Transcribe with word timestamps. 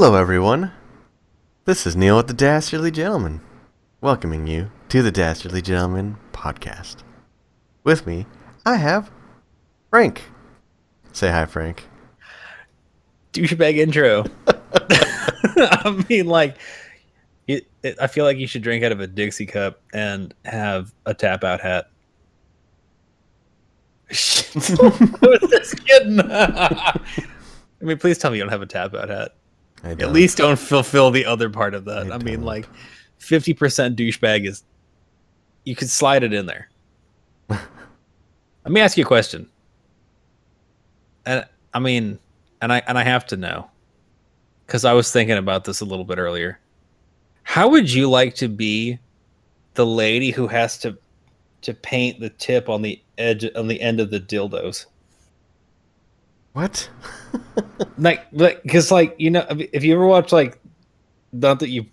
Hello, 0.00 0.14
everyone. 0.14 0.70
This 1.64 1.84
is 1.84 1.96
Neil 1.96 2.18
with 2.18 2.28
the 2.28 2.32
Dastardly 2.32 2.92
Gentleman, 2.92 3.40
welcoming 4.00 4.46
you 4.46 4.70
to 4.90 5.02
the 5.02 5.10
Dastardly 5.10 5.60
Gentleman 5.60 6.18
podcast. 6.32 6.98
With 7.82 8.06
me, 8.06 8.26
I 8.64 8.76
have 8.76 9.10
Frank. 9.90 10.22
Say 11.12 11.32
hi, 11.32 11.46
Frank. 11.46 11.88
douchebag 13.32 13.76
intro. 13.78 14.24
I 14.46 16.04
mean, 16.08 16.26
like, 16.26 16.58
it, 17.48 17.66
it, 17.82 17.96
I 18.00 18.06
feel 18.06 18.24
like 18.24 18.36
you 18.36 18.46
should 18.46 18.62
drink 18.62 18.84
out 18.84 18.92
of 18.92 19.00
a 19.00 19.08
Dixie 19.08 19.46
cup 19.46 19.80
and 19.92 20.32
have 20.44 20.94
a 21.06 21.12
tap 21.12 21.42
out 21.42 21.60
hat. 21.60 21.90
I 24.10 24.12
was 24.14 25.50
just 25.50 25.84
kidding. 25.84 26.20
I 26.20 27.00
mean, 27.80 27.98
please 27.98 28.18
tell 28.18 28.30
me 28.30 28.36
you 28.36 28.44
don't 28.44 28.52
have 28.52 28.62
a 28.62 28.66
tap 28.66 28.94
out 28.94 29.08
hat. 29.08 29.32
At 29.84 30.12
least 30.12 30.38
don't 30.38 30.58
fulfill 30.58 31.10
the 31.10 31.24
other 31.24 31.48
part 31.50 31.74
of 31.74 31.84
that. 31.84 32.10
I 32.10 32.16
I, 32.16 32.18
mean, 32.18 32.42
like, 32.42 32.68
50% 33.20 33.94
douchebag 33.94 34.46
is, 34.46 34.64
you 35.64 35.76
could 35.76 35.90
slide 35.90 36.22
it 36.22 36.32
in 36.32 36.46
there. 36.46 36.68
Let 37.48 37.62
me 38.66 38.80
ask 38.80 38.96
you 38.96 39.04
a 39.04 39.06
question. 39.06 39.48
And 41.26 41.44
I 41.74 41.78
mean, 41.78 42.18
and 42.60 42.72
I 42.72 42.82
and 42.86 42.98
I 42.98 43.04
have 43.04 43.26
to 43.26 43.36
know 43.36 43.70
because 44.66 44.84
I 44.84 44.92
was 44.92 45.12
thinking 45.12 45.36
about 45.36 45.64
this 45.64 45.80
a 45.80 45.84
little 45.84 46.04
bit 46.04 46.18
earlier. 46.18 46.58
How 47.42 47.68
would 47.68 47.92
you 47.92 48.08
like 48.10 48.34
to 48.36 48.48
be 48.48 48.98
the 49.74 49.86
lady 49.86 50.30
who 50.30 50.46
has 50.46 50.78
to 50.78 50.96
to 51.62 51.74
paint 51.74 52.20
the 52.20 52.30
tip 52.30 52.68
on 52.68 52.82
the 52.82 53.00
edge 53.16 53.44
on 53.56 53.68
the 53.68 53.80
end 53.80 54.00
of 54.00 54.10
the 54.10 54.20
dildos? 54.20 54.86
What? 56.52 56.88
Like, 57.96 58.26
like, 58.32 58.62
because 58.62 58.90
like 58.92 59.14
you 59.18 59.30
know, 59.30 59.44
if 59.50 59.82
you 59.84 59.92
ever 59.94 60.06
watch 60.06 60.30
like, 60.32 60.60
not 61.32 61.58
that 61.60 61.68
you 61.68 61.86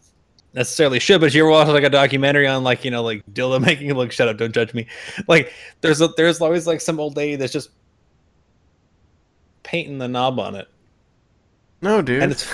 necessarily 0.53 0.99
should, 0.99 1.19
but 1.19 1.27
if 1.27 1.35
you 1.35 1.41
ever 1.43 1.49
watch 1.49 1.67
like 1.67 1.83
a 1.83 1.89
documentary 1.89 2.47
on 2.47 2.63
like 2.63 2.85
you 2.85 2.91
know 2.91 3.01
like 3.03 3.25
dildo 3.33 3.59
making, 3.65 3.91
look, 3.93 4.11
shut 4.11 4.27
up, 4.27 4.37
don't 4.37 4.53
judge 4.53 4.73
me. 4.73 4.87
Like, 5.27 5.51
there's 5.81 6.01
a, 6.01 6.07
there's 6.17 6.41
always 6.41 6.67
like 6.67 6.81
some 6.81 6.99
old 6.99 7.17
lady 7.17 7.35
that's 7.35 7.53
just 7.53 7.69
painting 9.63 9.97
the 9.97 10.07
knob 10.07 10.39
on 10.39 10.55
it. 10.55 10.67
no, 11.81 12.01
dude. 12.01 12.21
And 12.23 12.31
it's, 12.31 12.51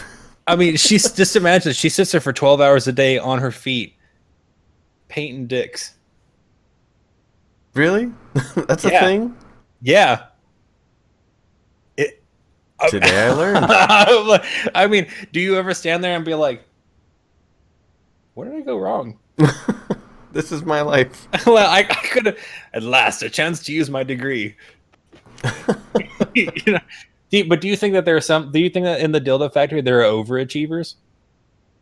I 0.47 0.55
mean, 0.55 0.77
she's 0.77 1.11
just 1.15 1.35
imagine 1.35 1.73
she 1.73 1.89
sits 1.89 2.11
there 2.11 2.21
for 2.21 2.33
12 2.33 2.61
hours 2.61 2.87
a 2.87 2.91
day 2.93 3.17
on 3.17 3.39
her 3.39 3.51
feet, 3.51 3.95
painting 5.09 5.47
dicks. 5.47 5.95
really? 7.73 8.11
That's 8.67 8.85
a 8.85 8.91
Yeah. 8.91 8.99
thing? 9.01 9.35
Yeah. 9.81 10.25
It, 12.83 12.89
Today 12.89 13.27
I 13.27 13.31
learned. 13.31 13.65
I 14.75 14.87
mean, 14.87 15.07
do 15.31 15.39
you 15.39 15.57
ever 15.57 15.73
stand 15.73 16.03
there 16.03 16.15
and 16.15 16.25
be 16.25 16.33
like, 16.35 16.63
where 18.33 18.49
did 18.49 18.57
I 18.57 18.61
go 18.61 18.77
wrong? 18.77 19.19
this 20.31 20.51
is 20.51 20.63
my 20.63 20.81
life. 20.81 21.27
well, 21.45 21.69
I, 21.69 21.79
I 21.79 21.83
could 22.07 22.25
have, 22.27 22.37
at 22.73 22.83
last, 22.83 23.21
a 23.23 23.29
chance 23.29 23.63
to 23.63 23.73
use 23.73 23.89
my 23.89 24.03
degree. 24.03 24.55
you 26.35 26.47
know, 26.67 26.79
do 27.29 27.37
you- 27.37 27.45
but 27.49 27.61
do 27.61 27.67
you 27.67 27.75
think 27.75 27.93
that 27.93 28.05
there 28.05 28.15
are 28.15 28.21
some, 28.21 28.51
do 28.51 28.59
you 28.59 28.69
think 28.69 28.85
that 28.85 28.99
in 28.99 29.11
the 29.11 29.21
dildo 29.21 29.51
factory 29.51 29.81
there 29.81 29.99
are 30.01 30.11
overachievers? 30.11 30.95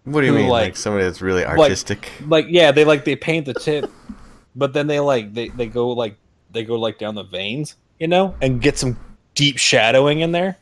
What 0.06 0.22
do 0.22 0.28
you 0.28 0.34
mean? 0.34 0.48
Like, 0.48 0.68
like- 0.70 0.78
somebody 0.78 1.06
that's 1.06 1.22
really 1.22 1.46
artistic? 1.46 2.12
like 2.26 2.46
yeah 2.50 2.72
they 2.72 2.86
like 2.86 3.04
they 3.06 3.16
paint 3.16 3.46
the 3.46 3.54
tip 3.54 3.92
but 4.56 4.74
then 4.74 4.88
they 4.88 5.00
like 5.00 5.34
they, 5.34 5.50
they 5.50 5.68
go 5.68 5.90
like 5.90 6.16
they 6.52 6.64
go 6.64 6.80
like 6.80 6.98
down 6.98 7.14
the 7.16 7.24
veins 7.24 7.76
you 8.00 8.08
know 8.08 8.34
and 8.42 8.62
get 8.62 8.78
some 8.78 8.98
deep 9.36 9.58
shadowing 9.58 10.22
in 10.22 10.32
there 10.32 10.58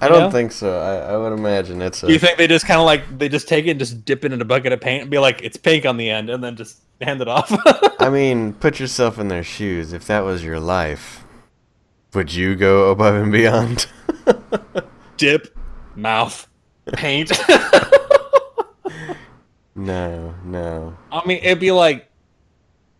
I 0.00 0.08
don't 0.08 0.18
know? 0.20 0.30
think 0.30 0.52
so. 0.52 0.78
I, 0.80 1.14
I 1.14 1.16
would 1.16 1.32
imagine 1.32 1.80
it's 1.82 2.02
a. 2.02 2.06
do 2.06 2.12
you 2.12 2.18
think 2.18 2.38
they 2.38 2.46
just 2.46 2.66
kind 2.66 2.80
of 2.80 2.86
like 2.86 3.18
they 3.18 3.28
just 3.28 3.48
take 3.48 3.66
it 3.66 3.70
and 3.70 3.80
just 3.80 4.04
dip 4.04 4.24
it 4.24 4.32
in 4.32 4.40
a 4.40 4.44
bucket 4.44 4.72
of 4.72 4.80
paint 4.80 5.02
and 5.02 5.10
be 5.10 5.18
like 5.18 5.42
it's 5.42 5.56
pink 5.56 5.84
on 5.86 5.96
the 5.96 6.10
end 6.10 6.28
and 6.30 6.42
then 6.44 6.56
just 6.56 6.82
hand 7.00 7.20
it 7.20 7.28
off 7.28 7.50
I 8.00 8.08
mean, 8.10 8.52
put 8.54 8.78
yourself 8.80 9.18
in 9.18 9.28
their 9.28 9.42
shoes. 9.42 9.92
If 9.92 10.06
that 10.06 10.24
was 10.24 10.44
your 10.44 10.60
life, 10.60 11.24
would 12.14 12.32
you 12.34 12.56
go 12.56 12.90
above 12.90 13.14
and 13.14 13.32
beyond? 13.32 13.86
dip 15.16 15.56
mouth 15.94 16.46
paint 16.92 17.32
no, 19.74 20.34
no. 20.44 20.96
i 21.10 21.26
mean 21.26 21.38
it'd 21.42 21.58
be 21.60 21.72
like 21.72 22.10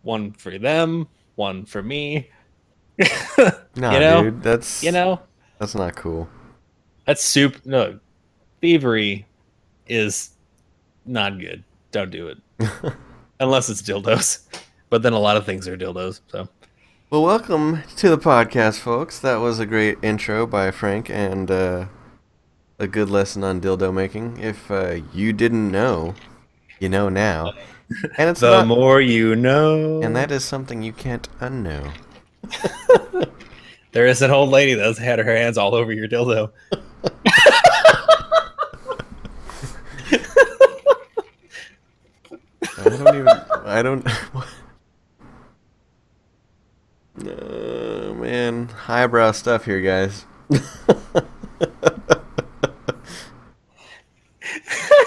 one 0.01 0.31
for 0.31 0.57
them 0.57 1.07
one 1.35 1.63
for 1.65 1.83
me 1.83 2.29
No, 3.75 3.91
You 3.91 3.99
know? 3.99 4.23
dude, 4.23 4.41
that's 4.41 4.83
you 4.83 4.91
know 4.91 5.19
that's 5.59 5.75
not 5.75 5.95
cool. 5.95 6.27
That's 7.07 7.23
soup. 7.23 7.65
No, 7.65 7.99
thievery 8.59 9.25
is 9.87 10.31
not 11.05 11.39
good. 11.39 11.63
Don't 11.91 12.11
do 12.11 12.27
it 12.27 12.37
unless 13.39 13.69
it's 13.69 13.81
dildos. 13.81 14.45
But 14.89 15.03
then 15.03 15.13
a 15.13 15.19
lot 15.19 15.37
of 15.37 15.45
things 15.45 15.69
are 15.69 15.77
dildos. 15.77 16.19
So 16.27 16.49
Well, 17.09 17.23
welcome 17.23 17.83
to 17.95 18.09
the 18.09 18.17
podcast, 18.17 18.79
folks. 18.79 19.19
That 19.19 19.37
was 19.37 19.57
a 19.57 19.65
great 19.65 19.97
intro 20.01 20.45
by 20.45 20.69
Frank 20.71 21.09
and 21.09 21.49
uh, 21.49 21.85
a 22.77 22.87
good 22.87 23.09
lesson 23.09 23.41
on 23.41 23.61
dildo 23.61 23.93
making. 23.93 24.39
If 24.41 24.69
uh, 24.69 24.97
you 25.13 25.31
didn't 25.31 25.71
know, 25.71 26.13
you 26.81 26.89
know 26.89 27.07
now, 27.07 27.53
and 28.17 28.31
it's 28.31 28.41
the 28.41 28.51
not, 28.51 28.67
more 28.67 28.99
you 28.99 29.33
know. 29.33 30.01
and 30.01 30.13
that 30.17 30.29
is 30.29 30.43
something 30.43 30.81
you 30.83 30.91
can't 30.91 31.29
unknow. 31.39 31.89
there 33.93 34.07
is 34.07 34.21
an 34.21 34.31
old 34.31 34.49
lady 34.49 34.73
that's 34.73 34.99
had 34.99 35.19
her 35.19 35.37
hands 35.37 35.57
all 35.57 35.73
over 35.73 35.93
your 35.93 36.09
dildo. 36.09 36.51
I 42.77 42.89
don't 42.89 43.15
even. 43.15 43.27
I 43.65 43.81
don't. 43.83 44.07
Oh 47.25 48.13
man, 48.13 48.67
highbrow 48.69 49.31
stuff 49.31 49.65
here, 49.65 49.81
guys. 49.81 50.25
I'm 50.51 50.59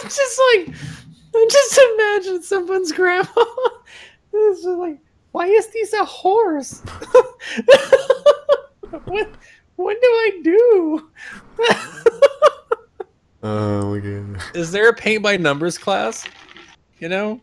just 0.02 0.40
like, 0.52 0.74
I 1.34 1.48
just 1.50 1.80
imagine 1.94 2.42
someone's 2.42 2.92
grandma. 2.92 3.26
It's 4.32 4.62
just 4.62 4.78
like, 4.78 4.98
why 5.32 5.46
is 5.46 5.66
this 5.68 5.92
a 5.92 6.04
horse? 6.04 6.80
what? 9.04 9.28
What 9.82 9.96
do 10.00 10.06
I 10.08 10.40
do? 10.42 11.10
Oh 13.42 13.94
my 13.94 14.00
god. 14.00 14.42
Is 14.54 14.70
there 14.70 14.90
a 14.90 14.94
paint 14.94 15.22
by 15.22 15.38
numbers 15.38 15.78
class? 15.78 16.26
You 16.98 17.08
know, 17.08 17.40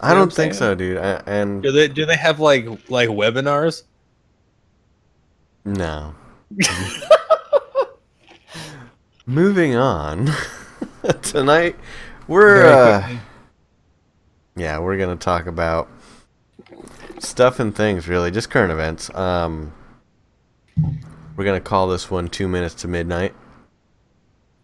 I 0.00 0.08
what 0.08 0.14
don't 0.14 0.32
think 0.32 0.54
saying? 0.54 0.70
so, 0.70 0.74
dude. 0.74 0.96
I, 0.96 1.22
and 1.26 1.62
do 1.62 1.70
they 1.70 1.88
do 1.88 2.06
they 2.06 2.16
have 2.16 2.40
like 2.40 2.66
like 2.88 3.10
webinars? 3.10 3.82
no. 5.66 6.14
Moving 9.26 9.76
on. 9.76 10.30
Tonight, 11.22 11.76
we're 12.26 12.64
uh, 12.66 13.18
yeah, 14.56 14.78
we're 14.78 14.96
gonna 14.96 15.16
talk 15.16 15.44
about 15.46 15.90
stuff 17.18 17.60
and 17.60 17.76
things, 17.76 18.08
really, 18.08 18.30
just 18.30 18.48
current 18.48 18.72
events. 18.72 19.14
Um, 19.14 19.74
we're 21.36 21.44
gonna 21.44 21.60
call 21.60 21.88
this 21.88 22.10
one 22.10 22.28
two 22.28 22.48
minutes 22.48 22.74
to 22.76 22.88
midnight. 22.88 23.34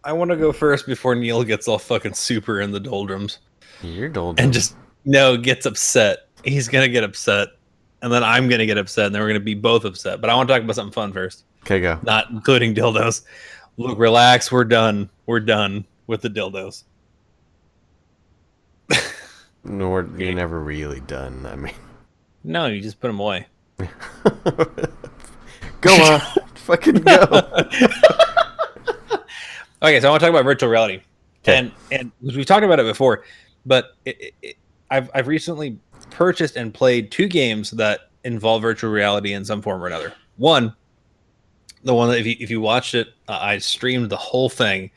I 0.03 0.13
want 0.13 0.31
to 0.31 0.37
go 0.37 0.51
first 0.51 0.85
before 0.87 1.13
Neil 1.15 1.43
gets 1.43 1.67
all 1.67 1.77
fucking 1.77 2.13
super 2.15 2.61
in 2.61 2.71
the 2.71 2.79
doldrums 2.79 3.37
You're 3.83 4.09
dull. 4.09 4.33
and 4.37 4.51
just 4.51 4.75
no 5.05 5.37
gets 5.37 5.65
upset. 5.65 6.27
He's 6.43 6.67
gonna 6.67 6.89
get 6.89 7.03
upset, 7.03 7.49
and 8.01 8.11
then 8.11 8.23
I'm 8.23 8.49
gonna 8.49 8.65
get 8.65 8.77
upset, 8.77 9.07
and 9.07 9.15
then 9.15 9.21
we're 9.21 9.27
gonna 9.29 9.39
be 9.39 9.53
both 9.53 9.85
upset. 9.85 10.21
But 10.21 10.29
I 10.29 10.35
want 10.35 10.49
to 10.49 10.55
talk 10.55 10.63
about 10.63 10.75
something 10.75 10.93
fun 10.93 11.13
first, 11.13 11.43
okay, 11.63 11.79
go. 11.79 11.99
not 12.03 12.29
including 12.31 12.73
dildos. 12.75 13.23
Look, 13.77 13.97
relax. 13.99 14.51
We're 14.51 14.63
done. 14.65 15.09
We're 15.27 15.39
done 15.39 15.85
with 16.07 16.21
the 16.21 16.29
dildos. 16.29 16.83
No, 19.63 19.89
we're, 19.89 20.07
you're 20.17 20.33
never 20.33 20.59
really 20.59 21.01
done. 21.01 21.45
I 21.45 21.55
mean, 21.55 21.75
No, 22.43 22.65
you 22.65 22.81
just 22.81 22.99
put 22.99 23.09
them 23.09 23.19
away. 23.19 23.45
go 25.81 25.93
on, 25.95 26.19
fucking 26.55 26.95
go. 26.95 27.25
Okay, 29.83 29.99
so 29.99 30.07
I 30.07 30.11
want 30.11 30.19
to 30.21 30.25
talk 30.27 30.29
about 30.29 30.43
virtual 30.43 30.69
reality, 30.69 31.01
'Kay. 31.41 31.57
and 31.57 31.71
and 31.91 32.11
we've 32.21 32.45
talked 32.45 32.63
about 32.63 32.79
it 32.79 32.85
before, 32.85 33.23
but 33.65 33.95
it, 34.05 34.21
it, 34.21 34.33
it- 34.43 34.57
I've 34.91 35.09
I've 35.15 35.27
recently 35.27 35.79
purchased 36.11 36.55
and 36.55 36.71
played 36.73 37.11
two 37.11 37.27
games 37.27 37.71
that 37.71 38.01
involve 38.23 38.61
virtual 38.61 38.91
reality 38.91 39.33
in 39.33 39.43
some 39.43 39.59
form 39.61 39.81
or 39.83 39.87
another. 39.87 40.13
One, 40.37 40.71
the 41.83 41.95
one 41.95 42.09
that 42.11 42.19
if 42.19 42.27
you 42.27 42.35
if 42.39 42.51
you 42.51 42.61
watched 42.61 42.93
it, 42.93 43.07
uh, 43.27 43.39
I 43.41 43.57
streamed 43.57 44.09
the 44.11 44.17
whole 44.17 44.49
thing. 44.49 44.91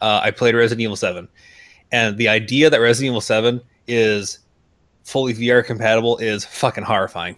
Uh, 0.00 0.20
I 0.22 0.30
played 0.30 0.54
Resident 0.54 0.82
Evil 0.82 0.94
Seven, 0.96 1.26
and 1.90 2.16
the 2.16 2.28
idea 2.28 2.70
that 2.70 2.78
Resident 2.80 3.08
Evil 3.10 3.20
Seven 3.20 3.60
is 3.88 4.38
fully 5.02 5.34
VR 5.34 5.64
compatible 5.66 6.16
is 6.18 6.44
fucking 6.44 6.84
horrifying. 6.84 7.36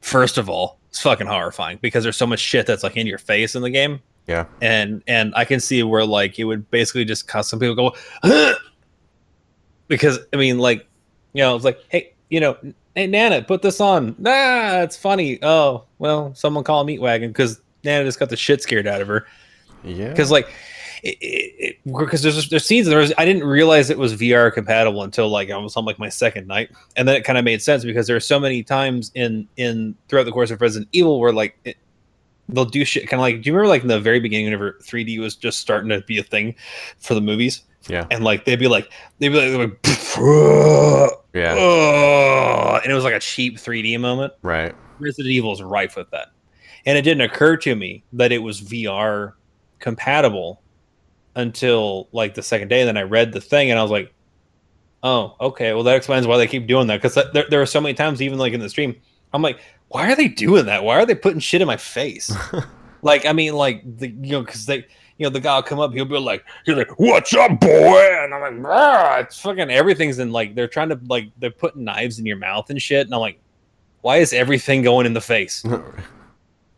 First 0.00 0.38
of 0.38 0.48
all, 0.48 0.78
it's 0.94 1.02
fucking 1.02 1.26
horrifying 1.26 1.76
because 1.82 2.04
there's 2.04 2.16
so 2.16 2.24
much 2.24 2.38
shit 2.38 2.66
that's 2.68 2.84
like 2.84 2.96
in 2.96 3.04
your 3.04 3.18
face 3.18 3.56
in 3.56 3.62
the 3.62 3.68
game 3.70 3.98
Yeah. 4.28 4.44
and 4.62 5.02
and 5.08 5.34
I 5.34 5.44
can 5.44 5.58
see 5.58 5.82
where 5.82 6.04
like 6.06 6.38
it 6.38 6.44
would 6.44 6.70
basically 6.70 7.04
just 7.04 7.26
cause 7.26 7.48
some 7.48 7.58
people 7.58 7.74
go 7.74 8.54
because 9.88 10.20
I 10.32 10.36
mean 10.36 10.58
like 10.60 10.86
you 11.32 11.42
know 11.42 11.56
it's 11.56 11.64
like 11.64 11.80
hey 11.88 12.14
you 12.30 12.38
know 12.38 12.56
hey 12.94 13.08
Nana 13.08 13.42
put 13.42 13.60
this 13.62 13.80
on 13.80 14.14
nah 14.18 14.82
it's 14.82 14.96
funny 14.96 15.40
oh 15.42 15.82
well 15.98 16.32
someone 16.36 16.62
call 16.62 16.82
a 16.82 16.84
meat 16.84 17.00
wagon 17.00 17.30
because 17.30 17.60
Nana 17.82 18.04
just 18.04 18.20
got 18.20 18.30
the 18.30 18.36
shit 18.36 18.62
scared 18.62 18.86
out 18.86 19.00
of 19.00 19.08
her 19.08 19.26
Yeah. 19.82 20.10
because 20.10 20.30
like 20.30 20.48
because 21.84 22.22
there's 22.22 22.48
there's 22.48 22.64
scenes 22.64 22.86
there 22.86 22.98
was 22.98 23.12
I 23.18 23.24
didn't 23.24 23.44
realize 23.44 23.90
it 23.90 23.98
was 23.98 24.14
VR 24.14 24.52
compatible 24.52 25.02
until 25.02 25.28
like 25.28 25.50
I 25.50 25.56
was 25.56 25.76
on 25.76 25.84
like 25.84 25.98
my 25.98 26.08
second 26.08 26.46
night, 26.46 26.70
and 26.96 27.06
then 27.06 27.14
it 27.16 27.24
kind 27.24 27.38
of 27.38 27.44
made 27.44 27.60
sense 27.62 27.84
because 27.84 28.06
there 28.06 28.16
are 28.16 28.20
so 28.20 28.40
many 28.40 28.62
times 28.62 29.10
in 29.14 29.46
in 29.56 29.94
throughout 30.08 30.24
the 30.24 30.32
course 30.32 30.50
of 30.50 30.60
Resident 30.60 30.88
Evil 30.92 31.20
where 31.20 31.32
like 31.32 31.56
it, 31.64 31.76
they'll 32.48 32.64
do 32.64 32.84
shit 32.84 33.08
kind 33.08 33.18
of 33.20 33.22
like 33.22 33.42
do 33.42 33.48
you 33.50 33.54
remember 33.54 33.68
like 33.68 33.82
in 33.82 33.88
the 33.88 34.00
very 34.00 34.20
beginning 34.20 34.46
whenever 34.46 34.78
3D 34.82 35.18
was 35.18 35.34
just 35.36 35.60
starting 35.60 35.88
to 35.90 36.00
be 36.02 36.18
a 36.18 36.22
thing 36.22 36.54
for 36.98 37.14
the 37.14 37.20
movies 37.20 37.62
Yeah. 37.88 38.06
and 38.10 38.22
like 38.22 38.44
they'd 38.44 38.58
be 38.58 38.68
like 38.68 38.90
they'd 39.18 39.30
be 39.30 39.36
like, 39.36 39.82
they'd 39.82 39.92
be 39.92 40.20
like 40.20 41.10
Yeah. 41.34 41.54
"Oh," 41.58 42.78
and 42.82 42.90
it 42.92 42.94
was 42.94 43.04
like 43.04 43.14
a 43.14 43.20
cheap 43.20 43.56
3D 43.56 43.98
moment. 43.98 44.32
Right. 44.42 44.74
Resident 44.98 45.32
Evil 45.32 45.52
is 45.52 45.62
rife 45.62 45.96
with 45.96 46.10
that. 46.10 46.28
And 46.86 46.96
it 46.98 47.02
didn't 47.02 47.22
occur 47.22 47.56
to 47.58 47.74
me 47.74 48.04
that 48.12 48.30
it 48.30 48.38
was 48.38 48.60
VR 48.60 49.32
compatible 49.80 50.60
until 51.36 52.08
like 52.12 52.34
the 52.34 52.42
second 52.42 52.68
day. 52.68 52.80
And 52.80 52.88
then 52.88 52.96
I 52.96 53.02
read 53.02 53.32
the 53.32 53.40
thing 53.40 53.70
and 53.70 53.78
I 53.78 53.82
was 53.82 53.90
like, 53.90 54.12
oh, 55.02 55.36
okay. 55.40 55.72
Well, 55.72 55.82
that 55.84 55.96
explains 55.96 56.26
why 56.26 56.36
they 56.36 56.46
keep 56.46 56.66
doing 56.66 56.86
that. 56.88 57.00
Because 57.00 57.14
there, 57.32 57.46
there 57.48 57.62
are 57.62 57.66
so 57.66 57.80
many 57.80 57.94
times, 57.94 58.22
even 58.22 58.38
like 58.38 58.52
in 58.52 58.60
the 58.60 58.68
stream, 58.68 58.96
I'm 59.32 59.42
like, 59.42 59.58
why 59.88 60.10
are 60.10 60.16
they 60.16 60.28
doing 60.28 60.66
that? 60.66 60.82
Why 60.82 60.96
are 60.96 61.06
they 61.06 61.14
putting 61.14 61.40
shit 61.40 61.60
in 61.60 61.66
my 61.66 61.76
face? 61.76 62.34
like, 63.02 63.26
I 63.26 63.32
mean, 63.32 63.54
like, 63.54 63.82
the, 63.98 64.08
you 64.08 64.32
know, 64.32 64.42
because 64.42 64.66
they, 64.66 64.86
you 65.18 65.24
know, 65.24 65.30
the 65.30 65.40
guy 65.40 65.54
will 65.54 65.62
come 65.62 65.78
up, 65.78 65.92
he'll 65.92 66.04
be 66.04 66.18
like, 66.18 66.44
he's 66.64 66.74
like, 66.74 66.98
what's 66.98 67.32
up, 67.34 67.60
boy? 67.60 68.24
And 68.24 68.34
I'm 68.34 68.62
like, 68.62 68.72
ah, 68.72 69.18
it's 69.18 69.40
fucking 69.40 69.70
everything's 69.70 70.18
in 70.18 70.32
like, 70.32 70.54
they're 70.54 70.66
trying 70.66 70.88
to, 70.88 70.98
like, 71.06 71.28
they're 71.38 71.50
putting 71.50 71.84
knives 71.84 72.18
in 72.18 72.26
your 72.26 72.36
mouth 72.36 72.70
and 72.70 72.80
shit. 72.80 73.06
And 73.06 73.14
I'm 73.14 73.20
like, 73.20 73.38
why 74.00 74.16
is 74.16 74.32
everything 74.32 74.82
going 74.82 75.06
in 75.06 75.14
the 75.14 75.20
face? 75.20 75.64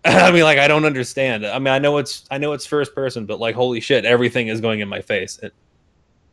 I 0.26 0.30
mean, 0.30 0.44
like, 0.44 0.58
I 0.58 0.68
don't 0.68 0.84
understand. 0.84 1.46
I 1.46 1.58
mean, 1.58 1.72
I 1.72 1.78
know 1.78 1.98
it's, 1.98 2.24
I 2.30 2.38
know 2.38 2.52
it's 2.52 2.64
first 2.64 2.94
person, 2.94 3.26
but 3.26 3.40
like, 3.40 3.54
holy 3.54 3.80
shit, 3.80 4.04
everything 4.04 4.48
is 4.48 4.60
going 4.60 4.80
in 4.80 4.88
my 4.88 5.00
face. 5.00 5.38
It, 5.42 5.52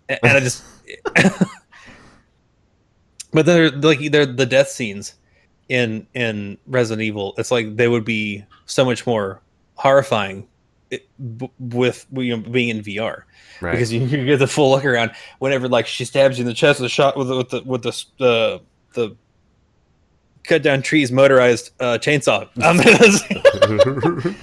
and 0.09 0.19
I 0.23 0.39
just, 0.39 0.63
but 3.31 3.45
then 3.45 3.45
they're 3.45 3.71
like, 3.71 4.11
they're 4.11 4.25
the 4.25 4.45
death 4.45 4.69
scenes 4.69 5.15
in 5.69 6.05
in 6.13 6.57
Resident 6.67 7.03
Evil. 7.03 7.33
It's 7.37 7.51
like 7.51 7.75
they 7.75 7.87
would 7.87 8.05
be 8.05 8.45
so 8.65 8.85
much 8.85 9.07
more 9.07 9.41
horrifying 9.75 10.47
it, 10.91 11.07
b- 11.37 11.51
with 11.59 12.05
you 12.11 12.37
know, 12.37 12.49
being 12.49 12.69
in 12.69 12.83
VR 12.83 13.23
right. 13.61 13.71
because 13.71 13.91
you, 13.91 14.01
you 14.01 14.25
get 14.25 14.37
the 14.37 14.47
full 14.47 14.71
look 14.71 14.85
around 14.85 15.11
whenever 15.39 15.67
like 15.67 15.87
she 15.87 16.05
stabs 16.05 16.37
you 16.37 16.43
in 16.43 16.47
the 16.47 16.53
chest 16.53 16.79
with 16.79 16.85
a 16.85 16.89
shot 16.89 17.17
with 17.17 17.27
the 17.27 17.35
with 17.35 17.49
the 17.49 17.61
with 17.63 17.81
the 17.81 18.05
the, 18.17 18.61
the 18.93 19.15
cut 20.43 20.63
down 20.63 20.81
trees 20.81 21.11
motorized 21.11 21.71
uh, 21.79 21.97
chainsaw. 22.01 22.47
Um, 22.63 24.35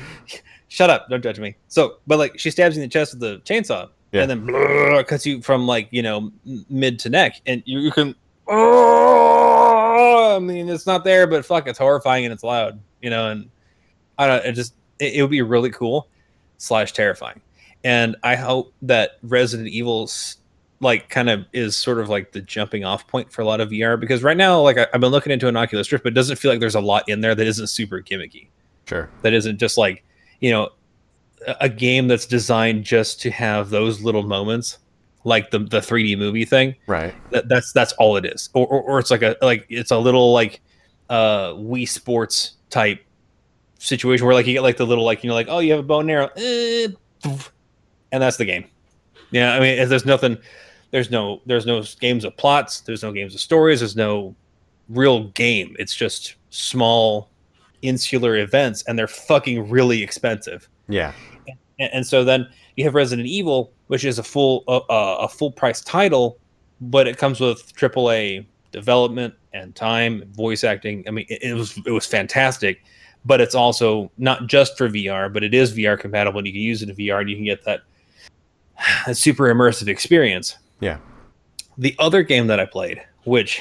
shut 0.69 0.91
up! 0.91 1.09
Don't 1.09 1.23
judge 1.23 1.39
me. 1.41 1.57
So, 1.69 1.97
but 2.07 2.19
like 2.19 2.39
she 2.39 2.51
stabs 2.51 2.77
you 2.77 2.83
in 2.83 2.89
the 2.89 2.93
chest 2.93 3.15
with 3.15 3.21
the 3.21 3.39
chainsaw, 3.45 3.89
Yeah. 4.13 4.23
and 4.23 4.31
then 4.31 4.47
blah, 4.47 5.03
cuts 5.07 5.27
you 5.27 5.43
from 5.43 5.67
like 5.67 5.89
you 5.91 6.03
know 6.03 6.31
mid 6.69 6.99
to 7.01 7.11
neck, 7.11 7.41
and 7.47 7.63
you, 7.67 7.81
you 7.81 7.91
can. 7.91 8.15
Oh, 8.49 10.35
I 10.37 10.39
mean, 10.39 10.69
it's 10.69 10.87
not 10.87 11.05
there, 11.05 11.27
but 11.27 11.45
fuck, 11.45 11.67
it's 11.67 11.79
horrifying 11.79 12.25
and 12.25 12.33
it's 12.33 12.43
loud, 12.45 12.81
you 13.03 13.11
know. 13.11 13.29
And 13.31 13.51
I 14.19 14.27
don't. 14.27 14.45
It 14.45 14.53
just 14.53 14.75
it, 14.99 15.15
it 15.15 15.23
would 15.23 15.31
be 15.31 15.43
really 15.43 15.71
cool 15.71 16.09
slash 16.59 16.93
terrifying 16.93 17.41
and 17.85 18.17
I 18.23 18.37
hope 18.37 18.75
that 18.83 19.13
Resident 19.23 19.69
Evil's 19.71 20.37
like 20.81 21.09
kind 21.11 21.29
of 21.29 21.45
is 21.53 21.77
sort 21.77 21.99
of 21.99 22.09
like 22.09 22.33
the 22.33 22.41
jumping 22.41 22.85
off 22.85 23.07
point 23.07 23.31
for 23.31 23.43
a 23.43 23.45
lot 23.45 23.61
of 23.61 23.69
VR 23.69 24.01
because 24.01 24.23
right 24.23 24.37
now, 24.37 24.61
like 24.61 24.79
I, 24.79 24.87
I've 24.95 25.01
been 25.01 25.11
looking 25.11 25.33
into 25.33 25.47
an 25.47 25.57
Oculus 25.57 25.93
Rift, 25.93 26.05
but 26.05 26.13
it 26.13 26.15
doesn't 26.15 26.37
feel 26.37 26.51
like 26.51 26.61
there's 26.61 26.75
a 26.75 26.81
lot 26.81 27.09
in 27.09 27.21
there 27.21 27.35
that 27.35 27.47
isn't 27.47 27.67
super 27.67 28.01
gimmicky. 28.01 28.49
sure. 28.87 29.11
That 29.23 29.33
isn't 29.35 29.59
just 29.59 29.77
like 29.77 30.05
you 30.41 30.51
know 30.51 30.71
a, 31.47 31.57
a 31.63 31.69
game 31.69 32.09
that's 32.09 32.27
designed 32.27 32.85
just 32.85 33.21
to 33.23 33.31
have 33.31 33.71
those 33.71 34.01
little 34.03 34.23
moments, 34.23 34.79
like 35.25 35.51
the 35.51 35.59
the 35.59 35.81
3D 35.81 36.17
movie 36.19 36.45
thing. 36.45 36.75
Right. 36.87 37.15
That, 37.31 37.49
that's 37.49 37.73
that's 37.73 37.93
all 37.95 38.17
it 38.17 38.25
is, 38.25 38.49
or, 38.55 38.67
or 38.67 38.83
or 38.83 38.99
it's 38.99 39.11
like 39.11 39.23
a 39.23 39.37
like 39.43 39.67
it's 39.69 39.91
a 39.91 39.99
little 39.99 40.33
like 40.33 40.61
uh 41.11 41.51
Wii 41.55 41.89
Sports 41.89 42.57
type 42.71 43.05
situation 43.79 44.27
where 44.27 44.35
like 44.35 44.47
you 44.47 44.53
get 44.55 44.63
like 44.63 44.77
the 44.77 44.87
little 44.87 45.05
like 45.05 45.25
you 45.25 45.29
know 45.29 45.35
like 45.35 45.49
oh 45.49 45.59
you 45.59 45.73
have 45.73 45.81
a 45.81 45.83
bow 45.83 46.01
and 46.01 46.11
arrow, 46.11 46.31
eh, 46.37 46.89
and 47.25 48.23
that's 48.23 48.39
the 48.39 48.45
game. 48.47 48.65
Yeah, 49.31 49.55
I 49.55 49.61
mean 49.61 49.89
there's 49.89 50.07
nothing, 50.07 50.39
there's 50.91 51.11
no 51.11 51.41
there's 51.47 51.67
no 51.67 51.83
games 52.01 52.25
of 52.25 52.37
plots, 52.37 52.81
there's 52.81 53.03
no 53.03 53.13
games 53.13 53.35
of 53.35 53.41
stories, 53.41 53.81
there's 53.81 53.97
no 53.97 54.35
real 54.89 55.25
game. 55.29 55.77
It's 55.79 55.95
just 55.95 56.35
small 56.51 57.31
insular 57.83 58.37
events, 58.39 58.83
and 58.87 58.99
they're 58.99 59.07
fucking 59.09 59.71
really 59.71 60.03
expensive 60.03 60.69
Yeah. 60.89 61.13
and, 61.79 61.93
and 61.93 62.07
so 62.07 62.25
then 62.25 62.49
you 62.77 62.85
have 62.85 62.95
Resident 62.95 63.27
Evil, 63.29 63.73
which 63.87 64.05
is 64.05 64.19
a 64.19 64.23
full 64.23 64.65
uh, 64.69 64.81
a 64.89 65.29
full 65.29 65.51
price 65.53 65.81
title, 65.81 66.39
but 66.81 67.07
it 67.07 67.19
comes 67.19 67.41
with 67.41 67.75
AAA 67.75 68.47
development 68.73 69.35
and 69.53 69.75
time, 69.75 70.23
voice 70.33 70.63
acting. 70.65 71.05
I 71.09 71.11
mean, 71.11 71.27
it, 71.29 71.43
it 71.43 71.55
was 71.55 71.79
it 71.87 71.91
was 71.91 72.07
fantastic, 72.07 72.83
but 73.25 73.41
it's 73.41 73.55
also 73.55 74.11
not 74.19 74.47
just 74.47 74.77
for 74.79 74.89
VR, 74.89 75.33
but 75.33 75.43
it 75.43 75.55
is 75.55 75.77
VR 75.77 75.99
compatible, 75.99 76.39
and 76.39 76.47
you 76.47 76.53
can 76.53 76.63
use 76.63 76.83
it 76.83 76.89
in 76.91 76.97
VR, 76.97 77.21
and 77.21 77.31
you 77.31 77.37
can 77.37 77.45
get 77.45 77.65
that, 77.65 77.81
that 79.07 79.17
super 79.17 79.53
immersive 79.53 79.89
experience. 79.89 80.57
Yeah. 80.81 80.99
The 81.79 81.95
other 81.99 82.23
game 82.23 82.47
that 82.49 82.61
I 82.61 82.67
played, 82.67 83.03
which 83.25 83.61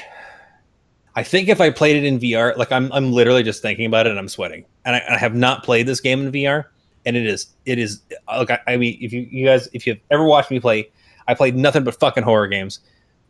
I 1.14 1.22
think 1.22 1.48
if 1.48 1.60
I 1.60 1.70
played 1.70 1.96
it 1.96 2.04
in 2.04 2.18
VR, 2.18 2.56
like 2.56 2.72
I'm 2.72 2.92
I'm 2.92 3.12
literally 3.12 3.42
just 3.42 3.62
thinking 3.62 3.86
about 3.86 4.06
it 4.06 4.10
and 4.10 4.18
I'm 4.18 4.28
sweating, 4.28 4.64
and 4.84 4.96
I, 4.96 5.02
I 5.10 5.18
have 5.18 5.34
not 5.34 5.64
played 5.64 5.86
this 5.86 6.00
game 6.00 6.26
in 6.26 6.32
VR 6.32 6.66
and 7.06 7.16
it 7.16 7.26
is 7.26 7.54
it 7.64 7.78
is 7.78 8.02
look 8.36 8.50
I, 8.66 8.76
mean 8.76 8.98
if 9.00 9.12
you, 9.12 9.26
you 9.30 9.46
guys 9.46 9.68
if 9.72 9.86
you've 9.86 10.00
ever 10.10 10.24
watched 10.24 10.50
me 10.50 10.60
play 10.60 10.90
i 11.28 11.34
played 11.34 11.56
nothing 11.56 11.84
but 11.84 11.98
fucking 11.98 12.24
horror 12.24 12.48
games 12.48 12.80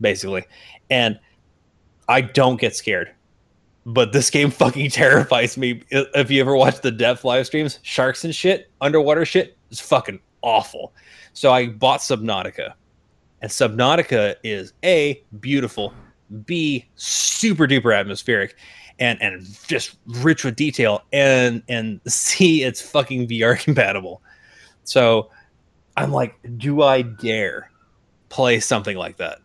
basically. 0.01 0.45
And 0.89 1.19
i 2.09 2.21
don't 2.21 2.61
get 2.61 2.75
scared 2.75 3.13
but 3.87 4.13
this 4.13 4.31
game 4.31 4.51
fucking 4.63 4.91
terrifies 4.91 5.57
me. 5.57 5.83
If 5.91 6.31
you 6.31 6.41
ever 6.41 6.55
watch 6.55 6.81
the 6.81 6.91
depth 6.91 7.25
live 7.25 7.47
streams 7.47 7.79
sharks 7.83 8.25
and 8.25 8.35
shit 8.35 8.71
underwater 8.81 9.25
shit 9.25 9.57
is 9.71 9.81
fucking 9.81 10.21
awful. 10.43 10.93
So 11.33 11.53
i 11.53 11.67
bought 11.69 12.01
subnautica 12.01 12.75
and 13.43 13.51
subnautica 13.51 14.37
is 14.45 14.73
a 14.85 15.23
beautiful 15.41 15.93
b 16.45 16.87
super 16.97 17.67
duper 17.67 17.99
atmospheric 17.99 18.57
and 19.01 19.21
and 19.23 19.43
just 19.67 19.97
rich 20.07 20.45
with 20.45 20.55
detail 20.55 21.03
and 21.13 21.63
and 21.69 22.01
see 22.07 22.63
it's 22.63 22.81
fucking 22.81 23.27
VR 23.27 23.59
compatible. 23.65 24.23
So 24.85 25.31
I'm 25.97 26.13
like, 26.13 26.39
do 26.57 26.83
I 26.83 27.03
dare 27.03 27.71
play 28.29 28.61
something 28.61 28.97
like 28.97 29.17
that? 29.17 29.39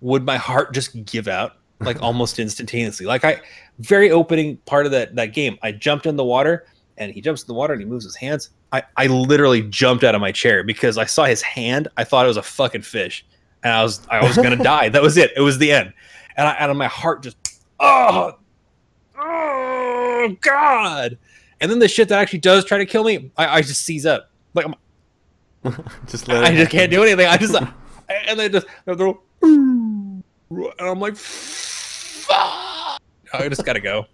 Would 0.00 0.24
my 0.24 0.36
heart 0.36 0.72
just 0.72 1.04
give 1.04 1.28
out 1.28 1.56
like 1.80 2.00
almost 2.02 2.38
instantaneously? 2.38 3.04
Like 3.04 3.24
I 3.24 3.40
very 3.80 4.10
opening 4.10 4.56
part 4.58 4.86
of 4.86 4.92
that 4.92 5.16
that 5.16 5.34
game, 5.34 5.58
I 5.62 5.72
jumped 5.72 6.06
in 6.06 6.16
the 6.16 6.24
water 6.24 6.66
and 6.98 7.12
he 7.12 7.20
jumps 7.20 7.42
in 7.42 7.46
the 7.46 7.54
water 7.54 7.72
and 7.72 7.80
he 7.80 7.86
moves 7.88 8.04
his 8.04 8.16
hands. 8.16 8.50
I, 8.72 8.82
I 8.96 9.06
literally 9.06 9.62
jumped 9.62 10.04
out 10.04 10.14
of 10.14 10.20
my 10.20 10.32
chair 10.32 10.62
because 10.62 10.98
I 10.98 11.06
saw 11.06 11.24
his 11.24 11.40
hand. 11.40 11.88
I 11.96 12.04
thought 12.04 12.26
it 12.26 12.28
was 12.28 12.36
a 12.36 12.42
fucking 12.42 12.82
fish. 12.82 13.24
And 13.62 13.72
I 13.72 13.82
was 13.82 14.06
I 14.10 14.22
was 14.22 14.36
gonna 14.36 14.56
die. 14.62 14.88
That 14.90 15.02
was 15.02 15.16
it. 15.16 15.32
It 15.36 15.40
was 15.40 15.58
the 15.58 15.72
end. 15.72 15.92
And 16.36 16.46
I 16.46 16.52
and 16.52 16.78
my 16.78 16.86
heart 16.86 17.22
just 17.22 17.36
oh 17.80 18.36
oh 19.18 20.36
god 20.40 21.18
and 21.60 21.70
then 21.70 21.78
the 21.78 21.88
shit 21.88 22.08
that 22.08 22.18
actually 22.18 22.38
does 22.40 22.64
try 22.64 22.78
to 22.78 22.86
kill 22.86 23.04
me 23.04 23.30
i, 23.36 23.58
I 23.58 23.62
just 23.62 23.84
seize 23.84 24.06
up 24.06 24.30
like 24.54 24.66
I'm, 24.66 24.74
just 26.06 26.28
let 26.28 26.44
i 26.44 26.50
it 26.52 26.56
just 26.56 26.70
can't 26.70 26.90
do 26.90 27.02
anything 27.02 27.26
i 27.26 27.36
just 27.36 27.54
and 28.08 28.38
they 28.38 28.48
just 28.48 28.66
they're 28.84 29.06
all, 29.06 29.22
and 29.42 30.22
i'm 30.80 31.00
like 31.00 31.16
fuck. 31.16 33.00
i 33.32 33.48
just 33.48 33.64
gotta 33.64 33.80
go 33.80 34.06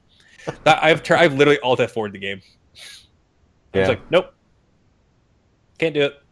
That- 0.64 0.82
i've 0.82 1.02
tried 1.02 1.22
i've 1.22 1.34
literally 1.34 1.60
alt 1.60 1.78
f4 1.80 2.12
the 2.12 2.18
game 2.18 2.40
i 3.74 3.78
was 3.80 3.88
like 3.88 4.10
nope. 4.10 4.32
Can't 5.78 5.92
do 5.92 6.02
it. 6.02 6.22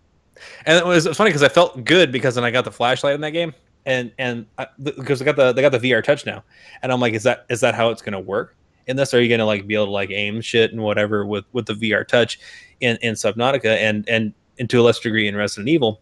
And 0.66 0.78
it 0.78 0.86
was, 0.86 1.04
it 1.04 1.10
was 1.10 1.18
funny 1.18 1.30
because 1.30 1.42
i 1.42 1.48
felt 1.48 1.84
good 1.84 2.12
because 2.12 2.34
then 2.36 2.44
i 2.44 2.50
got 2.50 2.64
the 2.64 2.72
flashlight 2.72 3.14
in 3.14 3.20
that 3.22 3.30
game 3.30 3.54
and 3.86 4.12
and 4.18 4.46
I, 4.58 4.66
because 4.82 5.18
they 5.18 5.24
got 5.24 5.36
the 5.36 5.52
they 5.52 5.62
got 5.62 5.72
the 5.72 5.78
VR 5.78 6.02
touch 6.02 6.26
now, 6.26 6.44
and 6.82 6.92
I'm 6.92 7.00
like, 7.00 7.14
is 7.14 7.22
that 7.24 7.46
is 7.48 7.60
that 7.60 7.74
how 7.74 7.90
it's 7.90 8.02
gonna 8.02 8.20
work 8.20 8.56
in 8.86 8.96
this? 8.96 9.12
Are 9.14 9.20
you 9.20 9.28
gonna 9.28 9.46
like 9.46 9.66
be 9.66 9.74
able 9.74 9.86
to 9.86 9.92
like 9.92 10.10
aim 10.10 10.40
shit 10.40 10.72
and 10.72 10.82
whatever 10.82 11.26
with 11.26 11.44
with 11.52 11.66
the 11.66 11.74
VR 11.74 12.06
touch 12.06 12.38
in 12.80 12.96
in 13.02 13.14
Subnautica? 13.14 13.76
And 13.76 14.08
and 14.08 14.32
and 14.58 14.70
to 14.70 14.80
a 14.80 14.82
lesser 14.82 15.02
degree 15.02 15.26
in 15.26 15.36
Resident 15.36 15.68
Evil, 15.68 16.00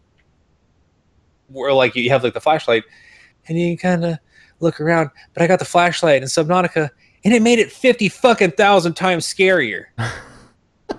where 1.49 1.73
like 1.73 1.94
you 1.94 2.11
have 2.11 2.23
like 2.23 2.35
the 2.35 2.40
flashlight 2.40 2.85
and 3.49 3.59
you 3.59 3.78
kind 3.78 4.04
of 4.04 4.18
look 4.61 4.80
around, 4.80 5.11
but 5.32 5.42
I 5.42 5.47
got 5.47 5.59
the 5.59 5.64
flashlight 5.64 6.23
in 6.23 6.28
Subnautica 6.28 6.90
and 7.25 7.32
it 7.32 7.42
made 7.42 7.59
it 7.59 7.73
fifty 7.73 8.09
fucking 8.09 8.52
thousand 8.52 8.94
times 8.94 9.26
scarier. 9.26 9.87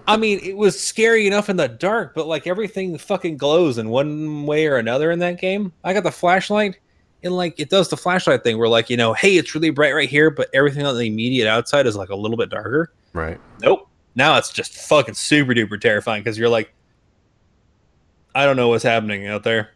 I 0.07 0.17
mean, 0.17 0.39
it 0.43 0.57
was 0.57 0.79
scary 0.79 1.27
enough 1.27 1.49
in 1.49 1.57
the 1.57 1.67
dark, 1.67 2.13
but 2.13 2.27
like 2.27 2.47
everything 2.47 2.97
fucking 2.97 3.37
glows 3.37 3.77
in 3.77 3.89
one 3.89 4.45
way 4.45 4.67
or 4.67 4.77
another 4.77 5.11
in 5.11 5.19
that 5.19 5.39
game. 5.39 5.71
I 5.83 5.93
got 5.93 6.03
the 6.03 6.11
flashlight, 6.11 6.79
and 7.23 7.35
like 7.35 7.59
it 7.59 7.69
does 7.69 7.89
the 7.89 7.97
flashlight 7.97 8.43
thing 8.43 8.57
where 8.57 8.69
like 8.69 8.89
you 8.89 8.97
know, 8.97 9.13
hey, 9.13 9.37
it's 9.37 9.53
really 9.55 9.69
bright 9.69 9.93
right 9.93 10.09
here, 10.09 10.29
but 10.29 10.49
everything 10.53 10.85
on 10.85 10.97
the 10.97 11.05
immediate 11.05 11.47
outside 11.47 11.87
is 11.87 11.95
like 11.95 12.09
a 12.09 12.15
little 12.15 12.37
bit 12.37 12.49
darker. 12.49 12.91
Right. 13.13 13.39
Nope. 13.61 13.87
Now 14.15 14.37
it's 14.37 14.51
just 14.51 14.73
fucking 14.73 15.15
super 15.15 15.53
duper 15.53 15.79
terrifying 15.79 16.23
because 16.23 16.37
you're 16.37 16.49
like, 16.49 16.73
I 18.35 18.45
don't 18.45 18.55
know 18.55 18.69
what's 18.69 18.83
happening 18.83 19.27
out 19.27 19.43
there. 19.43 19.71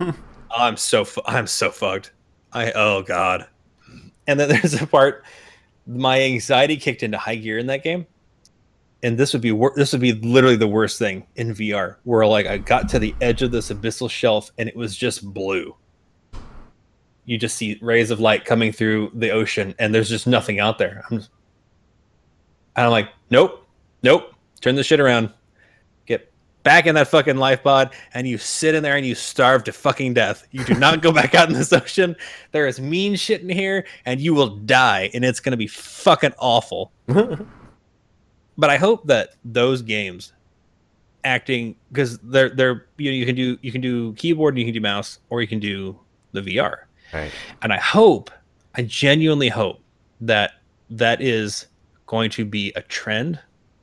I'm 0.56 0.76
so 0.76 1.04
fu- 1.04 1.22
I'm 1.26 1.46
so 1.46 1.70
fucked. 1.70 2.12
I 2.52 2.72
oh 2.72 3.02
god. 3.02 3.46
And 4.26 4.38
then 4.38 4.48
there's 4.50 4.80
a 4.80 4.86
part 4.86 5.24
my 5.86 6.22
anxiety 6.22 6.76
kicked 6.76 7.02
into 7.02 7.18
high 7.18 7.36
gear 7.36 7.58
in 7.58 7.66
that 7.66 7.82
game. 7.82 8.06
And 9.04 9.18
this 9.18 9.34
would 9.34 9.42
be 9.42 9.52
wor- 9.52 9.74
this 9.76 9.92
would 9.92 10.00
be 10.00 10.14
literally 10.14 10.56
the 10.56 10.66
worst 10.66 10.98
thing 10.98 11.26
in 11.36 11.54
VR 11.54 11.96
where 12.04 12.26
like 12.26 12.46
I 12.46 12.56
got 12.56 12.88
to 12.88 12.98
the 12.98 13.14
edge 13.20 13.42
of 13.42 13.50
this 13.50 13.70
abyssal 13.70 14.08
shelf 14.08 14.50
and 14.56 14.66
it 14.66 14.74
was 14.74 14.96
just 14.96 15.22
blue. 15.34 15.76
You 17.26 17.36
just 17.36 17.56
see 17.58 17.78
rays 17.82 18.10
of 18.10 18.18
light 18.18 18.46
coming 18.46 18.72
through 18.72 19.12
the 19.14 19.28
ocean 19.28 19.74
and 19.78 19.94
there's 19.94 20.08
just 20.08 20.26
nothing 20.26 20.58
out 20.58 20.78
there. 20.78 21.04
I'm 21.10 21.18
just, 21.18 21.30
I'm 22.76 22.90
like, 22.90 23.10
nope, 23.28 23.66
nope, 24.02 24.34
turn 24.62 24.74
this 24.74 24.86
shit 24.86 25.00
around. 25.00 25.30
Get 26.06 26.32
back 26.62 26.86
in 26.86 26.94
that 26.94 27.08
fucking 27.08 27.36
life 27.36 27.62
pod 27.62 27.94
and 28.14 28.26
you 28.26 28.38
sit 28.38 28.74
in 28.74 28.82
there 28.82 28.96
and 28.96 29.04
you 29.04 29.14
starve 29.14 29.64
to 29.64 29.72
fucking 29.74 30.14
death. 30.14 30.48
You 30.50 30.64
do 30.64 30.74
not 30.76 31.02
go 31.02 31.12
back 31.12 31.34
out 31.34 31.48
in 31.48 31.54
this 31.54 31.72
ocean. 31.74 32.16
There 32.52 32.66
is 32.66 32.80
mean 32.80 33.16
shit 33.16 33.42
in 33.42 33.50
here 33.50 33.84
and 34.06 34.18
you 34.18 34.32
will 34.32 34.56
die 34.56 35.10
and 35.12 35.26
it's 35.26 35.40
to 35.40 35.56
be 35.58 35.66
fucking 35.66 36.32
awful. 36.38 36.90
but 38.56 38.70
I 38.70 38.76
hope 38.76 39.06
that 39.06 39.34
those 39.44 39.82
games 39.82 40.32
acting 41.24 41.74
because 41.90 42.18
they're 42.18 42.50
they're 42.50 42.86
you 42.98 43.10
know 43.10 43.16
you 43.16 43.26
can 43.26 43.34
do 43.34 43.58
you 43.62 43.72
can 43.72 43.80
do 43.80 44.12
keyboard 44.14 44.54
and 44.54 44.58
you 44.60 44.66
can 44.66 44.74
do 44.74 44.80
mouse 44.80 45.18
or 45.30 45.40
you 45.40 45.48
can 45.48 45.58
do 45.60 45.98
the 46.32 46.40
VR. 46.42 46.76
Right. 47.12 47.32
And 47.62 47.72
I 47.72 47.78
hope 47.78 48.30
I 48.74 48.82
genuinely 48.82 49.48
hope 49.48 49.80
that 50.20 50.52
that 50.90 51.20
is 51.20 51.66
going 52.06 52.30
to 52.30 52.44
be 52.44 52.72
a 52.76 52.82
trend 52.82 53.38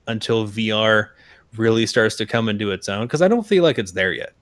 until 0.07 0.47
VR 0.47 1.09
really 1.57 1.85
starts 1.85 2.15
to 2.17 2.25
come 2.25 2.49
into 2.49 2.71
its 2.71 2.87
own 2.89 3.07
because 3.07 3.21
I 3.21 3.27
don't 3.27 3.45
feel 3.45 3.63
like 3.63 3.79
it's 3.79 3.91
there 3.91 4.13
yet. 4.13 4.33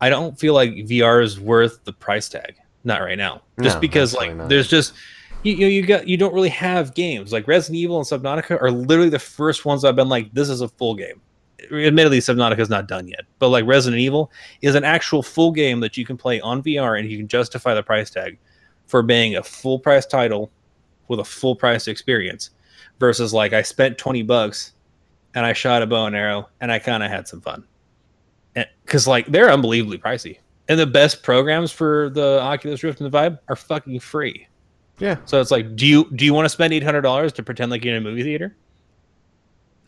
I 0.00 0.08
don't 0.10 0.38
feel 0.38 0.54
like 0.54 0.70
VR 0.70 1.22
is 1.22 1.38
worth 1.38 1.84
the 1.84 1.92
price 1.92 2.28
tag. 2.28 2.56
Not 2.84 3.00
right 3.00 3.16
now. 3.16 3.42
Just 3.62 3.76
No, 3.76 3.80
because 3.80 4.14
like 4.14 4.34
not. 4.34 4.48
there's 4.48 4.68
just 4.68 4.94
you, 5.42 5.54
you 5.54 5.66
you 5.66 5.86
got 5.86 6.06
you 6.06 6.16
don't 6.16 6.34
really 6.34 6.48
have 6.48 6.94
games 6.94 7.32
like 7.32 7.48
Resident 7.48 7.76
Evil 7.78 7.98
and 7.98 8.06
Subnautica 8.06 8.60
are 8.60 8.70
literally 8.70 9.10
the 9.10 9.18
first 9.18 9.64
ones 9.64 9.84
I've 9.84 9.96
been 9.96 10.08
like 10.08 10.32
this 10.32 10.48
is 10.48 10.60
a 10.60 10.68
full 10.68 10.94
game. 10.94 11.20
Admittedly, 11.72 12.18
Subnautica's 12.18 12.68
not 12.68 12.88
done 12.88 13.06
yet, 13.06 13.20
but 13.38 13.48
like 13.48 13.64
Resident 13.66 14.00
Evil 14.00 14.30
is 14.62 14.74
an 14.74 14.84
actual 14.84 15.22
full 15.22 15.52
game 15.52 15.80
that 15.80 15.96
you 15.96 16.04
can 16.04 16.16
play 16.16 16.40
on 16.40 16.62
VR 16.62 16.98
and 16.98 17.10
you 17.10 17.16
can 17.16 17.28
justify 17.28 17.74
the 17.74 17.82
price 17.82 18.10
tag 18.10 18.38
for 18.86 19.02
being 19.02 19.36
a 19.36 19.42
full 19.42 19.78
price 19.78 20.06
title 20.06 20.50
with 21.08 21.20
a 21.20 21.24
full 21.24 21.54
price 21.54 21.88
experience 21.88 22.50
versus 22.98 23.32
like 23.32 23.52
I 23.52 23.62
spent 23.62 23.98
20 23.98 24.22
bucks 24.22 24.72
and 25.34 25.46
I 25.46 25.52
shot 25.52 25.82
a 25.82 25.86
bow 25.86 26.06
and 26.06 26.16
arrow 26.16 26.48
and 26.60 26.70
I 26.70 26.78
kind 26.78 27.02
of 27.02 27.10
had 27.10 27.28
some 27.28 27.40
fun. 27.40 27.64
Because 28.84 29.06
like 29.06 29.26
they're 29.26 29.50
unbelievably 29.50 29.98
pricey. 29.98 30.38
And 30.68 30.78
the 30.78 30.86
best 30.86 31.22
programs 31.22 31.72
for 31.72 32.10
the 32.10 32.40
Oculus 32.40 32.82
Rift 32.82 33.00
and 33.00 33.06
the 33.06 33.10
Vive 33.10 33.38
are 33.48 33.56
fucking 33.56 34.00
free. 34.00 34.46
Yeah. 34.98 35.16
So 35.24 35.40
it's 35.40 35.50
like, 35.50 35.74
do 35.76 35.86
you 35.86 36.08
do 36.14 36.24
you 36.24 36.34
want 36.34 36.44
to 36.44 36.48
spend 36.50 36.72
eight 36.72 36.82
hundred 36.82 37.00
dollars 37.02 37.32
to 37.34 37.42
pretend 37.42 37.70
like 37.70 37.84
you're 37.84 37.94
in 37.96 38.02
a 38.02 38.04
movie 38.04 38.22
theater? 38.22 38.54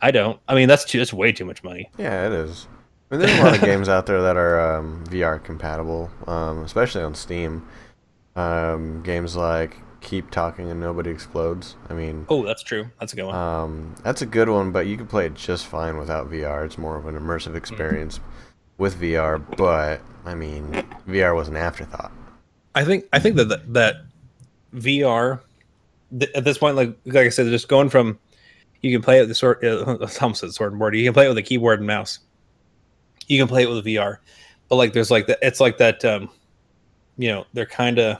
I 0.02 0.10
don't. 0.10 0.38
I 0.48 0.54
mean, 0.54 0.68
that's 0.68 0.84
too, 0.84 0.98
that's 0.98 1.12
way 1.12 1.32
too 1.32 1.44
much 1.44 1.62
money. 1.62 1.88
Yeah, 1.98 2.26
it 2.26 2.32
is. 2.32 2.66
I 3.10 3.16
mean, 3.16 3.26
there's 3.26 3.38
a 3.38 3.42
lot 3.42 3.54
of 3.54 3.60
games 3.60 3.88
out 3.88 4.06
there 4.06 4.20
that 4.22 4.36
are 4.36 4.76
um, 4.78 5.04
VR 5.08 5.42
compatible, 5.42 6.10
um, 6.26 6.62
especially 6.64 7.02
on 7.02 7.14
Steam. 7.14 7.66
Um, 8.36 9.02
games 9.02 9.36
like 9.36 9.76
Keep 10.00 10.30
Talking 10.30 10.70
and 10.70 10.80
Nobody 10.80 11.10
Explodes. 11.10 11.76
I 11.88 11.94
mean, 11.94 12.26
Oh, 12.28 12.44
that's 12.44 12.62
true. 12.62 12.90
That's 12.98 13.12
a 13.12 13.16
good 13.16 13.26
one. 13.26 13.34
um, 13.34 13.94
that's 14.02 14.20
a 14.22 14.26
good 14.26 14.48
one, 14.48 14.72
but 14.72 14.86
you 14.86 14.96
can 14.96 15.06
play 15.06 15.26
it 15.26 15.34
just 15.34 15.66
fine 15.66 15.96
without 15.96 16.28
VR. 16.30 16.64
It's 16.66 16.76
more 16.76 16.96
of 16.96 17.06
an 17.06 17.14
immersive 17.14 17.54
experience 17.54 18.18
with 18.76 19.00
VR, 19.00 19.40
but 19.56 20.00
I 20.24 20.34
mean, 20.34 20.72
VR 21.06 21.34
was 21.36 21.46
an 21.48 21.56
afterthought. 21.56 22.10
I 22.74 22.84
think 22.84 23.04
I 23.12 23.20
think 23.20 23.36
that 23.36 23.48
that, 23.50 23.72
that 23.74 23.94
VR 24.74 25.40
th- 26.18 26.30
at 26.34 26.44
this 26.44 26.58
point, 26.58 26.76
like 26.76 26.96
like 27.06 27.26
I 27.26 27.28
said, 27.28 27.46
just 27.46 27.68
going 27.68 27.88
from 27.88 28.18
you 28.80 28.92
can 28.92 29.02
play 29.02 29.18
it 29.18 29.20
with 29.22 29.28
the 29.30 29.34
sword, 29.34 29.64
uh, 29.64 29.96
almost 30.20 30.40
said 30.40 30.52
sword 30.52 30.72
and 30.72 30.78
board. 30.78 30.94
You 30.96 31.04
can 31.04 31.14
play 31.14 31.26
it 31.26 31.28
with 31.28 31.38
a 31.38 31.42
keyboard 31.42 31.78
and 31.80 31.86
mouse. 31.86 32.18
You 33.26 33.38
can 33.40 33.48
play 33.48 33.62
it 33.62 33.70
with 33.70 33.84
VR, 33.84 34.18
but 34.68 34.76
like 34.76 34.92
there's 34.92 35.10
like 35.10 35.26
that. 35.28 35.38
It's 35.42 35.60
like 35.60 35.78
that. 35.78 36.04
Um, 36.04 36.28
you 37.16 37.28
know, 37.28 37.46
they're 37.54 37.64
kind 37.66 37.98
of 37.98 38.18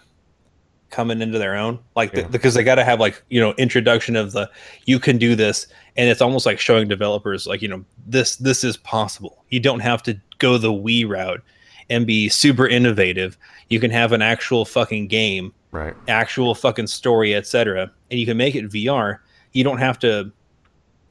coming 0.91 1.21
into 1.21 1.39
their 1.39 1.57
own, 1.57 1.81
like 1.97 2.13
the- 2.13 2.23
because 2.29 2.55
they 2.55 2.63
got 2.63 2.77
to 2.77 2.85
have 2.85 3.01
like 3.01 3.23
you 3.29 3.41
know 3.41 3.53
introduction 3.59 4.17
of 4.17 4.33
the 4.33 4.49
you 4.87 4.99
can 4.99 5.19
do 5.19 5.35
this, 5.35 5.67
and 5.97 6.09
it's 6.09 6.23
almost 6.23 6.47
like 6.47 6.59
showing 6.59 6.89
developers 6.89 7.47
like 7.47 7.61
you 7.61 7.69
know 7.69 7.85
this 8.07 8.37
this 8.37 8.65
is 8.65 8.77
possible. 8.79 9.45
You 9.51 9.61
don't 9.61 9.81
have 9.81 10.03
to 10.05 10.19
go 10.39 10.57
the 10.57 10.73
Wii 10.73 11.07
route 11.09 11.43
and 11.91 12.07
be 12.07 12.29
super 12.29 12.67
innovative. 12.67 13.37
You 13.69 13.81
can 13.81 13.91
have 13.91 14.12
an 14.12 14.23
actual 14.23 14.64
fucking 14.64 15.09
game 15.09 15.53
Right. 15.71 15.95
actual 16.09 16.55
fucking 16.55 16.87
story, 16.87 17.35
etc. 17.35 17.91
And 18.11 18.21
you 18.21 18.26
can 18.26 18.37
make 18.37 18.55
it 18.55 18.67
VR. 18.71 19.19
You 19.53 19.64
don't 19.64 19.79
have 19.79 19.99
to 20.00 20.31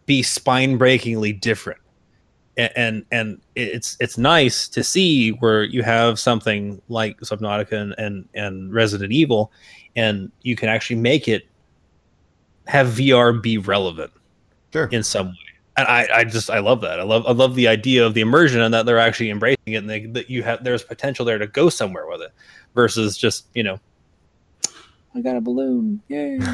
be 0.06 0.24
spine 0.24 0.77
breakingly 0.77 1.34
different. 1.34 1.80
And, 2.56 2.72
and 2.75 3.06
and 3.12 3.42
it's 3.56 3.98
it's 4.00 4.18
nice 4.18 4.68
to 4.70 4.84
see 4.84 5.32
where 5.32 5.63
you 5.63 5.82
have 5.82 6.20
something 6.20 6.82
like 6.88 7.20
Subnautica 7.22 7.72
and, 7.74 7.96
and 7.98 8.30
and 8.36 8.72
Resident 8.74 9.12
Evil, 9.12 9.51
and 9.96 10.32
you 10.44 10.56
can 10.56 10.70
actually 10.70 10.98
make 10.98 11.27
it 11.27 11.48
have 12.68 12.88
VR 12.89 13.42
be 13.42 13.58
relevant 13.58 14.12
Sure. 14.72 14.86
in 14.92 15.01
some 15.03 15.30
way. 15.30 15.34
And 15.75 15.88
I, 15.88 16.08
I 16.13 16.24
just 16.24 16.50
I 16.50 16.60
love 16.60 16.82
that. 16.82 17.00
I 17.00 17.03
love 17.03 17.25
I 17.25 17.32
love 17.32 17.56
the 17.56 17.68
idea 17.68 18.06
of 18.06 18.13
the 18.13 18.22
immersion 18.22 18.62
and 18.62 18.74
that 18.74 18.86
they're 18.86 19.00
actually 19.00 19.32
embracing 19.32 19.58
it 19.65 19.75
and 19.75 19.89
they, 19.89 20.06
that 20.08 20.30
you 20.30 20.44
have 20.44 20.63
there's 20.63 20.84
potential 20.84 21.25
there 21.25 21.39
to 21.39 21.48
go 21.48 21.70
somewhere 21.70 22.08
with 22.08 22.22
it 22.22 22.32
versus 22.75 23.18
just 23.18 23.48
you 23.56 23.63
know 23.63 23.80
I 25.15 25.22
got 25.22 25.36
a 25.36 25.42
balloon. 25.42 26.01
Yay. 26.08 26.39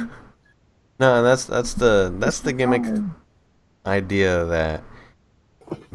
No, 1.00 1.24
that's 1.24 1.46
that's 1.46 1.76
the 1.76 2.14
that's 2.20 2.42
the 2.42 2.52
gimmick 2.52 2.84
idea 3.86 4.44
that 4.44 4.84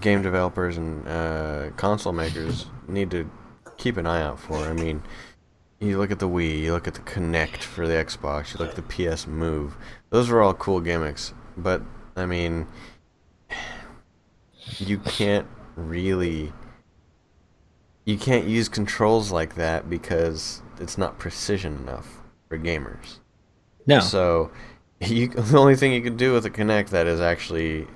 game 0.01 0.23
developers 0.23 0.79
and 0.79 1.07
uh, 1.07 1.71
console 1.77 2.15
makers 2.15 2.67
need 2.89 3.11
to 3.11 3.31
keep 3.77 3.99
an 3.99 4.07
eye 4.07 4.23
out 4.23 4.41
for. 4.41 4.57
I 4.57 4.73
mean, 4.73 5.03
you 5.79 5.99
look 5.99 6.11
at 6.11 6.21
the 6.21 6.29
Wii, 6.29 6.61
you 6.61 6.73
look 6.73 6.89
at 6.89 6.95
the 6.95 7.01
Kinect 7.01 7.59
for 7.59 7.87
the 7.87 7.93
Xbox, 7.93 8.55
you 8.55 8.65
look 8.65 8.79
at 8.79 8.83
the 8.89 9.13
PS 9.13 9.27
Move. 9.27 9.77
Those 10.09 10.31
are 10.31 10.41
all 10.41 10.55
cool 10.55 10.81
gimmicks, 10.81 11.35
but 11.55 11.83
I 12.17 12.25
mean, 12.25 12.67
you 14.79 14.99
can't 14.99 15.47
really 15.77 16.53
you 18.05 18.19
can't 18.19 18.47
use 18.47 18.69
controls 18.69 19.33
like 19.33 19.55
that 19.55 19.89
because 19.89 20.63
it's 20.79 20.99
not 20.99 21.19
precision 21.19 21.77
enough 21.77 22.21
for 22.49 22.59
gamers. 22.59 23.19
No. 23.87 24.01
So, 24.01 24.51
you, 25.01 25.29
the 25.29 25.59
only 25.59 25.77
thing 25.77 25.93
you 25.93 26.03
can 26.03 26.17
do 26.17 26.33
with 26.33 26.45
a 26.47 26.51
Kinect 26.51 26.91
that 26.91 27.07
is 27.07 27.21
actually 27.21 27.87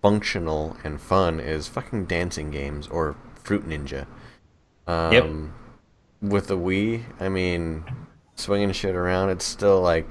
functional 0.00 0.76
and 0.82 1.00
fun 1.00 1.40
is 1.40 1.68
fucking 1.68 2.06
dancing 2.06 2.50
games 2.50 2.88
or 2.88 3.16
Fruit 3.34 3.68
Ninja. 3.68 4.06
Um, 4.86 5.12
Yep. 5.12 6.32
With 6.32 6.46
the 6.46 6.56
Wii, 6.56 7.02
I 7.20 7.28
mean, 7.28 7.84
swinging 8.36 8.72
shit 8.72 8.94
around, 8.94 9.30
it's 9.30 9.44
still 9.44 9.80
like 9.80 10.08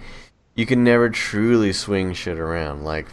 you 0.56 0.66
can 0.66 0.84
never 0.84 1.10
truly 1.10 1.72
swing 1.72 2.14
shit 2.14 2.38
around. 2.38 2.84
Like, 2.84 3.08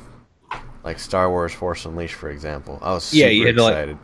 like 0.89 0.99
Star 0.99 1.29
Wars 1.31 1.53
Force 1.53 1.85
Unleashed, 1.85 2.15
for 2.15 2.31
example. 2.31 2.79
I 2.81 2.95
was 2.95 3.05
super 3.05 3.29
Yeah, 3.29 3.53
to, 3.53 3.63
like- 3.63 3.73
excited. 3.73 3.99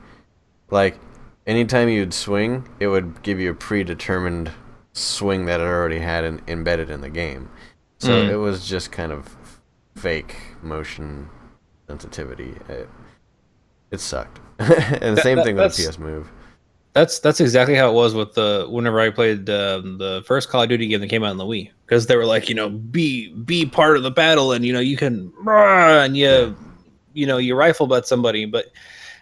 Like, 0.70 0.98
anytime 1.46 1.88
you'd 1.88 2.12
swing, 2.12 2.68
it 2.78 2.88
would 2.88 3.22
give 3.22 3.40
you 3.40 3.50
a 3.50 3.54
predetermined 3.54 4.50
swing 4.92 5.46
that 5.46 5.60
it 5.60 5.64
already 5.64 5.98
had 5.98 6.24
in, 6.24 6.42
embedded 6.46 6.90
in 6.90 7.00
the 7.00 7.08
game. 7.08 7.48
So 7.98 8.10
Mm. 8.10 8.30
it 8.30 8.36
was 8.36 8.68
just 8.68 8.92
kind 8.92 9.12
of 9.12 9.34
fake 9.96 10.36
motion 10.62 11.28
sensitivity. 11.86 12.54
It, 12.68 12.88
it 13.90 14.00
sucked. 14.00 14.40
and 14.58 15.16
the 15.16 15.22
same 15.22 15.36
that- 15.38 15.44
thing 15.46 15.56
with 15.56 15.74
the 15.76 15.88
PS 15.88 15.98
Move. 15.98 16.30
That's 16.92 17.18
that's 17.18 17.40
exactly 17.40 17.74
how 17.74 17.90
it 17.90 17.94
was 17.94 18.14
with 18.14 18.34
the 18.34 18.68
whenever 18.70 19.00
I 19.00 19.10
played 19.10 19.50
um, 19.50 19.98
the 19.98 20.22
first 20.26 20.48
Call 20.48 20.62
of 20.62 20.68
Duty 20.68 20.86
game 20.86 21.00
that 21.00 21.08
came 21.08 21.24
out 21.24 21.30
on 21.30 21.38
the 21.38 21.44
Wii 21.44 21.70
because 21.86 22.06
they 22.06 22.14
were 22.14 22.24
like 22.24 22.48
you 22.48 22.54
know 22.54 22.70
be 22.70 23.30
be 23.32 23.66
part 23.66 23.96
of 23.96 24.04
the 24.04 24.12
battle 24.12 24.52
and 24.52 24.64
you 24.64 24.72
know 24.72 24.78
you 24.78 24.96
can 24.96 25.32
and 25.44 26.16
you 26.16 26.24
Yeah. 26.28 26.52
You 27.14 27.26
know 27.26 27.38
you 27.38 27.54
rifle 27.54 27.86
butt 27.86 28.06
somebody 28.06 28.44
but 28.44 28.66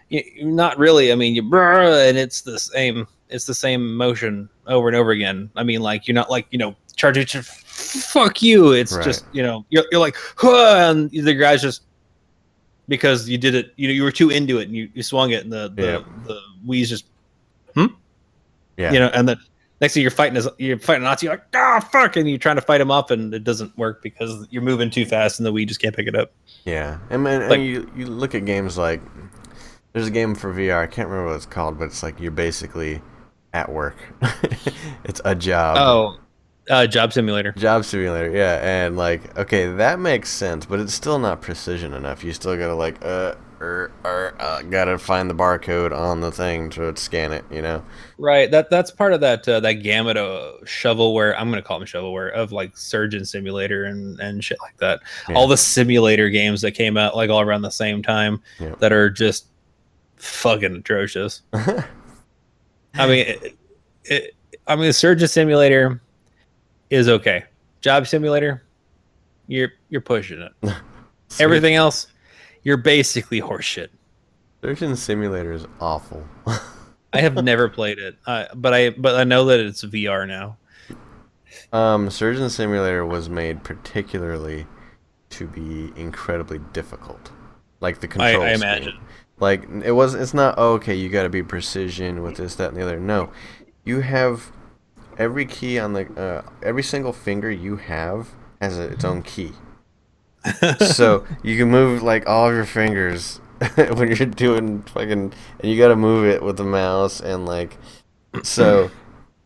you, 0.08 0.22
not 0.44 0.76
really 0.78 1.12
I 1.12 1.14
mean 1.14 1.34
you 1.34 1.42
and 1.42 2.18
it's 2.18 2.40
the 2.42 2.58
same 2.58 3.06
it's 3.28 3.46
the 3.46 3.54
same 3.54 3.96
motion 3.96 4.48
over 4.66 4.88
and 4.88 4.96
over 4.96 5.12
again 5.12 5.50
I 5.56 5.62
mean 5.62 5.80
like 5.80 6.08
you're 6.08 6.14
not 6.14 6.30
like 6.30 6.46
you 6.50 6.58
know 6.58 6.74
charge 6.96 7.16
it 7.18 7.28
to 7.30 7.42
fuck 7.42 8.42
you 8.42 8.72
it's 8.72 8.92
Right. 8.92 9.04
just 9.04 9.24
you 9.32 9.42
know 9.42 9.64
you're, 9.70 9.84
you're 9.90 10.00
like 10.00 10.16
huh, 10.36 10.90
and 10.90 11.10
the 11.10 11.34
guy's 11.34 11.62
just 11.62 11.82
because 12.88 13.28
you 13.28 13.38
did 13.38 13.54
it. 13.54 13.72
You 13.76 13.88
know, 13.88 13.94
you 13.94 14.02
were 14.02 14.12
too 14.12 14.30
into 14.30 14.58
it 14.58 14.64
and 14.64 14.74
you, 14.76 14.90
you 14.92 15.02
swung 15.02 15.30
it, 15.30 15.44
and 15.44 15.52
the 15.52 15.72
the, 15.74 15.82
Yeah. 15.82 15.98
the 16.26 16.40
Wii's 16.66 16.88
just 16.90 17.06
hmm? 17.74 17.86
Yeah. 18.76 18.92
you 18.92 18.98
know, 18.98 19.08
and 19.14 19.28
then 19.28 19.38
next 19.82 19.92
thing 19.94 20.00
you're 20.02 20.10
fighting 20.10 20.36
is 20.36 20.48
you're 20.58 20.78
fighting 20.78 21.02
Nazi, 21.02 21.26
you're 21.26 21.34
like 21.34 21.44
ah 21.54 21.80
fuck, 21.92 22.16
and 22.16 22.26
you're 22.28 22.38
trying 22.38 22.56
to 22.56 22.62
fight 22.62 22.80
him 22.80 22.90
up, 22.90 23.10
and 23.10 23.34
it 23.34 23.44
doesn't 23.44 23.76
work 23.76 24.02
because 24.02 24.46
you're 24.50 24.62
moving 24.62 24.88
too 24.88 25.04
fast, 25.04 25.38
and 25.38 25.46
the 25.46 25.52
Wii 25.52 25.68
just 25.68 25.82
can't 25.82 25.94
pick 25.94 26.06
it 26.06 26.14
up. 26.14 26.32
Yeah, 26.64 26.98
and, 27.10 27.26
and, 27.26 27.42
and 27.42 27.50
Like- 27.50 27.60
you 27.60 27.90
you 27.94 28.06
look 28.06 28.34
at 28.34 28.46
games 28.46 28.78
like 28.78 29.02
there's 29.92 30.06
a 30.06 30.10
game 30.10 30.34
for 30.34 30.54
VR. 30.54 30.78
I 30.82 30.86
can't 30.86 31.08
remember 31.08 31.28
what 31.30 31.36
it's 31.36 31.44
called, 31.44 31.78
but 31.78 31.84
it's 31.86 32.02
like 32.02 32.18
you're 32.18 32.30
basically 32.30 33.02
at 33.52 33.70
work. 33.70 33.96
it's 35.04 35.20
a 35.24 35.34
job. 35.34 35.76
Oh, 35.78 36.16
uh, 36.70 36.86
Job 36.86 37.12
Simulator. 37.12 37.52
Job 37.52 37.84
simulator, 37.84 38.30
yeah, 38.30 38.60
and 38.62 38.96
like, 38.96 39.36
okay, 39.36 39.66
that 39.74 39.98
makes 39.98 40.30
sense, 40.30 40.64
but 40.64 40.78
it's 40.78 40.94
still 40.94 41.18
not 41.18 41.42
precision 41.42 41.92
enough. 41.92 42.22
You 42.22 42.32
still 42.32 42.56
gotta 42.56 42.74
like, 42.74 43.04
uh, 43.04 43.34
er, 43.62 43.92
er, 44.04 44.34
uh 44.38 44.62
gotta 44.62 44.98
find 44.98 45.30
the 45.30 45.34
barcode 45.34 45.96
on 45.96 46.20
the 46.20 46.30
thing 46.32 46.68
to 46.70 46.94
scan 46.96 47.32
it. 47.32 47.44
You 47.50 47.62
know? 47.62 47.84
Right. 48.18 48.50
That 48.50 48.68
that's 48.70 48.90
part 48.90 49.12
of 49.12 49.20
that 49.20 49.46
uh, 49.48 49.60
that 49.60 49.74
gamut 49.74 50.16
of 50.16 50.60
shovelware. 50.62 51.34
I'm 51.38 51.48
gonna 51.50 51.62
call 51.62 51.78
them 51.78 51.86
shovelware 51.86 52.32
of 52.32 52.52
like 52.52 52.76
Surgeon 52.76 53.24
Simulator 53.24 53.84
and 53.84 54.18
and 54.20 54.42
shit 54.42 54.58
like 54.60 54.76
that. 54.78 55.00
Yeah. 55.28 55.36
All 55.36 55.46
the 55.46 55.56
simulator 55.56 56.28
games 56.28 56.60
that 56.62 56.72
came 56.72 56.96
out 56.96 57.16
like 57.16 57.30
all 57.30 57.40
around 57.40 57.62
the 57.62 57.70
same 57.70 58.02
time 58.02 58.42
Yeah. 58.58 58.74
that 58.80 58.92
are 58.92 59.08
just 59.08 59.46
fucking 60.16 60.76
atrocious. 60.76 61.42
I 61.52 63.06
mean, 63.06 63.26
it, 63.26 63.56
it, 64.04 64.34
I 64.66 64.76
mean, 64.76 64.92
Surgeon 64.92 65.28
Simulator 65.28 66.00
is 66.90 67.08
okay. 67.08 67.44
Job 67.80 68.06
Simulator, 68.06 68.62
you're 69.48 69.72
you're 69.88 70.00
pushing 70.00 70.40
it. 70.40 70.52
Everything 71.40 71.74
else, 71.74 72.08
you're 72.62 72.76
basically 72.76 73.40
horseshit. 73.40 73.88
Surgeon 74.62 74.94
Simulator 74.96 75.52
is 75.52 75.66
awful. 75.80 76.24
I 77.12 77.20
have 77.20 77.34
never 77.44 77.68
played 77.68 77.98
it, 77.98 78.16
uh, 78.26 78.46
but 78.54 78.72
I 78.72 78.90
but 78.90 79.16
I 79.16 79.24
know 79.24 79.46
that 79.46 79.60
it's 79.60 79.84
VR 79.84 80.26
now. 80.26 80.56
um, 81.72 82.10
Surgeon 82.10 82.48
Simulator 82.48 83.04
was 83.04 83.28
made 83.28 83.64
particularly 83.64 84.66
to 85.30 85.46
be 85.46 85.92
incredibly 86.00 86.58
difficult, 86.72 87.30
like 87.80 88.00
the 88.00 88.22
I. 88.22 88.30
I 88.30 88.54
scheme. 88.54 88.62
imagine. 88.62 88.98
Like 89.40 89.68
it 89.84 89.92
was. 89.92 90.14
It's 90.14 90.34
not 90.34 90.54
oh, 90.58 90.74
okay. 90.74 90.94
You 90.94 91.08
got 91.08 91.24
to 91.24 91.28
be 91.28 91.42
precision 91.42 92.22
with 92.22 92.36
this, 92.36 92.54
that, 92.56 92.68
and 92.68 92.76
the 92.76 92.82
other. 92.82 93.00
No, 93.00 93.32
you 93.84 94.00
have 94.00 94.52
every 95.18 95.44
key 95.46 95.78
on 95.78 95.94
the 95.94 96.06
uh, 96.14 96.48
every 96.62 96.82
single 96.84 97.12
finger 97.12 97.50
you 97.50 97.76
have 97.76 98.28
has 98.60 98.78
a, 98.78 98.82
its 98.82 99.04
own 99.04 99.22
key. 99.22 99.52
So 100.80 101.24
you 101.42 101.56
can 101.56 101.70
move 101.70 102.02
like 102.02 102.28
all 102.28 102.48
of 102.48 102.54
your 102.54 102.64
fingers 102.64 103.40
when 103.74 104.08
you're 104.08 104.26
doing 104.26 104.82
fucking, 104.82 105.32
and 105.60 105.70
you 105.70 105.78
got 105.78 105.88
to 105.88 105.96
move 105.96 106.26
it 106.26 106.42
with 106.42 106.56
the 106.56 106.64
mouse 106.64 107.20
and 107.20 107.46
like, 107.46 107.78
so 108.42 108.90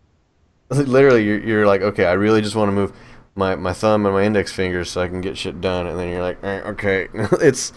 literally 0.69 1.25
you're, 1.25 1.41
you're 1.41 1.67
like, 1.67 1.83
okay, 1.83 2.07
I 2.07 2.13
really 2.13 2.41
just 2.41 2.57
want 2.57 2.69
to 2.69 2.73
move 2.73 2.93
my, 3.35 3.55
my 3.55 3.73
thumb 3.73 4.07
and 4.07 4.15
my 4.15 4.25
index 4.25 4.53
fingers 4.53 4.91
so 4.91 5.03
I 5.03 5.09
can 5.09 5.21
get 5.21 5.37
shit 5.37 5.61
done, 5.61 5.87
and 5.87 5.99
then 5.99 6.09
you're 6.09 6.23
like, 6.23 6.43
"Eh, 6.43 6.61
okay, 6.61 7.09
it's 7.15 7.73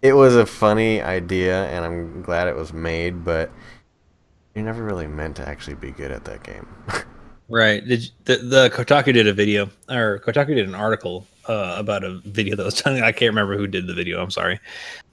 it 0.00 0.14
was 0.14 0.34
a 0.34 0.46
funny 0.46 1.02
idea, 1.02 1.66
and 1.66 1.84
I'm 1.84 2.22
glad 2.22 2.48
it 2.48 2.56
was 2.56 2.72
made, 2.72 3.24
but 3.24 3.50
you're 4.54 4.64
never 4.64 4.82
really 4.82 5.06
meant 5.06 5.36
to 5.36 5.48
actually 5.48 5.74
be 5.74 5.90
good 5.90 6.10
at 6.10 6.24
that 6.24 6.42
game. 6.42 6.66
Right. 7.48 7.86
Did 7.86 8.04
you, 8.04 8.10
the 8.24 8.36
the 8.36 8.70
Kotaku 8.70 9.12
did 9.12 9.26
a 9.26 9.32
video 9.34 9.68
or 9.90 10.20
Kotaku 10.24 10.54
did 10.54 10.66
an 10.66 10.74
article 10.74 11.26
uh, 11.48 11.74
about 11.78 12.04
a 12.04 12.18
video 12.24 12.56
that 12.56 12.64
was 12.64 12.74
telling 12.74 13.02
I 13.02 13.12
can't 13.12 13.30
remember 13.30 13.56
who 13.56 13.66
did 13.66 13.86
the 13.86 13.94
video. 13.94 14.22
I'm 14.22 14.30
sorry, 14.30 14.60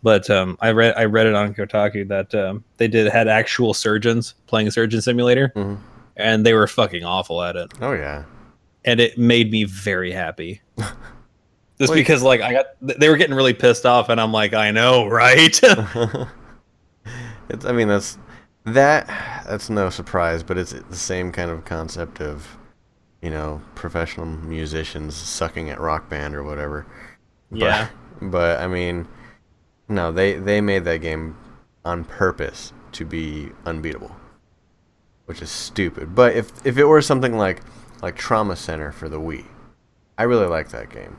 but 0.04 0.30
um, 0.30 0.58
I 0.62 0.72
read 0.72 0.94
I 0.98 1.06
read 1.06 1.28
it 1.28 1.36
on 1.36 1.54
Kotaku 1.54 2.08
that 2.10 2.34
um, 2.36 2.64
they 2.78 2.88
did 2.88 3.08
had 3.12 3.28
actual 3.28 3.74
surgeons 3.74 4.34
playing 4.48 4.70
Surgeon 4.72 5.02
Simulator, 5.02 5.52
Mhm. 5.56 5.78
and 6.18 6.46
they 6.46 6.54
were 6.54 6.68
fucking 6.68 7.04
awful 7.04 7.42
at 7.42 7.56
it, 7.56 7.72
Oh 7.82 7.94
yeah. 7.94 8.24
and 8.86 9.00
it 9.00 9.18
made 9.18 9.52
me 9.52 9.64
very 9.64 10.12
happy. 10.12 10.62
Just 11.80 11.92
Wait. 11.94 12.00
because 12.00 12.22
like 12.24 12.42
I 12.42 12.52
got 12.52 12.66
they 12.82 13.08
were 13.10 13.16
getting 13.18 13.36
really 13.36 13.54
pissed 13.54 13.86
off, 13.86 14.10
and 14.10 14.20
I'm 14.20 14.32
like 14.34 14.54
I 14.54 14.72
know 14.72 15.08
right. 15.08 15.60
it's 17.50 17.66
I 17.66 17.72
mean 17.72 17.88
that's 17.88 18.18
that 18.66 19.08
that's 19.48 19.70
no 19.70 19.90
surprise, 19.90 20.44
but 20.44 20.58
it's 20.58 20.74
the 20.74 20.96
same 20.96 21.32
kind 21.32 21.50
of 21.50 21.66
concept 21.66 22.22
of 22.22 22.58
you 23.22 23.30
know 23.30 23.62
professional 23.76 24.26
musicians 24.26 25.16
sucking 25.16 25.70
at 25.70 25.80
rock 25.80 26.10
band 26.10 26.36
or 26.36 26.44
whatever. 26.44 26.86
But- 27.52 27.60
yeah. 27.60 27.88
But, 28.22 28.60
I 28.60 28.68
mean, 28.68 29.08
no, 29.88 30.12
they 30.12 30.34
they 30.34 30.60
made 30.60 30.84
that 30.84 30.98
game 30.98 31.38
on 31.86 32.04
purpose 32.04 32.74
to 32.92 33.06
be 33.06 33.52
unbeatable, 33.66 34.14
which 35.26 35.42
is 35.42 35.50
stupid. 35.50 36.14
But 36.16 36.36
if 36.36 36.52
if 36.66 36.78
it 36.78 36.84
were 36.84 37.02
something 37.02 37.38
like 37.38 37.62
like 38.02 38.18
Trauma 38.18 38.58
Center 38.58 38.92
for 38.92 39.08
the 39.08 39.22
Wii, 39.22 39.46
I 40.18 40.24
really 40.24 40.48
like 40.48 40.68
that 40.72 40.90
game, 40.90 41.18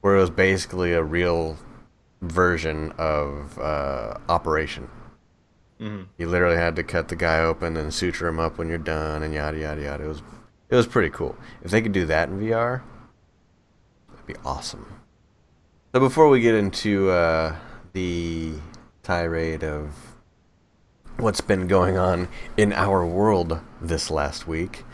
where 0.00 0.16
it 0.16 0.20
was 0.20 0.30
basically 0.30 0.92
a 0.94 1.02
real 1.04 1.58
version 2.22 2.92
of 2.98 3.56
uh, 3.60 4.14
Operation. 4.28 4.88
Mhm. 5.80 6.06
You 6.18 6.28
literally 6.28 6.56
had 6.56 6.74
to 6.74 6.82
cut 6.82 7.06
the 7.06 7.16
guy 7.16 7.38
open 7.40 7.76
and 7.76 7.94
suture 7.94 8.26
him 8.26 8.40
up 8.40 8.58
when 8.58 8.68
you're 8.68 8.78
done, 8.78 9.22
and 9.22 9.32
yada 9.32 9.58
yada 9.58 9.80
yada. 9.80 10.04
It 10.04 10.08
was 10.08 10.22
it 10.72 10.76
was 10.76 10.86
pretty 10.86 11.10
cool. 11.10 11.36
If 11.62 11.70
they 11.70 11.82
could 11.82 11.92
do 11.92 12.06
that 12.06 12.30
in 12.30 12.40
VR, 12.40 12.80
that'd 14.08 14.26
be 14.26 14.36
awesome. 14.42 14.86
So 15.92 16.00
before 16.00 16.30
we 16.30 16.40
get 16.40 16.54
into 16.54 17.10
uh, 17.10 17.54
the 17.92 18.54
tirade 19.02 19.64
of 19.64 19.94
what's 21.18 21.42
been 21.42 21.66
going 21.66 21.98
on 21.98 22.26
in 22.56 22.72
our 22.72 23.04
world 23.04 23.60
this 23.82 24.10
last 24.10 24.48
week, 24.48 24.84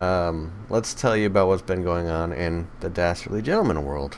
um, 0.00 0.52
let's 0.70 0.94
tell 0.94 1.16
you 1.16 1.26
about 1.26 1.48
what's 1.48 1.62
been 1.62 1.82
going 1.82 2.06
on 2.06 2.32
in 2.32 2.68
the 2.78 2.88
Dastardly 2.88 3.42
Gentleman 3.42 3.84
world. 3.84 4.16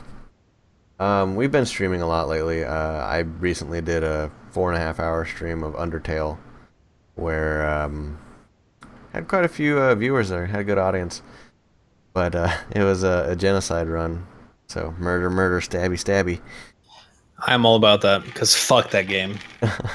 Um, 1.00 1.34
we've 1.34 1.50
been 1.50 1.64
streaming 1.64 2.02
a 2.02 2.06
lot 2.06 2.28
lately. 2.28 2.62
Uh, 2.62 2.72
I 2.72 3.20
recently 3.20 3.80
did 3.80 4.04
a 4.04 4.30
four 4.50 4.70
and 4.70 4.78
a 4.78 4.84
half 4.84 5.00
hour 5.00 5.24
stream 5.24 5.62
of 5.62 5.72
Undertale, 5.76 6.36
where 7.14 7.66
um, 7.66 8.18
had 9.16 9.28
quite 9.28 9.44
a 9.44 9.48
few 9.48 9.78
uh, 9.78 9.94
viewers 9.94 10.28
there. 10.28 10.46
Had 10.46 10.60
a 10.60 10.64
good 10.64 10.78
audience, 10.78 11.22
but 12.12 12.34
uh, 12.34 12.54
it 12.70 12.84
was 12.84 13.02
a, 13.02 13.26
a 13.30 13.36
genocide 13.36 13.88
run. 13.88 14.26
So 14.68 14.94
murder, 14.98 15.30
murder, 15.30 15.60
stabby, 15.60 15.94
stabby. 15.94 16.40
I'm 17.38 17.64
all 17.66 17.76
about 17.76 18.02
that 18.02 18.24
because 18.24 18.54
fuck 18.54 18.90
that 18.90 19.08
game. 19.08 19.38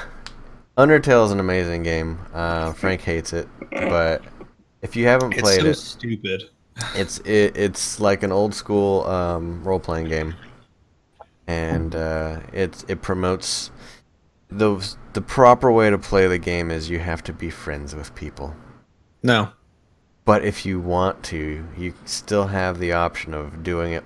Undertale 0.78 1.24
is 1.24 1.30
an 1.30 1.40
amazing 1.40 1.82
game. 1.82 2.18
Uh, 2.32 2.72
Frank 2.72 3.02
hates 3.02 3.32
it, 3.32 3.48
but 3.70 4.22
if 4.80 4.96
you 4.96 5.06
haven't 5.06 5.32
It's 5.32 5.42
played 5.42 5.60
so 5.60 5.66
it, 5.66 5.74
stupid. 5.74 6.44
it's 6.94 7.18
it, 7.18 7.56
it's 7.56 8.00
like 8.00 8.22
an 8.22 8.32
old 8.32 8.54
school 8.54 9.06
um, 9.06 9.62
role 9.62 9.78
playing 9.78 10.08
game, 10.08 10.34
and 11.46 11.94
uh, 11.94 12.40
it 12.52 12.84
it 12.88 13.02
promotes 13.02 13.70
the 14.50 14.96
the 15.12 15.20
proper 15.20 15.70
way 15.70 15.90
to 15.90 15.98
play 15.98 16.26
the 16.26 16.38
game 16.38 16.70
is 16.70 16.88
you 16.90 16.98
have 16.98 17.22
to 17.24 17.32
be 17.32 17.50
friends 17.50 17.94
with 17.94 18.14
people. 18.14 18.56
No. 19.22 19.50
But 20.24 20.44
if 20.44 20.64
you 20.64 20.78
want 20.80 21.22
to, 21.24 21.64
you 21.76 21.94
still 22.04 22.46
have 22.46 22.78
the 22.78 22.92
option 22.92 23.34
of 23.34 23.62
doing 23.62 23.92
it 23.92 24.04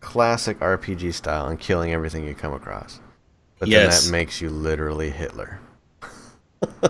classic 0.00 0.58
RPG 0.60 1.12
style 1.14 1.46
and 1.48 1.58
killing 1.58 1.92
everything 1.92 2.26
you 2.26 2.34
come 2.34 2.52
across. 2.54 3.00
But 3.58 3.68
Yes. 3.68 4.04
then 4.04 4.12
that 4.12 4.16
makes 4.18 4.40
you 4.40 4.48
literally 4.50 5.10
Hitler. 5.10 5.60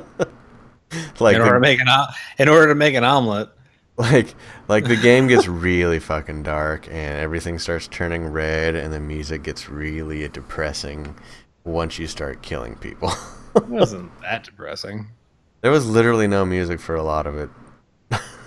like 1.21 1.37
in 1.37 1.43
order 1.43 1.55
to 1.55 1.61
make 1.61 1.81
an 1.81 1.89
in 2.39 2.49
order 2.49 2.69
to 2.69 2.75
make 2.75 2.95
an 2.95 3.05
omelet. 3.05 3.51
like 3.97 4.35
like 4.69 4.85
the 4.85 4.97
game 4.97 5.27
gets 5.27 5.49
really 5.49 5.99
fucking 5.99 6.43
dark 6.43 6.87
and 6.87 7.19
everything 7.19 7.59
starts 7.59 7.89
turning 7.89 8.27
red 8.27 8.75
and 8.75 8.93
the 8.93 9.01
music 9.01 9.43
gets 9.43 9.69
really 9.69 10.27
depressing 10.29 11.15
once 11.65 11.99
you 11.99 12.07
start 12.07 12.43
killing 12.43 12.77
people. 12.77 13.11
It 13.57 13.67
wasn't 13.67 14.13
that 14.21 14.45
depressing. 14.45 15.09
there 15.63 15.73
was 15.73 15.85
literally 15.85 16.29
no 16.29 16.45
music 16.45 16.79
for 16.79 16.95
a 16.95 17.03
lot 17.03 17.27
of 17.27 17.37
it. 17.37 17.51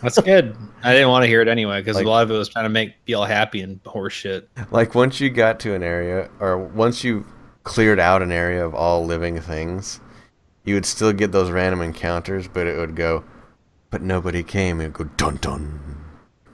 That's 0.01 0.19
good. 0.19 0.57
I 0.83 0.93
didn't 0.93 1.09
want 1.09 1.23
to 1.23 1.27
hear 1.27 1.41
it 1.41 1.47
anyway 1.47 1.79
because 1.79 1.95
Like- 1.95 2.05
a 2.05 2.09
lot 2.09 2.23
of 2.23 2.31
it 2.31 2.37
was 2.37 2.49
trying 2.49 2.65
to 2.65 2.69
make 2.69 2.95
me 3.07 3.13
all 3.13 3.25
happy 3.25 3.61
and 3.61 3.83
horseshit. 3.83 4.45
Like 4.71 4.95
once 4.95 5.19
you 5.21 5.29
got 5.29 5.59
to 5.61 5.73
an 5.75 5.83
area, 5.83 6.29
or 6.39 6.57
once 6.57 7.03
you 7.03 7.25
cleared 7.63 7.99
out 7.99 8.23
an 8.23 8.31
area 8.31 8.65
of 8.65 8.73
all 8.73 9.05
living 9.05 9.39
things, 9.39 9.99
you 10.63 10.73
would 10.73 10.85
still 10.87 11.13
get 11.13 11.31
those 11.31 11.51
random 11.51 11.81
encounters, 11.81 12.47
but 12.47 12.65
it 12.65 12.77
would 12.77 12.95
go, 12.95 13.23
but 13.91 14.01
nobody 14.01 14.41
came. 14.41 14.81
It 14.81 14.85
would 14.85 14.93
go 14.93 15.03
dun 15.17 15.35
dun. 15.41 15.79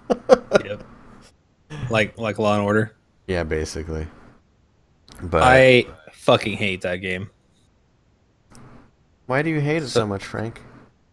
yep. 0.65 0.84
Like 1.89 2.17
like 2.17 2.38
Law 2.39 2.54
and 2.56 2.63
Order. 2.63 2.96
Yeah, 3.28 3.43
basically. 3.43 4.08
But 5.22 5.43
I 5.43 5.86
fucking 6.12 6.58
hate 6.58 6.82
that 6.82 6.98
game. 6.98 7.30
why 9.26 9.41
do 9.41 9.50
you 9.50 9.60
hate 9.62 9.78
it 9.84 9.88
so 9.88 10.02
So- 10.02 10.08
much, 10.08 10.26
Frank? 10.26 10.62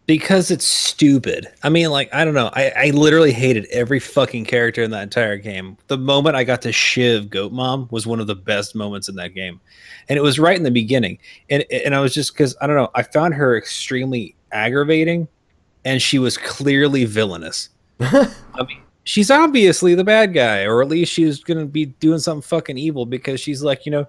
Because 0.06 0.50
it's 0.50 0.66
stupid. 0.66 1.48
I 1.62 1.70
mean, 1.70 1.90
like, 1.90 2.12
I 2.12 2.24
don't 2.24 2.34
know. 2.34 2.50
I, 2.52 2.72
I 2.76 2.90
literally 2.90 3.32
hated 3.32 3.66
every 3.66 3.98
fucking 3.98 4.44
character 4.44 4.82
in 4.82 4.90
that 4.90 5.02
entire 5.02 5.38
game. 5.38 5.78
The 5.86 5.96
moment 5.96 6.36
I 6.36 6.44
got 6.44 6.60
to 6.62 6.72
Shiv 6.72 7.30
Goat 7.30 7.52
Mom 7.52 7.88
was 7.90 8.06
one 8.06 8.20
of 8.20 8.26
the 8.26 8.34
best 8.34 8.74
moments 8.74 9.08
in 9.08 9.14
that 9.16 9.34
game. 9.34 9.60
And 10.08 10.18
it 10.18 10.22
was 10.22 10.38
right 10.38 10.56
in 10.56 10.62
the 10.62 10.70
beginning. 10.70 11.18
And 11.48 11.64
and 11.70 11.94
I 11.94 12.00
was 12.00 12.12
just 12.12 12.34
because 12.34 12.54
I 12.60 12.66
don't 12.66 12.76
know, 12.76 12.90
I 12.94 13.02
found 13.02 13.34
her 13.34 13.56
extremely 13.56 14.36
aggravating 14.52 15.26
and 15.84 16.00
she 16.00 16.18
was 16.18 16.36
clearly 16.36 17.04
villainous. 17.04 17.70
I 18.00 18.28
mean, 18.66 18.82
she's 19.04 19.30
obviously 19.30 19.94
the 19.94 20.04
bad 20.04 20.34
guy, 20.34 20.64
or 20.64 20.82
at 20.82 20.88
least 20.88 21.12
she's 21.12 21.42
gonna 21.42 21.66
be 21.66 21.86
doing 21.86 22.18
something 22.18 22.42
fucking 22.42 22.76
evil 22.76 23.06
because 23.06 23.40
she's 23.40 23.62
like, 23.62 23.86
you 23.86 23.92
know, 23.92 24.06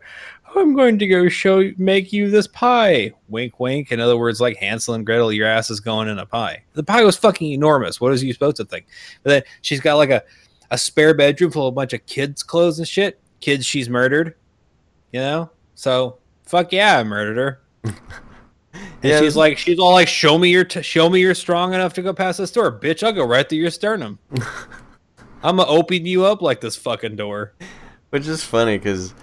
I'm 0.58 0.76
going 0.76 1.00
to 1.00 1.08
go 1.08 1.28
show 1.30 1.72
make 1.78 2.13
you 2.13 2.30
this 2.30 2.48
pie. 2.48 3.12
Wink, 3.28 3.60
wink. 3.60 3.91
In 3.91 4.00
other 4.00 4.18
words, 4.18 4.39
like 4.39 4.58
Hansel 4.58 4.94
and 4.94 5.06
Gretel, 5.06 5.32
your 5.32 5.48
ass 5.48 5.70
is 5.70 5.80
going 5.80 6.08
in 6.08 6.20
a 6.20 6.26
pie. 6.26 6.63
The 6.74 6.84
pie 6.84 7.04
was 7.04 7.18
fucking 7.18 7.52
enormous. 7.52 8.00
What 8.00 8.13
is 8.13 8.24
you 8.24 8.34
supposed 8.34 8.58
to 8.58 8.65
think? 8.65 8.86
But 9.24 9.30
then 9.30 9.44
she's 9.62 9.82
got 9.82 9.96
like 9.96 10.10
a, 10.10 10.24
a 10.72 10.78
spare 10.78 11.13
bedroom 11.13 11.52
full 11.52 11.68
of 11.68 11.74
a 11.74 11.76
bunch 11.76 11.94
of 11.94 12.06
kids' 12.06 12.44
clothes 12.44 12.80
and 12.80 12.88
shit. 12.88 13.20
Kids 13.39 13.65
she's 13.65 13.89
murdered. 13.89 14.36
You 15.12 15.20
know? 15.20 15.50
So 15.76 16.20
fuck 16.44 16.72
yeah, 16.72 17.00
I 17.00 17.04
murdered 17.04 17.38
her. 17.38 17.94
And 18.76 19.12
Yeah, 19.12 19.20
she's 19.20 19.36
like, 19.36 19.58
she's 19.58 19.80
all 19.80 19.94
like, 19.94 20.08
"Show 20.08 20.38
me 20.38 20.50
your, 20.50 20.63
t- 20.63 20.82
show 20.82 21.10
me 21.10 21.22
you're 21.22 21.36
strong 21.36 21.74
enough 21.74 21.94
to 21.94 22.02
go 22.02 22.13
past 22.13 22.39
this 22.39 22.52
door, 22.52 22.78
bitch. 22.78 23.04
I'll 23.04 23.13
go 23.13 23.26
right 23.26 23.48
through 23.48 23.60
your 23.60 23.72
sternum. 23.72 24.20
I'm 25.44 25.58
gonna 25.58 25.65
open 25.65 26.06
you 26.06 26.26
up 26.26 26.41
like 26.41 26.60
this 26.60 26.76
fucking 26.76 27.15
door." 27.15 27.54
Which 28.10 28.28
is 28.28 28.44
funny 28.44 28.78
because 28.78 29.13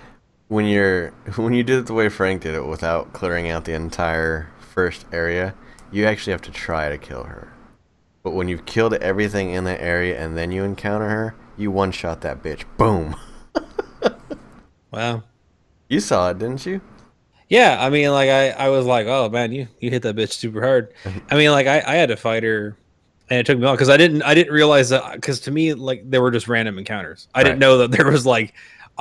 when 0.52 0.66
you're 0.66 1.08
when 1.36 1.54
you 1.54 1.62
did 1.62 1.78
it 1.78 1.86
the 1.86 1.94
way 1.94 2.08
Frank 2.08 2.42
did 2.42 2.54
it 2.54 2.66
without 2.66 3.12
clearing 3.12 3.50
out 3.50 3.64
the 3.64 3.72
entire 3.72 4.50
first 4.60 5.06
area, 5.10 5.54
you 5.90 6.04
actually 6.04 6.32
have 6.32 6.42
to 6.42 6.50
try 6.50 6.90
to 6.90 6.98
kill 6.98 7.24
her. 7.24 7.52
But 8.22 8.32
when 8.32 8.48
you've 8.48 8.66
killed 8.66 8.94
everything 8.94 9.50
in 9.50 9.64
that 9.64 9.80
area 9.80 10.22
and 10.22 10.36
then 10.36 10.52
you 10.52 10.62
encounter 10.62 11.08
her, 11.08 11.34
you 11.56 11.70
one 11.70 11.90
shot 11.90 12.20
that 12.20 12.42
bitch. 12.42 12.64
Boom. 12.76 13.16
Wow. 14.92 15.22
You 15.88 16.00
saw 16.00 16.28
it, 16.28 16.38
didn't 16.38 16.66
you? 16.66 16.82
Yeah, 17.48 17.78
I 17.80 17.88
mean, 17.88 18.10
like 18.10 18.28
I, 18.28 18.50
I 18.50 18.68
was 18.68 18.84
like, 18.84 19.06
oh 19.06 19.30
man, 19.30 19.50
you 19.50 19.66
you 19.80 19.88
hit 19.88 20.02
that 20.02 20.16
bitch 20.16 20.32
super 20.32 20.60
hard. 20.60 20.92
I 21.30 21.36
mean, 21.36 21.50
like 21.50 21.66
I, 21.66 21.78
I 21.80 21.94
had 21.94 22.10
to 22.10 22.16
fight 22.16 22.42
her, 22.42 22.76
and 23.30 23.40
it 23.40 23.46
took 23.46 23.56
me 23.56 23.64
a 23.64 23.66
while 23.68 23.74
because 23.74 23.88
I 23.88 23.96
didn't 23.96 24.22
I 24.22 24.34
didn't 24.34 24.52
realize 24.52 24.90
that 24.90 25.14
because 25.14 25.40
to 25.40 25.50
me 25.50 25.72
like 25.72 26.08
they 26.10 26.18
were 26.18 26.30
just 26.30 26.46
random 26.46 26.76
encounters. 26.76 27.28
I 27.34 27.42
didn't 27.42 27.58
know 27.58 27.78
that 27.78 27.90
there 27.90 28.10
was 28.10 28.26
like 28.26 28.52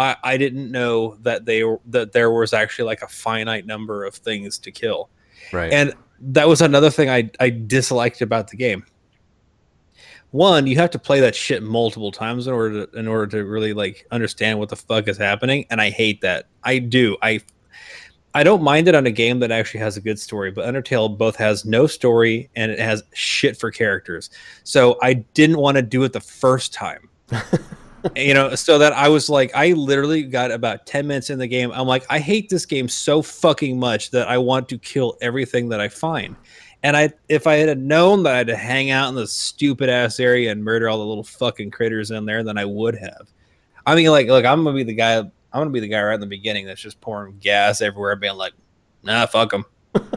I 0.01 0.15
I 0.23 0.37
didn't 0.37 0.71
know 0.71 1.15
that 1.21 1.45
they 1.45 1.63
that 1.87 2.11
there 2.11 2.31
was 2.31 2.53
actually 2.53 2.85
like 2.85 3.01
a 3.01 3.07
finite 3.07 3.65
number 3.65 4.03
of 4.05 4.15
things 4.15 4.57
to 4.59 4.71
kill, 4.71 5.09
Right. 5.53 5.71
and 5.71 5.93
that 6.19 6.47
was 6.47 6.61
another 6.61 6.89
thing 6.89 7.09
I 7.09 7.29
I 7.39 7.49
disliked 7.49 8.21
about 8.21 8.49
the 8.49 8.57
game. 8.57 8.85
One, 10.31 10.65
you 10.65 10.77
have 10.77 10.91
to 10.91 10.99
play 10.99 11.19
that 11.19 11.35
shit 11.35 11.61
multiple 11.61 12.11
times 12.11 12.47
in 12.47 12.53
order 12.53 12.85
to 12.85 12.97
in 12.99 13.07
order 13.07 13.27
to 13.37 13.45
really 13.45 13.73
like 13.73 14.07
understand 14.11 14.59
what 14.59 14.69
the 14.69 14.75
fuck 14.77 15.07
is 15.07 15.17
happening, 15.17 15.65
and 15.69 15.81
I 15.81 15.89
hate 15.89 16.21
that. 16.21 16.45
I 16.63 16.79
do. 16.79 17.17
I 17.21 17.41
I 18.33 18.43
don't 18.43 18.63
mind 18.63 18.87
it 18.87 18.95
on 18.95 19.05
a 19.05 19.11
game 19.11 19.39
that 19.39 19.51
actually 19.51 19.81
has 19.81 19.97
a 19.97 20.01
good 20.01 20.17
story, 20.17 20.51
but 20.51 20.65
Undertale 20.65 21.17
both 21.17 21.35
has 21.35 21.65
no 21.65 21.85
story 21.85 22.49
and 22.55 22.71
it 22.71 22.79
has 22.79 23.03
shit 23.13 23.57
for 23.57 23.71
characters. 23.71 24.29
So 24.63 24.97
I 25.01 25.15
didn't 25.15 25.57
want 25.57 25.75
to 25.75 25.81
do 25.81 26.01
it 26.03 26.13
the 26.13 26.21
first 26.21 26.73
time. 26.73 27.09
you 28.15 28.33
know, 28.33 28.55
so 28.55 28.77
that 28.79 28.93
I 28.93 29.07
was 29.09 29.29
like, 29.29 29.51
I 29.55 29.73
literally 29.73 30.23
got 30.23 30.51
about 30.51 30.85
10 30.85 31.07
minutes 31.07 31.29
in 31.29 31.39
the 31.39 31.47
game. 31.47 31.71
I'm 31.71 31.87
like, 31.87 32.05
I 32.09 32.19
hate 32.19 32.49
this 32.49 32.65
game 32.65 32.87
so 32.87 33.21
fucking 33.21 33.79
much 33.79 34.11
that 34.11 34.27
I 34.27 34.37
want 34.37 34.69
to 34.69 34.77
kill 34.77 35.17
everything 35.21 35.69
that 35.69 35.79
I 35.79 35.87
find. 35.89 36.35
And 36.83 36.97
I, 36.97 37.13
if 37.29 37.45
I 37.45 37.55
had 37.55 37.77
known 37.77 38.23
that 38.23 38.33
I 38.33 38.37
had 38.37 38.47
to 38.47 38.55
hang 38.55 38.89
out 38.89 39.09
in 39.09 39.15
this 39.15 39.31
stupid 39.31 39.89
ass 39.89 40.19
area 40.19 40.51
and 40.51 40.63
murder 40.63 40.89
all 40.89 40.97
the 40.97 41.05
little 41.05 41.23
fucking 41.23 41.71
critters 41.71 42.09
in 42.11 42.25
there, 42.25 42.43
then 42.43 42.57
I 42.57 42.65
would 42.65 42.95
have. 42.95 43.31
I 43.85 43.95
mean, 43.95 44.09
like, 44.09 44.27
look, 44.27 44.45
I'm 44.45 44.63
gonna 44.63 44.75
be 44.75 44.83
the 44.83 44.93
guy. 44.93 45.17
I'm 45.17 45.31
gonna 45.53 45.69
be 45.69 45.79
the 45.79 45.87
guy 45.87 46.01
right 46.01 46.13
in 46.15 46.19
the 46.19 46.27
beginning 46.27 46.65
that's 46.65 46.81
just 46.81 47.01
pouring 47.01 47.37
gas 47.39 47.81
everywhere, 47.81 48.15
being 48.15 48.35
like, 48.35 48.53
"Nah, 49.03 49.25
fuck 49.25 49.51
them. 49.51 49.65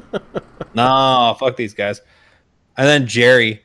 nah, 0.74 1.34
fuck 1.34 1.56
these 1.56 1.74
guys." 1.74 2.00
And 2.76 2.86
then 2.86 3.06
Jerry, 3.06 3.62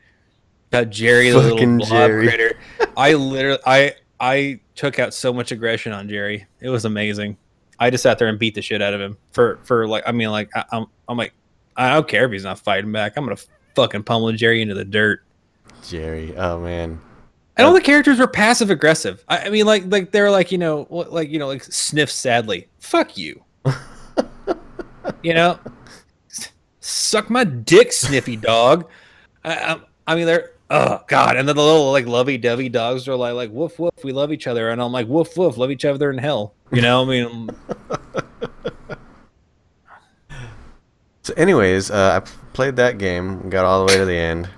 got 0.71 0.89
Jerry, 0.89 1.29
the 1.29 1.37
little 1.37 1.57
Fucking 1.57 1.77
blob 1.77 1.89
Jerry. 1.89 2.27
critter. 2.27 2.59
I 2.95 3.13
literally, 3.13 3.59
I, 3.65 3.93
I 4.19 4.59
took 4.75 4.99
out 4.99 5.13
so 5.13 5.33
much 5.33 5.51
aggression 5.51 5.91
on 5.91 6.09
Jerry. 6.09 6.45
It 6.59 6.69
was 6.69 6.85
amazing. 6.85 7.37
I 7.79 7.89
just 7.89 8.03
sat 8.03 8.19
there 8.19 8.27
and 8.27 8.37
beat 8.37 8.55
the 8.55 8.61
shit 8.61 8.81
out 8.81 8.93
of 8.93 8.99
him 8.99 9.17
for, 9.31 9.59
for 9.63 9.87
like, 9.87 10.03
I 10.05 10.11
mean, 10.11 10.31
like, 10.31 10.49
I, 10.55 10.65
I'm, 10.71 10.85
I'm 11.07 11.17
like, 11.17 11.33
I 11.75 11.93
don't 11.93 12.07
care 12.07 12.25
if 12.25 12.31
he's 12.31 12.43
not 12.43 12.59
fighting 12.59 12.91
back. 12.91 13.15
I'm 13.15 13.23
gonna 13.23 13.37
fucking 13.75 14.03
pummel 14.03 14.31
Jerry 14.33 14.61
into 14.61 14.75
the 14.75 14.83
dirt. 14.83 15.23
Jerry. 15.87 16.35
Oh 16.35 16.59
man. 16.59 16.99
And 17.55 17.67
all 17.67 17.73
the 17.73 17.81
characters 17.81 18.19
were 18.19 18.27
passive 18.27 18.69
aggressive. 18.69 19.23
I, 19.27 19.47
I 19.47 19.49
mean, 19.49 19.65
like, 19.65 19.83
like 19.87 20.11
they're 20.11 20.31
like, 20.31 20.51
you 20.51 20.57
know, 20.57 20.87
like 20.89 21.29
you 21.29 21.39
know, 21.39 21.47
like 21.47 21.63
sniff 21.63 22.11
sadly. 22.11 22.67
Fuck 22.79 23.17
you. 23.17 23.41
you 25.23 25.33
know, 25.33 25.57
suck 26.79 27.29
my 27.29 27.43
dick, 27.43 27.91
sniffy 27.91 28.35
dog. 28.35 28.89
I, 29.43 29.55
I, 29.55 29.81
I 30.07 30.15
mean, 30.15 30.25
they're 30.25 30.51
oh 30.69 31.01
god, 31.07 31.35
and 31.35 31.47
then 31.47 31.55
the 31.55 31.63
little 31.63 31.91
like 31.91 32.05
lovey-dovey 32.05 32.69
dogs 32.69 33.07
are 33.07 33.15
like, 33.15 33.33
like 33.33 33.51
woof 33.51 33.79
woof, 33.79 33.93
we 34.03 34.11
love 34.11 34.31
each 34.31 34.47
other, 34.47 34.69
and 34.69 34.81
I'm 34.81 34.91
like 34.91 35.07
woof 35.07 35.35
woof, 35.37 35.57
love 35.57 35.71
each 35.71 35.85
other 35.85 36.11
in 36.11 36.17
hell. 36.17 36.53
You 36.71 36.81
know, 36.81 37.03
I 37.03 37.05
mean, 37.05 37.49
So, 41.29 41.35
anyways, 41.37 41.91
uh, 41.91 42.19
I 42.19 42.29
played 42.53 42.75
that 42.77 42.97
game, 42.97 43.51
got 43.51 43.63
all 43.63 43.85
the 43.85 43.93
way 43.93 43.99
to 43.99 44.05
the 44.05 44.17
end. 44.17 44.49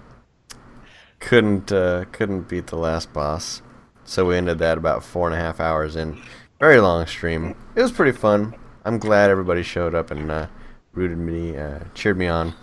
Couldn't 1.20 1.70
uh, 1.70 2.06
couldn't 2.14 2.48
beat 2.48 2.68
the 2.68 2.78
last 2.78 3.12
boss, 3.12 3.62
so 4.06 4.28
we 4.28 4.38
ended 4.38 4.60
that 4.60 4.78
about 4.78 5.04
four 5.04 5.28
and 5.28 5.36
a 5.36 5.38
half 5.38 5.60
hours 5.60 5.98
in. 5.98 6.22
Very 6.62 6.80
long 6.80 7.06
stream. 7.08 7.56
It 7.76 7.82
was 7.82 7.92
pretty 7.92 8.18
fun. 8.18 8.56
I'm 8.86 9.00
glad 9.00 9.30
everybody 9.30 9.64
showed 9.64 9.94
up 9.94 10.12
and 10.12 10.32
uh, 10.32 10.48
rooted 10.94 11.18
me, 11.18 11.58
uh, 11.58 11.80
cheered 11.94 12.18
me 12.18 12.28
on. 12.28 12.54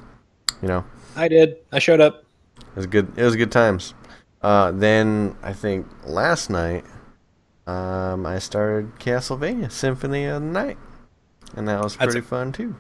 You 0.63 0.69
know, 0.69 0.85
I 1.15 1.29
did. 1.29 1.57
I 1.71 1.79
showed 1.79 2.01
up. 2.01 2.25
It 2.71 2.77
was 2.77 2.87
good. 2.87 3.13
It 3.17 3.23
was 3.23 3.37
good 3.37 3.53
times. 3.53 3.95
Uh, 4.43 4.71
then 4.73 5.37
I 5.43 5.53
think 5.53 5.87
last 6.05 6.49
night, 6.49 6.85
um, 7.67 8.25
I 8.25 8.39
started 8.39 8.95
Castlevania 8.99 9.71
Symphony 9.71 10.25
of 10.27 10.43
the 10.43 10.49
Night, 10.49 10.79
and 11.57 11.69
that 11.69 11.83
was 11.83 11.97
That's 11.97 12.13
pretty 12.13 12.27
fun 12.27 12.53
too. 12.53 12.75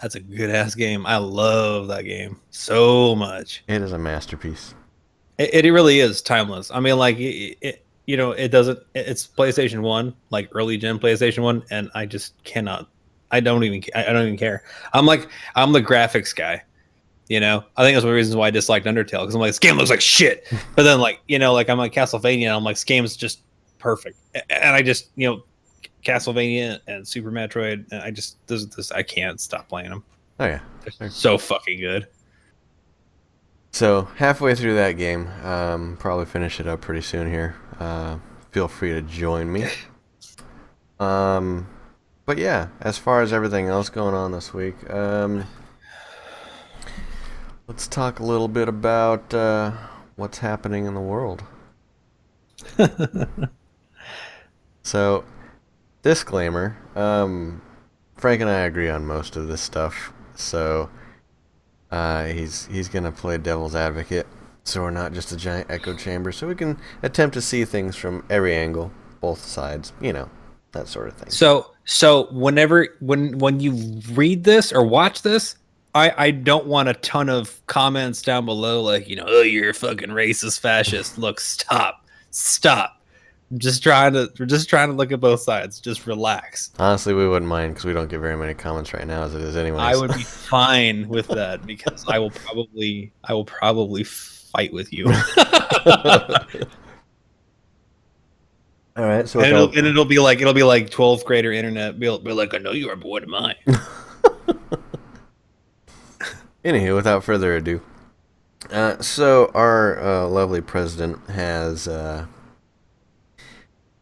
That's 0.00 0.14
a 0.14 0.20
good 0.20 0.50
ass 0.50 0.74
game. 0.74 1.06
I 1.06 1.16
love 1.16 1.88
that 1.88 2.02
game 2.02 2.40
so 2.50 3.14
much. 3.14 3.64
It 3.66 3.82
is 3.82 3.92
a 3.92 3.98
masterpiece. 3.98 4.74
It, 5.38 5.64
it 5.64 5.72
really 5.72 6.00
is 6.00 6.22
timeless. 6.22 6.70
I 6.70 6.80
mean, 6.80 6.98
like 6.98 7.18
it, 7.18 7.58
it, 7.60 7.86
you 8.06 8.16
know, 8.16 8.32
it 8.32 8.48
doesn't. 8.48 8.78
It's 8.94 9.26
PlayStation 9.26 9.80
One, 9.80 10.14
like 10.30 10.48
early 10.52 10.76
gen 10.76 10.98
PlayStation 10.98 11.42
One, 11.42 11.62
and 11.70 11.90
I 11.94 12.06
just 12.06 12.42
cannot. 12.44 12.88
I 13.30 13.40
don't 13.40 13.64
even. 13.64 13.82
I 13.94 14.12
don't 14.12 14.22
even 14.26 14.38
care. 14.38 14.64
I'm 14.92 15.06
like, 15.06 15.28
I'm 15.54 15.72
the 15.72 15.82
graphics 15.82 16.34
guy. 16.34 16.62
You 17.28 17.40
know, 17.40 17.64
I 17.76 17.82
think 17.82 17.96
that's 17.96 18.04
one 18.04 18.10
of 18.10 18.12
the 18.12 18.16
reasons 18.16 18.36
why 18.36 18.46
I 18.46 18.50
disliked 18.50 18.86
Undertale 18.86 19.20
because 19.22 19.34
I'm 19.34 19.40
like, 19.40 19.48
this 19.48 19.58
game 19.58 19.76
looks 19.76 19.90
like 19.90 20.00
shit. 20.00 20.46
But 20.76 20.84
then, 20.84 21.00
like, 21.00 21.20
you 21.26 21.38
know, 21.38 21.52
like 21.52 21.68
I'm 21.68 21.78
like 21.78 21.92
Castlevania, 21.92 22.46
and 22.46 22.54
I'm 22.54 22.64
like, 22.64 22.76
this 22.76 22.84
game's 22.84 23.16
just 23.16 23.40
perfect. 23.78 24.18
And 24.50 24.76
I 24.76 24.82
just, 24.82 25.08
you 25.16 25.28
know, 25.28 25.42
Castlevania 26.04 26.80
and 26.86 27.06
Super 27.06 27.32
Metroid, 27.32 27.90
and 27.90 28.02
I 28.02 28.10
just 28.10 28.36
this, 28.46 28.66
this 28.66 28.92
I 28.92 29.02
can't 29.02 29.40
stop 29.40 29.68
playing 29.68 29.90
them. 29.90 30.04
Oh 30.38 30.46
yeah. 30.46 30.60
They're 30.98 31.10
so 31.10 31.38
fucking 31.38 31.80
good. 31.80 32.06
So 33.72 34.08
halfway 34.16 34.54
through 34.54 34.76
that 34.76 34.92
game, 34.92 35.28
um, 35.42 35.96
probably 35.98 36.26
finish 36.26 36.60
it 36.60 36.66
up 36.66 36.80
pretty 36.80 37.02
soon 37.02 37.30
here. 37.30 37.56
Uh, 37.78 38.18
feel 38.50 38.68
free 38.68 38.92
to 38.92 39.02
join 39.02 39.52
me. 39.52 39.68
Um, 40.98 41.68
but 42.24 42.38
yeah, 42.38 42.68
as 42.80 42.96
far 42.96 43.20
as 43.20 43.30
everything 43.30 43.66
else 43.66 43.90
going 43.90 44.14
on 44.14 44.32
this 44.32 44.54
week, 44.54 44.76
um, 44.90 45.44
let's 47.68 47.86
talk 47.88 48.20
a 48.20 48.24
little 48.24 48.48
bit 48.48 48.68
about 48.68 49.32
uh, 49.34 49.72
what's 50.16 50.38
happening 50.38 50.86
in 50.86 50.94
the 50.94 51.00
world. 51.00 51.42
So, 54.86 55.24
disclaimer: 56.02 56.76
um, 56.94 57.60
Frank 58.16 58.40
and 58.40 58.48
I 58.48 58.60
agree 58.60 58.88
on 58.88 59.04
most 59.04 59.34
of 59.34 59.48
this 59.48 59.60
stuff. 59.60 60.12
So, 60.36 60.88
uh, 61.90 62.26
he's 62.26 62.66
he's 62.66 62.88
gonna 62.88 63.10
play 63.10 63.36
devil's 63.36 63.74
advocate, 63.74 64.28
so 64.62 64.82
we're 64.82 64.92
not 64.92 65.12
just 65.12 65.32
a 65.32 65.36
giant 65.36 65.72
echo 65.72 65.92
chamber. 65.96 66.30
So 66.30 66.46
we 66.46 66.54
can 66.54 66.78
attempt 67.02 67.34
to 67.34 67.42
see 67.42 67.64
things 67.64 67.96
from 67.96 68.24
every 68.30 68.54
angle, 68.54 68.92
both 69.20 69.44
sides. 69.44 69.92
You 70.00 70.12
know, 70.12 70.30
that 70.70 70.86
sort 70.86 71.08
of 71.08 71.14
thing. 71.14 71.30
So 71.30 71.72
so 71.84 72.28
whenever 72.30 72.86
when 73.00 73.38
when 73.38 73.58
you 73.58 74.00
read 74.12 74.44
this 74.44 74.72
or 74.72 74.86
watch 74.86 75.22
this, 75.22 75.56
I 75.96 76.14
I 76.16 76.30
don't 76.30 76.66
want 76.66 76.88
a 76.88 76.94
ton 76.94 77.28
of 77.28 77.60
comments 77.66 78.22
down 78.22 78.44
below 78.44 78.82
like 78.82 79.08
you 79.08 79.16
know 79.16 79.24
oh 79.26 79.42
you're 79.42 79.70
a 79.70 79.74
fucking 79.74 80.10
racist 80.10 80.60
fascist. 80.60 81.18
Look, 81.18 81.40
stop, 81.40 82.06
stop. 82.30 83.02
I'm 83.50 83.58
just 83.58 83.82
trying 83.82 84.12
to 84.14 84.30
we're 84.38 84.46
just 84.46 84.68
trying 84.68 84.88
to 84.88 84.94
look 84.94 85.12
at 85.12 85.20
both 85.20 85.40
sides. 85.40 85.80
Just 85.80 86.06
relax. 86.06 86.70
Honestly, 86.78 87.14
we 87.14 87.26
wouldn't 87.26 87.48
mind 87.48 87.74
because 87.74 87.84
we 87.84 87.92
don't 87.92 88.08
get 88.08 88.18
very 88.18 88.36
many 88.36 88.54
comments 88.54 88.92
right 88.92 89.06
now 89.06 89.22
as 89.22 89.34
it 89.34 89.40
is 89.42 89.56
anyways. 89.56 89.80
I 89.80 89.96
would 89.96 90.12
be 90.12 90.22
fine 90.22 91.08
with 91.08 91.28
that 91.28 91.64
because 91.66 92.04
I 92.08 92.18
will 92.18 92.30
probably 92.30 93.12
I 93.24 93.32
will 93.32 93.44
probably 93.44 94.04
fight 94.04 94.72
with 94.72 94.92
you. 94.92 95.06
All 98.96 99.04
right, 99.04 99.28
so 99.28 99.40
and, 99.40 99.48
it'll, 99.48 99.68
and 99.76 99.86
it'll 99.86 100.06
be 100.06 100.18
like 100.18 100.40
it'll 100.40 100.54
be 100.54 100.62
like 100.62 100.88
12th 100.88 101.24
grader 101.24 101.52
internet. 101.52 102.00
Be, 102.00 102.06
be 102.18 102.32
like, 102.32 102.54
I 102.54 102.58
know 102.58 102.72
you 102.72 102.88
are, 102.90 102.96
but 102.96 103.08
what 103.08 103.22
am 103.22 103.34
I? 103.34 103.54
Anywho, 106.66 106.96
without 106.96 107.22
further 107.22 107.54
ado, 107.54 107.80
uh, 108.72 109.00
so 109.00 109.52
our 109.54 110.02
uh, 110.02 110.26
lovely 110.26 110.60
president 110.60 111.24
has 111.30 111.86
uh, 111.86 112.26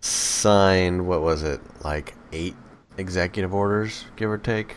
signed 0.00 1.06
what 1.06 1.20
was 1.20 1.42
it, 1.42 1.60
like 1.84 2.14
eight 2.32 2.56
executive 2.96 3.52
orders, 3.52 4.06
give 4.16 4.30
or 4.30 4.38
take. 4.38 4.76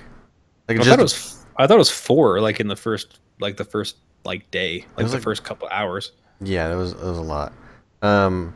Like 0.67 0.81
I 0.81 0.83
thought 0.83 0.99
it 0.99 1.03
was 1.03 1.45
I 1.55 1.65
thought 1.65 1.75
it 1.75 1.77
was 1.77 1.89
four, 1.89 2.41
like 2.41 2.59
in 2.59 2.67
the 2.67 2.75
first 2.75 3.21
like 3.39 3.55
the 3.55 3.63
first 3.63 3.95
like 4.25 4.51
day, 4.51 4.85
like 4.97 5.07
the 5.07 5.13
like- 5.13 5.23
first 5.23 5.45
couple 5.45 5.69
hours. 5.71 6.11
yeah, 6.41 6.69
it 6.69 6.75
was 6.75 6.93
there 6.93 7.07
was 7.09 7.17
a 7.17 7.21
lot. 7.21 7.53
Um, 8.01 8.53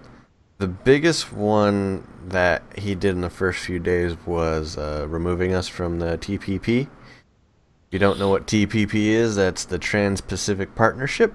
the 0.58 0.68
biggest 0.68 1.32
one 1.32 2.06
that 2.28 2.64
he 2.78 2.96
did 2.96 3.16
in 3.16 3.22
the 3.22 3.30
first 3.30 3.60
few 3.60 3.80
days 3.80 4.18
was 4.26 4.78
uh, 4.78 5.06
removing 5.10 5.54
us 5.54 5.70
from 5.70 6.00
the 6.00 6.18
TPP. 6.18 6.90
You 7.92 8.00
don't 8.00 8.18
know 8.18 8.30
what 8.30 8.48
TPP 8.48 9.08
is, 9.08 9.36
that's 9.36 9.66
the 9.66 9.78
Trans-Pacific 9.78 10.76
Partnership. 10.76 11.34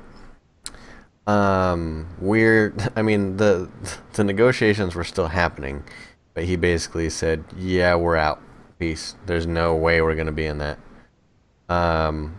Um, 1.27 2.09
we're, 2.19 2.75
I 2.97 3.03
mean, 3.03 3.37
the 3.37 3.69
the 4.14 4.25
negotiations 4.25 4.95
were 4.95 5.05
still 5.05 5.29
happening, 5.29 5.85
but 6.35 6.45
he 6.45 6.57
basically 6.57 7.11
said, 7.11 7.45
"Yeah, 7.57 7.95
we're 7.97 8.16
out. 8.16 8.40
Peace. 8.79 9.16
There's 9.27 9.47
no 9.47 9.75
way 9.75 10.01
we're 10.01 10.14
gonna 10.14 10.33
be 10.33 10.47
in 10.47 10.59
that." 10.59 10.79
Um, 11.69 12.37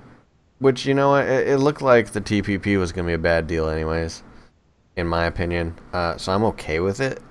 which 0.59 0.85
you 0.85 0.93
know, 0.93 1.15
it, 1.15 1.47
it 1.47 1.57
looked 1.57 1.81
like 1.81 2.11
the 2.11 2.21
TPP 2.21 2.79
was 2.79 2.91
gonna 2.91 3.07
be 3.07 3.13
a 3.13 3.19
bad 3.19 3.45
deal, 3.47 3.69
anyways, 3.69 4.23
in 4.95 5.07
my 5.07 5.25
opinion. 5.25 5.75
Uh, 5.93 6.17
so 6.17 6.31
I'm 6.31 6.43
okay 6.45 6.79
with 6.79 6.99
it. 6.99 7.21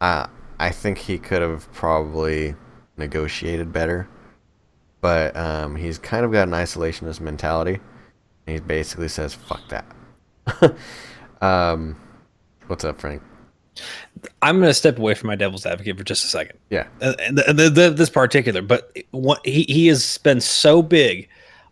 Uh, 0.00 0.26
I 0.58 0.70
think 0.70 0.98
he 0.98 1.18
could 1.18 1.42
have 1.42 1.72
probably 1.72 2.54
negotiated 2.96 3.72
better, 3.72 4.08
but 5.00 5.36
um, 5.36 5.76
he's 5.76 5.98
kind 5.98 6.24
of 6.24 6.32
got 6.32 6.48
an 6.48 6.54
isolationist 6.54 7.20
mentality. 7.20 7.80
He 8.46 8.60
basically 8.60 9.08
says, 9.08 9.34
"Fuck 9.34 9.60
that." 9.68 10.76
um, 11.40 11.96
what's 12.66 12.84
up, 12.84 13.00
Frank? 13.00 13.22
I'm 14.42 14.58
going 14.58 14.68
to 14.68 14.74
step 14.74 14.98
away 14.98 15.14
from 15.14 15.28
my 15.28 15.36
devil's 15.36 15.64
advocate 15.64 15.96
for 15.96 16.04
just 16.04 16.24
a 16.24 16.28
second. 16.28 16.58
Yeah. 16.70 16.86
and, 17.00 17.18
and 17.20 17.38
the, 17.38 17.52
the, 17.52 17.70
the, 17.70 17.90
this 17.90 18.10
particular, 18.10 18.62
but 18.62 18.96
what 19.12 19.44
he, 19.46 19.62
he 19.62 19.86
has 19.86 20.18
been 20.18 20.40
so 20.40 20.82
big 20.82 21.28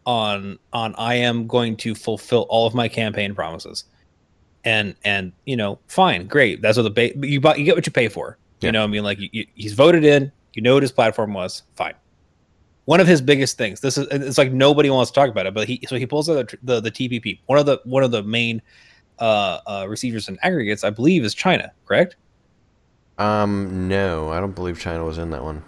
on 0.07 0.59
on 0.73 0.95
I 0.97 1.17
am 1.17 1.47
going 1.47 1.77
to 1.79 1.95
fulfill 1.95 2.47
all 2.49 2.67
of 2.67 2.75
my 2.75 2.89
campaign 2.89 3.35
promises, 3.35 3.85
and 4.65 4.95
and 5.05 5.33
you 5.45 5.57
know, 5.57 5.79
fine, 5.87 6.27
great, 6.27 6.63
that's 6.63 6.79
what 6.79 6.85
the 6.85 6.91
ba- 6.91 7.27
you 7.27 7.41
buy, 7.41 7.57
you 7.57 7.65
get 7.65 7.77
what 7.77 7.85
you 7.85 7.93
pay 7.93 8.09
for. 8.09 8.39
Yeah. 8.61 8.69
You 8.69 8.73
know, 8.73 8.81
what 8.81 8.89
I 8.89 8.91
mean, 8.91 9.05
like 9.05 9.19
you, 9.19 9.29
you, 9.33 9.47
he's 9.55 9.75
voted 9.75 10.05
in, 10.05 10.33
you 10.55 10.63
know 10.63 10.75
what 10.75 10.83
his 10.83 10.93
platform 10.93 11.35
was, 11.35 11.63
fine. 11.77 11.95
One 12.89 13.01
of 13.01 13.07
his 13.07 13.21
biggest 13.21 13.59
things, 13.59 13.81
this 13.81 13.99
is 13.99 14.09
it's 14.11 14.39
like 14.39 14.51
nobody 14.51 14.89
wants 14.89 15.11
to 15.11 15.15
talk 15.15 15.29
about 15.29 15.45
it, 15.45 15.53
but 15.53 15.69
he 15.69 15.85
so 15.87 15.97
he 15.97 16.07
pulls 16.07 16.31
out 16.31 16.49
the 16.49 16.59
the, 16.63 16.81
the 16.81 16.91
TPP. 16.91 17.39
One 17.45 17.59
of 17.59 17.67
the 17.67 17.83
one 17.85 18.03
of 18.03 18.13
the 18.13 18.23
main 18.23 18.63
uh, 19.19 19.59
uh, 19.67 19.87
receivers 19.87 20.27
and 20.27 20.39
aggregates, 20.43 20.85
I 20.85 20.89
believe, 20.89 21.23
is 21.23 21.35
China, 21.35 21.71
correct? 21.85 22.17
Um, 23.19 23.89
no, 23.89 24.31
I 24.31 24.41
don't 24.41 24.55
believe 24.55 24.81
China 24.81 25.05
was 25.05 25.19
in 25.19 25.29
that 25.33 25.45
one. 25.45 25.63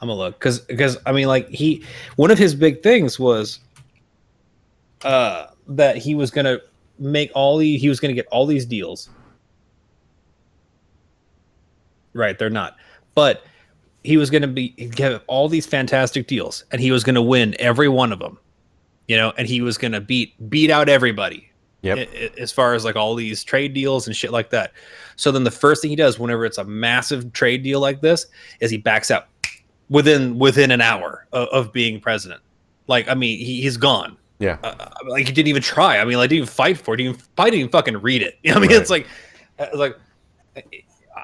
I'm 0.00 0.08
gonna 0.08 0.18
look 0.18 0.38
because 0.38 0.60
because 0.60 0.96
I 1.04 1.12
mean 1.12 1.28
like 1.28 1.50
he 1.50 1.84
one 2.16 2.30
of 2.30 2.38
his 2.38 2.54
big 2.54 2.82
things 2.82 3.18
was 3.18 3.60
uh 5.02 5.48
that 5.68 5.98
he 5.98 6.14
was 6.14 6.30
gonna 6.30 6.60
make 6.98 7.30
all 7.34 7.58
the 7.58 7.76
he 7.76 7.90
was 7.90 8.00
gonna 8.00 8.14
get 8.14 8.26
all 8.28 8.46
these 8.46 8.64
deals. 8.64 9.10
Right, 12.14 12.38
they're 12.38 12.48
not, 12.48 12.78
but 13.14 13.44
he 14.04 14.16
was 14.16 14.30
gonna 14.30 14.46
be 14.46 14.68
get 14.68 15.22
all 15.26 15.48
these 15.48 15.66
fantastic 15.66 16.26
deals, 16.26 16.64
and 16.70 16.80
he 16.80 16.90
was 16.92 17.02
gonna 17.02 17.22
win 17.22 17.56
every 17.58 17.88
one 17.88 18.12
of 18.12 18.18
them. 18.20 18.38
You 19.08 19.16
know, 19.16 19.32
and 19.36 19.46
he 19.48 19.60
was 19.60 19.76
gonna 19.78 20.00
beat 20.00 20.34
beat 20.48 20.70
out 20.70 20.88
everybody 20.88 21.50
Yep. 21.82 22.08
as 22.38 22.50
far 22.50 22.72
as 22.72 22.82
like 22.84 22.96
all 22.96 23.14
these 23.14 23.44
trade 23.44 23.74
deals 23.74 24.06
and 24.06 24.16
shit 24.16 24.32
like 24.32 24.48
that. 24.50 24.72
So 25.16 25.30
then 25.30 25.44
the 25.44 25.50
first 25.50 25.82
thing 25.82 25.90
he 25.90 25.96
does 25.96 26.18
whenever 26.18 26.46
it's 26.46 26.56
a 26.56 26.64
massive 26.64 27.32
trade 27.34 27.62
deal 27.62 27.78
like 27.80 28.00
this 28.00 28.24
is 28.60 28.70
he 28.70 28.78
backs 28.78 29.10
out 29.10 29.26
within 29.90 30.38
within 30.38 30.70
an 30.70 30.80
hour 30.80 31.26
of, 31.32 31.48
of 31.48 31.72
being 31.74 32.00
president. 32.00 32.40
Like 32.86 33.06
I 33.08 33.14
mean, 33.14 33.38
he, 33.38 33.60
he's 33.60 33.76
gone. 33.76 34.16
Yeah. 34.38 34.56
Uh, 34.62 34.74
uh, 34.80 34.90
like 35.08 35.26
he 35.26 35.32
didn't 35.34 35.48
even 35.48 35.60
try. 35.62 35.98
I 35.98 36.04
mean, 36.06 36.16
like 36.16 36.30
didn't 36.30 36.38
even 36.44 36.48
fight 36.48 36.78
for 36.78 36.94
it. 36.94 37.00
He 37.00 37.04
didn't 37.06 37.16
even, 37.16 37.26
probably 37.36 37.50
didn't 37.50 37.60
even 37.60 37.72
fucking 37.72 37.96
read 37.98 38.22
it. 38.22 38.38
You 38.42 38.50
know 38.52 38.60
what 38.60 38.64
I 38.64 38.68
mean, 38.68 38.76
Right. 38.76 38.80
it's 38.80 38.90
like, 38.90 39.06
uh, 39.58 39.66
like. 39.74 39.96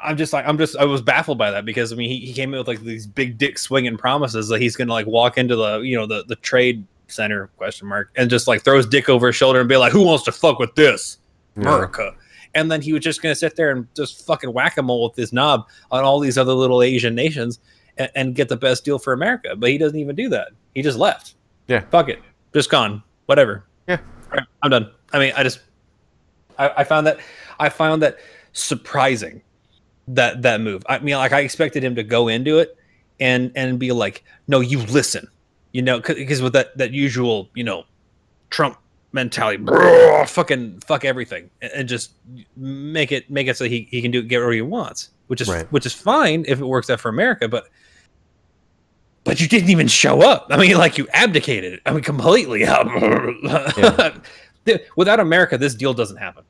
I'm 0.02 0.16
just 0.16 0.32
like 0.32 0.46
I'm 0.46 0.58
just 0.58 0.76
I 0.76 0.84
was 0.84 1.02
baffled 1.02 1.38
by 1.38 1.50
that 1.50 1.64
because 1.64 1.92
I 1.92 1.96
mean 1.96 2.10
he, 2.10 2.18
he 2.26 2.32
came 2.32 2.52
in 2.54 2.58
with 2.58 2.68
like 2.68 2.80
these 2.80 3.06
big 3.06 3.38
dick 3.38 3.58
swinging 3.58 3.96
promises 3.96 4.48
that 4.48 4.60
he's 4.60 4.76
gonna 4.76 4.92
like 4.92 5.06
walk 5.06 5.38
into 5.38 5.56
the 5.56 5.80
you 5.80 5.96
know 5.96 6.06
the 6.06 6.24
the 6.26 6.36
trade 6.36 6.86
center 7.08 7.48
question 7.56 7.88
mark 7.88 8.10
and 8.16 8.30
just 8.30 8.46
like 8.46 8.62
throw 8.62 8.76
his 8.76 8.86
dick 8.86 9.08
over 9.08 9.26
his 9.28 9.36
shoulder 9.36 9.60
and 9.60 9.68
be 9.68 9.76
like 9.76 9.92
who 9.92 10.02
wants 10.02 10.24
to 10.24 10.32
fuck 10.32 10.58
with 10.58 10.74
this 10.74 11.18
Yeah. 11.56 11.62
America. 11.62 12.14
And 12.54 12.70
then 12.70 12.82
he 12.82 12.92
was 12.92 13.02
just 13.02 13.22
going 13.22 13.32
to 13.32 13.38
sit 13.38 13.54
there 13.54 13.70
and 13.70 13.86
just 13.94 14.26
fucking 14.26 14.52
whack 14.52 14.76
a 14.76 14.82
mole 14.82 15.08
with 15.08 15.16
his 15.16 15.32
knob 15.32 15.68
on 15.92 16.02
all 16.02 16.18
these 16.18 16.36
other 16.36 16.52
little 16.52 16.82
Asian 16.82 17.14
nations 17.14 17.60
and, 17.96 18.10
and 18.16 18.34
get 18.34 18.48
the 18.48 18.56
best 18.56 18.84
deal 18.84 18.98
for 18.98 19.12
America. 19.12 19.54
But 19.56 19.70
he 19.70 19.78
doesn't 19.78 19.96
even 19.98 20.16
do 20.16 20.28
that. 20.30 20.48
He 20.74 20.82
just 20.82 20.98
left. 20.98 21.34
Yeah. 21.68 21.80
Fuck 21.90 22.08
it. 22.08 22.20
Just 22.52 22.68
gone. 22.68 23.04
Whatever. 23.26 23.66
Yeah. 23.86 23.98
Right, 24.32 24.42
I'm 24.64 24.70
done. 24.70 24.90
I 25.12 25.18
mean, 25.20 25.32
I 25.36 25.44
just, 25.44 25.60
I, 26.58 26.70
I 26.78 26.82
found 26.84 27.06
that, 27.06 27.20
I 27.60 27.68
found 27.68 28.02
that 28.02 28.18
surprising 28.52 29.42
that, 30.14 30.42
that 30.42 30.60
move. 30.60 30.82
I 30.88 30.98
mean, 30.98 31.16
like 31.16 31.32
I 31.32 31.40
expected 31.40 31.82
him 31.84 31.94
to 31.96 32.02
go 32.02 32.28
into 32.28 32.58
it 32.58 32.76
and, 33.18 33.52
and 33.54 33.78
be 33.78 33.92
like, 33.92 34.24
no, 34.48 34.60
you 34.60 34.78
listen, 34.80 35.28
you 35.72 35.82
know, 35.82 36.00
because 36.00 36.42
with 36.42 36.52
that, 36.54 36.76
that 36.78 36.92
usual, 36.92 37.48
you 37.54 37.64
know, 37.64 37.84
Trump 38.50 38.78
mentality, 39.12 39.62
"Brrr, 39.62 40.28
fucking 40.28 40.80
fuck 40.86 41.04
everything, 41.04 41.50
and, 41.62 41.72
and 41.72 41.88
just 41.88 42.12
make 42.56 43.12
it 43.12 43.28
make 43.30 43.46
it 43.48 43.56
so 43.56 43.64
he, 43.64 43.86
he 43.90 44.02
can 44.02 44.10
do 44.10 44.22
get 44.22 44.38
whatever 44.38 44.52
he 44.52 44.62
wants, 44.62 45.10
which 45.28 45.40
is 45.40 45.48
Right. 45.48 45.70
which 45.72 45.86
is 45.86 45.92
fine 45.92 46.44
if 46.48 46.60
it 46.60 46.64
works 46.64 46.90
out 46.90 47.00
for 47.00 47.08
America, 47.08 47.48
but 47.48 47.68
but 49.24 49.40
you 49.40 49.46
didn't 49.48 49.70
even 49.70 49.86
show 49.86 50.22
up. 50.22 50.46
I 50.50 50.56
mean, 50.56 50.76
like 50.78 50.98
you 50.98 51.06
abdicated. 51.12 51.80
I 51.86 51.92
mean, 51.92 52.02
completely. 52.02 52.60
Without 54.96 55.20
America, 55.20 55.58
this 55.58 55.74
deal 55.74 55.94
doesn't 55.94 56.16
happen. 56.16 56.44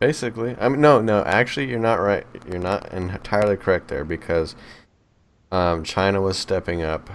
Basically, 0.00 0.56
I 0.58 0.68
mean, 0.68 0.80
no, 0.80 1.00
no. 1.00 1.22
Actually, 1.24 1.68
you're 1.68 1.78
not 1.78 2.00
right. 2.00 2.26
You're 2.48 2.58
not 2.58 2.90
entirely 2.92 3.56
correct 3.56 3.88
there 3.88 4.04
because 4.04 4.56
um, 5.52 5.84
China 5.84 6.20
was 6.22 6.38
stepping 6.38 6.82
up, 6.82 7.10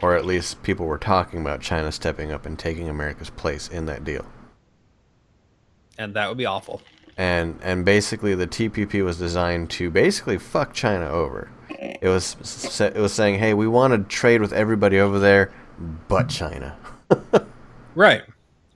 or 0.00 0.16
at 0.16 0.24
least 0.24 0.62
people 0.62 0.86
were 0.86 0.98
talking 0.98 1.40
about 1.42 1.60
China 1.60 1.92
stepping 1.92 2.32
up 2.32 2.46
and 2.46 2.58
taking 2.58 2.88
America's 2.88 3.28
place 3.30 3.68
in 3.68 3.84
that 3.86 4.02
deal. 4.02 4.24
And 5.98 6.14
that 6.14 6.28
would 6.28 6.38
be 6.38 6.46
awful. 6.46 6.80
And 7.18 7.58
and 7.62 7.84
basically, 7.84 8.34
the 8.34 8.46
TPP 8.46 9.04
was 9.04 9.18
designed 9.18 9.68
to 9.72 9.90
basically 9.90 10.38
fuck 10.38 10.72
China 10.72 11.08
over. 11.10 11.50
It 11.78 12.08
was 12.08 12.80
it 12.80 12.96
was 12.96 13.12
saying, 13.12 13.40
hey, 13.40 13.52
we 13.52 13.68
want 13.68 13.92
to 13.92 14.08
trade 14.16 14.40
with 14.40 14.54
everybody 14.54 14.98
over 14.98 15.18
there, 15.18 15.52
but 16.08 16.28
China. 16.28 16.76
Right. 17.94 18.22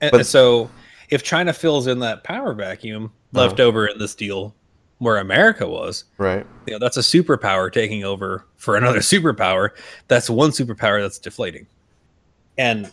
And 0.01 0.11
But- 0.13 0.27
so 0.27 0.71
if 1.09 1.23
China 1.23 1.53
fills 1.55 1.87
in 1.87 2.01
that 2.01 2.23
power 2.25 2.53
vacuum 2.53 3.13
left 3.37 3.61
Uh-huh. 3.61 3.69
over 3.69 3.87
in 3.87 3.99
this 3.99 4.15
deal 4.15 4.55
where 4.99 5.19
America 5.19 5.67
was, 5.67 6.05
Right. 6.17 6.47
you 6.67 6.73
know, 6.73 6.79
that's 6.79 6.97
a 6.97 7.01
superpower 7.01 7.71
taking 7.71 8.05
over 8.05 8.47
for 8.57 8.77
another 8.77 8.99
superpower. 9.13 9.71
That's 10.09 10.31
one 10.31 10.51
superpower 10.51 11.03
that's 11.03 11.19
deflating. 11.19 11.67
And 12.59 12.91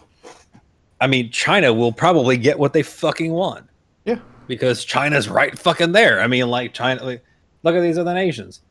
I 1.00 1.08
mean, 1.08 1.32
China 1.32 1.74
will 1.74 1.92
probably 1.92 2.38
get 2.38 2.58
what 2.60 2.74
they 2.74 2.84
fucking 2.84 3.32
want 3.32 3.66
Yeah. 4.06 4.20
because 4.48 4.84
China's 4.86 5.28
right 5.30 5.58
fucking 5.58 5.92
there. 5.94 6.20
I 6.22 6.28
mean, 6.28 6.48
like 6.50 6.74
China, 6.74 7.04
like, 7.04 7.24
look 7.64 7.76
at 7.76 7.82
these 7.82 7.98
other 7.98 8.14
nations, 8.14 8.62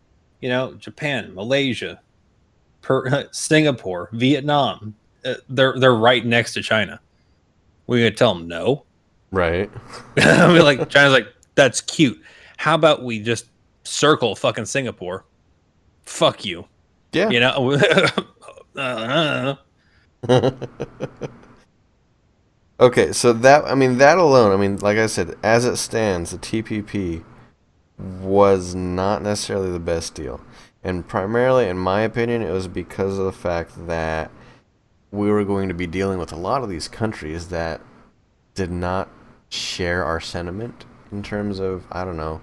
you 0.41 0.49
know, 0.49 0.75
Japan, 0.75 1.35
Malaysia, 1.35 2.01
per, 2.83 3.29
Singapore, 3.33 4.09
Vietnam. 4.13 4.95
Uh, 5.25 5.35
they're 5.49 5.79
they're 5.79 5.95
right 5.95 6.27
next 6.27 6.53
to 6.55 6.63
China. 6.63 7.01
We're 7.87 7.99
gonna 8.05 8.11
tell 8.17 8.35
them 8.35 8.49
no. 8.49 8.85
Right. 9.31 9.71
I 10.19 10.49
mean, 10.53 10.63
like 10.63 10.89
China's 10.91 11.13
like 11.13 11.29
that's 11.55 11.81
cute. 11.81 12.21
How 12.57 12.75
about 12.75 13.03
we 13.03 13.21
just 13.21 13.47
circle 13.85 14.35
fucking 14.35 14.67
Singapore? 14.67 15.25
Fuck 16.05 16.45
you. 16.45 16.67
Yeah. 17.13 17.31
You 17.31 17.41
know. 17.41 17.79
Uh, 18.75 19.55
okay, 22.81 23.13
so 23.13 23.35
that 23.35 23.67
I 23.67 23.75
mean 23.75 23.99
that 23.99 24.17
alone, 24.17 24.51
I 24.51 24.57
mean 24.57 24.79
like 24.79 24.97
I 24.97 25.07
said, 25.07 25.37
as 25.43 25.67
it 25.67 25.77
stands, 25.77 26.31
the 26.31 26.39
TPP 26.39 27.23
was 27.99 28.75
not 28.75 29.23
necessarily 29.23 29.71
the 29.71 29.79
best 29.79 30.15
deal. 30.15 30.41
And 30.83 31.07
primarily, 31.07 31.69
in 31.69 31.77
my 31.77 32.01
opinion, 32.01 32.43
it 32.43 32.51
was 32.51 32.67
because 32.67 33.19
of 33.19 33.27
the 33.27 33.33
fact 33.33 33.87
that 33.87 34.31
we 35.11 35.31
were 35.31 35.45
going 35.45 35.69
to 35.69 35.75
be 35.75 35.87
dealing 35.87 36.19
with 36.19 36.33
a 36.33 36.37
lot 36.37 36.63
of 36.63 36.69
these 36.69 36.89
countries 36.89 37.49
that 37.49 37.81
did 38.55 38.71
not 38.71 39.09
share 39.51 40.05
our 40.05 40.21
sentiment 40.21 40.85
in 41.13 41.23
terms 41.23 41.61
of, 41.61 41.85
I 41.93 42.05
don't 42.05 42.17
know, 42.17 42.41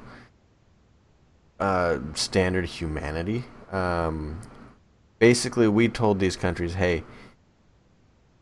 uh, 1.60 2.00
standard 2.14 2.66
humanity. 2.66 3.44
Um, 3.72 4.40
basically, 5.18 5.68
we 5.68 5.90
told 5.90 6.20
these 6.20 6.36
countries, 6.36 6.76
hey, 6.76 7.04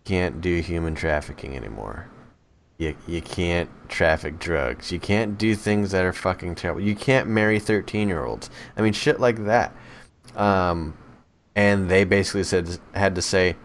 can't 0.03 0.39
do 0.39 0.59
human 0.59 0.95
trafficking 0.95 1.55
anymore. 1.55 2.07
You, 2.77 2.95
you 3.07 3.21
can't 3.21 3.69
traffic 3.89 4.37
drugs. 4.37 4.91
You 4.91 4.99
can't 4.99 5.37
do 5.37 5.55
things 5.55 5.91
that 5.91 6.05
are 6.05 6.13
fucking 6.13 6.55
terrible. 6.55 6.81
You 6.81 6.95
can't 6.95 7.27
marry 7.27 7.59
13 7.59 8.07
year 8.07 8.23
olds. 8.23 8.49
I 8.77 8.81
mean, 8.81 8.93
shit 8.93 9.19
like 9.19 9.45
that. 9.45 9.73
Um, 10.35 10.95
and 11.55 11.89
they 11.89 12.03
basically 12.03 12.43
said 12.43 12.77
had 12.93 13.15
to 13.15 13.21
say, 13.21 13.55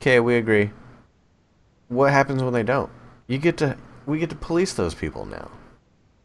okay, 0.00 0.20
we 0.20 0.36
agree. 0.36 0.70
What 1.88 2.12
happens 2.12 2.42
when 2.42 2.54
they 2.54 2.62
don't? 2.62 2.90
You 3.26 3.36
get 3.36 3.58
to 3.58 3.76
we 4.06 4.18
get 4.18 4.30
to 4.30 4.36
police 4.36 4.72
those 4.72 4.94
people 4.94 5.26
now 5.26 5.50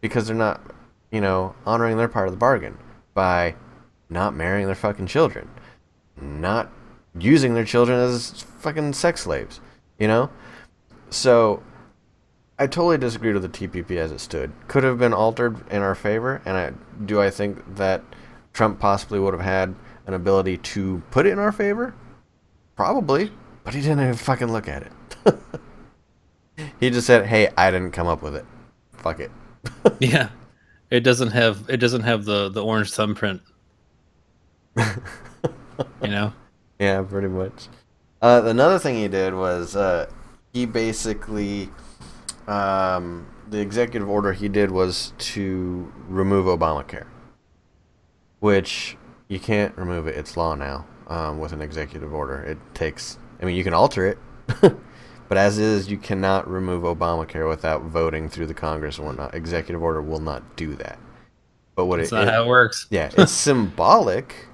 because 0.02 0.28
they're 0.28 0.36
not, 0.36 0.62
you 1.12 1.22
know, 1.22 1.56
honoring 1.66 1.98
their 1.98 2.08
part 2.08 2.28
of 2.28 2.34
the 2.34 2.38
bargain 2.38 2.78
by 3.14 3.56
not 4.10 4.36
marrying 4.36 4.66
their 4.66 4.76
fucking 4.76 5.08
children, 5.08 5.50
not 6.20 6.72
using 7.18 7.54
their 7.54 7.66
children 7.66 8.00
as 8.00 8.44
fucking 8.60 8.94
sex 8.94 9.22
slaves, 9.22 9.60
you 10.00 10.08
know? 10.08 10.30
So 11.10 11.64
I 12.60 12.68
totally 12.68 12.98
disagreed 12.98 13.36
with 13.36 13.44
the 13.44 13.68
TPP 13.68 13.98
as 13.98 14.12
it 14.12 14.20
stood. 14.20 14.52
Could 14.68 14.84
have 14.84 14.98
been 14.98 15.14
altered 15.14 15.68
in 15.70 15.82
our 15.82 15.96
favor, 15.96 16.42
and 16.46 16.58
I 16.58 16.74
do 17.06 17.22
I 17.22 17.30
think 17.30 17.76
that 17.76 18.04
Trump 18.54 18.80
possibly 18.80 19.20
would 19.20 19.34
have 19.34 19.44
had 19.44 19.76
an 20.08 20.14
ability 20.14 20.58
to 20.58 21.02
put 21.12 21.26
it 21.26 21.32
in 21.32 21.40
our 21.40 21.52
favor? 21.52 21.94
Probably, 22.76 23.32
but 23.64 23.74
he 23.74 23.82
didn't 23.82 24.02
even 24.02 24.16
fucking 24.16 24.52
look 24.52 24.68
at 24.68 24.84
it. 24.84 25.36
he 26.80 26.90
just 26.90 27.06
said, 27.06 27.28
"Hey, 27.28 27.50
I 27.56 27.70
didn't 27.70 27.92
come 27.92 28.08
up 28.08 28.24
with 28.24 28.36
it. 28.36 28.46
Fuck 28.94 29.20
it." 29.20 29.32
yeah, 30.00 30.30
it 30.90 31.02
doesn't 31.02 31.32
have 31.32 31.70
it 31.70 31.78
doesn't 31.78 32.02
have 32.02 32.26
the 32.26 32.50
the 32.50 32.64
orange 32.64 32.92
thumbprint. 32.92 33.42
you 34.78 34.84
know. 36.04 36.34
Yeah, 36.80 37.02
pretty 37.02 37.28
much. 37.28 37.68
Uh, 38.22 38.44
another 38.46 38.80
thing 38.80 38.96
he 38.96 39.08
did 39.08 39.34
was 39.34 39.76
uh, 39.76 40.10
he 40.54 40.66
basically 40.66 41.70
um, 42.48 43.28
the 43.50 43.60
executive 43.60 44.10
order 44.10 44.34
he 44.34 44.48
did 44.48 44.72
was 44.72 45.14
to 45.18 45.92
remove 46.08 46.46
Obamacare, 46.46 47.08
which 48.40 48.98
you 49.28 49.40
can't 49.40 49.76
remove 49.78 50.08
it. 50.08 50.16
It's 50.16 50.38
law 50.38 50.56
now 50.56 50.86
um, 51.08 51.40
with 51.40 51.52
an 51.52 51.62
executive 51.62 52.14
order. 52.14 52.42
It 52.42 52.58
takes. 52.74 53.20
I 53.42 53.46
mean, 53.46 53.56
you 53.56 53.64
can 53.64 53.74
alter 53.74 54.08
it, 54.08 54.18
but 55.28 55.38
as 55.38 55.58
is, 55.58 55.90
you 55.90 55.98
cannot 55.98 56.50
remove 56.50 56.84
Obamacare 56.84 57.48
without 57.50 57.84
voting 57.84 58.30
through 58.30 58.48
the 58.48 58.54
Congress 58.54 58.98
and 58.98 59.08
whatnot. 59.08 59.34
Executive 59.36 59.82
order 59.82 60.02
will 60.02 60.20
not 60.20 60.56
do 60.56 60.76
that. 60.76 60.98
But 61.76 61.86
what 61.86 61.98
That's 61.98 62.12
it, 62.12 62.16
not 62.16 62.28
it- 62.28 62.34
how 62.34 62.44
it 62.44 62.48
works. 62.48 62.88
yeah, 62.90 63.10
it's 63.18 63.32
symbolic. 63.32 64.48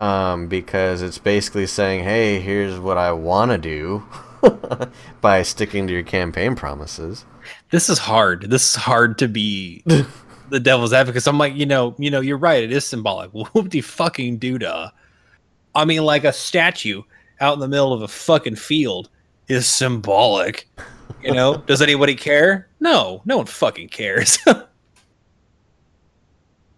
Um, 0.00 0.46
because 0.48 1.02
it's 1.02 1.18
basically 1.18 1.66
saying, 1.66 2.04
"Hey, 2.04 2.40
here's 2.40 2.78
what 2.78 2.96
I 2.96 3.12
want 3.12 3.50
to 3.50 3.58
do," 3.58 4.02
by 5.20 5.42
sticking 5.42 5.86
to 5.88 5.92
your 5.92 6.02
campaign 6.02 6.56
promises. 6.56 7.26
This 7.70 7.90
is 7.90 7.98
hard. 7.98 8.48
This 8.48 8.70
is 8.70 8.76
hard 8.76 9.18
to 9.18 9.28
be 9.28 9.84
the 10.48 10.58
devil's 10.60 10.94
advocate. 10.94 11.26
I'm 11.26 11.36
like, 11.36 11.54
you 11.54 11.66
know, 11.66 11.94
you 11.98 12.10
know, 12.10 12.20
you're 12.20 12.38
right. 12.38 12.62
It 12.64 12.72
is 12.72 12.86
symbolic. 12.86 13.30
Whoop 13.32 13.68
de 13.68 13.82
fucking 13.82 14.38
doodah. 14.38 14.90
I 15.74 15.84
mean, 15.84 16.02
like 16.04 16.24
a 16.24 16.32
statue 16.32 17.02
out 17.40 17.52
in 17.54 17.60
the 17.60 17.68
middle 17.68 17.92
of 17.92 18.00
a 18.00 18.08
fucking 18.08 18.56
field 18.56 19.10
is 19.50 19.66
symbolic. 19.66 20.68
You 21.22 21.34
know, 21.34 21.56
does 21.66 21.82
anybody 21.82 22.14
care? 22.14 22.68
No, 22.80 23.22
no 23.24 23.38
one 23.38 23.46
fucking 23.46 23.88
cares. 23.88 24.38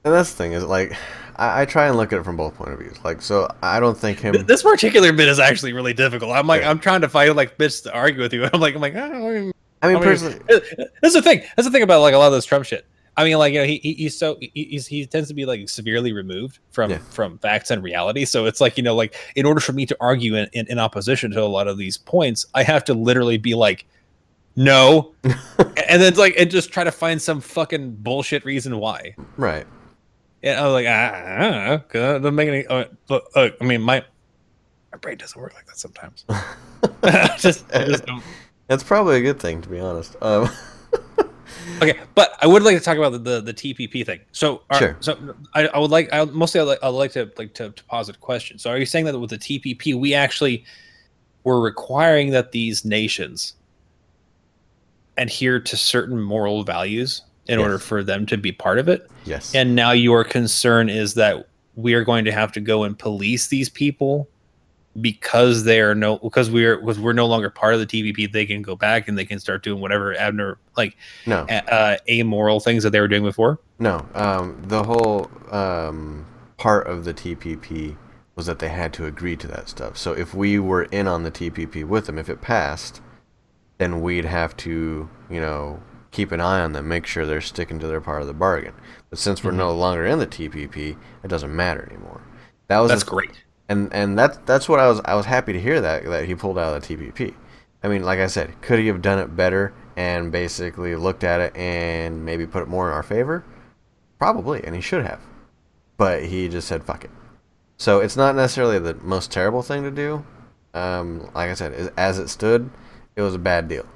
And 0.04 0.12
that's 0.12 0.30
the 0.32 0.36
thing 0.36 0.52
is 0.52 0.64
like, 0.64 0.96
I, 1.36 1.62
I 1.62 1.64
try 1.64 1.86
and 1.86 1.96
look 1.96 2.12
at 2.12 2.18
it 2.18 2.24
from 2.24 2.36
both 2.36 2.56
point 2.56 2.72
of 2.72 2.80
views. 2.80 2.96
Like, 3.04 3.22
so 3.22 3.48
I 3.62 3.78
don't 3.78 3.96
think 3.96 4.18
him. 4.18 4.34
this 4.46 4.62
particular 4.64 5.12
bit 5.12 5.28
is 5.28 5.38
actually 5.38 5.72
really 5.72 5.94
difficult. 5.94 6.32
I'm 6.32 6.46
like, 6.46 6.62
Yeah. 6.62 6.70
I'm 6.70 6.80
trying 6.80 7.02
to 7.02 7.08
find 7.08 7.36
like 7.36 7.56
bits 7.56 7.82
to 7.82 7.94
argue 7.94 8.20
with 8.20 8.32
you. 8.32 8.44
I'm 8.52 8.60
like, 8.60 8.74
I'm 8.74 8.80
like, 8.80 8.96
I 8.96 9.08
don't 9.08 9.24
I 9.24 9.30
mean, 9.30 9.52
I 9.82 9.92
mean, 9.92 10.02
personally, 10.02 10.40
uh, 10.50 10.58
That's 11.02 11.14
the 11.14 11.22
thing. 11.22 11.42
That's 11.56 11.66
the 11.66 11.70
thing 11.70 11.82
about 11.82 12.00
like 12.00 12.14
a 12.14 12.18
lot 12.18 12.26
of 12.26 12.32
this 12.32 12.44
Trump 12.44 12.64
shit. 12.64 12.84
I 13.16 13.24
mean, 13.24 13.36
like 13.38 13.52
you 13.52 13.60
know, 13.60 13.66
he, 13.66 13.76
he 13.78 13.92
he's 13.94 14.18
so 14.18 14.38
he, 14.40 14.50
he's, 14.54 14.86
he 14.86 15.04
tends 15.06 15.28
to 15.28 15.34
be 15.34 15.44
like 15.44 15.68
severely 15.68 16.12
removed 16.12 16.60
from 16.70 16.90
Yeah. 16.90 16.98
from 17.10 17.38
facts 17.38 17.70
and 17.70 17.82
reality. 17.82 18.24
So 18.24 18.46
it's 18.46 18.60
like 18.60 18.76
you 18.78 18.82
know, 18.82 18.94
like 18.94 19.14
in 19.36 19.44
order 19.44 19.60
for 19.60 19.72
me 19.72 19.84
to 19.86 19.96
argue 20.00 20.34
in, 20.36 20.48
in, 20.54 20.66
in 20.68 20.78
opposition 20.78 21.30
to 21.32 21.42
a 21.42 21.44
lot 21.44 21.68
of 21.68 21.76
these 21.76 21.98
points, 21.98 22.46
I 22.54 22.62
have 22.62 22.84
to 22.84 22.94
literally 22.94 23.36
be 23.36 23.54
like, 23.54 23.84
no, 24.56 25.14
and 25.24 25.34
then 26.00 26.02
it's 26.02 26.18
like 26.18 26.34
and 26.38 26.50
just 26.50 26.72
try 26.72 26.84
to 26.84 26.92
find 26.92 27.20
some 27.20 27.40
fucking 27.42 27.96
bullshit 27.96 28.44
reason 28.44 28.78
why. 28.78 29.14
right? 29.36 29.66
And 30.42 30.58
I 30.58 30.62
was 30.66 30.72
like, 30.72 30.86
ah, 30.88 31.12
I 31.14 31.38
don't 31.38 31.52
know, 31.66 31.78
'cause 31.78 31.92
that 31.92 32.18
doesn't 32.22 32.34
make 32.34 32.48
any. 32.48 32.66
Uh, 32.66 32.84
but 33.08 33.24
uh, 33.36 33.50
I 33.60 33.64
mean, 33.64 33.82
my 33.82 34.02
my 34.90 34.98
brain 34.98 35.18
doesn't 35.18 35.40
work 35.40 35.54
like 35.54 35.66
that 35.66 35.76
sometimes. 35.78 36.24
just, 37.40 37.68
just 37.70 38.06
don't. 38.06 38.22
That's 38.68 38.82
probably 38.82 39.16
a 39.18 39.20
good 39.20 39.38
thing, 39.38 39.60
to 39.62 39.68
be 39.68 39.78
honest. 39.80 40.16
Um, 40.22 40.48
Okay, 41.80 41.98
but 42.14 42.36
I 42.40 42.46
would 42.46 42.62
like 42.62 42.76
to 42.76 42.82
talk 42.82 42.96
about 42.98 43.12
the 43.12 43.18
the, 43.18 43.40
the 43.40 43.54
TPP 43.54 44.04
thing. 44.04 44.20
So, 44.32 44.62
are, 44.70 44.78
Sure. 44.78 44.96
So 45.00 45.34
I, 45.54 45.66
I 45.68 45.78
would 45.78 45.90
like 45.90 46.12
I 46.12 46.24
mostly 46.26 46.60
I'd 46.60 46.64
like, 46.64 46.78
I'd 46.82 46.88
like 46.88 47.12
to 47.12 47.30
like 47.38 47.54
to, 47.54 47.70
to 47.70 47.84
posit 47.84 48.16
a 48.16 48.18
question. 48.18 48.58
So, 48.58 48.70
are 48.70 48.78
you 48.78 48.86
saying 48.86 49.04
that 49.06 49.18
with 49.18 49.30
the 49.30 49.38
TPP 49.38 49.94
we 49.98 50.14
actually 50.14 50.64
were 51.44 51.60
requiring 51.60 52.30
that 52.30 52.52
these 52.52 52.84
nations 52.84 53.54
adhere 55.18 55.60
to 55.60 55.76
certain 55.76 56.20
moral 56.20 56.64
values 56.64 57.22
in 57.46 57.58
Yes. 57.58 57.64
order 57.64 57.78
for 57.78 58.02
them 58.04 58.26
to 58.26 58.36
be 58.36 58.52
part 58.52 58.78
of 58.78 58.88
it? 58.88 59.10
yes. 59.24 59.54
And 59.54 59.74
now 59.74 59.92
your 59.92 60.24
concern 60.24 60.88
is 60.88 61.14
that 61.14 61.48
we 61.74 61.94
are 61.94 62.04
going 62.04 62.24
to 62.24 62.32
have 62.32 62.52
to 62.52 62.60
go 62.60 62.84
and 62.84 62.98
police 62.98 63.48
these 63.48 63.68
people 63.68 64.28
because 65.00 65.64
they 65.64 65.80
are 65.80 65.94
no 65.94 66.18
because 66.18 66.50
we're 66.50 66.78
because 66.78 66.98
we're 66.98 67.12
no 67.12 67.26
longer 67.26 67.50
part 67.50 67.74
of 67.74 67.80
the 67.80 67.86
TPP. 67.86 68.30
They 68.30 68.44
can 68.44 68.62
go 68.62 68.76
back 68.76 69.08
and 69.08 69.16
they 69.16 69.24
can 69.24 69.38
start 69.38 69.62
doing 69.62 69.80
whatever 69.80 70.14
abner 70.16 70.58
like 70.76 70.96
no. 71.26 71.46
a- 71.48 71.72
uh, 71.72 71.96
amoral 72.08 72.60
things 72.60 72.82
that 72.82 72.90
they 72.90 73.00
were 73.00 73.08
doing 73.08 73.22
before. 73.22 73.58
No, 73.78 74.06
um, 74.14 74.60
the 74.66 74.82
whole 74.82 75.30
um, 75.50 76.26
part 76.58 76.86
of 76.86 77.04
the 77.04 77.14
TPP 77.14 77.96
was 78.34 78.46
that 78.46 78.58
they 78.58 78.68
had 78.68 78.92
to 78.94 79.06
agree 79.06 79.36
to 79.36 79.46
that 79.48 79.68
stuff. 79.68 79.96
So 79.96 80.12
if 80.12 80.34
we 80.34 80.58
were 80.58 80.84
in 80.84 81.06
on 81.06 81.22
the 81.22 81.30
TPP 81.30 81.84
with 81.84 82.06
them, 82.06 82.18
if 82.18 82.28
it 82.28 82.40
passed, 82.40 83.00
then 83.78 84.00
we'd 84.00 84.24
have 84.24 84.56
to, 84.58 85.08
you 85.30 85.40
know, 85.40 85.82
keep 86.12 86.30
an 86.32 86.40
eye 86.40 86.60
on 86.60 86.72
them, 86.72 86.88
make 86.88 87.06
sure 87.06 87.26
they're 87.26 87.40
sticking 87.40 87.78
to 87.80 87.86
their 87.86 88.00
part 88.00 88.22
of 88.22 88.28
the 88.28 88.34
bargain. 88.34 88.74
But 89.10 89.18
since 89.18 89.42
we're 89.42 89.50
no 89.50 89.74
longer 89.74 90.06
in 90.06 90.18
the 90.18 90.26
TPP, 90.26 90.96
it 91.22 91.28
doesn't 91.28 91.54
matter 91.54 91.86
anymore. 91.90 92.22
That 92.68 92.78
was 92.78 92.90
That's 92.90 93.02
great. 93.02 93.42
And 93.72 93.92
and 93.92 94.18
that's 94.18 94.38
that's 94.46 94.68
what 94.68 94.78
I 94.78 94.88
was 94.88 95.00
I 95.04 95.14
was 95.14 95.26
happy 95.26 95.52
to 95.52 95.60
hear 95.60 95.80
that 95.80 96.04
that 96.04 96.26
he 96.26 96.34
pulled 96.34 96.58
out 96.58 96.74
of 96.74 96.86
the 96.86 96.96
TPP. 96.96 97.34
I 97.82 97.88
mean, 97.88 98.04
like 98.04 98.20
I 98.20 98.28
said, 98.28 98.60
could 98.62 98.78
he 98.78 98.86
have 98.86 99.02
done 99.02 99.18
it 99.18 99.34
better 99.34 99.72
and 99.96 100.30
basically 100.30 100.94
looked 100.94 101.24
at 101.24 101.40
it 101.40 101.56
and 101.56 102.24
maybe 102.24 102.46
put 102.46 102.62
it 102.62 102.68
more 102.68 102.88
in 102.88 102.94
our 102.94 103.02
favor? 103.02 103.44
Probably, 104.18 104.62
and 104.62 104.74
he 104.76 104.80
should 104.80 105.04
have. 105.04 105.20
But 105.96 106.24
he 106.24 106.48
just 106.48 106.68
said 106.68 106.84
fuck 106.84 107.04
it. 107.04 107.10
So 107.78 107.98
it's 107.98 108.16
not 108.16 108.36
necessarily 108.36 108.78
the 108.78 108.94
most 108.94 109.32
terrible 109.32 109.62
thing 109.62 109.82
to 109.82 109.90
do. 109.90 110.24
Um, 110.74 111.30
like 111.34 111.50
I 111.50 111.54
said, 111.54 111.92
as 111.96 112.18
it 112.18 112.28
stood, 112.28 112.70
it 113.16 113.22
was 113.22 113.34
a 113.34 113.38
bad 113.38 113.68
deal, 113.68 113.86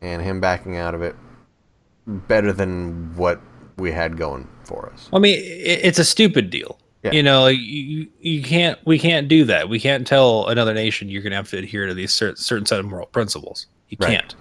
and 0.00 0.22
him 0.22 0.40
backing 0.40 0.76
out 0.76 0.94
of 0.94 1.02
it 1.02 1.16
better 2.06 2.52
than 2.52 3.14
what 3.16 3.40
we 3.76 3.92
had 3.92 4.16
going 4.16 4.48
for 4.64 4.90
us. 4.92 5.08
I 5.12 5.18
mean, 5.18 5.38
it's 5.42 5.98
a 5.98 6.04
stupid 6.04 6.50
deal. 6.50 6.78
Yeah. 7.02 7.10
You 7.12 7.22
know, 7.22 7.48
you 7.48 8.06
you 8.20 8.42
can't 8.42 8.78
we 8.86 8.98
can't 8.98 9.26
do 9.26 9.44
that. 9.44 9.68
We 9.68 9.80
can't 9.80 10.06
tell 10.06 10.46
another 10.48 10.72
nation 10.72 11.08
you're 11.08 11.22
going 11.22 11.32
to 11.32 11.36
have 11.36 11.50
to 11.50 11.58
adhere 11.58 11.86
to 11.86 11.94
these 11.94 12.12
certain 12.12 12.36
certain 12.36 12.64
set 12.66 12.78
of 12.78 12.86
moral 12.86 13.06
principles. 13.06 13.66
You 13.88 13.96
Right. 14.00 14.10
can't. 14.20 14.34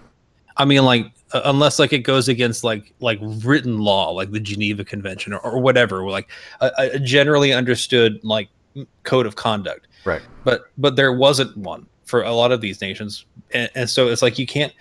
I 0.58 0.66
mean, 0.66 0.86
like 0.86 1.08
uh, 1.34 1.42
unless 1.46 1.80
like 1.80 1.92
it 1.92 2.00
goes 2.00 2.28
against 2.30 2.64
like 2.64 2.94
like 3.00 3.20
written 3.22 3.80
law, 3.80 4.12
like 4.12 4.32
the 4.32 4.40
Geneva 4.40 4.86
Convention 4.86 5.34
or, 5.34 5.40
or 5.40 5.60
whatever, 5.60 6.08
like 6.08 6.30
a, 6.60 6.72
a 6.78 7.00
generally 7.00 7.52
understood 7.52 8.20
like 8.24 8.50
code 9.04 9.26
of 9.26 9.36
conduct. 9.36 9.88
Right. 10.06 10.22
But 10.44 10.66
but 10.78 10.96
there 10.96 11.14
wasn't 11.14 11.58
one 11.58 11.88
for 12.06 12.22
a 12.22 12.34
lot 12.34 12.52
of 12.52 12.62
these 12.62 12.80
nations, 12.82 13.26
and, 13.52 13.72
and 13.74 13.90
so 13.90 14.08
it's 14.08 14.22
like 14.22 14.38
you 14.38 14.46
can't. 14.46 14.74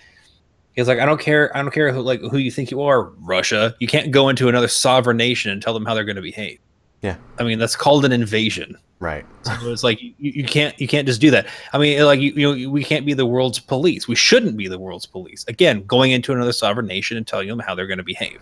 It's 0.75 0.87
like 0.87 0.99
I 0.99 1.05
don't 1.05 1.19
care. 1.19 1.55
I 1.57 1.61
don't 1.61 1.71
care 1.71 1.91
who 1.91 2.01
like 2.01 2.21
who 2.21 2.37
you 2.37 2.51
think 2.51 2.69
you 2.69 2.81
are, 2.81 3.05
Russia. 3.21 3.75
You 3.79 3.87
can't 3.87 4.11
go 4.11 4.29
into 4.29 4.49
another 4.49 4.67
sovereign 4.67 5.17
nation 5.17 5.51
and 5.51 5.61
tell 5.61 5.73
them 5.73 5.85
how 5.85 5.93
they're 5.95 6.05
going 6.05 6.15
to 6.15 6.21
behave. 6.21 6.59
Yeah. 7.01 7.15
I 7.39 7.43
mean 7.43 7.59
that's 7.59 7.75
called 7.75 8.05
an 8.05 8.11
invasion. 8.11 8.77
Right. 9.01 9.25
So 9.41 9.71
it's 9.71 9.83
like 9.83 9.99
you, 9.99 10.13
you 10.19 10.43
can't 10.43 10.79
you 10.79 10.87
can't 10.87 11.07
just 11.07 11.19
do 11.19 11.31
that. 11.31 11.47
I 11.73 11.79
mean, 11.79 12.03
like 12.03 12.19
you, 12.19 12.33
you 12.33 12.67
know, 12.67 12.69
we 12.69 12.83
can't 12.83 13.03
be 13.03 13.15
the 13.15 13.25
world's 13.25 13.57
police. 13.57 14.07
We 14.07 14.13
shouldn't 14.13 14.55
be 14.55 14.67
the 14.67 14.77
world's 14.77 15.07
police. 15.07 15.43
Again, 15.47 15.83
going 15.85 16.11
into 16.11 16.31
another 16.33 16.53
sovereign 16.53 16.85
nation 16.85 17.17
and 17.17 17.25
telling 17.25 17.47
them 17.47 17.57
how 17.57 17.73
they're 17.73 17.87
going 17.87 17.97
to 17.97 18.03
behave. 18.03 18.39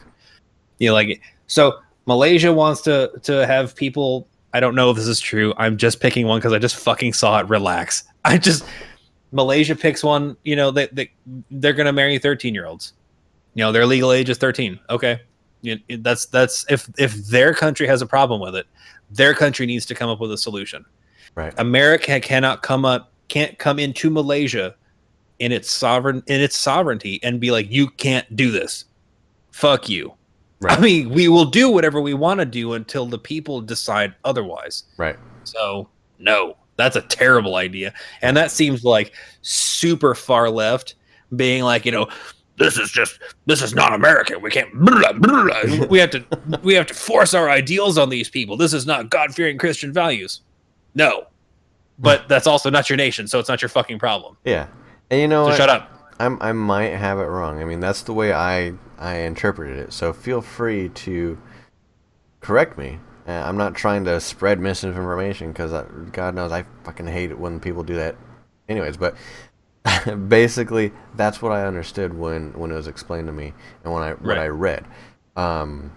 You 0.80 0.90
know, 0.90 0.96
like 0.96 1.22
so 1.48 1.80
Malaysia 2.08 2.52
wants 2.52 2.82
to 2.82 3.10
to 3.24 3.48
have 3.48 3.74
people. 3.74 4.28
I 4.54 4.60
don't 4.60 4.76
know 4.76 4.90
if 4.90 4.98
this 4.98 5.08
is 5.08 5.22
true. 5.22 5.54
I'm 5.56 5.78
just 5.78 6.02
picking 6.02 6.28
one 6.28 6.40
because 6.40 6.52
I 6.52 6.60
just 6.60 6.76
fucking 6.76 7.14
saw 7.14 7.40
it. 7.40 7.48
Relax. 7.48 8.04
I 8.26 8.38
just 8.38 8.66
Malaysia 9.32 9.78
picks 9.78 10.04
one. 10.04 10.36
You 10.44 10.58
know 10.58 10.72
they, 10.72 10.88
they 10.88 11.10
they're 11.52 11.72
gonna 11.72 11.94
marry 11.94 12.18
13 12.18 12.54
year 12.54 12.66
olds. 12.66 12.92
You 13.54 13.64
know 13.64 13.72
their 13.72 13.86
legal 13.86 14.12
age 14.12 14.30
is 14.30 14.38
13. 14.38 14.78
Okay, 14.90 15.22
you, 15.62 15.80
that's 16.00 16.26
that's 16.26 16.66
if 16.70 16.90
if 16.98 17.16
their 17.28 17.54
country 17.54 17.88
has 17.88 18.02
a 18.02 18.06
problem 18.06 18.42
with 18.42 18.56
it, 18.56 18.66
their 19.12 19.34
country 19.34 19.66
needs 19.66 19.86
to 19.88 19.96
come 19.96 20.10
up 20.10 20.20
with 20.20 20.32
a 20.32 20.38
solution. 20.38 20.86
Right. 21.36 21.54
America 21.58 22.20
cannot 22.20 22.62
come 22.64 22.86
up 22.86 23.12
can't 23.28 23.58
come 23.60 23.80
into 23.80 24.10
Malaysia 24.10 24.76
in 25.40 25.52
its 25.52 25.72
sovereign 25.72 26.24
in 26.28 26.42
its 26.42 26.58
sovereignty 26.58 27.20
and 27.24 27.40
be 27.40 27.52
like 27.52 27.72
you 27.72 27.90
can't 27.92 28.36
do 28.36 28.52
this. 28.52 28.86
Fuck 29.52 29.90
you. 29.90 30.14
Right. 30.62 30.78
I 30.78 30.82
mean, 30.82 31.10
we 31.10 31.30
will 31.30 31.46
do 31.46 31.70
whatever 31.70 32.02
we 32.02 32.14
want 32.14 32.40
to 32.42 32.46
do 32.46 32.74
until 32.74 33.06
the 33.06 33.18
people 33.18 33.62
decide 33.62 34.14
otherwise. 34.26 34.84
Right. 34.98 35.18
So, 35.46 35.88
no, 36.18 36.58
that's 36.76 36.98
a 36.98 37.02
terrible 37.02 37.56
idea. 37.56 37.94
And 38.22 38.36
that 38.36 38.52
seems 38.52 38.84
like 38.84 39.14
super 39.42 40.14
far 40.14 40.50
left, 40.50 40.96
being 41.36 41.64
like, 41.64 41.86
you 41.86 41.94
know, 41.94 42.10
this 42.60 42.78
is 42.78 42.92
just 42.92 43.20
this 43.46 43.62
is 43.62 43.74
not 43.74 43.94
American. 43.94 44.42
We 44.42 44.52
can't. 44.52 44.72
Blah, 44.74 45.14
blah, 45.14 45.44
blah. 45.44 45.86
we 45.88 45.98
have 46.00 46.12
to 46.12 46.24
we 46.62 46.74
have 46.76 46.86
to 46.88 46.94
force 46.94 47.34
our 47.34 47.50
ideals 47.50 47.98
on 47.98 48.10
these 48.10 48.30
people. 48.30 48.58
This 48.58 48.74
is 48.74 48.86
not 48.86 49.10
God 49.10 49.34
fearing 49.34 49.58
Christian 49.58 49.92
values. 49.92 50.42
No, 50.94 51.28
but 51.98 52.28
that's 52.28 52.48
also 52.48 52.70
not 52.70 52.90
your 52.90 52.98
nation, 52.98 53.28
so 53.28 53.40
it's 53.40 53.50
not 53.50 53.62
your 53.62 53.70
fucking 53.70 54.00
problem. 54.00 54.38
Yeah. 54.44 54.68
And 55.10 55.20
you 55.22 55.28
know 55.28 55.46
So 55.46 55.50
what? 55.50 55.58
shut 55.58 55.70
up. 55.70 55.96
I'm, 56.20 56.38
I 56.42 56.52
might 56.52 56.90
have 56.90 57.18
it 57.18 57.24
wrong. 57.24 57.62
I 57.62 57.66
mean, 57.66 57.80
that's 57.80 58.02
the 58.04 58.14
way 58.14 58.34
I 58.34 58.74
I 58.98 59.20
interpreted 59.20 59.78
it. 59.78 59.94
So 59.94 60.12
feel 60.14 60.42
free 60.42 60.90
to 60.90 61.38
correct 62.42 62.78
me. 62.78 63.00
Uh, 63.28 63.32
I'm 63.32 63.58
not 63.58 63.76
trying 63.76 64.06
to 64.06 64.20
spread 64.20 64.60
misinformation 64.60 65.52
because 65.52 65.72
God 66.12 66.36
knows 66.36 66.52
I 66.52 66.66
fucking 66.84 67.08
hate 67.08 67.32
it 67.32 67.40
when 67.40 67.60
people 67.60 67.84
do 67.84 67.96
that. 67.96 68.16
Anyways, 68.68 68.98
but 68.98 69.16
basically 70.28 70.92
that's 71.16 71.42
what 71.42 71.52
I 71.52 71.66
understood 71.66 72.14
when 72.18 72.54
when 72.54 72.72
it 72.72 72.76
was 72.76 72.88
explained 72.88 73.28
to 73.28 73.34
me 73.34 73.54
and 73.84 73.94
when 73.94 74.04
I 74.04 74.12
what 74.12 74.22
Right. 74.24 74.38
I 74.40 74.48
read. 74.48 74.86
Um, 75.36 75.92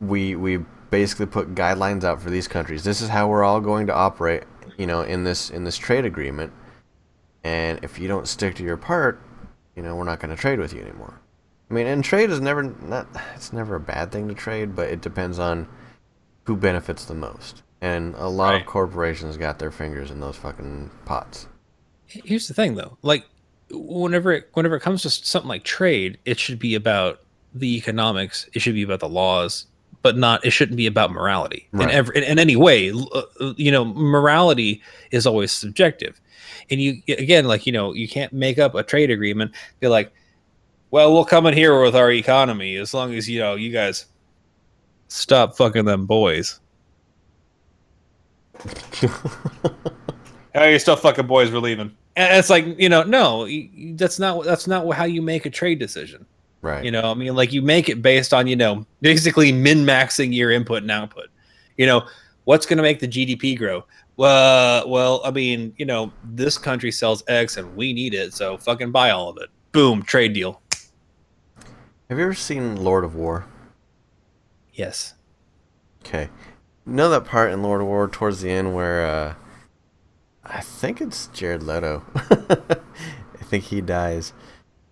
we 0.00 0.36
we 0.36 0.58
basically 0.90 1.26
put 1.26 1.54
guidelines 1.54 2.04
out 2.04 2.20
for 2.22 2.30
these 2.30 2.48
countries. 2.48 2.84
This 2.84 3.00
is 3.00 3.08
how 3.08 3.28
we're 3.28 3.44
all 3.44 3.60
going 3.60 3.86
to 3.88 3.94
operate. 3.94 4.44
You 4.78 4.86
know, 4.86 5.00
in 5.02 5.24
this 5.24 5.50
in 5.50 5.64
this 5.64 5.76
trade 5.78 6.04
agreement. 6.04 6.52
And 7.44 7.78
if 7.84 7.98
you 7.98 8.08
don't 8.08 8.26
stick 8.26 8.56
to 8.56 8.64
your 8.64 8.76
part, 8.76 9.20
you 9.76 9.82
know, 9.82 9.94
we're 9.94 10.04
not 10.04 10.18
going 10.18 10.34
to 10.34 10.40
trade 10.40 10.58
with 10.58 10.72
you 10.72 10.80
anymore. 10.80 11.20
I 11.70 11.74
mean, 11.74 11.86
and 11.86 12.02
trade 12.04 12.30
is 12.30 12.40
never 12.40 12.62
not 12.62 13.06
it's 13.34 13.52
never 13.52 13.76
a 13.76 13.80
bad 13.80 14.12
thing 14.12 14.28
to 14.28 14.34
trade, 14.34 14.74
but 14.76 14.88
it 14.88 15.00
depends 15.00 15.38
on 15.38 15.66
who 16.44 16.56
benefits 16.56 17.04
the 17.04 17.14
most. 17.14 17.62
And 17.80 18.14
a 18.16 18.28
lot 18.28 18.50
Right. 18.52 18.60
of 18.62 18.66
corporations 18.66 19.36
got 19.36 19.58
their 19.58 19.70
fingers 19.70 20.10
in 20.10 20.20
those 20.20 20.36
fucking 20.36 20.90
pots. 21.04 21.46
Here's 22.06 22.48
the 22.48 22.54
thing, 22.54 22.74
though. 22.74 22.96
Like, 23.02 23.24
whenever 23.70 24.32
it, 24.32 24.48
whenever 24.54 24.76
it 24.76 24.80
comes 24.80 25.02
to 25.02 25.10
something 25.10 25.48
like 25.48 25.64
trade, 25.64 26.18
it 26.24 26.38
should 26.38 26.58
be 26.58 26.74
about 26.74 27.20
the 27.54 27.76
economics. 27.76 28.48
It 28.54 28.60
should 28.60 28.74
be 28.74 28.82
about 28.82 29.00
the 29.00 29.08
laws, 29.08 29.66
but 30.02 30.16
not. 30.16 30.44
It 30.44 30.50
shouldn't 30.50 30.76
be 30.76 30.86
about 30.86 31.10
morality 31.10 31.68
Right. 31.72 31.88
in 31.88 31.94
every 31.94 32.16
in, 32.18 32.22
in 32.22 32.38
any 32.38 32.54
way. 32.56 32.90
Uh, 32.92 33.52
You 33.56 33.72
know, 33.72 33.84
morality 33.84 34.82
is 35.10 35.26
always 35.26 35.50
subjective, 35.52 36.20
and 36.70 36.80
you 36.80 37.02
again, 37.08 37.46
like 37.46 37.66
you 37.66 37.72
know, 37.72 37.92
you 37.92 38.06
can't 38.08 38.32
make 38.32 38.58
up 38.58 38.74
a 38.74 38.82
trade 38.82 39.10
agreement. 39.10 39.52
Be 39.80 39.88
like, 39.88 40.12
well, 40.92 41.12
we'll 41.12 41.24
come 41.24 41.46
in 41.46 41.54
here 41.54 41.82
with 41.82 41.96
our 41.96 42.12
economy 42.12 42.76
as 42.76 42.94
long 42.94 43.14
as 43.14 43.28
you 43.28 43.40
know 43.40 43.54
you 43.56 43.72
guys 43.72 44.06
stop 45.08 45.56
fucking 45.56 45.84
them 45.86 46.06
boys. 46.06 46.60
Hey, 50.56 50.70
you're 50.70 50.78
still 50.78 50.96
fucking 50.96 51.26
boys. 51.26 51.52
We're 51.52 51.58
leaving. 51.58 51.94
And 52.16 52.38
it's 52.38 52.48
like 52.48 52.64
you 52.78 52.88
know, 52.88 53.02
no, 53.02 53.44
you- 53.44 53.68
you- 53.74 53.94
that's 53.96 54.18
not 54.18 54.44
that's 54.44 54.66
not 54.66 54.90
how 54.94 55.04
you 55.04 55.20
make 55.20 55.44
a 55.46 55.50
trade 55.50 55.78
decision. 55.78 56.24
right. 56.62 56.82
You 56.84 56.90
know, 56.90 57.10
I 57.10 57.14
mean, 57.14 57.34
like 57.36 57.52
you 57.52 57.60
make 57.62 57.88
it 57.90 58.00
based 58.00 58.32
on 58.32 58.46
you 58.46 58.56
know 58.56 58.86
basically 59.02 59.52
min 59.52 59.84
maxing 59.84 60.34
your 60.34 60.50
input 60.50 60.82
and 60.82 60.90
output. 60.90 61.26
You 61.76 61.84
know, 61.86 62.06
what's 62.44 62.64
going 62.64 62.78
to 62.78 62.82
make 62.82 63.00
the 63.00 63.06
GDP 63.08 63.56
grow? 63.56 63.84
Well, 64.16 64.88
well, 64.88 65.20
I 65.26 65.30
mean, 65.30 65.74
you 65.76 65.84
know, 65.84 66.10
this 66.24 66.56
country 66.56 66.90
sells 66.90 67.22
X 67.28 67.58
and 67.58 67.76
we 67.76 67.92
need 67.92 68.14
it, 68.14 68.32
so 68.32 68.56
fucking 68.56 68.90
buy 68.92 69.10
all 69.10 69.28
of 69.28 69.36
it. 69.36 69.50
Boom, 69.72 70.02
trade 70.02 70.32
deal. 70.32 70.62
Have 72.08 72.16
you 72.18 72.24
ever 72.24 72.32
seen 72.34 72.76
Lord 72.82 73.04
of 73.04 73.14
War? 73.14 73.44
Yes. 74.72 75.12
Okay. 76.04 76.30
You 76.86 76.92
know 76.94 77.10
that 77.10 77.26
part 77.26 77.52
in 77.52 77.62
Lord 77.62 77.82
of 77.82 77.88
War 77.88 78.08
towards 78.08 78.40
the 78.40 78.50
end 78.50 78.74
where 78.74 79.04
uh 79.06 79.34
I 80.46 80.60
think 80.60 81.00
it's 81.00 81.26
Jared 81.28 81.62
Leto. 81.62 82.02
I 82.14 83.44
think 83.44 83.64
he 83.64 83.80
dies. 83.80 84.32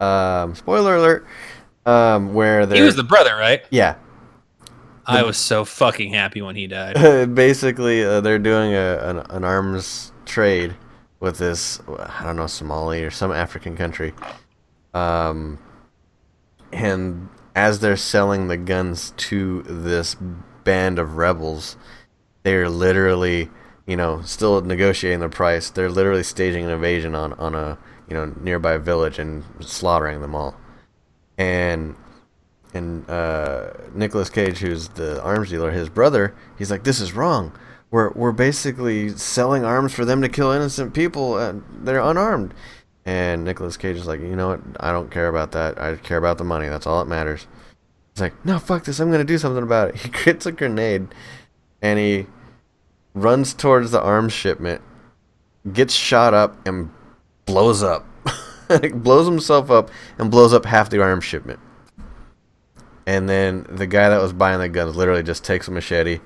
Um 0.00 0.54
spoiler 0.54 0.96
alert. 0.96 1.26
Um 1.86 2.34
where 2.34 2.66
He 2.66 2.82
was 2.82 2.96
the 2.96 3.04
brother, 3.04 3.36
right? 3.36 3.62
Yeah. 3.70 3.96
I 5.06 5.22
was 5.22 5.36
so 5.36 5.66
fucking 5.66 6.14
happy 6.14 6.40
when 6.40 6.56
he 6.56 6.66
died. 6.66 6.94
Basically, 7.34 8.02
uh, 8.02 8.22
they're 8.22 8.38
doing 8.38 8.72
a 8.72 8.98
an, 9.02 9.18
an 9.30 9.44
arms 9.44 10.12
trade 10.24 10.74
with 11.20 11.38
this 11.38 11.80
I 11.98 12.24
don't 12.24 12.36
know 12.36 12.46
Somali 12.46 13.04
or 13.04 13.10
some 13.10 13.32
African 13.32 13.76
country. 13.76 14.12
Um 14.92 15.58
and 16.72 17.28
as 17.54 17.78
they're 17.78 17.96
selling 17.96 18.48
the 18.48 18.56
guns 18.56 19.12
to 19.16 19.62
this 19.62 20.16
band 20.64 20.98
of 20.98 21.16
rebels, 21.16 21.76
they're 22.42 22.68
literally, 22.68 23.48
you 23.86 23.96
know, 23.96 24.22
still 24.22 24.60
negotiating 24.62 25.20
the 25.20 25.28
price. 25.28 25.70
They're 25.70 25.90
literally 25.90 26.22
staging 26.22 26.64
an 26.64 26.70
invasion 26.70 27.14
on 27.14 27.34
on 27.34 27.54
a, 27.54 27.78
you 28.08 28.14
know, 28.14 28.32
nearby 28.40 28.78
village 28.78 29.18
and 29.18 29.44
slaughtering 29.60 30.20
them 30.20 30.34
all. 30.34 30.56
And 31.36 31.96
and 32.72 33.08
uh, 33.08 33.70
Nicolas 33.94 34.30
Cage, 34.30 34.58
who's 34.58 34.88
the 34.88 35.22
arms 35.22 35.50
dealer, 35.50 35.70
his 35.70 35.88
brother, 35.88 36.34
he's 36.58 36.70
like, 36.70 36.84
"This 36.84 37.00
is 37.00 37.12
wrong. 37.12 37.52
We're 37.90 38.10
we're 38.10 38.32
basically 38.32 39.10
selling 39.10 39.64
arms 39.64 39.92
for 39.94 40.04
them 40.04 40.22
to 40.22 40.28
kill 40.28 40.50
innocent 40.50 40.94
people, 40.94 41.38
and 41.38 41.62
they're 41.82 42.00
unarmed." 42.00 42.54
And 43.06 43.44
Nicolas 43.44 43.76
Cage 43.76 43.96
is 43.96 44.06
like, 44.06 44.20
"You 44.20 44.34
know 44.34 44.48
what? 44.48 44.60
I 44.80 44.92
don't 44.92 45.10
care 45.10 45.28
about 45.28 45.52
that. 45.52 45.80
I 45.80 45.96
care 45.96 46.18
about 46.18 46.38
the 46.38 46.44
money. 46.44 46.68
That's 46.68 46.86
all 46.86 46.98
that 47.04 47.08
matters." 47.08 47.46
He's 48.14 48.22
like, 48.22 48.44
"No, 48.44 48.58
fuck 48.58 48.84
this. 48.84 48.98
I'm 48.98 49.10
gonna 49.10 49.24
do 49.24 49.38
something 49.38 49.62
about 49.62 49.90
it." 49.90 49.96
He 50.02 50.08
gets 50.08 50.46
a 50.46 50.52
grenade, 50.52 51.08
and 51.82 51.98
he 51.98 52.26
runs 53.14 53.54
towards 53.54 53.90
the 53.92 54.00
arms 54.02 54.32
shipment, 54.32 54.82
gets 55.72 55.94
shot 55.94 56.34
up, 56.34 56.66
and 56.66 56.90
blows 57.46 57.82
up. 57.82 58.06
blows 58.94 59.26
himself 59.26 59.70
up 59.70 59.90
and 60.18 60.30
blows 60.30 60.52
up 60.52 60.64
half 60.64 60.90
the 60.90 61.00
arms 61.02 61.24
shipment. 61.24 61.60
And 63.06 63.28
then 63.28 63.66
the 63.68 63.86
guy 63.86 64.08
that 64.08 64.20
was 64.22 64.32
buying 64.32 64.58
the 64.60 64.68
guns 64.68 64.96
literally 64.96 65.22
just 65.22 65.44
takes 65.44 65.68
a 65.68 65.70
machete, 65.70 66.20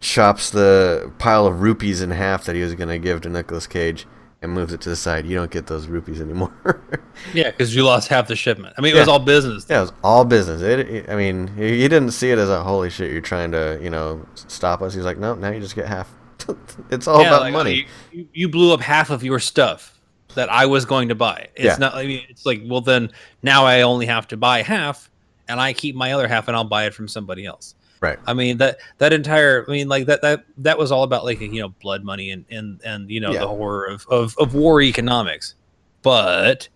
chops 0.00 0.50
the 0.50 1.12
pile 1.18 1.46
of 1.46 1.60
rupees 1.62 2.02
in 2.02 2.10
half 2.10 2.44
that 2.44 2.56
he 2.56 2.62
was 2.62 2.74
going 2.74 2.88
to 2.88 2.98
give 2.98 3.20
to 3.22 3.28
Nicolas 3.28 3.66
Cage, 3.68 4.06
and 4.42 4.52
moves 4.52 4.72
it 4.72 4.80
to 4.82 4.88
the 4.88 4.96
side. 4.96 5.26
You 5.26 5.36
don't 5.36 5.50
get 5.50 5.66
those 5.66 5.86
rupees 5.86 6.20
anymore. 6.20 6.52
Yeah, 7.34 7.50
because 7.50 7.74
you 7.74 7.84
lost 7.84 8.06
half 8.06 8.28
the 8.28 8.36
shipment. 8.36 8.74
I 8.78 8.80
mean, 8.80 8.94
it 8.94 8.98
was 9.00 9.08
all 9.08 9.18
business. 9.18 9.66
yeah, 9.68 9.78
it 9.78 9.80
was 9.82 9.92
all 10.04 10.24
business. 10.24 10.62
It, 10.62 10.78
it- 10.88 11.10
I 11.10 11.16
mean, 11.16 11.48
he 11.56 11.80
he 11.80 11.88
didn't 11.88 12.12
see 12.12 12.30
it 12.30 12.38
as 12.38 12.48
a 12.48 12.62
holy 12.62 12.90
shit. 12.90 13.10
You're 13.10 13.20
trying 13.20 13.50
to, 13.50 13.76
you 13.82 13.90
know, 13.90 14.24
stop 14.36 14.82
us. 14.82 14.94
He's 14.94 15.02
like, 15.04 15.18
no, 15.18 15.34
now 15.34 15.50
you 15.50 15.58
just 15.58 15.74
get 15.74 15.88
half. 15.88 16.08
it's 16.90 17.06
all 17.06 17.20
Yeah, 17.20 17.28
about 17.28 17.40
like, 17.42 17.52
money. 17.52 17.86
You, 18.12 18.28
you 18.32 18.48
blew 18.48 18.72
up 18.72 18.80
half 18.80 19.10
of 19.10 19.22
your 19.22 19.38
stuff 19.38 20.00
that 20.34 20.50
I 20.50 20.66
was 20.66 20.84
going 20.84 21.08
to 21.08 21.14
buy. 21.14 21.48
It's 21.54 21.64
Yeah. 21.64 21.76
not. 21.78 21.94
I 21.94 22.06
mean, 22.06 22.22
it's 22.28 22.44
like, 22.46 22.62
well, 22.66 22.80
then 22.80 23.10
now 23.42 23.64
I 23.64 23.82
only 23.82 24.06
have 24.06 24.28
to 24.28 24.36
buy 24.36 24.62
half, 24.62 25.10
and 25.48 25.60
I 25.60 25.72
keep 25.72 25.94
my 25.96 26.12
other 26.12 26.28
half, 26.28 26.48
and 26.48 26.56
I'll 26.56 26.64
buy 26.64 26.86
it 26.86 26.94
from 26.94 27.08
somebody 27.08 27.44
else. 27.46 27.74
Right. 28.00 28.18
I 28.26 28.34
mean 28.34 28.58
that 28.58 28.78
that 28.98 29.12
entire. 29.12 29.64
I 29.66 29.72
mean, 29.72 29.88
like 29.88 30.06
that 30.06 30.22
that 30.22 30.44
that 30.58 30.78
was 30.78 30.92
all 30.92 31.02
about 31.02 31.24
like 31.24 31.40
you 31.40 31.60
know 31.60 31.70
blood 31.80 32.04
money 32.04 32.30
and 32.30 32.44
and 32.50 32.80
and 32.84 33.10
you 33.10 33.18
know 33.20 33.32
Yeah. 33.32 33.40
the 33.40 33.48
horror 33.48 33.86
of 33.86 34.06
of 34.08 34.36
of 34.38 34.54
war 34.54 34.80
economics, 34.80 35.54
but 36.02 36.68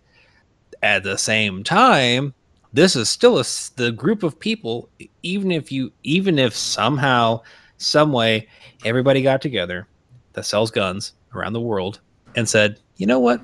at 0.81 1.03
the 1.03 1.17
same 1.17 1.63
time. 1.63 2.33
This 2.75 2.95
is 2.95 3.07
still 3.07 3.37
a, 3.37 3.43
the 3.75 3.91
group 3.95 4.23
of 4.23 4.39
people. 4.39 4.89
Even 5.21 5.51
if 5.51 5.71
you, 5.71 5.91
even 6.01 6.39
if 6.39 6.55
somehow, 6.55 7.41
some 7.77 8.11
way, 8.11 8.47
everybody 8.85 9.21
got 9.21 9.41
together 9.41 9.87
that 10.33 10.45
sells 10.45 10.71
guns 10.71 11.13
around 11.35 11.53
the 11.53 11.61
world 11.61 11.99
and 12.35 12.47
said, 12.47 12.79
"You 12.97 13.05
know 13.05 13.19
what? 13.19 13.41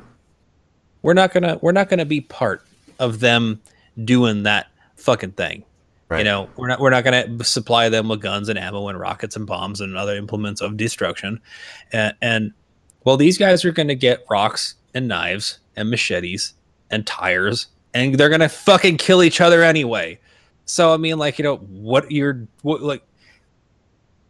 We're 1.02 1.14
not 1.14 1.34
gonna 1.34 1.58
we're 1.62 1.72
not 1.72 1.90
gonna 1.90 2.06
be 2.06 2.22
part 2.22 2.64
of 3.00 3.20
them 3.20 3.62
doing 4.04 4.44
that 4.44 4.68
fucking 4.98 5.32
thing. 5.32 5.64
Right. 6.10 6.20
You 6.20 6.24
know, 6.24 6.50
we're 6.58 6.68
not 6.68 6.80
we're 6.80 6.90
not 6.90 7.04
gonna 7.04 7.44
supply 7.44 7.90
them 7.90 8.08
with 8.08 8.22
guns 8.22 8.50
and 8.50 8.58
ammo 8.58 8.88
and 8.88 9.00
rockets 9.00 9.36
and 9.36 9.46
bombs 9.46 9.80
and 9.80 9.96
other 9.96 10.16
implements 10.16 10.60
of 10.60 10.76
destruction. 10.76 11.40
And, 11.92 12.16
and 12.22 12.54
well, 13.04 13.16
these 13.16 13.38
guys 13.38 13.64
are 13.64 13.72
gonna 13.72 13.96
get 13.96 14.26
rocks 14.30 14.76
and 14.94 15.08
knives 15.08 15.60
and 15.76 15.90
machetes 15.90 16.54
and 16.90 17.06
tires, 17.06 17.68
and 17.94 18.16
they're 18.16 18.30
gonna 18.30 18.50
fucking 18.50 18.98
kill 18.98 19.22
each 19.22 19.40
other 19.40 19.64
anyway. 19.64 20.20
So 20.66 20.94
I 20.94 20.98
mean, 20.98 21.20
like 21.20 21.38
you 21.38 21.44
know, 21.44 21.58
what 21.58 22.12
you're 22.12 22.48
what 22.64 22.82
like, 22.82 23.04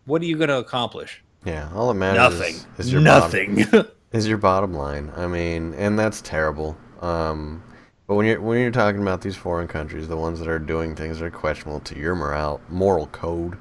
what 0.09 0.21
are 0.21 0.25
you 0.25 0.35
going 0.37 0.49
to 0.49 0.57
accomplish? 0.57 1.23
Yeah, 1.45 1.69
all 1.73 1.87
that 1.87 1.93
matters 1.93 2.37
Nothing. 2.37 2.55
is, 2.77 2.87
is 2.87 2.91
your 2.91 3.01
Nothing. 3.01 3.63
Bottom, 3.63 3.87
is 4.11 4.27
your 4.27 4.37
bottom 4.37 4.73
line. 4.73 5.11
I 5.15 5.27
mean, 5.27 5.73
and 5.75 5.97
that's 5.97 6.21
terrible. 6.21 6.75
Um, 6.99 7.63
but 8.07 8.15
when 8.15 8.25
you're 8.25 8.41
when 8.41 8.59
you're 8.59 8.71
talking 8.71 9.01
about 9.01 9.21
these 9.21 9.35
foreign 9.37 9.67
countries, 9.67 10.07
the 10.07 10.17
ones 10.17 10.39
that 10.39 10.47
are 10.47 10.59
doing 10.59 10.95
things 10.95 11.19
that 11.19 11.25
are 11.25 11.31
questionable 11.31 11.79
to 11.81 11.97
your 11.97 12.15
morale, 12.15 12.59
moral 12.67 13.07
code, 13.07 13.57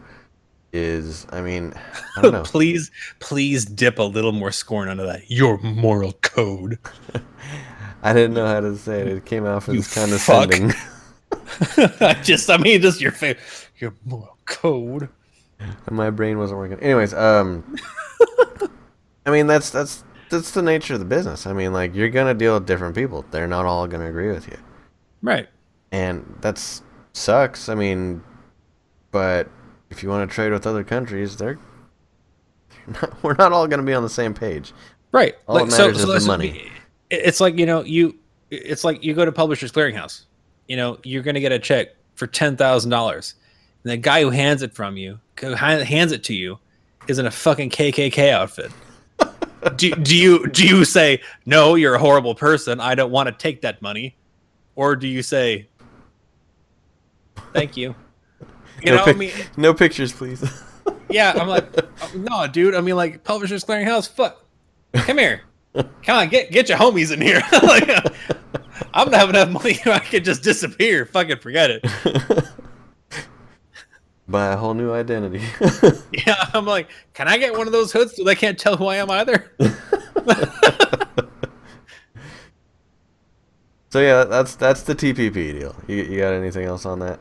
is 0.72 1.26
I 1.30 1.40
mean, 1.40 1.74
I 2.16 2.22
don't 2.22 2.32
know. 2.32 2.42
please, 2.46 2.90
please 3.20 3.64
dip 3.64 3.98
a 3.98 4.02
little 4.02 4.32
more 4.32 4.50
scorn 4.50 4.88
onto 4.88 5.04
that. 5.04 5.30
Your 5.30 5.58
moral 5.58 6.14
code. 6.14 6.78
I 8.02 8.12
didn't 8.12 8.34
know 8.34 8.46
how 8.46 8.60
to 8.60 8.76
say 8.76 9.02
it. 9.02 9.08
It 9.08 9.24
came 9.24 9.44
off 9.46 9.68
as 9.68 9.92
condescending. 9.92 10.72
I 12.00 12.18
just, 12.22 12.48
I 12.48 12.56
mean, 12.56 12.80
just 12.80 13.00
your 13.00 13.12
fa- 13.12 13.36
your 13.78 13.92
moral 14.04 14.38
code. 14.46 15.08
And 15.60 15.90
my 15.90 16.10
brain 16.10 16.38
wasn't 16.38 16.58
working. 16.58 16.78
Anyways, 16.80 17.14
um, 17.14 17.76
I 19.26 19.30
mean 19.30 19.46
that's 19.46 19.70
that's 19.70 20.04
that's 20.30 20.50
the 20.52 20.62
nature 20.62 20.94
of 20.94 21.00
the 21.00 21.06
business. 21.06 21.46
I 21.46 21.52
mean, 21.52 21.72
like 21.72 21.94
you're 21.94 22.10
gonna 22.10 22.34
deal 22.34 22.54
with 22.54 22.66
different 22.66 22.94
people. 22.94 23.24
They're 23.30 23.46
not 23.48 23.66
all 23.66 23.86
gonna 23.86 24.08
agree 24.08 24.30
with 24.30 24.46
you, 24.48 24.56
Right. 25.22 25.48
and 25.92 26.36
that's 26.40 26.82
sucks. 27.12 27.68
I 27.68 27.74
mean, 27.74 28.22
but 29.10 29.48
if 29.90 30.02
you 30.02 30.08
want 30.08 30.28
to 30.30 30.34
trade 30.34 30.52
with 30.52 30.66
other 30.66 30.84
countries, 30.84 31.36
they're 31.36 31.58
not, 32.86 33.14
we're 33.22 33.34
not 33.34 33.52
all 33.52 33.66
gonna 33.66 33.82
be 33.82 33.94
on 33.94 34.02
the 34.02 34.08
same 34.08 34.34
page. 34.34 34.72
Right. 35.12 35.34
All 35.46 35.56
that 35.56 35.70
matters 35.70 35.98
is 36.04 36.24
the 36.24 36.26
money. 36.26 36.70
It's 37.10 37.40
like 37.40 37.56
you 37.58 37.66
know 37.66 37.82
you. 37.82 38.16
It's 38.50 38.84
like 38.84 39.02
you 39.04 39.14
go 39.14 39.24
to 39.24 39.32
Publishers 39.32 39.72
Clearinghouse. 39.72 40.24
You 40.68 40.76
know 40.76 40.98
you're 41.02 41.22
going 41.22 41.34
to 41.34 41.40
get 41.40 41.52
a 41.52 41.58
check 41.58 41.88
for 42.14 42.26
ten 42.26 42.56
thousand 42.56 42.90
dollars, 42.90 43.34
and 43.84 43.92
the 43.92 43.96
guy 43.96 44.22
who 44.22 44.30
hands 44.30 44.62
it 44.62 44.74
from 44.74 44.96
you, 44.96 45.18
hands 45.40 46.12
it 46.12 46.24
to 46.24 46.34
you, 46.34 46.58
is 47.06 47.18
in 47.18 47.26
a 47.26 47.30
fucking 47.30 47.70
KKK 47.70 48.30
outfit. 48.30 48.72
do, 49.76 49.90
do 49.90 50.16
you 50.16 50.46
do 50.48 50.66
you 50.66 50.84
say 50.84 51.20
no? 51.46 51.74
You're 51.74 51.94
a 51.94 51.98
horrible 51.98 52.34
person. 52.34 52.80
I 52.80 52.94
don't 52.94 53.10
want 53.10 53.28
to 53.28 53.32
take 53.32 53.62
that 53.62 53.82
money, 53.82 54.16
or 54.76 54.94
do 54.94 55.08
you 55.08 55.22
say 55.22 55.68
thank 57.52 57.76
you? 57.76 57.94
You 58.80 58.92
no, 58.92 58.98
know, 58.98 59.04
I 59.06 59.12
mean, 59.12 59.32
no 59.56 59.74
pictures, 59.74 60.12
please. 60.12 60.40
yeah, 61.10 61.32
I'm 61.34 61.48
like, 61.48 61.66
no, 62.14 62.46
dude. 62.46 62.76
I 62.76 62.80
mean, 62.80 62.94
like, 62.94 63.24
Publishers 63.24 63.64
Clearinghouse. 63.64 64.08
Fuck, 64.08 64.44
come 64.94 65.18
here. 65.18 65.42
Come 65.74 65.88
on, 66.06 66.28
get 66.28 66.52
get 66.52 66.68
your 66.68 66.78
homies 66.78 67.12
in 67.12 67.20
here. 67.20 67.42
like, 67.64 67.88
I'm 68.94 69.06
gonna 69.06 69.18
have 69.18 69.30
enough 69.30 69.50
money 69.50 69.80
I 69.84 69.98
can 69.98 70.22
just 70.22 70.44
disappear. 70.44 71.06
Fucking 71.06 71.38
forget 71.38 71.70
it. 71.70 71.84
Buy 74.28 74.52
a 74.52 74.56
whole 74.56 74.74
new 74.74 74.92
identity. 74.92 75.42
Yeah, 76.26 76.36
I'm 76.52 76.66
like, 76.66 76.88
can 77.14 77.28
I 77.28 77.38
get 77.38 77.56
one 77.56 77.66
of 77.66 77.72
those 77.72 77.92
hoods 77.92 78.16
so 78.16 78.24
they 78.24 78.34
can't 78.34 78.58
tell 78.58 78.76
who 78.76 78.86
I 78.86 78.96
am 78.96 79.10
either? 79.10 79.52
so 83.90 84.00
yeah, 84.00 84.24
that's 84.24 84.56
that's 84.56 84.82
the 84.82 84.94
TPP 84.94 85.32
deal. 85.32 85.76
You, 85.86 85.96
you 85.96 86.18
got 86.18 86.32
anything 86.32 86.64
else 86.64 86.84
on 86.84 86.98
that? 87.00 87.20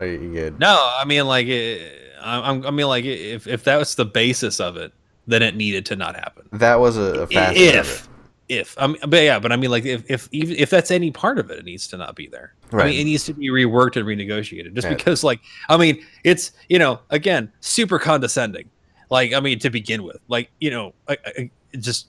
Are 0.00 0.06
you 0.06 0.32
good? 0.32 0.58
No, 0.58 0.74
I 0.98 1.04
mean, 1.04 1.26
like, 1.26 1.46
it, 1.46 2.12
I, 2.22 2.50
I 2.50 2.70
mean, 2.70 2.86
like, 2.86 3.04
if 3.04 3.46
if 3.46 3.64
that 3.64 3.76
was 3.76 3.94
the 3.94 4.04
basis 4.04 4.60
of 4.60 4.76
it, 4.76 4.92
then 5.26 5.42
it 5.42 5.56
needed 5.56 5.86
to 5.86 5.96
not 5.96 6.14
happen. 6.16 6.48
That 6.52 6.80
was 6.80 6.96
a, 6.96 7.22
a 7.22 7.26
facet 7.26 7.56
if. 7.56 8.08
If 8.52 8.76
I 8.78 8.86
mean, 8.86 8.98
but 9.06 9.22
yeah, 9.22 9.38
but 9.38 9.50
I 9.52 9.56
mean, 9.56 9.70
like, 9.70 9.84
if 9.84 10.04
if 10.10 10.28
even 10.32 10.56
if 10.56 10.70
that's 10.70 10.90
any 10.90 11.10
part 11.10 11.38
of 11.38 11.50
it, 11.50 11.58
it 11.58 11.64
needs 11.64 11.86
to 11.88 11.96
not 11.96 12.14
be 12.14 12.26
there. 12.28 12.54
I 12.72 12.76
Right. 12.76 12.86
mean, 12.90 13.00
it 13.00 13.04
needs 13.04 13.24
to 13.24 13.34
be 13.34 13.48
reworked 13.48 13.96
and 13.96 14.06
renegotiated. 14.06 14.74
Just 14.74 14.86
Yeah. 14.88 14.94
because, 14.94 15.24
like, 15.24 15.40
I 15.68 15.76
mean, 15.76 16.04
it's 16.24 16.52
you 16.68 16.78
know, 16.78 17.00
again, 17.10 17.50
super 17.60 17.98
condescending. 17.98 18.68
Like, 19.10 19.32
I 19.34 19.40
mean, 19.40 19.58
to 19.60 19.70
begin 19.70 20.02
with, 20.04 20.18
like, 20.28 20.50
you 20.60 20.70
know, 20.70 20.94
I, 21.08 21.16
I, 21.26 21.50
just 21.78 22.08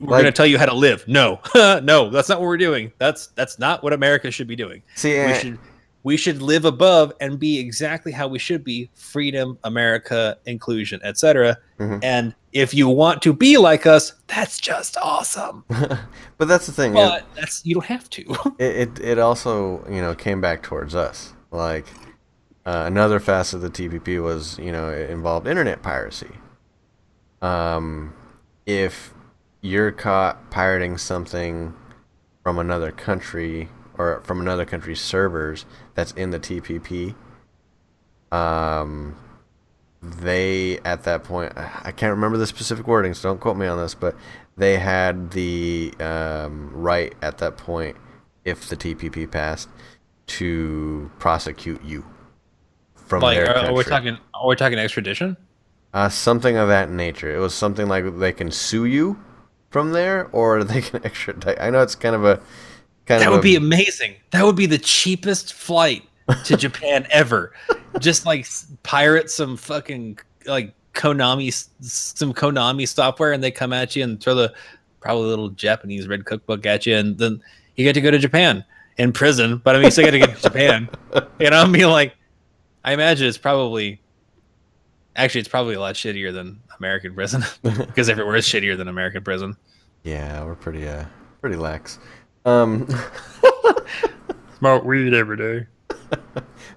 we're 0.00 0.10
Like- 0.12 0.22
gonna 0.22 0.32
tell 0.32 0.46
you 0.46 0.58
how 0.58 0.66
to 0.66 0.74
live. 0.74 1.06
No, 1.06 1.40
no, 1.54 2.10
that's 2.10 2.28
not 2.28 2.40
what 2.40 2.46
we're 2.46 2.56
doing. 2.56 2.92
That's 2.98 3.28
that's 3.28 3.58
not 3.58 3.82
what 3.82 3.92
America 3.92 4.30
should 4.30 4.48
be 4.48 4.56
doing. 4.56 4.82
See, 4.94 5.18
We 5.24 5.34
should 5.34 5.58
we 6.02 6.16
should 6.18 6.42
live 6.42 6.64
above 6.66 7.12
and 7.20 7.38
be 7.38 7.58
exactly 7.58 8.12
how 8.12 8.28
we 8.28 8.38
should 8.38 8.62
be: 8.64 8.90
freedom, 8.94 9.56
America, 9.64 10.36
inclusion, 10.46 11.00
etc. 11.02 11.56
Mhm. 11.80 12.00
And 12.02 12.34
if 12.54 12.72
you 12.72 12.88
want 12.88 13.20
to 13.22 13.32
be 13.32 13.58
like 13.58 13.84
us, 13.84 14.14
that's 14.28 14.58
just 14.58 14.96
awesome. 14.96 15.64
but 16.38 16.48
that's 16.48 16.66
the 16.66 16.72
thing. 16.72 16.94
But 16.94 17.26
that's 17.34 17.66
you 17.66 17.74
don't 17.74 17.84
have 17.86 18.08
to. 18.10 18.22
it, 18.58 18.76
it 18.76 19.00
it 19.00 19.18
also 19.18 19.84
you 19.90 20.00
know 20.00 20.14
came 20.14 20.40
back 20.40 20.62
towards 20.62 20.94
us 20.94 21.34
like 21.50 21.86
uh, 22.64 22.84
another 22.86 23.20
facet 23.20 23.56
of 23.56 23.62
the 23.62 23.70
TPP 23.70 24.22
was 24.22 24.58
you 24.58 24.72
know 24.72 24.88
it 24.88 25.10
involved 25.10 25.46
internet 25.46 25.82
piracy 25.82 26.30
um 27.42 28.14
if 28.64 29.12
you're 29.60 29.92
caught 29.92 30.50
pirating 30.50 30.96
something 30.96 31.74
from 32.42 32.58
another 32.58 32.90
country 32.90 33.68
or 33.98 34.20
from 34.24 34.40
another 34.40 34.64
country's 34.64 35.00
servers 35.00 35.66
that's 35.94 36.12
in 36.12 36.30
the 36.30 36.40
TPP 36.40 37.14
um 38.32 39.16
they 40.20 40.78
at 40.84 41.04
that 41.04 41.24
point 41.24 41.52
I 41.56 41.92
can't 41.92 42.10
remember 42.10 42.36
the 42.36 42.46
specific 42.46 42.86
wording 42.86 43.14
so 43.14 43.28
don't 43.28 43.40
quote 43.40 43.56
me 43.56 43.66
on 43.66 43.78
this 43.78 43.94
but 43.94 44.14
they 44.56 44.76
had 44.76 45.30
the 45.30 45.94
um, 46.00 46.70
right 46.72 47.14
at 47.22 47.38
that 47.38 47.56
point 47.56 47.96
if 48.44 48.68
the 48.68 48.76
TPP 48.76 49.30
passed 49.30 49.68
to 50.26 51.10
prosecute 51.18 51.82
you 51.82 52.04
from 52.94 53.22
like, 53.22 53.36
their 53.36 53.50
are, 53.50 53.54
country. 53.54 53.70
are 53.70 53.74
we 53.74 53.84
talking? 53.84 54.18
Are 54.34 54.46
we 54.46 54.56
talking 54.56 54.78
extradition? 54.78 55.36
uh, 55.94 56.08
something 56.08 56.56
of 56.56 56.68
that 56.68 56.90
nature. 56.90 57.34
It 57.34 57.38
was 57.38 57.54
something 57.54 57.88
like 57.88 58.18
they 58.18 58.32
can 58.32 58.50
sue 58.50 58.84
you 58.84 59.18
from 59.70 59.92
there, 59.92 60.28
or 60.32 60.62
they 60.64 60.82
can 60.82 61.04
extradite. 61.06 61.58
I 61.60 61.70
know 61.70 61.80
it's 61.80 61.94
kind 61.94 62.14
of 62.14 62.24
a 62.24 62.36
kind 63.06 63.18
of 63.18 63.20
That 63.20 63.26
of 63.28 63.32
would 63.32 63.38
a, 63.38 63.42
be 63.42 63.56
amazing. 63.56 64.16
That 64.32 64.44
would 64.44 64.56
be 64.56 64.66
the 64.66 64.78
cheapest 64.78 65.54
flight 65.54 66.02
to 66.44 66.56
Japan 66.58 67.06
ever. 67.10 67.52
Just 68.00 68.26
like 68.26 68.46
pirate 68.82 69.30
some 69.30 69.56
fucking 69.56 70.18
like 70.46 70.74
Konami, 70.94 71.52
some 71.80 72.32
Konami 72.32 72.88
software, 72.88 73.32
and 73.32 73.42
they 73.42 73.50
come 73.50 73.72
at 73.72 73.94
you 73.96 74.04
and 74.04 74.20
throw 74.22 74.34
the 74.34 74.52
probably 75.00 75.26
little 75.26 75.50
Japanese 75.50 76.08
red 76.08 76.24
cookbook 76.24 76.66
at 76.66 76.86
you, 76.86 76.96
and 76.96 77.18
then 77.18 77.40
you 77.76 77.84
get 77.84 77.92
to 77.94 78.00
go 78.00 78.10
to 78.10 78.18
Japan 78.18 78.64
in 78.96 79.12
prison. 79.12 79.60
But 79.62 79.74
I 79.74 79.78
mean, 79.78 79.86
you 79.86 79.90
still 79.90 80.04
get 80.04 80.12
to 80.12 80.18
get 80.18 80.36
to 80.36 80.42
Japan. 80.42 80.88
You 81.38 81.50
know, 81.50 81.62
I 81.62 81.66
mean, 81.66 81.88
like, 81.90 82.14
I 82.84 82.92
imagine 82.92 83.26
it's 83.28 83.38
probably 83.38 84.00
actually 85.16 85.40
it's 85.40 85.48
probably 85.48 85.74
a 85.74 85.80
lot 85.80 85.94
shittier 85.94 86.32
than 86.32 86.60
American 86.78 87.14
prison 87.14 87.44
because 87.62 88.08
everywhere 88.08 88.36
is 88.36 88.46
shittier 88.46 88.76
than 88.76 88.88
American 88.88 89.22
prison. 89.22 89.56
yeah, 90.02 90.42
we're 90.44 90.54
pretty 90.56 90.88
uh 90.88 91.04
pretty 91.40 91.56
lax. 91.56 91.98
Um, 92.44 92.88
Smoke 94.58 94.84
weed 94.84 95.14
every 95.14 95.36
day. 95.36 95.66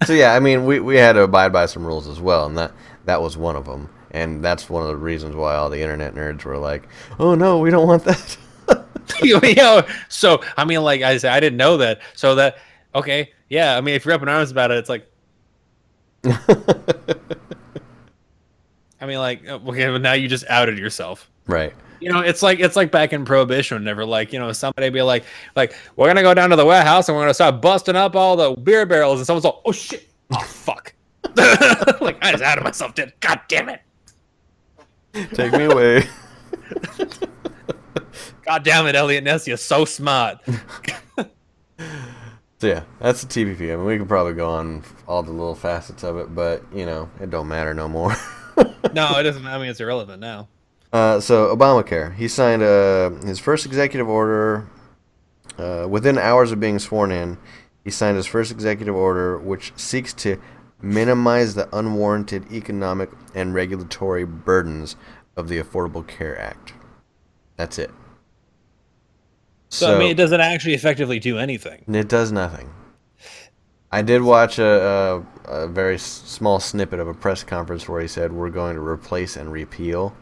So 0.06 0.14
yeah, 0.14 0.34
I 0.34 0.40
mean, 0.40 0.66
we, 0.66 0.80
we 0.80 0.98
had 0.98 1.14
to 1.14 1.22
abide 1.24 1.52
by 1.52 1.66
some 1.66 1.86
rules 1.86 2.08
as 2.08 2.20
well, 2.20 2.46
and 2.46 2.58
that 2.58 2.72
that 3.06 3.22
was 3.22 3.38
one 3.38 3.56
of 3.56 3.66
them. 3.66 3.90
And 4.12 4.44
that's 4.44 4.70
one 4.70 4.84
of 4.84 4.88
the 4.88 4.96
reasons 4.96 5.36
why 5.36 5.56
all 5.56 5.70
the 5.70 5.82
internet 5.82 6.16
nerds 6.16 6.44
were 6.44 6.58
like, 6.58 6.88
"Oh 7.20 7.36
no, 7.36 7.60
we 7.60 7.70
don't 7.70 7.88
want 7.88 8.04
that." 8.06 8.38
you 9.22 9.40
know, 9.56 9.86
so 10.10 10.42
I 10.56 10.66
mean, 10.66 10.82
like 10.82 11.02
I 11.02 11.18
said, 11.18 11.34
I 11.34 11.40
didn't 11.40 11.58
know 11.58 11.78
that. 11.78 12.02
So 12.14 12.36
that 12.36 12.58
okay, 12.96 13.32
yeah. 13.50 13.78
I 13.78 13.82
mean, 13.82 13.96
if 13.96 14.06
you're 14.06 14.14
up 14.14 14.22
in 14.22 14.30
arms 14.30 14.52
about 14.52 14.72
it, 14.72 14.78
it's 14.78 14.90
like 14.90 15.08
I 19.02 19.06
mean, 19.06 19.20
like 19.20 19.46
okay, 19.46 19.90
but 19.90 20.02
now 20.02 20.14
you 20.14 20.28
just 20.28 20.46
outed 20.50 20.78
yourself. 20.78 21.30
right. 21.48 21.74
You 22.00 22.12
know, 22.12 22.20
it's 22.20 22.44
like 22.44 22.60
it's 22.60 22.76
like 22.76 22.92
back 22.92 23.14
in 23.14 23.26
Prohibition. 23.26 23.78
Whenever 23.78 24.06
like 24.06 24.34
you 24.34 24.40
know 24.40 24.52
somebody 24.52 24.90
be 24.90 25.02
like 25.02 25.24
like 25.56 25.76
we're 25.96 26.08
gonna 26.08 26.22
go 26.22 26.34
down 26.34 26.50
to 26.50 26.56
the 26.56 26.66
warehouse 26.66 27.08
and 27.10 27.18
we're 27.18 27.24
gonna 27.24 27.34
start 27.34 27.62
busting 27.62 27.96
up 27.96 28.16
all 28.16 28.36
the 28.36 28.56
beer 28.62 28.86
barrels, 28.86 29.20
and 29.20 29.26
someone's 29.26 29.46
like, 29.46 29.56
oh 29.66 29.72
shit, 29.72 30.08
oh 30.32 30.40
fuck, 30.40 30.94
like 31.36 32.18
I 32.22 32.32
just 32.32 32.44
outed 32.44 32.64
myself. 32.64 32.94
Did 32.96 33.14
God 33.20 33.42
damn 33.48 33.70
it, 33.70 33.82
Take 35.34 35.54
me 35.54 35.66
away. 35.66 36.04
God 38.46 38.64
damn 38.64 38.88
it, 38.88 38.96
Eliot 38.96 39.24
Ness, 39.24 39.48
you're 39.48 39.58
so 39.58 39.86
smart. 39.86 40.40
So 42.60 42.66
yeah, 42.66 42.84
that's 43.00 43.24
the 43.24 43.28
TPP. 43.28 43.72
I 43.72 43.76
mean, 43.76 43.86
we 43.86 44.00
could 44.00 44.08
probably 44.08 44.34
go 44.34 44.50
on 44.50 44.84
all 45.08 45.22
the 45.22 45.30
little 45.32 45.54
facets 45.54 46.04
of 46.04 46.18
it, 46.18 46.34
but 46.34 46.64
you 46.74 46.88
know, 46.88 47.08
it 47.22 47.30
don't 47.30 47.48
matter 47.48 47.76
no 47.76 47.88
more. 47.88 48.16
no, 48.94 49.20
it 49.20 49.24
doesn't. 49.24 49.46
I 49.46 49.60
mean, 49.60 49.70
it's 49.70 49.80
irrelevant 49.80 50.20
now. 50.20 50.48
Uh, 50.98 51.20
so 51.20 51.56
Obamacare, 51.56 52.16
he 52.16 52.28
signed 52.28 52.64
uh, 52.64 53.12
his 53.24 53.38
first 53.38 53.68
executive 53.68 54.10
order 54.10 54.68
uh, 55.60 55.86
within 55.88 56.18
hours 56.18 56.52
of 56.52 56.60
being 56.60 56.80
sworn 56.80 57.12
in. 57.12 57.38
He 57.84 57.92
signed 57.92 58.18
his 58.18 58.26
first 58.26 58.52
executive 58.52 58.96
order, 58.96 59.38
which 59.38 59.74
seeks 59.76 60.12
to 60.14 60.42
minimize 60.82 61.54
the 61.54 61.70
unwarranted 61.78 62.52
economic 62.52 63.12
and 63.36 63.54
regulatory 63.54 64.26
burdens 64.26 64.96
of 65.36 65.50
the 65.50 65.62
Affordable 65.62 66.06
Care 66.08 66.40
Act. 66.42 66.74
That's 67.58 67.78
it. 67.78 67.92
So, 69.70 69.96
I 69.96 70.00
mean, 70.00 70.10
it 70.10 70.18
doesn't 70.18 70.42
actually 70.42 70.74
effectively 70.74 71.20
do 71.20 71.38
anything. 71.38 71.84
it 71.88 72.10
does 72.10 72.32
nothing. 72.32 72.74
I 73.92 74.02
did 74.02 74.24
watch 74.24 74.58
a, 74.58 75.24
a, 75.46 75.64
a 75.66 75.68
very 75.68 76.00
small 76.00 76.60
snippet 76.60 77.00
of 77.00 77.08
a 77.08 77.14
press 77.14 77.44
conference 77.44 77.88
where 77.88 78.02
he 78.02 78.08
said 78.08 78.32
we're 78.32 78.50
going 78.50 78.74
to 78.74 78.82
replace 78.82 79.38
and 79.38 79.52
repeal, 79.52 80.16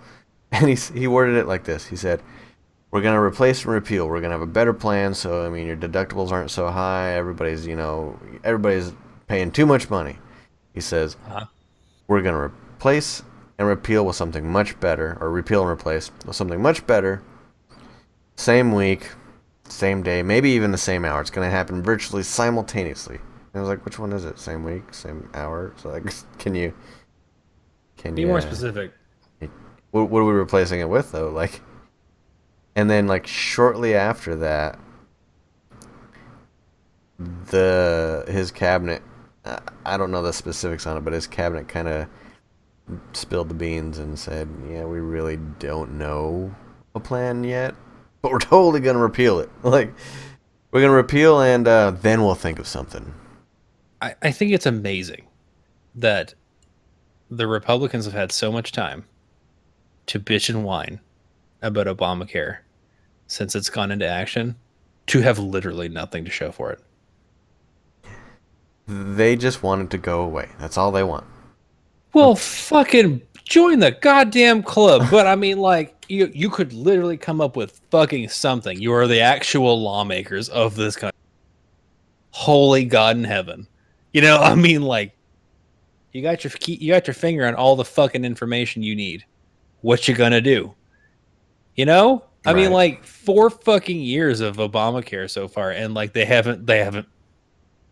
and 0.52 0.70
he 0.70 0.76
he 0.76 1.08
worded 1.08 1.36
it 1.36 1.48
like 1.48 1.64
this. 1.64 1.86
He 1.88 1.96
said, 1.96 2.22
"We're 2.91 3.02
going 3.02 3.16
to 3.16 3.22
replace 3.22 3.64
and 3.64 3.74
repeal. 3.74 4.08
We're 4.08 4.22
going 4.22 4.32
to 4.32 4.38
have 4.38 4.41
a 4.41 4.46
better 4.52 4.74
plan. 4.74 5.14
So 5.14 5.46
I 5.46 5.50
mean, 5.50 5.68
your 5.68 5.78
deductibles 5.78 6.32
aren't 6.32 6.52
so 6.52 6.70
high. 6.70 7.14
Everybody's 7.14 7.66
you 7.66 7.76
know 7.76 8.20
everybody's 8.43 8.93
paying 9.28 9.52
too 9.52 9.66
much 9.66 9.89
money." 9.89 10.18
He 10.74 10.82
says, 10.82 11.16
Uh-huh. 11.28 11.46
"We're 12.08 12.22
going 12.22 12.36
to 12.36 12.41
replace 12.41 13.24
and 13.58 13.68
repeal 13.68 14.06
with 14.06 14.16
something 14.16 14.52
much 14.52 14.80
better, 14.80 15.18
or 15.22 15.30
repeal 15.32 15.62
and 15.62 15.70
replace 15.72 16.12
with 16.26 16.36
something 16.36 16.62
much 16.62 16.86
better. 16.86 17.22
Same 18.36 18.74
week, 18.74 19.08
same 19.70 20.04
day, 20.04 20.22
maybe 20.22 20.50
even 20.52 20.72
the 20.72 20.78
same 20.78 21.06
hour. 21.06 21.22
It's 21.22 21.30
going 21.30 21.48
to 21.48 21.52
happen 21.56 21.82
virtually 21.82 22.24
simultaneously." 22.24 23.16
And 23.16 23.56
I 23.56 23.60
was 23.62 23.70
like, 23.70 23.86
"Which 23.86 23.98
one 24.00 24.12
is 24.14 24.26
it? 24.26 24.38
Same 24.38 24.64
week, 24.64 24.93
same 24.93 25.30
hour?" 25.34 25.74
So 25.78 25.89
like, 25.89 26.04
can 26.39 26.56
you 26.56 26.74
can 27.98 28.12
you 28.12 28.16
Be 28.16 28.22
you 28.24 28.28
more 28.28 28.38
uh, 28.39 28.41
specific. 28.41 28.91
What, 29.96 30.10
what 30.10 30.20
are 30.20 30.26
we 30.26 30.34
replacing 30.34 30.82
it 30.82 30.89
with 30.89 31.14
though? 31.14 31.30
Like, 31.30 31.62
and 32.76 32.89
then 32.89 33.08
like 33.08 33.26
shortly 33.26 33.96
after 33.96 34.36
that, 34.36 34.78
the 37.18 38.26
his 38.28 38.52
cabinet. 38.52 39.02
uh, 39.46 39.60
I 39.86 39.96
don't 39.96 40.12
know 40.12 40.22
the 40.22 40.34
specifics 40.34 40.86
on 40.86 40.98
it, 40.98 41.06
but 41.06 41.14
his 41.14 41.28
cabinet 41.28 41.70
kind 41.70 41.88
of 41.88 42.08
spilled 43.14 43.48
the 43.48 43.54
beans 43.54 43.98
and 43.98 44.20
said, 44.20 44.50
"Yeah, 44.70 44.84
we 44.84 45.00
really 45.00 45.38
don't 45.60 45.98
know 45.98 46.54
a 46.93 47.00
plan 47.00 47.46
yet, 47.46 47.74
but 48.22 48.34
we're 48.34 48.39
totally 48.56 48.82
gonna 48.82 49.00
repeal 49.00 49.39
it. 49.39 49.50
Like, 49.64 49.93
we're 50.72 50.82
gonna 50.82 50.91
repeal, 50.91 51.39
and 51.39 51.66
uh, 51.66 51.91
then 51.91 52.22
we'll 52.22 52.36
think 52.36 52.60
of 52.60 52.68
something." 52.68 53.14
I, 54.02 54.16
I 54.22 54.32
think 54.32 54.52
it's 54.52 54.66
amazing 54.66 55.26
that 55.96 56.34
the 57.32 57.48
Republicans 57.48 58.04
have 58.04 58.14
had 58.14 58.34
so 58.34 58.52
much 58.52 58.74
time 58.74 59.06
to 60.08 60.20
bitch 60.20 60.49
and 60.49 60.64
whine 60.64 60.99
about 61.62 61.88
Obamacare 61.88 62.58
since 63.28 63.56
it's 63.56 63.70
gone 63.70 63.91
into 63.91 64.08
action 64.08 64.56
to 65.08 65.22
have 65.22 65.39
literally 65.39 65.89
nothing 65.89 66.26
to 66.26 66.32
show 66.32 66.51
for 66.51 66.72
it. 66.72 66.80
They 68.88 69.36
just 69.36 69.64
want 69.64 69.82
it 69.82 69.89
to 69.91 69.97
go 69.97 70.22
away. 70.22 70.49
That's 70.60 70.78
all 70.78 70.91
they 70.91 71.03
want. 71.03 71.26
Well, 72.14 72.36
fucking 72.36 73.22
join 73.43 73.80
the 73.80 73.91
goddamn 73.91 74.64
club. 74.64 75.08
But 75.12 75.28
I 75.28 75.36
mean, 75.36 75.58
like, 75.58 76.06
you 76.08 76.32
you 76.34 76.49
could 76.49 76.72
literally 76.72 77.18
come 77.18 77.41
up 77.41 77.56
with 77.56 77.82
fucking 77.89 78.30
something. 78.30 78.80
You 78.80 78.93
are 78.93 79.08
the 79.08 79.22
actual 79.22 79.82
lawmakers 79.82 80.49
of 80.49 80.76
this 80.76 80.95
country. 80.95 81.18
Holy 82.32 82.86
God 82.86 83.18
in 83.18 83.24
heaven. 83.24 83.68
You 84.14 84.22
know, 84.22 84.38
I 84.41 84.56
mean, 84.56 84.84
like, 84.84 85.14
you 86.12 86.22
got 86.22 86.43
your 86.43 86.51
key, 86.51 86.76
you 86.76 86.93
got 86.93 87.08
your 87.08 87.14
finger 87.16 87.45
on 87.47 87.56
all 87.56 87.76
the 87.76 87.86
fucking 87.86 88.24
information 88.24 88.84
you 88.84 88.95
need. 88.95 89.26
What 89.86 90.08
you 90.08 90.16
gonna 90.16 90.42
do? 90.42 90.74
You 91.76 91.86
know, 91.86 92.24
I 92.44 92.54
mean, 92.54 92.72
like 92.72 93.04
four 93.04 93.52
fucking 93.52 94.00
years 94.00 94.40
of 94.40 94.58
Obamacare 94.58 95.30
so 95.30 95.48
far, 95.48 95.70
and 95.70 95.94
like 95.94 96.12
they 96.12 96.26
haven't 96.26 96.66
they 96.66 96.80
haven't 96.80 97.08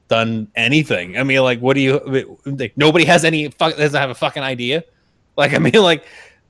done 0.08 0.48
anything. 0.56 1.20
I 1.20 1.24
mean, 1.24 1.42
like, 1.44 1.60
what 1.60 1.76
do 1.76 1.82
you? 1.82 2.36
Like, 2.48 2.76
nobody 2.76 3.06
has 3.06 3.24
any 3.24 3.50
fuck 3.50 3.78
doesn't 3.78 4.00
have 4.00 4.10
a 4.10 4.16
fucking 4.16 4.42
idea. 4.44 4.84
Like, 5.36 5.54
I 5.56 5.58
mean, 5.58 5.74
like, 5.74 6.06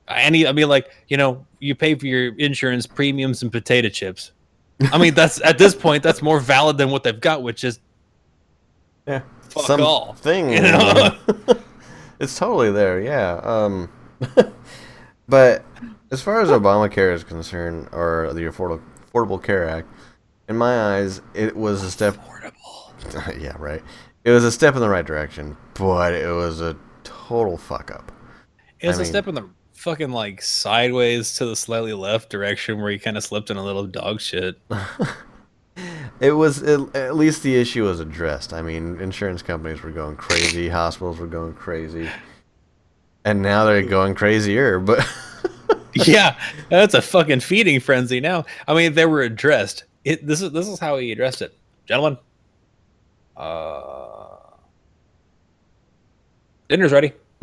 any. 0.08 0.46
I 0.46 0.52
mean, 0.52 0.68
like, 0.68 0.90
you 1.08 1.16
know, 1.16 1.46
you 1.58 1.74
pay 1.74 1.94
for 1.94 2.06
your 2.06 2.34
insurance 2.36 2.86
premiums 2.86 3.42
and 3.42 3.50
potato 3.50 3.88
chips. 3.88 4.32
I 4.92 4.98
mean, 4.98 5.14
that's 5.14 5.40
at 5.42 5.56
this 5.56 5.74
point 5.74 6.02
that's 6.02 6.20
more 6.20 6.38
valid 6.38 6.76
than 6.76 6.90
what 6.90 7.02
they've 7.02 7.18
got, 7.18 7.42
which 7.42 7.64
is 7.64 7.80
Yeah. 9.06 9.22
fuck 9.48 9.78
all. 9.80 10.12
thing. 10.14 10.50
you 10.52 10.60
know? 10.60 11.16
it's 12.20 12.38
totally 12.38 12.70
there, 12.72 13.00
yeah. 13.00 13.40
Um, 13.42 13.88
but 15.28 15.64
as 16.10 16.20
far 16.22 16.40
as 16.40 16.48
Obamacare 16.48 17.12
is 17.12 17.24
concerned, 17.24 17.88
or 17.92 18.32
the 18.32 18.42
Affordable 18.42 18.82
Affordable 19.12 19.42
Care 19.42 19.68
Act, 19.68 19.88
in 20.48 20.56
my 20.56 20.96
eyes, 20.96 21.20
it 21.34 21.56
was 21.56 21.82
a 21.82 21.90
step. 21.90 22.14
Affordable. 22.16 23.40
yeah, 23.42 23.56
right. 23.58 23.82
It 24.24 24.30
was 24.30 24.44
a 24.44 24.52
step 24.52 24.74
in 24.74 24.80
the 24.80 24.88
right 24.88 25.04
direction, 25.04 25.56
but 25.74 26.14
it 26.14 26.32
was 26.32 26.60
a 26.60 26.76
total 27.04 27.56
fuck 27.56 27.90
up. 27.90 28.10
It 28.80 28.86
was 28.88 28.96
I 28.98 29.00
a 29.00 29.02
mean- 29.04 29.12
step 29.12 29.28
in 29.28 29.34
the 29.34 29.48
fucking 29.72 30.10
like 30.10 30.40
sideways 30.40 31.34
to 31.36 31.46
the 31.46 31.56
slightly 31.56 31.92
left 31.92 32.30
direction 32.30 32.80
where 32.80 32.90
you 32.90 32.98
kind 32.98 33.16
of 33.18 33.24
slipped 33.24 33.50
in 33.50 33.56
a 33.56 33.64
little 33.64 33.86
dog 33.86 34.20
shit. 34.20 34.56
It 36.20 36.30
was 36.30 36.62
it, 36.62 36.94
at 36.94 37.16
least 37.16 37.42
the 37.42 37.56
issue 37.56 37.82
was 37.84 37.98
addressed. 37.98 38.52
I 38.52 38.62
mean, 38.62 39.00
insurance 39.00 39.42
companies 39.42 39.82
were 39.82 39.90
going 39.90 40.14
crazy, 40.16 40.68
hospitals 40.68 41.18
were 41.18 41.26
going 41.26 41.54
crazy, 41.54 42.08
and 43.24 43.42
now 43.42 43.64
they're 43.64 43.82
going 43.82 44.14
crazier. 44.14 44.78
But 44.78 45.06
yeah, 45.94 46.38
that's 46.70 46.94
a 46.94 47.02
fucking 47.02 47.40
feeding 47.40 47.80
frenzy 47.80 48.20
now. 48.20 48.44
I 48.68 48.74
mean, 48.74 48.94
they 48.94 49.06
were 49.06 49.22
addressed. 49.22 49.84
It 50.04 50.26
this 50.26 50.42
is 50.42 50.52
this 50.52 50.68
is 50.68 50.78
how 50.78 50.98
he 50.98 51.12
addressed 51.12 51.42
it, 51.42 51.56
gentlemen. 51.86 52.18
Uh, 53.36 54.36
dinner's 56.68 56.92
ready. 56.92 57.12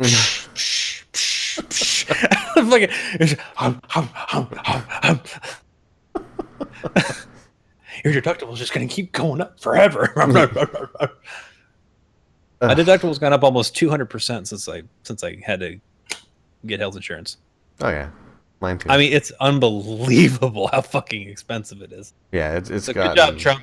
Fucking- 2.54 2.88
hum, 3.56 3.80
hum, 3.88 4.08
hum, 4.12 4.48
hum, 4.52 4.84
hum. 4.88 5.20
Your 8.04 8.14
deductible's 8.14 8.58
just 8.58 8.72
gonna 8.72 8.86
keep 8.88 9.12
going 9.12 9.40
up 9.40 9.60
forever. 9.60 10.12
My 12.62 12.74
deductible's 12.74 13.18
gone 13.18 13.32
up 13.32 13.42
almost 13.42 13.76
two 13.76 13.90
hundred 13.90 14.06
percent 14.06 14.48
since 14.48 14.68
I 14.68 14.82
since 15.02 15.24
I 15.24 15.36
had 15.44 15.60
to 15.60 15.80
get 16.64 16.80
health 16.80 16.94
insurance. 16.96 17.38
oh 17.80 17.88
yeah, 17.88 18.08
mine 18.60 18.78
too. 18.78 18.88
I 18.88 18.96
mean, 18.98 19.12
it's 19.12 19.32
unbelievable 19.40 20.68
how 20.68 20.80
fucking 20.80 21.28
expensive 21.28 21.82
it 21.82 21.92
is. 21.92 22.14
yeah, 22.30 22.56
it's 22.56 22.70
it's 22.70 22.86
So 22.86 22.92
gotten 22.92 23.14
good 23.16 23.16
job, 23.16 23.38
Trump. 23.38 23.62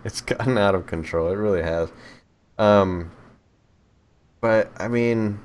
it's 0.04 0.20
gotten 0.20 0.58
out 0.58 0.74
of 0.74 0.86
control. 0.86 1.28
It 1.28 1.36
really 1.36 1.62
has. 1.62 1.90
Um, 2.58 3.12
but 4.40 4.72
I 4.76 4.88
mean, 4.88 5.38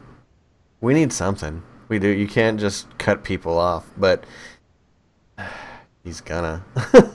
we 0.82 0.94
need 0.96 1.14
something. 1.14 1.62
We 1.90 2.00
do. 2.00 2.08
You 2.08 2.28
can't 2.28 2.60
just 2.60 2.98
cut 2.98 3.24
people 3.24 3.58
off. 3.60 3.86
But 3.98 4.24
he's 6.04 6.22
gonna. 6.22 6.64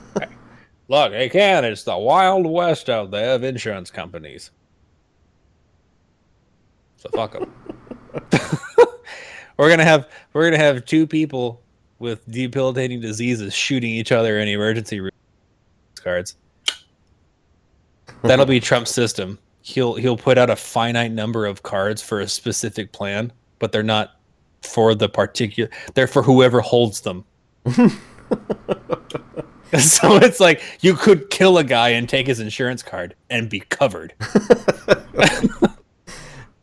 Look, 0.89 1.13
he 1.13 1.29
can. 1.29 1.65
It's 1.65 1.83
the 1.83 1.99
wild 1.99 2.47
west 2.47 2.89
out 2.89 3.11
there 3.11 3.35
of 3.35 3.43
insurance 3.45 3.91
companies. 3.91 4.53
So 6.99 7.09
fuck 7.11 7.33
them. 7.33 7.53
we're 9.57 9.71
gonna 9.71 9.85
have 9.85 10.09
we're 10.33 10.45
gonna 10.45 10.63
have 10.63 10.85
two 10.85 11.07
people 11.07 11.63
with 12.01 12.29
debilitating 12.31 13.01
diseases 13.01 13.55
shooting 13.55 13.91
each 13.91 14.13
other 14.13 14.39
in 14.41 14.49
emergency 14.49 15.01
room 15.01 15.13
cards. 16.03 16.37
That'll 18.23 18.47
be 18.47 18.61
Trump's 18.69 18.91
system. 18.91 19.39
He'll 19.63 19.95
he'll 19.95 20.17
put 20.17 20.39
out 20.39 20.51
a 20.51 20.57
finite 20.57 21.13
number 21.13 21.47
of 21.47 21.63
cards 21.63 22.03
for 22.03 22.21
a 22.21 22.29
specific 22.29 22.93
plan, 22.93 23.33
but 23.59 23.71
they're 23.71 23.83
not 23.83 24.17
for 24.63 24.95
the 24.95 25.09
particular. 25.09 25.71
They're 25.95 26.07
for 26.09 26.23
whoever 26.23 26.61
holds 26.61 27.01
them. 27.03 27.25
so 29.79 30.17
it's 30.17 30.41
like 30.41 30.63
you 30.81 30.95
could 30.95 31.31
kill 31.31 31.59
a 31.59 31.65
guy 31.65 31.91
and 31.91 32.09
take 32.09 32.27
his 32.27 32.41
insurance 32.41 32.83
card 32.83 33.15
and 33.31 33.49
be 33.49 33.61
covered. 33.61 34.15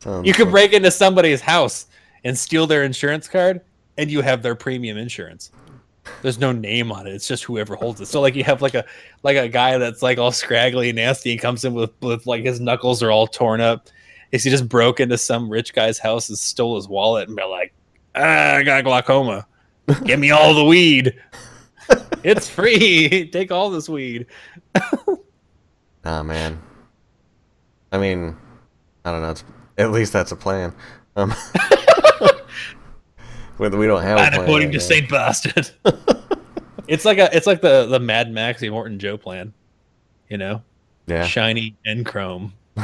Sounds 0.06 0.26
You 0.26 0.32
could 0.32 0.50
break 0.50 0.72
into 0.72 0.90
somebody's 0.92 1.40
house 1.40 1.86
and 2.22 2.38
steal 2.38 2.68
their 2.68 2.84
insurance 2.84 3.26
card, 3.26 3.60
and 3.98 4.08
you 4.08 4.20
have 4.20 4.40
their 4.40 4.54
premium 4.54 4.96
insurance. 4.96 5.50
There's 6.22 6.38
no 6.38 6.52
name 6.52 6.92
on 6.92 7.08
it. 7.08 7.14
It's 7.14 7.26
just 7.26 7.42
whoever 7.42 7.74
holds 7.74 8.00
it. 8.00 8.06
So 8.06 8.20
like 8.20 8.36
you 8.36 8.44
have 8.44 8.62
like 8.62 8.74
a 8.74 8.84
like 9.24 9.36
a 9.36 9.48
guy 9.48 9.78
that's 9.78 10.02
like 10.02 10.18
all 10.18 10.30
scraggly 10.30 10.90
and 10.90 10.96
nasty 10.96 11.32
and 11.32 11.40
comes 11.40 11.64
in 11.64 11.74
with 11.74 11.90
with 12.00 12.24
like 12.24 12.44
his 12.44 12.60
knuckles 12.60 13.02
are 13.02 13.10
all 13.10 13.26
torn 13.26 13.60
up. 13.60 13.88
Is 14.30 14.44
he 14.44 14.50
just 14.50 14.68
broke 14.68 15.00
into 15.00 15.18
some 15.18 15.50
rich 15.50 15.74
guy's 15.74 15.98
house 15.98 16.28
and 16.28 16.38
stole 16.38 16.76
his 16.76 16.86
wallet 16.86 17.26
and 17.26 17.36
be 17.36 17.42
like, 17.42 17.74
ah, 18.14 18.54
I 18.54 18.62
got 18.62 18.84
glaucoma. 18.84 19.44
Give 20.04 20.20
me 20.20 20.30
all 20.30 20.54
the 20.54 20.64
weed. 20.64 21.20
it's 22.22 22.48
free. 22.48 23.28
Take 23.32 23.50
all 23.50 23.70
this 23.70 23.88
weed. 23.88 24.26
Nah, 26.04 26.22
man. 26.22 26.62
I 27.90 27.98
mean, 27.98 28.36
I 29.04 29.10
don't 29.10 29.22
know. 29.22 29.30
It's, 29.30 29.44
at 29.78 29.90
least 29.90 30.12
that's 30.12 30.32
a 30.32 30.36
plan. 30.36 30.74
Um, 31.16 31.34
we 33.58 33.68
we 33.68 33.86
don't 33.86 34.02
have 34.02 34.18
a 34.18 34.22
And 34.22 34.34
plan. 34.34 34.44
according 34.44 34.68
right 34.68 34.74
to. 34.74 34.80
Saint 34.80 35.08
Bastard. 35.08 35.70
it's 36.88 37.04
like 37.04 37.18
a 37.18 37.34
it's 37.36 37.46
like 37.46 37.60
the 37.60 37.86
the 37.86 38.00
Mad 38.00 38.30
Max 38.30 38.62
Immortan 38.62 38.98
Joe 38.98 39.16
plan. 39.16 39.52
You 40.28 40.38
know? 40.38 40.62
Yeah. 41.06 41.24
Shiny 41.24 41.76
and 41.84 42.04
chrome. 42.04 42.52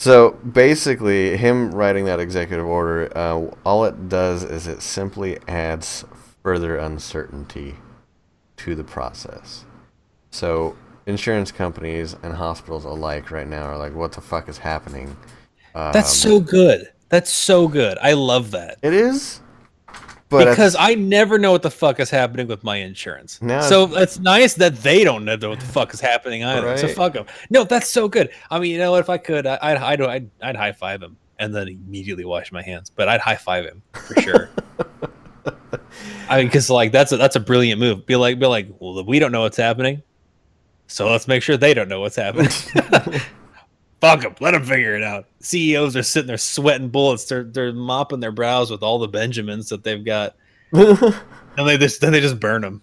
So 0.00 0.30
basically, 0.30 1.36
him 1.36 1.74
writing 1.74 2.06
that 2.06 2.20
executive 2.20 2.64
order, 2.64 3.12
uh, 3.14 3.50
all 3.66 3.84
it 3.84 4.08
does 4.08 4.42
is 4.42 4.66
it 4.66 4.80
simply 4.80 5.38
adds 5.46 6.06
further 6.42 6.78
uncertainty 6.78 7.74
to 8.56 8.74
the 8.74 8.82
process. 8.82 9.66
So 10.30 10.74
insurance 11.10 11.52
companies 11.52 12.16
and 12.22 12.32
hospitals 12.34 12.84
alike 12.86 13.30
right 13.30 13.46
now 13.46 13.64
are 13.64 13.76
like, 13.76 13.94
what 13.94 14.12
the 14.12 14.20
fuck 14.22 14.48
is 14.48 14.56
happening? 14.56 15.14
Um, 15.74 15.92
That's 15.92 16.12
so 16.12 16.40
good. 16.40 16.88
That's 17.10 17.30
so 17.30 17.68
good. 17.68 17.98
I 18.00 18.14
love 18.14 18.52
that. 18.52 18.78
It 18.82 18.94
is, 18.94 19.40
but 20.28 20.48
because 20.48 20.76
I 20.78 20.94
never 20.94 21.38
know 21.38 21.50
what 21.52 21.62
the 21.62 21.70
fuck 21.70 21.98
is 22.00 22.08
happening 22.08 22.46
with 22.46 22.62
my 22.64 22.76
insurance. 22.76 23.42
No, 23.42 23.60
so 23.62 23.96
it's 23.98 24.18
nice 24.20 24.54
that 24.54 24.76
they 24.76 25.02
don't 25.04 25.24
know 25.24 25.36
what 25.48 25.58
the 25.60 25.66
fuck 25.66 25.92
is 25.92 26.00
happening 26.00 26.44
either. 26.44 26.76
So 26.78 26.86
Right. 26.86 26.96
fuck 26.96 27.12
them. 27.14 27.26
No, 27.50 27.64
that's 27.64 27.88
so 27.88 28.08
good. 28.08 28.30
I 28.50 28.60
mean, 28.60 28.70
you 28.70 28.78
know, 28.78 28.92
what? 28.92 29.00
if 29.00 29.10
I 29.10 29.18
could, 29.18 29.44
I- 29.46 29.58
I'd 29.60 29.76
I'd 29.78 30.00
I'd, 30.00 30.30
I'd 30.40 30.56
high 30.56 30.72
five 30.72 31.02
him 31.02 31.16
and 31.40 31.52
then 31.54 31.66
immediately 31.68 32.24
wash 32.24 32.52
my 32.52 32.62
hands. 32.62 32.90
But 32.90 33.08
I'd 33.08 33.20
high 33.20 33.34
five 33.36 33.64
him 33.64 33.82
for 33.92 34.20
sure. 34.20 34.50
I 36.28 36.36
mean, 36.38 36.46
because 36.46 36.70
like 36.70 36.92
that's 36.92 37.10
a 37.10 37.16
that's 37.16 37.34
a 37.34 37.40
brilliant 37.40 37.80
move. 37.80 38.06
Be 38.06 38.14
like, 38.14 38.38
be 38.38 38.46
like, 38.46 38.68
well, 38.78 39.02
we 39.04 39.18
don't 39.18 39.32
know 39.32 39.40
what's 39.42 39.56
happening, 39.56 40.02
so 40.90 41.08
let's 41.08 41.28
make 41.28 41.42
sure 41.42 41.56
they 41.56 41.72
don't 41.72 41.88
know 41.88 42.00
what's 42.00 42.16
happening. 42.16 42.50
Fuck 44.00 44.22
them. 44.22 44.34
Let 44.40 44.52
them 44.52 44.64
figure 44.64 44.96
it 44.96 45.02
out. 45.02 45.26
CEOs 45.40 45.94
are 45.94 46.02
sitting 46.02 46.26
there 46.26 46.36
sweating 46.36 46.88
bullets. 46.88 47.24
They're 47.24 47.44
they're 47.44 47.72
mopping 47.72 48.20
their 48.20 48.32
brows 48.32 48.70
with 48.70 48.82
all 48.82 48.98
the 48.98 49.08
Benjamins 49.08 49.68
that 49.68 49.84
they've 49.84 50.04
got, 50.04 50.34
and 50.72 51.14
they 51.56 51.78
just 51.78 52.00
then 52.00 52.12
they 52.12 52.20
just 52.20 52.40
burn 52.40 52.62
them. 52.62 52.82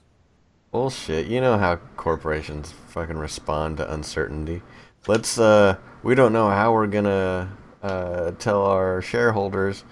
Bullshit. 0.71 1.27
You 1.27 1.41
know 1.41 1.57
how 1.57 1.77
corporations 1.97 2.73
fucking 2.89 3.17
respond 3.17 3.77
to 3.77 3.93
uncertainty. 3.93 4.61
Let's 5.07 5.37
uh 5.37 5.77
we 6.03 6.15
don't 6.15 6.33
know 6.33 6.49
how 6.49 6.71
we're 6.71 6.87
gonna 6.87 7.51
uh 7.81 8.31
tell 8.39 8.63
our 8.65 9.01
shareholders 9.01 9.83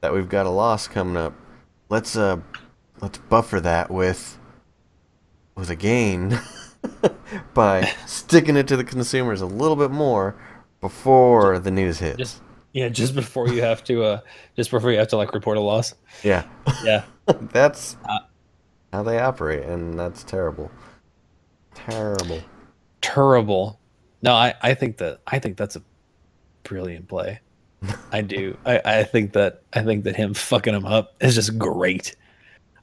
that 0.00 0.12
we've 0.12 0.28
got 0.28 0.46
a 0.46 0.50
loss 0.50 0.86
coming 0.86 1.16
up. 1.16 1.32
Let's 1.88 2.14
uh 2.14 2.38
let's 3.00 3.18
buffer 3.18 3.58
that 3.60 3.90
with 3.90 4.38
with 5.56 5.70
a 5.70 5.76
gain 5.76 6.38
by 7.54 7.90
sticking 8.06 8.56
it 8.56 8.68
to 8.68 8.76
the 8.76 8.84
consumers 8.84 9.40
a 9.40 9.46
little 9.46 9.76
bit 9.76 9.90
more 9.90 10.34
before 10.80 11.58
the 11.58 11.70
news 11.70 11.98
hits. 11.98 12.18
Just 12.18 12.42
yeah, 12.72 12.88
just 12.88 13.14
before 13.14 13.48
you 13.48 13.62
have 13.62 13.84
to 13.84 14.04
uh 14.04 14.20
just 14.56 14.70
before 14.70 14.90
you 14.92 14.98
have 14.98 15.08
to 15.08 15.16
like 15.16 15.32
report 15.34 15.56
a 15.56 15.60
loss. 15.60 15.94
yeah. 16.22 16.44
Yeah. 16.82 17.04
that's 17.52 17.96
Uh, 18.08 18.18
how 18.92 19.02
they 19.02 19.18
operate 19.18 19.64
and 19.64 19.98
that's 19.98 20.22
terrible. 20.24 20.70
Terrible. 21.74 22.40
Terrible. 23.00 23.78
No, 24.22 24.32
I, 24.34 24.54
I 24.62 24.74
think 24.74 24.96
that 24.98 25.20
I 25.26 25.38
think 25.38 25.56
that's 25.56 25.76
a 25.76 25.82
brilliant 26.62 27.08
play. 27.08 27.40
I 28.12 28.22
do. 28.22 28.56
I, 28.66 28.80
I 28.84 29.04
think 29.04 29.32
that 29.34 29.62
I 29.72 29.82
think 29.82 30.04
that 30.04 30.16
him 30.16 30.34
fucking 30.34 30.74
him 30.74 30.86
up 30.86 31.14
is 31.20 31.34
just 31.34 31.58
great. 31.58 32.16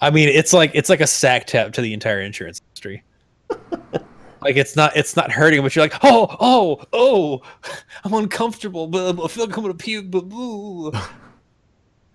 I 0.01 0.09
mean, 0.09 0.29
it's 0.29 0.53
like 0.53 0.71
it's 0.73 0.89
like 0.89 1.01
a 1.01 1.07
sack 1.07 1.45
tap 1.47 1.73
to 1.73 1.81
the 1.81 1.93
entire 1.93 2.21
insurance. 2.21 2.60
Like 4.41 4.55
it's 4.57 4.75
not 4.75 4.95
it's 4.95 5.15
not 5.15 5.31
hurting, 5.31 5.61
but 5.61 5.75
you're 5.75 5.85
like, 5.85 5.99
oh 6.03 6.35
oh 6.39 6.83
oh, 6.93 7.41
I'm 8.03 8.13
uncomfortable, 8.13 8.87
but 8.87 9.19
I 9.23 9.27
feel 9.27 9.45
like 9.45 9.55
I'm 9.57 9.63
gonna 9.63 9.73
puke. 9.75 10.11
But 10.11 10.29
boo. 10.29 10.91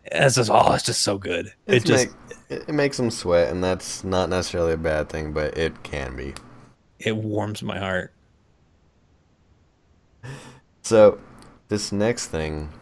It's 0.06 0.36
just 0.36 0.50
oh, 0.50 0.72
it's 0.72 0.84
just 0.84 1.02
so 1.02 1.18
good. 1.18 1.52
It 1.66 1.76
It's 1.76 1.84
just 1.84 2.08
make, 2.08 2.16
it 2.48 2.68
it 2.68 2.72
makes 2.72 2.96
them 2.96 3.10
sweat, 3.10 3.50
and 3.50 3.62
that's 3.64 4.04
not 4.04 4.28
necessarily 4.28 4.72
a 4.74 4.76
bad 4.78 5.08
thing, 5.08 5.32
but 5.32 5.56
it 5.58 5.82
can 5.82 6.16
be. 6.16 6.34
it 6.98 7.16
warms 7.16 7.62
my 7.62 7.78
heart. 7.78 8.12
So, 10.82 11.18
this 11.68 11.90
next 11.92 12.28
thing, 12.28 12.72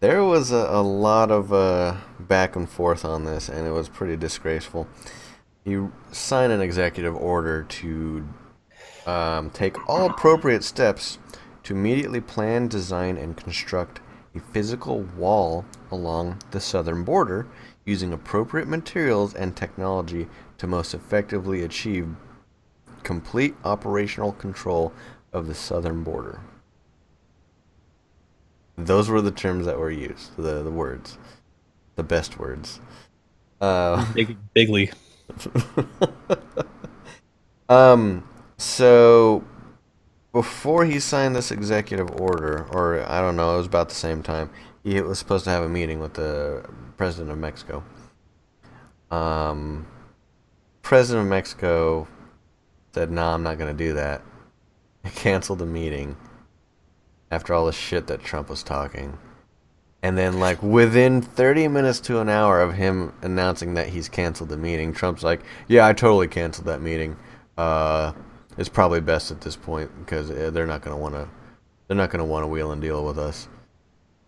there 0.00 0.22
was 0.22 0.52
a, 0.52 0.56
a 0.56 0.82
lot 0.82 1.30
of 1.30 1.52
uh, 1.52 1.96
back 2.20 2.56
and 2.56 2.68
forth 2.68 3.04
on 3.04 3.24
this, 3.24 3.48
and 3.48 3.66
it 3.66 3.70
was 3.70 3.88
pretty 3.88 4.16
disgraceful. 4.16 4.86
You 5.66 5.92
sign 6.12 6.52
an 6.52 6.60
executive 6.60 7.16
order 7.16 7.64
to 7.64 8.28
um, 9.04 9.50
take 9.50 9.88
all 9.88 10.08
appropriate 10.08 10.62
steps 10.62 11.18
to 11.64 11.74
immediately 11.74 12.20
plan, 12.20 12.68
design, 12.68 13.16
and 13.16 13.36
construct 13.36 13.98
a 14.36 14.38
physical 14.38 15.00
wall 15.16 15.64
along 15.90 16.40
the 16.52 16.60
southern 16.60 17.02
border 17.02 17.48
using 17.84 18.12
appropriate 18.12 18.68
materials 18.68 19.34
and 19.34 19.56
technology 19.56 20.28
to 20.58 20.68
most 20.68 20.94
effectively 20.94 21.64
achieve 21.64 22.14
complete 23.02 23.56
operational 23.64 24.32
control 24.32 24.92
of 25.32 25.48
the 25.48 25.54
southern 25.54 26.04
border. 26.04 26.40
Those 28.78 29.08
were 29.08 29.20
the 29.20 29.32
terms 29.32 29.66
that 29.66 29.80
were 29.80 29.90
used, 29.90 30.36
the, 30.36 30.62
the 30.62 30.70
words, 30.70 31.18
the 31.96 32.04
best 32.04 32.38
words. 32.38 32.78
Uh, 33.60 34.12
Big, 34.12 34.36
bigly. 34.54 34.92
um, 37.68 38.28
so 38.58 39.44
before 40.32 40.84
he 40.84 41.00
signed 41.00 41.34
this 41.34 41.50
executive 41.50 42.10
order, 42.20 42.66
or 42.72 43.04
I 43.10 43.20
don't 43.20 43.36
know, 43.36 43.54
it 43.54 43.58
was 43.58 43.66
about 43.66 43.88
the 43.88 43.94
same 43.94 44.22
time, 44.22 44.50
he 44.84 45.00
was 45.00 45.18
supposed 45.18 45.44
to 45.44 45.50
have 45.50 45.62
a 45.62 45.68
meeting 45.68 45.98
with 45.98 46.14
the 46.14 46.64
president 46.96 47.30
of 47.30 47.38
Mexico. 47.38 47.82
Um, 49.10 49.86
president 50.82 51.24
of 51.24 51.30
Mexico 51.30 52.06
said, 52.92 53.10
"No, 53.10 53.28
I'm 53.28 53.42
not 53.42 53.58
going 53.58 53.76
to 53.76 53.84
do 53.84 53.94
that." 53.94 54.22
He 55.04 55.10
canceled 55.10 55.60
the 55.60 55.66
meeting 55.66 56.16
after 57.30 57.54
all 57.54 57.66
the 57.66 57.72
shit 57.72 58.08
that 58.08 58.24
Trump 58.24 58.50
was 58.50 58.64
talking. 58.64 59.16
And 60.02 60.16
then, 60.16 60.38
like, 60.38 60.62
within 60.62 61.22
30 61.22 61.68
minutes 61.68 62.00
to 62.00 62.20
an 62.20 62.28
hour 62.28 62.60
of 62.60 62.74
him 62.74 63.12
announcing 63.22 63.74
that 63.74 63.88
he's 63.88 64.08
canceled 64.08 64.50
the 64.50 64.56
meeting, 64.56 64.92
Trump's 64.92 65.22
like, 65.22 65.40
Yeah, 65.68 65.86
I 65.86 65.92
totally 65.92 66.28
canceled 66.28 66.66
that 66.66 66.80
meeting. 66.80 67.16
Uh, 67.56 68.12
it's 68.58 68.68
probably 68.68 69.00
best 69.00 69.30
at 69.30 69.40
this 69.40 69.56
point 69.56 69.90
because 69.98 70.30
uh, 70.30 70.50
they're 70.52 70.66
not 70.66 70.82
going 70.82 70.96
to 70.96 71.00
want 71.00 71.14
to. 71.14 71.28
They're 71.88 71.96
not 71.96 72.10
going 72.10 72.20
to 72.20 72.24
want 72.24 72.44
to 72.44 72.48
wheel 72.48 72.72
and 72.72 72.82
deal 72.82 73.04
with 73.04 73.18
us. 73.18 73.48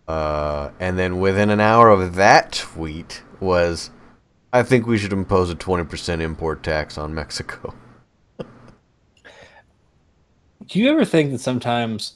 Uh, 0.07 0.71
and 0.79 0.97
then 0.97 1.19
within 1.19 1.49
an 1.49 1.59
hour 1.59 1.89
of 1.89 2.15
that 2.15 2.53
tweet 2.53 3.21
was, 3.39 3.91
I 4.51 4.63
think 4.63 4.87
we 4.87 4.97
should 4.97 5.13
impose 5.13 5.51
a 5.51 5.55
20% 5.55 6.21
import 6.21 6.63
tax 6.63 6.97
on 6.97 7.13
Mexico. 7.13 7.75
Do 10.65 10.79
you 10.79 10.89
ever 10.89 11.05
think 11.05 11.31
that 11.31 11.39
sometimes 11.39 12.13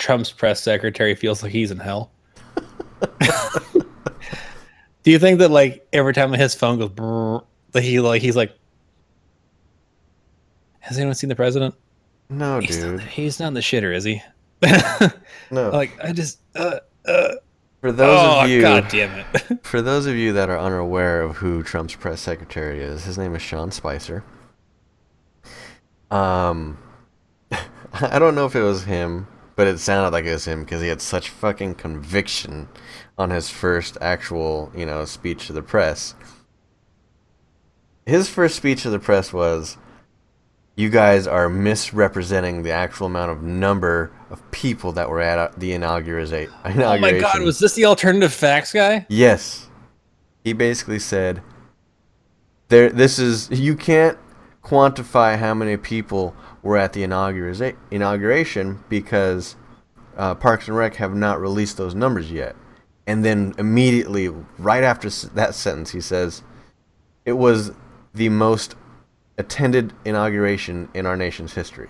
Trump's 0.00 0.32
press 0.32 0.62
secretary 0.62 1.14
feels 1.14 1.42
like 1.42 1.52
he's 1.52 1.70
in 1.70 1.78
hell? 1.78 2.10
Do 5.02 5.10
you 5.10 5.18
think 5.18 5.38
that 5.38 5.50
like 5.50 5.86
every 5.92 6.12
time 6.14 6.32
his 6.32 6.54
phone 6.54 6.78
goes, 6.78 6.88
brrr, 6.88 7.44
that 7.72 7.82
he 7.82 8.00
like 8.00 8.22
he's 8.22 8.34
like, 8.34 8.52
has 10.80 10.96
anyone 10.96 11.14
seen 11.14 11.28
the 11.28 11.36
president? 11.36 11.74
No, 12.30 12.60
He's 12.60 12.76
dude. 12.78 12.96
not, 12.96 13.06
he's 13.06 13.38
not 13.40 13.48
in 13.48 13.54
the 13.54 13.60
shitter, 13.60 13.94
is 13.94 14.04
he? 14.04 14.22
No. 15.50 15.70
like 15.70 15.98
I 16.02 16.12
just, 16.12 16.38
uh, 16.54 16.78
uh, 17.04 17.34
For 17.80 17.90
those 17.92 18.18
oh 18.20 18.42
of 18.44 18.48
you, 18.50 18.60
god 18.62 18.86
damn 18.88 19.18
it! 19.18 19.58
for 19.64 19.82
those 19.82 20.06
of 20.06 20.14
you 20.14 20.32
that 20.34 20.48
are 20.48 20.58
unaware 20.58 21.22
of 21.22 21.36
who 21.36 21.62
Trump's 21.64 21.94
press 21.96 22.20
secretary 22.20 22.80
is, 22.82 23.04
his 23.04 23.18
name 23.18 23.34
is 23.34 23.42
Sean 23.42 23.70
Spicer. 23.72 24.22
Um, 26.10 26.78
I 27.92 28.18
don't 28.18 28.34
know 28.36 28.46
if 28.46 28.54
it 28.54 28.62
was 28.62 28.84
him, 28.84 29.26
but 29.60 29.66
it 29.66 29.78
sounded 29.78 30.10
like 30.14 30.24
it 30.24 30.32
was 30.32 30.46
him 30.46 30.64
because 30.64 30.80
he 30.80 30.88
had 30.88 31.02
such 31.02 31.28
fucking 31.28 31.74
conviction 31.74 32.66
on 33.18 33.28
his 33.28 33.50
first 33.50 33.98
actual, 34.00 34.72
you 34.74 34.86
know, 34.86 35.04
speech 35.04 35.48
to 35.48 35.52
the 35.52 35.60
press. 35.60 36.14
His 38.06 38.26
first 38.30 38.56
speech 38.56 38.84
to 38.84 38.88
the 38.88 38.98
press 38.98 39.34
was, 39.34 39.76
"You 40.76 40.88
guys 40.88 41.26
are 41.26 41.50
misrepresenting 41.50 42.62
the 42.62 42.70
actual 42.70 43.08
amount 43.08 43.32
of 43.32 43.42
number 43.42 44.10
of 44.30 44.50
people 44.50 44.92
that 44.92 45.10
were 45.10 45.20
at 45.20 45.38
uh, 45.38 45.50
the 45.58 45.74
inauguration." 45.74 46.48
oh 46.64 46.98
my 46.98 47.18
god, 47.18 47.42
was 47.42 47.58
this 47.58 47.74
the 47.74 47.84
alternative 47.84 48.32
facts 48.32 48.72
guy? 48.72 49.04
Yes. 49.10 49.68
He 50.42 50.54
basically 50.54 51.00
said 51.00 51.42
there 52.68 52.88
this 52.88 53.18
is 53.18 53.50
you 53.50 53.76
can't 53.76 54.16
quantify 54.64 55.38
how 55.38 55.52
many 55.52 55.76
people 55.76 56.34
were 56.62 56.76
at 56.76 56.92
the 56.92 57.02
inaugura- 57.02 57.76
inauguration 57.90 58.84
because 58.88 59.56
uh, 60.16 60.34
Parks 60.34 60.68
and 60.68 60.76
Rec 60.76 60.96
have 60.96 61.14
not 61.14 61.40
released 61.40 61.76
those 61.76 61.94
numbers 61.94 62.30
yet. 62.30 62.56
And 63.06 63.24
then 63.24 63.54
immediately 63.58 64.28
right 64.58 64.84
after 64.84 65.08
that 65.10 65.54
sentence 65.54 65.90
he 65.90 66.00
says 66.00 66.42
it 67.24 67.32
was 67.32 67.72
the 68.14 68.28
most 68.28 68.74
attended 69.38 69.92
inauguration 70.04 70.88
in 70.94 71.06
our 71.06 71.16
nation's 71.16 71.54
history. 71.54 71.88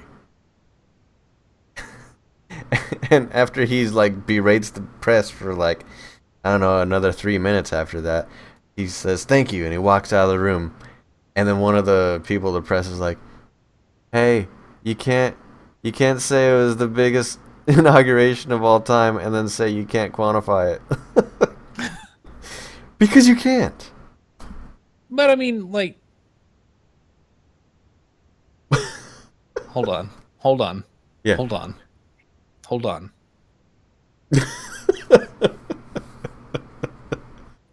and 3.10 3.32
after 3.32 3.64
he's 3.64 3.92
like 3.92 4.26
berates 4.26 4.70
the 4.70 4.82
press 4.82 5.30
for 5.30 5.54
like 5.54 5.84
I 6.44 6.52
don't 6.52 6.60
know 6.60 6.80
another 6.80 7.12
three 7.12 7.38
minutes 7.38 7.72
after 7.72 8.00
that, 8.02 8.28
he 8.76 8.86
says 8.86 9.24
thank 9.24 9.52
you 9.52 9.64
and 9.64 9.72
he 9.72 9.78
walks 9.78 10.12
out 10.12 10.24
of 10.24 10.30
the 10.30 10.38
room, 10.38 10.74
and 11.36 11.46
then 11.46 11.58
one 11.58 11.76
of 11.76 11.86
the 11.86 12.22
people 12.24 12.52
the 12.52 12.62
press 12.62 12.86
is 12.86 12.98
like, 12.98 13.18
"Hey, 14.12 14.48
you 14.82 14.94
can't 14.94 15.36
you 15.82 15.92
can't 15.92 16.20
say 16.20 16.50
it 16.50 16.54
was 16.54 16.76
the 16.76 16.88
biggest 16.88 17.38
inauguration 17.66 18.52
of 18.52 18.62
all 18.62 18.80
time 18.80 19.16
and 19.16 19.34
then 19.34 19.48
say 19.48 19.68
you 19.68 19.84
can't 19.84 20.12
quantify 20.12 20.74
it 20.76 20.82
because 22.98 23.26
you 23.28 23.36
can't." 23.36 23.90
But 25.10 25.28
I 25.30 25.34
mean, 25.34 25.72
like, 25.72 25.98
hold 29.68 29.88
on, 29.88 30.10
hold 30.38 30.60
on, 30.60 30.84
Yeah. 31.24 31.36
hold 31.36 31.52
on, 31.52 31.74
hold 32.66 32.86
on. 32.86 33.10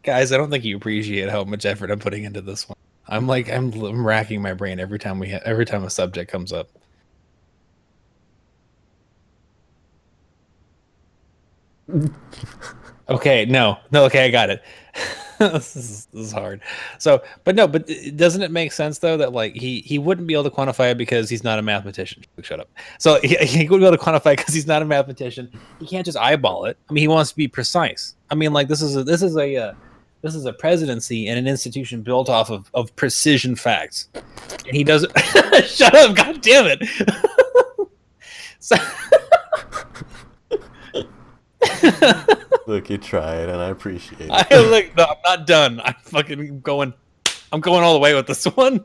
Guys, 0.04 0.32
I 0.32 0.38
don't 0.38 0.50
think 0.50 0.64
you 0.64 0.78
appreciate 0.78 1.30
how 1.30 1.44
much 1.44 1.66
effort 1.66 1.92
I'm 1.92 2.00
putting 2.00 2.24
into 2.24 2.42
this 2.42 2.68
one. 2.68 2.78
I'm 3.10 3.28
like 3.28 3.50
I'm, 3.50 3.72
I'm 3.74 4.06
racking 4.06 4.42
my 4.42 4.54
brain 4.54 4.80
every 4.80 5.00
time 5.00 5.20
we 5.20 5.30
ha- 5.32 5.42
every 5.46 5.66
time 5.66 5.84
a 5.84 5.90
subject 5.90 6.32
comes 6.32 6.52
up. 6.54 6.70
Okay, 13.10 13.46
no, 13.46 13.78
no, 13.92 14.04
okay, 14.06 14.26
I 14.26 14.30
got 14.30 14.50
it. 14.50 14.62
this, 15.40 15.76
is, 15.76 16.08
this 16.08 16.26
is 16.28 16.32
hard. 16.32 16.62
So, 16.98 17.24
but 17.44 17.56
no, 17.56 17.68
but 17.68 17.90
doesn't 18.16 18.42
it 18.42 18.52
make 18.52 18.72
sense 18.72 19.00
though 19.00 19.16
that 19.18 19.32
like 19.32 19.54
he 19.56 19.82
he 19.82 19.98
wouldn't 19.98 20.28
be 20.28 20.34
able 20.34 20.44
to 20.44 20.50
quantify 20.50 20.92
it 20.92 20.98
because 20.98 21.30
he's 21.30 21.44
not 21.44 21.58
a 21.58 21.62
mathematician? 21.62 22.26
Shut 22.42 22.60
up. 22.60 22.70
So 22.98 23.20
he, 23.24 23.36
he 23.36 23.70
wouldn't 23.70 23.82
be 23.82 23.88
able 23.88 23.98
to 23.98 24.04
quantify 24.04 24.36
because 24.36 24.54
he's 24.54 24.68
not 24.68 24.82
a 24.82 24.86
mathematician. 24.86 25.50
He 25.80 25.88
can't 25.88 26.06
just 26.06 26.18
eyeball 26.18 26.66
it. 26.66 26.78
I 26.90 26.94
mean, 26.94 27.02
he 27.02 27.08
wants 27.08 27.30
to 27.30 27.38
be 27.38 27.48
precise. 27.48 28.16
I 28.30 28.36
mean, 28.36 28.52
like 28.52 28.68
this 28.68 28.82
is 28.82 28.98
a 28.98 29.04
this 29.04 29.22
is 29.22 29.38
a 29.38 29.56
uh, 29.56 29.74
this 30.22 30.36
is 30.36 30.46
a 30.46 30.54
presidency 30.54 31.28
and 31.28 31.40
an 31.40 31.48
institution 31.48 32.02
built 32.02 32.30
off 32.30 32.50
of, 32.50 32.70
of 32.74 32.94
precision 32.96 33.56
facts, 33.56 34.10
and 34.66 34.76
he 34.76 34.84
doesn't. 34.84 35.18
Shut 35.66 35.96
up! 35.96 36.16
God 36.16 36.42
damn 36.42 36.66
it! 36.68 36.84
so, 38.60 38.76
Look, 42.68 42.90
you 42.90 42.98
tried, 42.98 43.50
and 43.50 43.62
I 43.62 43.70
appreciate 43.70 44.22
it. 44.22 44.30
I 44.30 44.60
look. 44.60 44.96
No, 44.98 45.06
I'm 45.06 45.18
not 45.24 45.48
done. 45.48 45.80
I'm 45.82 45.96
fucking 46.02 46.60
going. 46.60 46.94
I'm 47.54 47.62
going 47.62 47.82
all 47.82 47.94
the 47.94 48.00
way 48.00 48.14
with 48.14 48.28
this 48.28 48.44
one. 48.56 48.84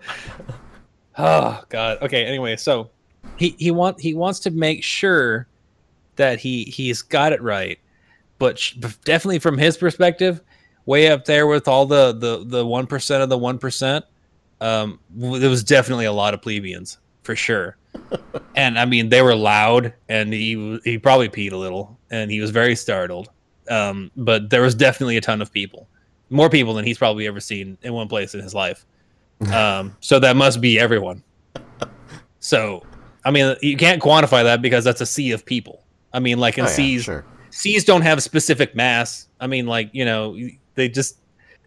Oh 1.19 1.63
God. 1.69 1.99
Okay. 2.01 2.25
Anyway, 2.25 2.57
so 2.57 2.91
he 3.37 3.57
he 3.59 3.73
want 3.73 4.01
he 4.01 4.15
wants 4.15 4.39
to 4.41 4.51
make 4.53 4.85
sure 4.85 5.49
that 6.17 6.39
he 6.39 6.65
he's 6.65 7.03
got 7.03 7.33
it 7.33 7.43
right, 7.43 7.79
but 8.39 8.57
sh- 8.59 8.75
definitely 9.05 9.41
from 9.41 9.59
his 9.59 9.77
perspective, 9.77 10.41
way 10.87 11.09
up 11.09 11.25
there 11.25 11.49
with 11.49 11.67
all 11.67 11.85
the 11.85 12.13
the 12.13 12.45
the 12.47 12.65
one 12.65 12.87
percent 12.87 13.23
of 13.23 13.29
the 13.29 13.39
one 13.39 13.59
percent. 13.59 14.05
Um, 14.61 15.01
there 15.11 15.51
was 15.51 15.65
definitely 15.65 16.05
a 16.05 16.13
lot 16.13 16.35
of 16.35 16.43
plebeians 16.43 16.99
for 17.25 17.35
sure. 17.35 17.77
and 18.57 18.79
I 18.79 18.85
mean, 18.85 19.09
they 19.09 19.23
were 19.23 19.35
loud, 19.35 19.93
and 20.09 20.33
he 20.33 20.81
he 20.85 20.99
probably 20.99 21.29
peed 21.29 21.53
a 21.53 21.57
little, 21.57 21.99
and 22.11 22.31
he 22.31 22.41
was 22.41 22.51
very 22.51 22.77
startled 22.77 23.29
um, 23.71 24.11
but 24.17 24.51
there 24.51 24.63
was 24.63 24.75
definitely 24.75 25.17
a 25.17 25.21
ton 25.21 25.41
of 25.41 25.53
people, 25.53 25.89
more 26.31 26.51
people 26.51 26.75
than 26.75 26.85
he's 26.85 26.99
probably 26.99 27.27
ever 27.27 27.41
seen 27.41 27.79
in 27.83 27.93
one 27.93 28.09
place 28.09 28.35
in 28.35 28.41
his 28.41 28.55
life. 28.55 28.85
Um, 29.53 29.97
so 29.99 30.21
that 30.21 30.37
must 30.37 30.61
be 30.61 30.79
everyone. 30.79 31.25
So, 32.39 32.85
I 33.25 33.33
mean, 33.33 33.57
you 33.61 33.77
can't 33.77 34.01
quantify 34.01 34.45
that 34.45 34.63
because 34.63 34.85
that's 34.85 35.01
a 35.01 35.07
sea 35.07 35.33
of 35.33 35.45
people. 35.45 35.83
I 36.13 36.21
mean, 36.21 36.39
like 36.39 36.59
in 36.59 36.65
Oh, 36.65 36.69
yeah, 36.69 36.75
seas, 36.75 37.03
sure. 37.03 37.25
seas 37.51 37.85
don't 37.85 38.03
have 38.03 38.23
specific 38.23 38.77
mass. 38.77 39.27
I 39.41 39.49
mean, 39.49 39.67
like 39.67 39.91
you 39.93 40.05
know, 40.05 40.39
they 40.77 40.89
just 40.89 41.19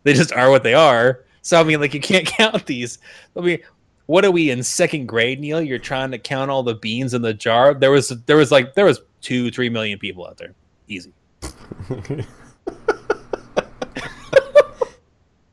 they 0.03 0.13
just 0.13 0.32
are 0.32 0.49
what 0.49 0.63
they 0.63 0.73
are. 0.73 1.26
So 1.41 1.59
I 1.59 1.65
mean, 1.65 1.82
like 1.82 1.93
you 1.93 1.99
can't 1.99 2.26
count 2.38 2.65
these. 2.65 2.97
I 3.36 3.41
mean, 3.41 3.59
what 4.06 4.24
are 4.26 4.32
we 4.32 4.49
in 4.49 4.64
second 4.64 5.08
grade, 5.08 5.39
Neil? 5.39 5.62
You're 5.62 5.80
trying 5.80 6.12
to 6.12 6.20
count 6.20 6.51
all 6.51 6.64
the 6.64 6.76
beans 6.76 7.14
in 7.14 7.22
the 7.22 7.34
jar. 7.34 7.74
There 7.74 7.91
was 7.91 8.10
there 8.26 8.38
was 8.38 8.51
like 8.51 8.76
there 8.76 8.86
was 8.86 9.01
two 9.22 9.51
three 9.51 9.70
million 9.70 9.99
people 9.99 10.28
out 10.28 10.38
there, 10.38 10.53
easy. 10.88 11.14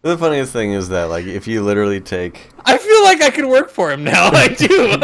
the 0.03 0.19
funniest 0.19 0.53
thing 0.53 0.73
is 0.73 0.89
that, 0.91 1.05
like, 1.05 1.27
if 1.27 1.47
you 1.47 1.63
literally 1.63 2.01
take 2.01 2.51
I 2.65 2.79
feel 2.79 3.03
like 3.05 3.23
I 3.23 3.31
could 3.31 3.47
work 3.47 3.71
for 3.71 3.91
him 3.91 4.05
now. 4.05 4.29
I 4.33 4.49
do. 4.49 5.01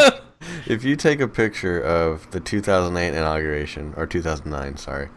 if 0.67 0.85
you 0.85 0.97
take 0.97 1.21
a 1.21 1.29
picture 1.29 1.81
of 1.81 2.31
the 2.31 2.41
2008 2.41 3.09
inauguration 3.17 3.95
or 3.97 4.07
2009, 4.07 4.77
sorry, 4.77 5.09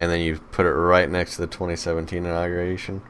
and 0.00 0.10
then 0.10 0.20
you 0.20 0.38
put 0.38 0.66
it 0.66 0.72
right 0.72 1.10
next 1.10 1.36
to 1.36 1.42
the 1.42 1.46
2017 1.46 2.24
inauguration, 2.26 3.02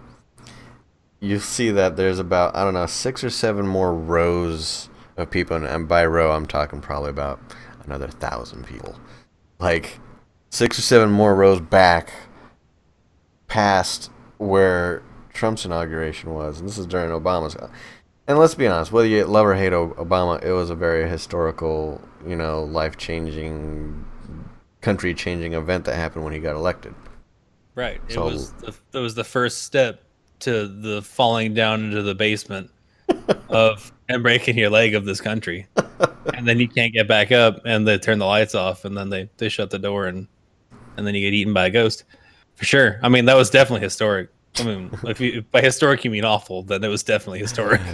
you 1.23 1.39
see 1.39 1.70
that 1.70 1.97
there's 1.97 2.18
about 2.18 2.55
I 2.57 2.64
don't 2.64 2.75
know 2.75 2.87
six 2.87 3.23
or 3.23 3.31
seven 3.31 3.66
more 3.66 3.95
rows 3.95 4.91
of 5.16 5.31
people, 5.31 5.64
and- 5.64 5.89
by 5.89 6.05
row 6.05 6.33
I'm 6.33 6.47
talking 6.47 6.81
probably 6.81 7.11
about 7.11 7.41
another 7.85 8.09
thousand 8.09 8.66
people, 8.66 8.97
like 9.61 10.01
six 10.51 10.79
or 10.79 10.83
seven 10.83 11.11
more 11.11 11.35
rows 11.35 11.61
back 11.61 12.12
past 13.47 14.11
where 14.39 15.03
Trump's 15.33 15.64
inauguration 15.64 16.35
was, 16.35 16.59
and 16.59 16.68
this 16.68 16.77
is 16.77 16.87
during 16.87 17.11
Obama's. 17.11 17.57
And 18.27 18.39
let's 18.39 18.55
be 18.55 18.66
honest, 18.66 18.91
whether 18.91 19.07
you 19.07 19.25
love 19.25 19.47
or 19.47 19.55
hate 19.55 19.73
Obama, 19.73 20.43
it 20.43 20.53
was 20.53 20.70
a 20.70 20.75
very 20.75 21.09
historical, 21.09 22.01
you 22.27 22.37
know, 22.37 22.64
life 22.64 22.97
changing, 22.97 24.05
country 24.81 25.14
changing 25.14 25.55
event 25.55 25.85
that 25.85 25.95
happened 25.95 26.25
when 26.25 26.33
he 26.33 26.39
got 26.41 26.57
elected. 26.57 26.95
right. 27.75 28.01
It 28.09 28.18
was 28.18 28.53
the, 28.53 28.75
it 28.93 28.99
was 28.99 29.14
the 29.14 29.25
first 29.25 29.62
step 29.62 30.03
to 30.43 30.68
the 30.68 31.03
falling 31.03 31.55
down 31.55 31.84
into 31.84 32.03
the 32.03 32.14
basement 32.14 32.70
of 33.49 33.93
and 34.09 34.22
breaking 34.22 34.59
your 34.59 34.70
leg 34.70 34.95
of 34.95 35.05
this 35.05 35.20
country, 35.20 35.66
and 36.34 36.47
then 36.47 36.59
you 36.59 36.68
can't 36.68 36.93
get 36.93 37.09
back 37.09 37.32
up, 37.32 37.61
and 37.64 37.86
they 37.86 37.99
turn 37.99 38.18
the 38.18 38.26
lights 38.26 38.55
off, 38.55 38.84
and 38.84 38.97
then 38.97 39.09
they 39.09 39.28
they 39.38 39.49
shut 39.49 39.70
the 39.70 39.78
door, 39.78 40.07
and 40.07 40.26
and 40.97 41.07
then 41.07 41.14
you 41.14 41.20
get 41.20 41.34
eaten 41.34 41.53
by 41.53 41.66
a 41.66 41.70
ghost. 41.70 42.05
For 42.55 42.64
sure. 42.64 43.01
I 43.03 43.09
mean, 43.09 43.24
that 43.24 43.36
was 43.36 43.51
definitely 43.51 43.84
historic. 43.84 44.28
I 44.59 44.64
mean, 44.64 44.90
if 45.05 45.20
you 45.20 45.38
if 45.38 45.51
by 45.51 45.61
historic 45.61 46.05
you 46.05 46.11
mean 46.11 46.24
awful, 46.24 46.62
then 46.62 46.84
it 46.84 46.88
was 46.88 47.03
definitely 47.03 47.40
historic. 47.40 47.80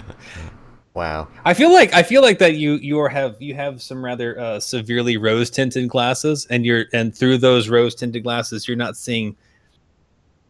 Wow. 0.95 1.27
I 1.45 1.53
feel 1.53 1.71
like 1.71 1.93
I 1.93 2.03
feel 2.03 2.21
like 2.21 2.39
that 2.39 2.55
you 2.55 2.73
you 2.73 2.99
are 2.99 3.07
have 3.07 3.41
you 3.41 3.53
have 3.53 3.81
some 3.81 4.03
rather 4.03 4.37
uh, 4.39 4.59
severely 4.59 5.17
rose 5.17 5.49
tinted 5.49 5.87
glasses, 5.87 6.47
and 6.49 6.65
you're 6.65 6.85
and 6.93 7.15
through 7.15 7.37
those 7.37 7.69
rose 7.69 7.95
tinted 7.95 8.23
glasses, 8.23 8.67
you're 8.67 8.75
not 8.75 8.97
seeing 8.97 9.37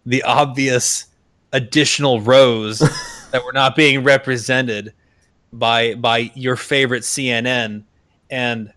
the 0.05 0.23
obvious 0.23 1.08
additional 1.53 2.21
rows 2.21 2.79
that 3.31 3.43
were 3.43 3.53
not 3.53 3.75
being 3.75 4.03
represented 4.03 4.93
by 5.51 5.95
by 5.95 6.31
your 6.35 6.55
favorite 6.55 7.03
CNN 7.03 7.83
and 8.29 8.71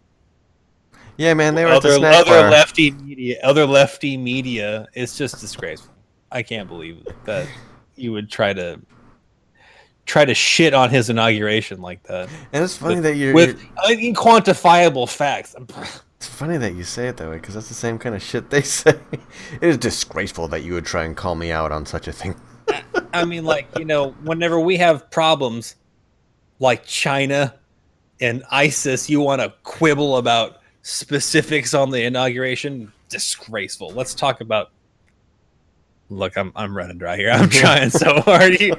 Yeah, 1.18 1.34
man, 1.34 1.54
they 1.54 1.64
were 1.64 1.72
at 1.72 1.82
the 1.82 1.96
other 2.00 2.24
bar. 2.24 2.50
lefty 2.50 2.90
media. 2.92 3.38
Other 3.42 3.66
lefty 3.66 4.16
media. 4.16 4.86
It's 4.94 5.16
just 5.18 5.38
disgraceful. 5.40 5.92
I 6.30 6.42
can't 6.42 6.68
believe 6.68 7.06
that 7.24 7.46
you 7.96 8.12
would 8.12 8.30
try 8.30 8.54
to 8.54 8.80
try 10.06 10.24
to 10.24 10.34
shit 10.34 10.72
on 10.74 10.88
his 10.90 11.10
inauguration 11.10 11.80
like 11.80 12.02
that 12.04 12.28
and 12.52 12.64
it's 12.64 12.76
funny 12.76 12.96
with- 12.96 13.04
that 13.04 13.16
you're, 13.16 13.34
with 13.34 13.60
you're- 13.88 14.12
inquantifiable 14.14 15.08
facts. 15.08 15.54
It's 16.22 16.28
funny 16.28 16.56
that 16.58 16.74
you 16.76 16.84
say 16.84 17.08
it 17.08 17.16
that 17.16 17.28
way 17.28 17.34
because 17.34 17.54
that's 17.54 17.66
the 17.66 17.74
same 17.74 17.98
kind 17.98 18.14
of 18.14 18.22
shit 18.22 18.48
they 18.48 18.62
say. 18.80 18.94
it 19.10 19.62
is 19.68 19.76
disgraceful 19.76 20.46
that 20.48 20.62
you 20.62 20.72
would 20.74 20.86
try 20.86 21.02
and 21.02 21.16
call 21.16 21.34
me 21.34 21.50
out 21.50 21.72
on 21.72 21.84
such 21.84 22.06
a 22.06 22.12
thing. 22.12 22.36
I 23.12 23.24
mean, 23.24 23.44
like 23.44 23.66
you 23.78 23.84
know, 23.84 24.10
whenever 24.22 24.58
we 24.60 24.76
have 24.78 25.10
problems 25.10 25.76
like 26.58 26.84
China 26.84 27.54
and 28.20 28.42
ISIS, 28.50 29.10
you 29.10 29.20
want 29.20 29.42
to 29.42 29.52
quibble 29.64 30.16
about 30.16 30.60
specifics 30.82 31.74
on 31.74 31.90
the 31.90 32.02
inauguration. 32.04 32.92
Disgraceful. 33.08 33.90
Let's 33.90 34.14
talk 34.14 34.40
about. 34.40 34.70
Look, 36.08 36.36
I'm 36.36 36.52
I'm 36.56 36.76
running 36.76 36.98
dry 36.98 37.16
here. 37.16 37.30
I'm 37.30 37.48
trying 37.50 37.90
so 37.90 38.20
hard. 38.20 38.60
You- 38.60 38.76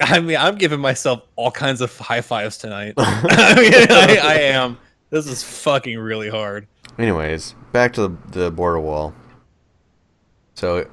I 0.00 0.18
mean, 0.20 0.36
I'm 0.36 0.56
giving 0.56 0.80
myself 0.80 1.22
all 1.36 1.50
kinds 1.52 1.80
of 1.80 1.96
high 1.96 2.20
fives 2.22 2.58
tonight. 2.58 2.94
I 2.98 3.54
mean, 3.54 3.72
I, 3.90 4.18
I 4.20 4.34
am. 4.40 4.78
This 5.10 5.26
is 5.26 5.42
fucking 5.44 5.98
really 5.98 6.28
hard. 6.28 6.66
Anyways, 6.98 7.54
back 7.70 7.92
to 7.94 8.08
the, 8.08 8.16
the 8.30 8.50
border 8.50 8.80
wall. 8.80 9.14
So 10.54 10.86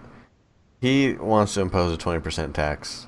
he 0.79 1.13
wants 1.13 1.53
to 1.55 1.61
impose 1.61 1.93
a 1.93 1.97
20% 1.97 2.53
tax 2.53 3.07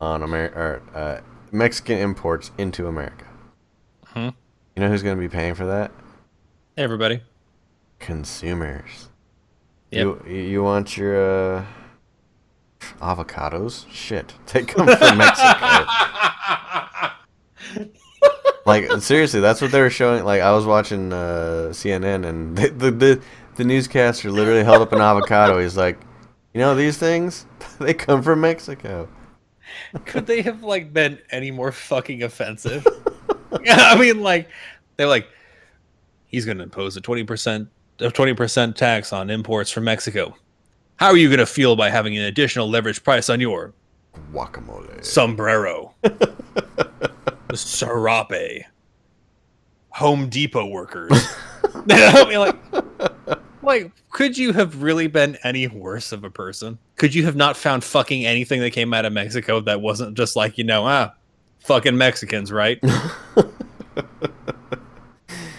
on 0.00 0.22
Amer- 0.22 0.52
or, 0.54 0.82
uh, 0.98 1.20
Mexican 1.52 1.98
imports 1.98 2.50
into 2.58 2.86
America. 2.86 3.26
Hmm. 4.06 4.30
You 4.74 4.82
know 4.82 4.88
who's 4.88 5.02
going 5.02 5.16
to 5.16 5.20
be 5.20 5.28
paying 5.28 5.54
for 5.54 5.66
that? 5.66 5.92
Everybody. 6.76 7.22
Consumers. 8.00 9.08
Yep. 9.90 10.26
You, 10.26 10.32
you 10.32 10.62
want 10.62 10.96
your 10.96 11.56
uh, 11.58 11.64
avocados? 13.00 13.86
Shit. 13.90 14.34
They 14.52 14.64
come 14.64 14.86
from 14.86 15.18
Mexico. 15.18 15.86
like 18.66 18.90
seriously, 19.00 19.40
that's 19.40 19.60
what 19.60 19.72
they 19.72 19.80
were 19.80 19.90
showing. 19.90 20.24
Like 20.24 20.40
I 20.40 20.52
was 20.52 20.64
watching 20.66 21.12
uh, 21.12 21.68
CNN, 21.70 22.26
and 22.26 22.56
the, 22.56 22.68
the 22.70 22.90
the 22.90 23.22
the 23.56 23.64
newscaster 23.64 24.30
literally 24.30 24.64
held 24.64 24.82
up 24.82 24.92
an 24.92 25.00
avocado. 25.00 25.60
He's 25.60 25.76
like, 25.76 25.98
you 26.54 26.60
know 26.60 26.74
these 26.74 26.96
things, 26.96 27.44
they 27.78 27.92
come 27.92 28.22
from 28.22 28.40
Mexico. 28.40 29.08
Could 30.06 30.26
they 30.26 30.42
have 30.42 30.62
like 30.62 30.92
been 30.92 31.18
any 31.30 31.50
more 31.50 31.72
fucking 31.72 32.22
offensive? 32.22 32.86
I 33.68 33.98
mean, 33.98 34.22
like 34.22 34.48
they're 34.96 35.06
like, 35.06 35.28
he's 36.26 36.44
going 36.44 36.58
to 36.58 36.64
impose 36.64 36.96
a 36.96 37.00
twenty 37.00 37.24
percent 37.24 37.68
a 38.00 38.10
twenty 38.10 38.34
percent 38.34 38.76
tax 38.76 39.12
on 39.12 39.30
imports 39.30 39.70
from 39.70 39.84
Mexico. 39.84 40.34
How 40.96 41.08
are 41.08 41.16
you 41.16 41.28
going 41.28 41.38
to 41.38 41.46
feel 41.46 41.76
by 41.76 41.90
having 41.90 42.16
an 42.16 42.24
additional 42.24 42.68
leverage 42.68 43.02
price 43.02 43.28
on 43.28 43.40
your 43.40 43.74
Guacamole. 44.32 45.04
sombrero, 45.04 45.94
serape? 47.52 48.64
Home 49.90 50.28
Depot 50.28 50.66
workers. 50.66 51.12
I 51.90 52.24
mean, 52.28 52.38
like, 52.38 53.38
like, 53.64 53.90
could 54.10 54.38
you 54.38 54.52
have 54.52 54.82
really 54.82 55.06
been 55.06 55.36
any 55.42 55.66
worse 55.66 56.12
of 56.12 56.24
a 56.24 56.30
person? 56.30 56.78
Could 56.96 57.14
you 57.14 57.24
have 57.24 57.36
not 57.36 57.56
found 57.56 57.84
fucking 57.84 58.24
anything 58.24 58.60
that 58.60 58.70
came 58.70 58.94
out 58.94 59.04
of 59.04 59.12
Mexico 59.12 59.60
that 59.60 59.80
wasn't 59.80 60.16
just 60.16 60.36
like, 60.36 60.58
you 60.58 60.64
know, 60.64 60.86
ah, 60.86 61.12
fucking 61.60 61.96
Mexicans, 61.96 62.52
right? 62.52 62.78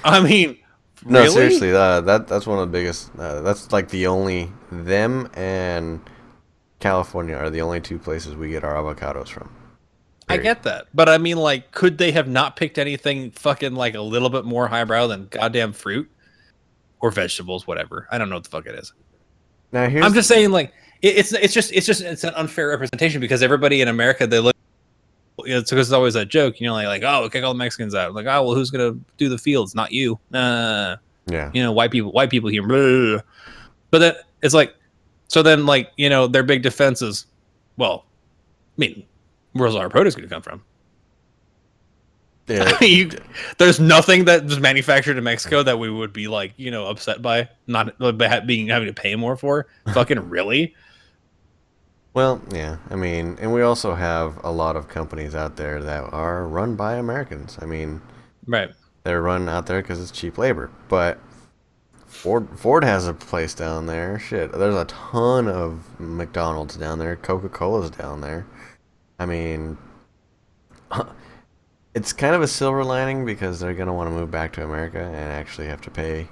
I 0.03 0.21
mean, 0.21 0.57
No, 1.05 1.21
really? 1.21 1.33
seriously, 1.33 1.73
uh, 1.73 2.01
that 2.01 2.27
that's 2.27 2.47
one 2.47 2.59
of 2.59 2.71
the 2.71 2.71
biggest. 2.71 3.11
Uh, 3.17 3.41
that's 3.41 3.71
like 3.71 3.89
the 3.89 4.07
only 4.07 4.51
them 4.71 5.29
and 5.33 5.99
California 6.79 7.35
are 7.35 7.49
the 7.49 7.61
only 7.61 7.81
two 7.81 7.97
places 7.97 8.35
we 8.35 8.49
get 8.49 8.63
our 8.63 8.75
avocados 8.75 9.29
from. 9.29 9.49
I 10.27 10.37
get 10.37 10.63
that, 10.63 10.87
but 10.93 11.07
I 11.07 11.19
mean, 11.19 11.37
like, 11.37 11.71
could 11.71 11.99
they 11.99 12.11
have 12.11 12.27
not 12.27 12.55
picked 12.55 12.79
anything 12.79 13.29
fucking 13.31 13.75
like 13.75 13.93
a 13.93 14.01
little 14.01 14.29
bit 14.29 14.43
more 14.43 14.67
highbrow 14.67 15.07
than 15.07 15.27
goddamn 15.27 15.73
fruit 15.73 16.09
or 16.99 17.11
vegetables, 17.11 17.67
whatever? 17.67 18.07
I 18.11 18.17
don't 18.17 18.29
know 18.29 18.35
what 18.35 18.43
the 18.43 18.49
fuck 18.49 18.65
it 18.65 18.75
is. 18.75 18.93
Now 19.71 19.87
here's 19.89 20.05
I'm 20.05 20.13
just 20.13 20.27
saying, 20.27 20.51
like, 20.51 20.73
it, 21.01 21.17
it's 21.17 21.33
it's 21.33 21.53
just 21.53 21.71
it's 21.73 21.85
just 21.85 22.01
it's 22.01 22.23
an 22.23 22.33
unfair 22.35 22.69
representation 22.69 23.21
because 23.21 23.43
everybody 23.43 23.81
in 23.81 23.87
America 23.87 24.27
they 24.27 24.39
look. 24.39 24.55
You 25.39 25.53
know, 25.53 25.59
it's 25.59 25.69
because 25.69 25.89
it's 25.89 25.93
always 25.93 26.13
that 26.13 26.29
joke, 26.29 26.61
you 26.61 26.67
know, 26.67 26.73
like, 26.73 26.87
like 26.87 27.03
oh, 27.03 27.29
kick 27.29 27.43
all 27.43 27.53
the 27.53 27.57
Mexicans 27.57 27.93
out. 27.93 28.13
Like, 28.13 28.25
oh, 28.25 28.43
well, 28.43 28.55
who's 28.55 28.71
gonna 28.71 28.97
do 29.17 29.29
the 29.29 29.37
fields? 29.37 29.75
Not 29.75 29.91
you. 29.91 30.17
Nah, 30.31 30.95
yeah. 31.27 31.51
you 31.53 31.61
know, 31.61 31.71
white 31.71 31.91
people, 31.91 32.11
white 32.11 32.29
people 32.29 32.49
here. 32.49 32.65
blah, 32.65 32.77
blah, 32.77 33.11
blah. 33.11 33.21
But 33.91 33.99
then 33.99 34.15
it's 34.41 34.53
like, 34.53 34.75
so 35.27 35.43
then 35.43 35.65
like 35.65 35.91
you 35.97 36.09
know 36.09 36.27
their 36.27 36.43
big 36.43 36.63
defense 36.63 37.01
is, 37.01 37.25
well, 37.77 38.05
I 38.77 38.77
mean, 38.77 39.05
where's 39.53 39.75
all 39.75 39.81
our 39.81 39.89
produce 39.89 40.15
to 40.15 40.27
come 40.27 40.41
from? 40.41 40.63
yeah. 42.47 42.79
you, 42.83 43.09
there's 43.57 43.79
nothing 43.79 44.25
that 44.25 44.45
was 44.45 44.59
manufactured 44.59 45.17
in 45.17 45.23
Mexico 45.23 45.63
that 45.63 45.79
we 45.79 45.89
would 45.89 46.13
be 46.13 46.27
like, 46.27 46.53
you 46.57 46.69
know, 46.69 46.85
upset 46.85 47.21
by 47.21 47.49
not 47.65 47.97
by 47.97 48.39
being 48.41 48.67
having 48.67 48.87
to 48.87 48.93
pay 48.93 49.15
more 49.15 49.35
for. 49.35 49.67
Fucking 49.93 50.29
really? 50.29 50.75
Well, 52.13 52.41
yeah. 52.51 52.77
I 52.89 52.95
mean, 52.95 53.37
and 53.41 53.51
we 53.51 53.61
also 53.61 53.95
have 53.95 54.39
a 54.43 54.51
lot 54.51 54.75
of 54.75 54.87
companies 54.87 55.33
out 55.35 55.57
there 55.57 55.81
that 55.81 56.13
are 56.13 56.47
run 56.47 56.75
by 56.75 56.95
Americans. 56.95 57.57
I 57.61 57.65
mean, 57.65 58.01
Right. 58.47 58.69
they're 59.03 59.21
run 59.21 59.49
out 59.49 59.65
there 59.65 59.81
because 59.81 59.99
it's 60.01 60.11
cheap 60.11 60.37
labor. 60.37 60.69
But 60.87 61.19
Ford 62.05 62.47
Ford 62.57 62.83
has 62.83 63.07
a 63.07 63.13
place 63.13 63.53
down 63.53 63.87
there. 63.87 64.19
Shit, 64.19 64.51
there's 64.51 64.75
a 64.75 64.85
ton 64.85 65.47
of 65.47 65.99
McDonald's 65.99 66.77
down 66.77 66.99
there. 66.99 67.15
Coca 67.15 67.49
Cola's 67.49 67.89
down 67.89 68.21
there. 68.21 68.45
I 69.19 69.25
mean, 69.25 69.77
it's 71.95 72.11
kind 72.13 72.35
of 72.35 72.41
a 72.41 72.47
silver 72.47 72.83
lining 72.83 73.25
because 73.25 73.59
they're 73.59 73.73
gonna 73.73 73.93
want 73.93 74.07
to 74.09 74.11
move 74.13 74.29
back 74.29 74.51
to 74.53 74.63
America 74.63 74.99
and 74.99 75.15
actually 75.31 75.67
have 75.67 75.81
to 75.81 75.89
pay 75.89 76.27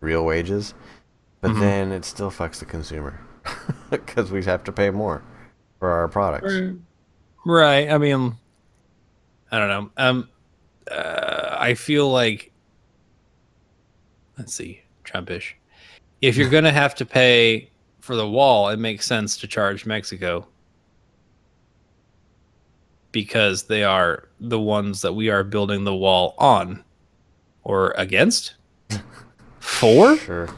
real 0.00 0.24
wages. 0.24 0.72
But 1.40 1.50
Mhm. 1.52 1.60
then 1.60 1.92
it 1.92 2.04
still 2.04 2.30
fucks 2.30 2.58
the 2.60 2.64
consumer 2.64 3.20
because 3.90 4.30
we 4.30 4.42
have 4.44 4.64
to 4.64 4.72
pay 4.72 4.90
more 4.90 5.22
for 5.78 5.90
our 5.90 6.08
products. 6.08 6.54
Right. 7.44 7.90
I 7.90 7.98
mean, 7.98 8.36
I 9.50 9.58
don't 9.58 9.68
know. 9.68 9.90
Um, 9.98 10.28
uh, 10.90 11.56
I 11.58 11.74
feel 11.74 12.10
like, 12.10 12.52
let's 14.38 14.54
see, 14.54 14.80
Trumpish. 15.04 15.52
If 16.22 16.36
you're 16.36 16.48
gonna 16.56 16.72
have 16.72 16.94
to 16.96 17.04
pay 17.04 17.70
for 18.00 18.16
the 18.16 18.28
wall, 18.28 18.68
it 18.68 18.78
makes 18.78 19.06
sense 19.06 19.36
to 19.38 19.46
charge 19.46 19.84
Mexico 19.86 20.46
because 23.12 23.64
they 23.64 23.84
are 23.84 24.28
the 24.50 24.60
ones 24.60 25.02
that 25.02 25.12
we 25.14 25.30
are 25.30 25.42
building 25.44 25.84
the 25.84 25.94
wall 25.94 26.34
on 26.38 26.84
or 27.62 27.92
against. 27.96 28.54
For? 29.60 30.16
Sure. 30.18 30.48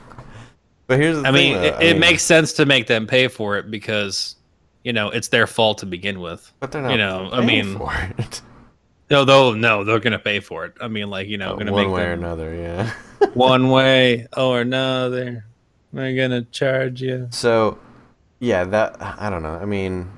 But 0.89 0.99
here's 1.01 1.17
the 1.21 1.29
I 1.29 1.33
thing. 1.33 1.53
mean, 1.53 1.55
though. 1.55 1.63
it, 1.69 1.75
I 1.75 1.79
mean, 1.79 1.89
it 1.97 1.99
makes 1.99 2.23
sense 2.23 2.53
to 2.55 2.67
make 2.67 2.87
them 2.87 3.07
pay 3.07 3.29
for 3.29 3.57
it 3.59 3.71
because 3.71 4.37
you 4.85 4.93
know 4.93 5.11
it's 5.11 5.29
their 5.29 5.47
fault 5.47 5.79
to 5.79 5.87
begin 5.87 6.21
with. 6.21 6.53
But 6.61 6.71
they're 6.73 6.83
not. 6.83 6.93
you 6.93 6.99
know, 6.99 7.29
I 7.33 7.45
paying 7.45 7.67
mean, 7.71 7.79
for 7.79 7.95
it. 8.19 8.41
No, 9.09 9.25
though, 9.25 9.53
no, 9.55 9.85
they're 9.85 10.01
gonna 10.01 10.19
pay 10.19 10.41
for 10.41 10.65
it. 10.65 10.73
I 10.81 10.89
mean, 10.89 11.09
like 11.11 11.29
you 11.29 11.39
know, 11.39 11.53
Uh, 11.53 11.57
gonna 11.57 11.71
one 11.73 11.87
make 11.87 11.95
way 11.95 12.07
or 12.07 12.13
another. 12.13 12.53
Yeah. 12.53 12.91
one 13.35 13.71
way 13.71 14.27
or 14.37 14.63
another. 14.63 15.45
they're 15.93 16.17
gonna 16.17 16.43
charge 16.43 17.01
you. 17.03 17.29
So, 17.31 17.79
yeah, 18.41 18.65
that 18.65 18.97
I 19.01 19.31
don't 19.31 19.45
know. 19.45 19.55
I 19.55 19.65
mean, 19.65 20.11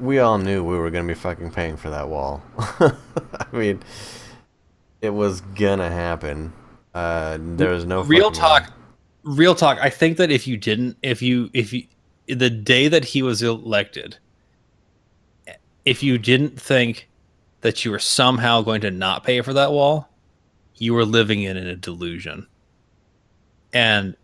we 0.00 0.18
all 0.18 0.38
knew 0.38 0.64
we 0.64 0.76
were 0.78 0.90
gonna 0.90 1.08
be 1.08 1.14
fucking 1.14 1.50
paying 1.50 1.76
for 1.76 1.90
that 1.90 2.08
wall. 2.08 2.42
I 2.58 2.92
mean, 3.52 3.82
it 5.00 5.10
was 5.10 5.40
gonna 5.40 5.90
happen. 5.90 6.52
Uh, 6.94 7.38
there 7.40 7.70
was 7.70 7.84
no 7.84 8.02
Real 8.02 8.30
talk, 8.30 8.62
way. 8.68 8.74
real 9.24 9.54
talk. 9.54 9.78
I 9.80 9.90
think 9.90 10.16
that 10.16 10.30
if 10.30 10.46
you 10.46 10.56
didn't, 10.56 10.96
if 11.02 11.20
you, 11.20 11.50
if 11.52 11.72
you, 11.72 11.84
the 12.26 12.48
day 12.50 12.88
that 12.88 13.04
he 13.04 13.22
was 13.22 13.42
elected, 13.42 14.16
if 15.84 16.02
you 16.02 16.16
didn't 16.18 16.58
think 16.60 17.08
that 17.60 17.84
you 17.84 17.90
were 17.90 17.98
somehow 17.98 18.62
going 18.62 18.80
to 18.80 18.90
not 18.90 19.24
pay 19.24 19.40
for 19.42 19.52
that 19.52 19.72
wall, 19.72 20.08
you 20.76 20.94
were 20.94 21.04
living 21.04 21.42
in 21.42 21.56
a 21.56 21.76
delusion. 21.76 22.46
And 23.72 24.16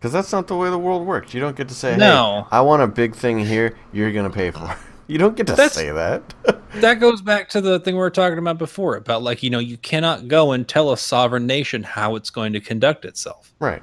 Because 0.00 0.14
that's 0.14 0.32
not 0.32 0.46
the 0.46 0.56
way 0.56 0.70
the 0.70 0.78
world 0.78 1.06
works. 1.06 1.34
You 1.34 1.40
don't 1.40 1.54
get 1.54 1.68
to 1.68 1.74
say, 1.74 1.94
No. 1.94 2.46
"Hey, 2.50 2.56
I 2.56 2.60
want 2.62 2.80
a 2.80 2.86
big 2.86 3.14
thing 3.14 3.38
here. 3.38 3.76
You're 3.92 4.12
gonna 4.12 4.30
pay 4.30 4.50
for." 4.50 4.64
it. 4.64 4.76
You 5.06 5.18
don't 5.18 5.34
get 5.36 5.48
to 5.48 5.54
That's- 5.54 5.74
say 5.74 5.90
that. 5.90 6.22
that 6.76 7.00
goes 7.00 7.20
back 7.20 7.48
to 7.48 7.60
the 7.60 7.80
thing 7.80 7.96
we 7.96 7.98
were 7.98 8.10
talking 8.10 8.38
about 8.38 8.58
before 8.58 8.94
about 8.94 9.24
like 9.24 9.42
you 9.42 9.50
know 9.50 9.58
you 9.58 9.76
cannot 9.76 10.28
go 10.28 10.52
and 10.52 10.68
tell 10.68 10.92
a 10.92 10.96
sovereign 10.96 11.48
nation 11.48 11.82
how 11.82 12.14
it's 12.14 12.30
going 12.30 12.52
to 12.52 12.60
conduct 12.60 13.04
itself 13.04 13.52
right. 13.58 13.82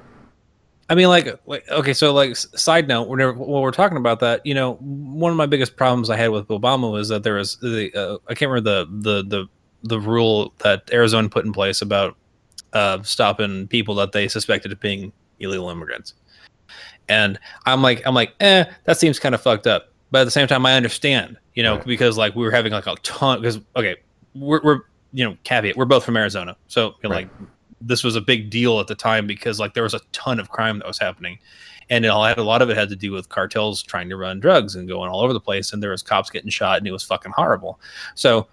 i 0.88 0.94
mean 0.94 1.08
like 1.08 1.38
like, 1.44 1.68
okay 1.68 1.92
so 1.92 2.14
like 2.14 2.34
side 2.34 2.88
note 2.88 3.08
whenever 3.08 3.34
while 3.34 3.60
we're 3.60 3.70
talking 3.70 3.98
about 3.98 4.20
that 4.20 4.40
you 4.46 4.54
know 4.54 4.76
one 4.76 5.30
of 5.30 5.36
my 5.36 5.44
biggest 5.44 5.76
problems 5.76 6.08
i 6.08 6.16
had 6.16 6.30
with 6.30 6.48
obama 6.48 6.90
was 6.90 7.10
that 7.10 7.22
there 7.24 7.34
was 7.34 7.56
the 7.56 7.92
uh, 7.94 8.16
i 8.28 8.34
can't 8.34 8.50
remember 8.50 8.86
the 8.86 8.86
the 9.02 9.22
the 9.28 9.46
the 9.82 10.00
rule 10.00 10.54
that 10.60 10.88
arizona 10.94 11.28
put 11.28 11.44
in 11.44 11.52
place 11.52 11.82
about 11.82 12.16
uh 12.72 13.02
stopping 13.02 13.68
people 13.68 13.94
that 13.94 14.12
they 14.12 14.28
suspected 14.28 14.72
of 14.72 14.80
being 14.80 15.12
illegal 15.40 15.68
immigrants. 15.70 16.14
And 17.08 17.38
i'm 17.66 17.82
like 17.82 18.02
i'm 18.06 18.14
like 18.14 18.34
eh 18.40 18.64
that 18.84 18.98
seems 18.98 19.18
kind 19.18 19.34
of 19.34 19.40
fucked 19.40 19.66
up. 19.66 19.88
But 20.10 20.20
at 20.22 20.24
the 20.24 20.30
same 20.30 20.46
time 20.46 20.64
i 20.66 20.74
understand 20.74 21.36
you 21.54 21.62
know 21.62 21.76
Right. 21.76 21.86
because 21.86 22.18
like 22.18 22.34
we 22.34 22.44
were 22.44 22.50
having 22.50 22.72
like 22.72 22.86
a 22.86 22.94
ton 22.96 23.40
because 23.40 23.60
okay 23.76 23.96
we're, 24.34 24.60
we're 24.62 24.80
you 25.12 25.24
know 25.24 25.36
caveat 25.44 25.76
we're 25.76 25.84
both 25.86 26.04
from 26.04 26.16
arizona. 26.16 26.56
So 26.68 26.94
you 27.02 27.08
know, 27.08 27.14
Right. 27.14 27.28
like 27.40 27.48
this 27.80 28.02
was 28.04 28.16
a 28.16 28.20
big 28.20 28.50
deal 28.50 28.80
at 28.80 28.88
the 28.88 28.94
time 28.94 29.26
because 29.26 29.58
like 29.60 29.72
there 29.74 29.84
was 29.84 29.94
a 29.94 30.00
ton 30.12 30.38
of 30.40 30.50
crime 30.50 30.78
that 30.80 30.86
was 30.88 30.98
happening. 30.98 31.38
And 31.90 32.04
it 32.04 32.08
all 32.08 32.24
had 32.24 32.36
a 32.36 32.42
lot 32.42 32.60
of 32.60 32.68
it 32.68 32.76
had 32.76 32.90
to 32.90 32.96
do 32.96 33.12
with 33.12 33.28
cartels 33.30 33.82
trying 33.82 34.10
to 34.10 34.16
run 34.16 34.40
drugs 34.40 34.74
and 34.74 34.86
going 34.86 35.08
all 35.10 35.20
over 35.20 35.32
the 35.32 35.40
place. 35.40 35.72
And 35.72 35.82
there 35.82 35.92
was 35.92 36.02
cops 36.02 36.28
getting 36.28 36.50
shot 36.50 36.76
and 36.78 36.86
it 36.86 36.90
was 36.90 37.02
fucking 37.04 37.32
horrible. 37.32 37.80
So 38.14 38.48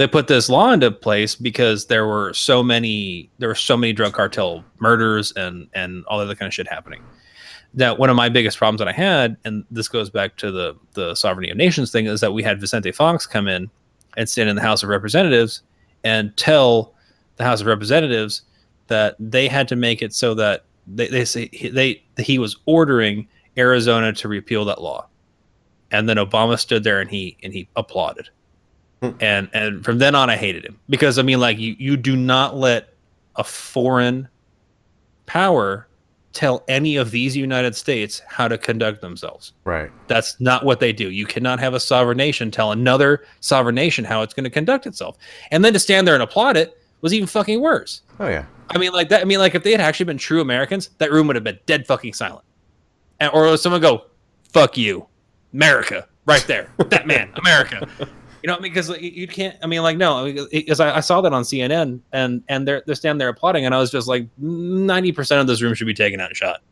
they 0.00 0.06
put 0.06 0.28
this 0.28 0.48
law 0.48 0.72
into 0.72 0.90
place 0.90 1.34
because 1.34 1.86
there 1.86 2.06
were 2.06 2.32
so 2.32 2.62
many 2.62 3.28
there 3.38 3.50
were 3.50 3.54
so 3.54 3.76
many 3.76 3.92
drug 3.92 4.14
cartel 4.14 4.64
murders 4.78 5.30
and 5.36 5.68
and 5.74 6.06
all 6.06 6.24
that 6.24 6.38
kind 6.38 6.46
of 6.46 6.54
shit 6.54 6.66
happening 6.66 7.02
now 7.74 7.94
one 7.94 8.08
of 8.08 8.16
my 8.16 8.30
biggest 8.30 8.56
problems 8.56 8.78
that 8.78 8.88
i 8.88 8.92
had 8.92 9.36
and 9.44 9.62
this 9.70 9.88
goes 9.88 10.08
back 10.08 10.36
to 10.36 10.50
the 10.50 10.74
the 10.94 11.14
sovereignty 11.14 11.50
of 11.50 11.56
nations 11.58 11.92
thing 11.92 12.06
is 12.06 12.22
that 12.22 12.32
we 12.32 12.42
had 12.42 12.58
vicente 12.58 12.90
fox 12.90 13.26
come 13.26 13.46
in 13.46 13.68
and 14.16 14.26
stand 14.26 14.48
in 14.48 14.56
the 14.56 14.62
house 14.62 14.82
of 14.82 14.88
representatives 14.88 15.62
and 16.02 16.34
tell 16.38 16.94
the 17.36 17.44
house 17.44 17.60
of 17.60 17.66
representatives 17.66 18.42
that 18.86 19.16
they 19.20 19.48
had 19.48 19.68
to 19.68 19.76
make 19.76 20.00
it 20.00 20.14
so 20.14 20.32
that 20.32 20.64
they, 20.86 21.08
they 21.08 21.26
say 21.26 21.50
he- 21.52 21.68
they 21.68 22.02
he 22.16 22.38
was 22.38 22.56
ordering 22.64 23.28
arizona 23.58 24.14
to 24.14 24.28
repeal 24.28 24.64
that 24.64 24.80
law 24.80 25.06
and 25.90 26.08
then 26.08 26.16
obama 26.16 26.58
stood 26.58 26.84
there 26.84 27.02
and 27.02 27.10
he 27.10 27.36
and 27.42 27.52
he 27.52 27.68
applauded. 27.76 28.30
And 29.20 29.48
and 29.54 29.84
from 29.84 29.98
then 29.98 30.14
on 30.14 30.28
i 30.28 30.36
hated 30.36 30.64
him 30.64 30.78
because 30.90 31.18
i 31.18 31.22
mean 31.22 31.40
like 31.40 31.58
you 31.58 31.74
you 31.78 31.96
do 31.96 32.14
not 32.16 32.56
let 32.56 32.92
a 33.36 33.44
foreign 33.44 34.28
power 35.26 35.86
tell 36.32 36.62
any 36.68 36.96
of 36.96 37.10
these 37.10 37.36
united 37.36 37.74
states 37.74 38.20
how 38.28 38.46
to 38.46 38.56
conduct 38.58 39.00
themselves 39.00 39.52
Right. 39.64 39.90
that's 40.06 40.40
not 40.40 40.64
what 40.64 40.80
they 40.80 40.92
do 40.92 41.10
you 41.10 41.26
cannot 41.26 41.58
have 41.60 41.74
a 41.74 41.80
sovereign 41.80 42.16
nation 42.18 42.50
tell 42.50 42.72
another 42.72 43.24
sovereign 43.40 43.74
nation 43.74 44.04
how 44.04 44.22
it's 44.22 44.34
going 44.34 44.44
to 44.44 44.50
conduct 44.50 44.86
itself 44.86 45.16
and 45.50 45.64
then 45.64 45.72
to 45.72 45.78
stand 45.78 46.06
there 46.06 46.14
and 46.14 46.22
applaud 46.22 46.56
it 46.56 46.76
was 47.00 47.14
even 47.14 47.26
fucking 47.26 47.60
worse 47.60 48.02
Oh 48.18 48.28
yeah. 48.28 48.44
I 48.68 48.76
mean, 48.76 48.92
like 48.92 49.08
that. 49.08 49.22
I 49.22 49.24
mean, 49.24 49.38
like 49.38 49.54
if 49.54 49.62
they 49.64 49.70
had 49.72 49.80
actually 49.80 50.04
been 50.04 50.18
true 50.18 50.42
Americans, 50.42 50.90
that 50.98 51.10
room 51.10 51.26
would 51.26 51.34
have 51.36 51.42
been 51.42 51.58
dead 51.64 51.86
fucking 51.86 52.12
silent. 52.12 52.44
And, 53.18 53.32
or 53.32 53.56
someone 53.56 53.80
go, 53.80 54.04
"Fuck 54.52 54.76
you, 54.76 55.06
America," 55.54 56.06
right 56.26 56.44
there. 56.46 56.70
that 56.90 57.06
man, 57.06 57.32
America. 57.36 57.88
You 58.42 58.48
know, 58.48 58.56
I 58.56 58.60
mean, 58.60 58.72
because 58.72 58.88
you, 58.88 59.10
you 59.10 59.28
can't. 59.28 59.56
I 59.62 59.66
mean, 59.66 59.82
like 59.82 59.96
no, 59.96 60.32
because 60.50 60.80
I, 60.80 60.96
I 60.96 61.00
saw 61.00 61.20
that 61.20 61.32
on 61.32 61.42
CNN, 61.42 62.00
and 62.12 62.42
and 62.48 62.66
they're 62.66 62.82
they're 62.86 62.94
standing 62.94 63.18
there 63.18 63.28
applauding, 63.28 63.66
and 63.66 63.74
I 63.74 63.78
was 63.78 63.90
just 63.90 64.08
like, 64.08 64.26
ninety 64.38 65.12
percent 65.12 65.40
of 65.40 65.46
this 65.46 65.60
room 65.60 65.74
should 65.74 65.86
be 65.86 65.94
taken 65.94 66.20
out 66.20 66.28
and 66.28 66.36
shot, 66.36 66.62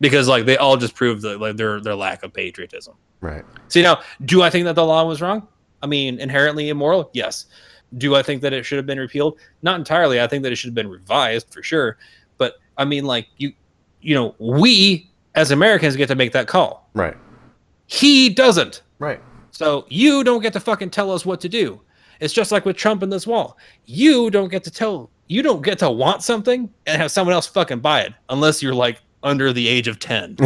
because 0.00 0.28
like 0.28 0.46
they 0.46 0.56
all 0.56 0.76
just 0.76 0.94
proved 0.94 1.22
that 1.22 1.40
like 1.40 1.56
their 1.56 1.80
their 1.80 1.94
lack 1.94 2.22
of 2.22 2.32
patriotism. 2.32 2.94
Right. 3.20 3.44
See 3.68 3.82
now, 3.82 4.00
do 4.24 4.42
I 4.42 4.50
think 4.50 4.64
that 4.64 4.74
the 4.74 4.84
law 4.84 5.04
was 5.04 5.20
wrong? 5.20 5.46
I 5.82 5.86
mean, 5.86 6.18
inherently 6.18 6.70
immoral? 6.70 7.10
Yes. 7.12 7.46
do 7.98 8.14
I 8.14 8.22
think 8.22 8.42
that 8.42 8.52
it 8.52 8.64
should 8.64 8.76
have 8.76 8.86
been 8.86 8.98
repealed? 8.98 9.38
Not 9.62 9.78
entirely. 9.78 10.20
I 10.20 10.26
think 10.26 10.42
that 10.42 10.52
it 10.52 10.56
should 10.56 10.68
have 10.68 10.74
been 10.74 10.88
revised 10.88 11.52
for 11.52 11.62
sure. 11.62 11.98
But 12.38 12.54
I 12.76 12.84
mean, 12.84 13.04
like 13.04 13.28
you, 13.36 13.52
you 14.00 14.14
know, 14.14 14.34
we 14.38 15.10
as 15.34 15.50
Americans 15.50 15.96
get 15.96 16.08
to 16.08 16.14
make 16.14 16.32
that 16.32 16.46
call. 16.48 16.88
Right. 16.94 17.16
He 17.86 18.28
doesn't. 18.30 18.82
Right. 18.98 19.20
So 19.54 19.86
you 19.88 20.24
don't 20.24 20.42
get 20.42 20.52
to 20.54 20.60
fucking 20.60 20.90
tell 20.90 21.12
us 21.12 21.24
what 21.24 21.40
to 21.42 21.48
do. 21.48 21.80
It's 22.18 22.34
just 22.34 22.50
like 22.50 22.64
with 22.64 22.76
Trump 22.76 23.02
and 23.02 23.12
this 23.12 23.24
wall. 23.26 23.56
You 23.86 24.28
don't 24.30 24.48
get 24.50 24.64
to 24.64 24.70
tell. 24.70 25.10
You 25.28 25.42
don't 25.42 25.62
get 25.62 25.78
to 25.78 25.90
want 25.90 26.22
something 26.24 26.68
and 26.86 27.00
have 27.00 27.12
someone 27.12 27.34
else 27.34 27.46
fucking 27.46 27.78
buy 27.78 28.00
it 28.02 28.12
unless 28.30 28.62
you're 28.62 28.74
like 28.74 29.00
under 29.22 29.52
the 29.52 29.66
age 29.68 29.86
of 29.86 30.00
ten. 30.00 30.36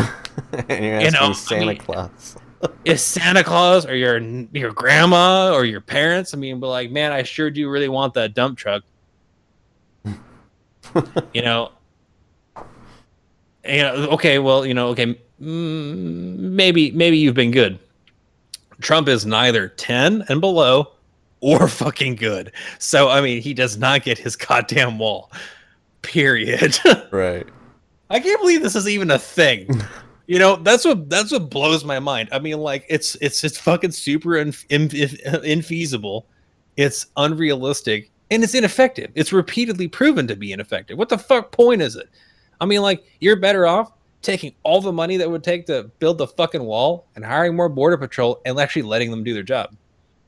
and 0.53 0.69
you're 0.85 1.01
You 1.01 1.11
know, 1.11 1.31
I 1.31 1.33
Santa 1.33 1.67
mean- 1.67 1.79
Claus. 1.79 2.37
is 2.85 3.03
Santa 3.03 3.43
Claus 3.45 3.87
or 3.87 3.95
your 3.97 4.19
your 4.53 4.73
grandma 4.73 5.53
or 5.55 5.65
your 5.65 5.81
parents? 5.81 6.35
I 6.35 6.37
mean, 6.37 6.61
but 6.61 6.69
like, 6.69 6.91
man, 6.91 7.11
I 7.13 7.23
sure 7.23 7.51
do 7.51 7.69
really 7.71 7.89
want 7.89 8.13
that 8.15 8.35
dump 8.35 8.59
truck. 8.59 8.83
you 11.33 11.43
know. 11.43 11.73
You 13.65 13.83
know, 13.83 13.95
okay, 14.13 14.39
well, 14.39 14.65
you 14.67 14.73
know, 14.75 14.89
okay, 14.89 15.19
maybe 15.39 16.91
maybe 16.93 17.19
you've 17.19 17.35
been 17.35 17.51
good. 17.51 17.79
Trump 18.81 19.09
is 19.09 19.27
neither 19.27 19.69
10 19.69 20.25
and 20.29 20.41
below 20.41 20.93
or 21.41 21.69
fucking 21.69 22.17
good. 22.17 22.53
So 22.79 23.09
I 23.09 23.21
mean, 23.21 23.41
he 23.43 23.55
does 23.55 23.77
not 23.77 24.03
get 24.03 24.19
his 24.19 24.37
goddamn 24.37 24.99
wall. 24.99 25.31
Period. 26.03 26.79
right. 27.11 27.47
I 28.11 28.21
can't 28.21 28.41
believe 28.41 28.63
this 28.63 28.77
is 28.77 28.89
even 28.89 29.11
a 29.11 29.19
thing. 29.19 29.69
You 30.29 30.39
know, 30.39 30.57
that's 30.57 30.85
what 30.85 31.09
that's 31.09 31.33
what 31.33 31.49
blows 31.49 31.85
my 31.85 31.99
mind. 31.99 32.29
I 32.33 32.39
mean, 32.39 32.59
like 32.59 32.85
it's 32.91 33.15
it's 33.23 33.43
it's 33.45 33.57
fucking 33.57 33.93
super 33.93 34.37
in, 34.37 34.49
in, 34.69 34.89
infeasible. 34.89 36.25
It's 36.77 37.07
unrealistic 37.17 38.11
and 38.31 38.45
it's 38.45 38.55
ineffective. 38.55 39.11
It's 39.15 39.33
repeatedly 39.33 39.89
proven 39.89 40.27
to 40.27 40.37
be 40.37 40.53
ineffective. 40.53 40.99
What 40.99 41.09
the 41.09 41.17
fuck 41.17 41.51
point 41.51 41.81
is 41.81 41.97
it? 41.97 42.11
I 42.61 42.67
mean, 42.67 42.83
like 42.83 43.05
you're 43.21 43.37
better 43.37 43.67
off 43.67 43.91
taking 44.23 44.55
all 44.63 44.81
the 44.81 44.93
money 44.93 45.17
that 45.17 45.25
it 45.25 45.31
would 45.31 45.45
take 45.45 45.67
to 45.67 45.85
build 45.99 46.19
the 46.19 46.27
fucking 46.27 46.63
wall 46.63 47.07
and 47.15 47.25
hiring 47.25 47.55
more 47.55 47.69
border 47.69 47.97
patrol 47.97 48.41
and 48.45 48.59
actually 48.59 48.83
letting 48.83 49.11
them 49.11 49.25
do 49.25 49.35
their 49.35 49.43
job. 49.43 49.77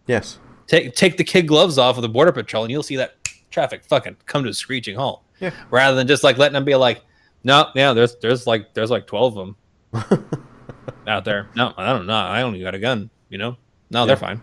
Yes. 0.07 0.39
Take 0.67 0.95
take 0.95 1.17
the 1.17 1.25
kid 1.25 1.49
gloves 1.49 1.79
off 1.79 1.97
of 1.97 2.03
the 2.03 2.09
border 2.09 2.33
patrol 2.33 2.65
and 2.65 2.71
you'll 2.71 2.83
see 2.83 2.97
that 2.97 3.17
traffic 3.51 3.85
fucking 3.85 4.17
come 4.27 4.45
to 4.45 4.51
a 4.51 4.55
screeching 4.55 4.97
halt. 4.97 5.23
Yeah. 5.41 5.51
Rather 5.71 5.97
than 5.97 6.07
just 6.07 6.23
like 6.23 6.39
letting 6.39 6.55
them 6.55 6.65
be 6.65 6.77
like, 6.77 7.03
no, 7.43 7.67
yeah, 7.75 7.93
there's 7.93 8.17
there's 8.17 8.47
like 8.47 8.75
there's 8.75 8.91
like 8.91 9.07
twelve 9.07 9.37
of 9.37 9.55
them 9.93 10.39
out 11.07 11.25
there. 11.25 11.49
No, 11.57 11.73
I 11.77 11.93
don't 11.93 12.07
know. 12.07 12.15
I 12.15 12.43
only 12.43 12.61
got 12.61 12.75
a 12.75 12.79
gun. 12.79 13.11
You 13.29 13.39
know, 13.39 13.57
no, 13.91 14.07
they're 14.07 14.17
fine. 14.17 14.41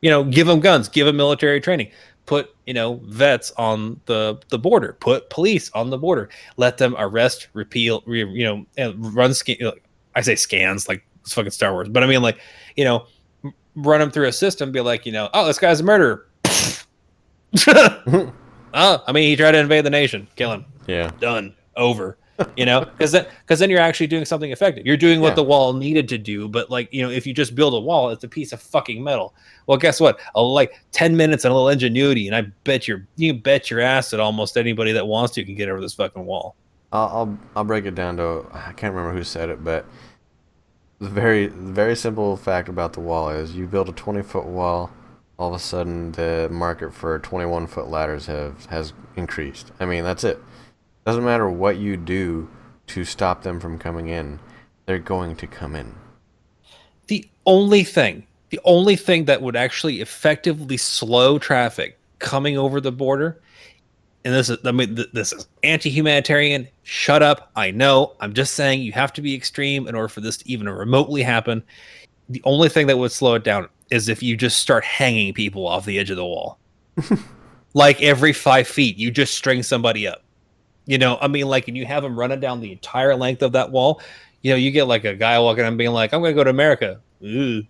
You 0.00 0.10
know, 0.10 0.24
give 0.24 0.46
them 0.46 0.60
guns, 0.60 0.88
give 0.88 1.06
them 1.06 1.16
military 1.16 1.60
training. 1.60 1.90
Put 2.26 2.54
you 2.66 2.74
know 2.74 3.00
vets 3.04 3.52
on 3.56 4.00
the 4.06 4.38
the 4.48 4.58
border. 4.58 4.96
Put 5.00 5.30
police 5.30 5.70
on 5.72 5.90
the 5.90 5.98
border. 5.98 6.28
Let 6.56 6.78
them 6.78 6.94
arrest, 6.98 7.48
repeal, 7.54 8.02
re, 8.06 8.24
you 8.24 8.44
know, 8.44 8.66
and 8.76 9.14
run 9.14 9.34
scan. 9.34 9.72
I 10.14 10.20
say 10.20 10.36
scans 10.36 10.88
like 10.88 11.04
it's 11.22 11.32
fucking 11.32 11.50
Star 11.50 11.72
Wars, 11.72 11.88
but 11.88 12.02
I 12.02 12.06
mean 12.06 12.22
like 12.22 12.38
you 12.76 12.84
know, 12.84 13.06
run 13.74 14.00
them 14.00 14.10
through 14.10 14.28
a 14.28 14.32
system. 14.32 14.70
Be 14.70 14.80
like, 14.80 15.06
you 15.06 15.12
know, 15.12 15.28
oh, 15.34 15.46
this 15.46 15.58
guy's 15.58 15.80
a 15.80 15.84
murderer. 15.84 16.26
oh, 17.66 18.32
I 18.74 19.12
mean, 19.12 19.28
he 19.28 19.36
tried 19.36 19.52
to 19.52 19.58
invade 19.58 19.84
the 19.84 19.90
nation. 19.90 20.28
Kill 20.36 20.52
him 20.52 20.64
yeah. 20.86 21.10
done 21.20 21.54
over 21.76 22.16
you 22.56 22.64
know 22.64 22.80
because 22.84 23.12
then 23.12 23.26
because 23.42 23.58
then 23.58 23.70
you're 23.70 23.80
actually 23.80 24.06
doing 24.06 24.24
something 24.24 24.50
effective 24.52 24.86
you're 24.86 24.96
doing 24.96 25.20
what 25.20 25.28
Yeah. 25.30 25.34
the 25.34 25.42
wall 25.44 25.72
needed 25.72 26.08
to 26.08 26.18
do 26.18 26.48
but 26.48 26.70
like 26.70 26.92
you 26.92 27.02
know 27.02 27.10
if 27.10 27.26
you 27.26 27.34
just 27.34 27.54
build 27.54 27.74
a 27.74 27.80
wall 27.80 28.10
it's 28.10 28.24
a 28.24 28.28
piece 28.28 28.52
of 28.52 28.60
fucking 28.60 29.02
metal 29.02 29.34
well 29.66 29.78
guess 29.78 30.00
what 30.00 30.18
a, 30.34 30.42
like 30.42 30.72
10 30.92 31.16
minutes 31.16 31.44
and 31.44 31.52
a 31.52 31.54
little 31.54 31.68
ingenuity 31.68 32.26
and 32.26 32.36
i 32.36 32.42
bet 32.64 32.86
your 32.88 33.06
you 33.16 33.34
bet 33.34 33.70
your 33.70 33.80
ass 33.80 34.10
that 34.10 34.20
almost 34.20 34.56
anybody 34.56 34.92
that 34.92 35.06
wants 35.06 35.34
to 35.34 35.44
can 35.44 35.54
get 35.54 35.68
over 35.68 35.80
this 35.80 35.94
fucking 35.94 36.24
wall 36.24 36.56
I'll, 36.92 37.06
I'll 37.08 37.38
I'll 37.56 37.64
break 37.64 37.84
it 37.84 37.94
down 37.94 38.16
to 38.16 38.44
I 38.52 38.72
can't 38.72 38.94
remember 38.94 39.16
who 39.16 39.22
said 39.22 39.48
it, 39.48 39.62
but 39.62 39.84
the 40.98 41.08
very 41.08 41.46
the 41.46 41.72
very 41.72 41.94
simple 41.94 42.36
fact 42.36 42.68
about 42.68 42.92
the 42.94 43.00
wall 43.00 43.30
is 43.30 43.54
you 43.54 43.66
build 43.66 43.88
a 43.88 43.92
twenty 43.92 44.22
foot 44.22 44.44
wall, 44.44 44.90
all 45.38 45.48
of 45.50 45.54
a 45.54 45.58
sudden 45.60 46.10
the 46.12 46.48
market 46.50 46.92
for 46.92 47.18
twenty 47.20 47.46
one 47.46 47.68
foot 47.68 47.86
ladders 47.88 48.26
have 48.26 48.66
has 48.66 48.92
increased. 49.14 49.70
I 49.78 49.86
mean 49.86 50.02
that's 50.02 50.24
it. 50.24 50.42
Doesn't 51.06 51.24
matter 51.24 51.48
what 51.50 51.78
you 51.78 51.96
do 51.96 52.48
to 52.88 53.04
stop 53.04 53.42
them 53.42 53.60
from 53.60 53.78
coming 53.78 54.08
in, 54.08 54.38
they're 54.86 54.98
going 54.98 55.36
to 55.36 55.46
come 55.46 55.74
in. 55.76 55.94
the 57.08 57.28
only 57.46 57.84
thing 57.84 58.26
the 58.50 58.60
only 58.64 58.96
thing 58.96 59.24
that 59.26 59.40
would 59.42 59.56
actually 59.56 60.00
effectively 60.00 60.76
slow 60.76 61.38
traffic 61.38 61.98
coming 62.18 62.58
over 62.58 62.80
the 62.80 62.92
border 62.92 63.40
and 64.24 64.34
this 64.34 64.48
is 64.50 64.58
i 64.64 64.70
mean 64.72 64.98
this 65.12 65.32
is 65.32 65.48
anti-humanitarian 65.62 66.66
shut 66.82 67.22
up 67.22 67.50
i 67.56 67.70
know 67.70 68.14
i'm 68.20 68.32
just 68.34 68.54
saying 68.54 68.82
you 68.82 68.92
have 68.92 69.12
to 69.12 69.22
be 69.22 69.34
extreme 69.34 69.88
in 69.88 69.94
order 69.94 70.08
for 70.08 70.20
this 70.20 70.36
to 70.38 70.48
even 70.48 70.68
remotely 70.68 71.22
happen. 71.22 71.62
The 72.28 72.42
only 72.44 72.68
thing 72.68 72.86
that 72.88 72.98
would 72.98 73.10
slow 73.12 73.34
it 73.34 73.42
down 73.44 73.68
is 73.90 74.08
if 74.08 74.22
you 74.22 74.36
just 74.36 74.58
start 74.58 74.84
hanging 74.84 75.34
people 75.34 75.66
off 75.66 75.84
the 75.84 75.98
edge 75.98 76.10
of 76.10 76.16
the 76.16 76.24
wall. 76.24 76.58
Like 77.74 78.02
every 78.02 78.32
five 78.32 78.66
feet 78.68 78.96
you 78.98 79.10
just 79.12 79.34
string 79.34 79.62
somebody 79.62 80.06
up 80.06 80.22
you 80.90 80.98
know 80.98 81.18
i 81.20 81.28
mean 81.28 81.46
like 81.46 81.68
and 81.68 81.76
you 81.76 81.86
have 81.86 82.02
them 82.02 82.18
running 82.18 82.40
down 82.40 82.60
the 82.60 82.72
entire 82.72 83.14
length 83.14 83.42
of 83.42 83.52
that 83.52 83.70
wall 83.70 84.00
you 84.42 84.50
know, 84.50 84.56
you 84.56 84.70
get 84.70 84.84
like 84.84 85.04
a 85.04 85.14
guy 85.14 85.38
walking 85.38 85.64
and 85.64 85.76
being 85.76 85.92
like, 85.92 86.12
"I'm 86.14 86.20
going 86.20 86.32
to 86.32 86.34
go 86.34 86.44
to 86.44 86.50
America." 86.50 87.00
Ooh. 87.22 87.62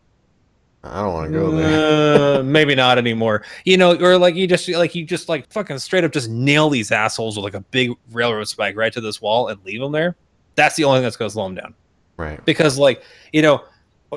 I 0.83 1.03
don't 1.03 1.13
want 1.13 1.33
to 1.33 1.39
go 1.39 1.51
there. 1.51 2.39
Uh, 2.39 2.43
maybe 2.43 2.75
not 2.75 2.97
anymore. 2.97 3.43
You 3.67 3.77
know, 3.77 3.97
or 3.97 4.17
like 4.17 4.35
you 4.35 4.47
just 4.47 4.67
like 4.69 4.95
you 4.95 5.05
just 5.05 5.29
like 5.29 5.53
fucking 5.53 5.79
straight 5.79 6.05
up 6.05 6.13
just 6.13 6.31
nail 6.31 6.71
these 6.71 6.91
assholes 6.91 7.37
with 7.37 7.45
like 7.45 7.55
a 7.55 7.61
big 7.61 7.93
railroad 8.13 8.49
spike 8.49 8.77
right 8.77 8.93
to 8.93 9.01
this 9.01 9.21
wall 9.21 9.49
and 9.49 9.63
leave 9.65 9.81
them 9.81 9.93
there. 9.93 10.17
That's 10.55 10.77
the 10.77 10.85
only 10.85 10.99
thing 10.99 11.05
that's 11.05 11.17
going 11.17 11.29
to 11.29 11.33
slow 11.33 11.45
them 11.45 11.57
down. 11.57 11.75
Right. 12.17 12.43
Because 12.47 12.79
like 12.79 13.03
you 13.33 13.43
know, 13.43 13.65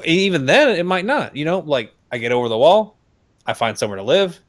even 0.05 0.45
then 0.45 0.69
it 0.69 0.85
might 0.85 1.05
not. 1.05 1.35
You 1.35 1.43
know, 1.43 1.59
like 1.59 1.93
I 2.11 2.17
get 2.17 2.31
over 2.31 2.47
the 2.47 2.57
wall, 2.57 2.95
I 3.45 3.53
find 3.53 3.77
somewhere 3.77 3.97
to 3.97 4.03
live, 4.03 4.39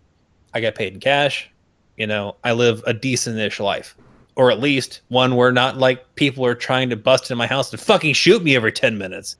I 0.52 0.60
get 0.60 0.76
paid 0.76 0.92
in 0.92 1.00
cash. 1.00 1.50
You 1.96 2.06
know, 2.06 2.36
I 2.44 2.52
live 2.52 2.82
a 2.86 2.92
decent-ish 2.92 3.60
life, 3.60 3.96
or 4.36 4.50
at 4.50 4.60
least 4.60 5.02
one 5.08 5.36
where 5.36 5.52
not 5.52 5.78
like 5.78 6.14
people 6.16 6.44
are 6.44 6.54
trying 6.54 6.90
to 6.90 6.96
bust 6.96 7.24
into 7.24 7.36
my 7.36 7.46
house 7.46 7.70
and 7.72 7.80
fucking 7.80 8.14
shoot 8.14 8.42
me 8.42 8.56
every 8.56 8.72
ten 8.72 8.98
minutes. 8.98 9.36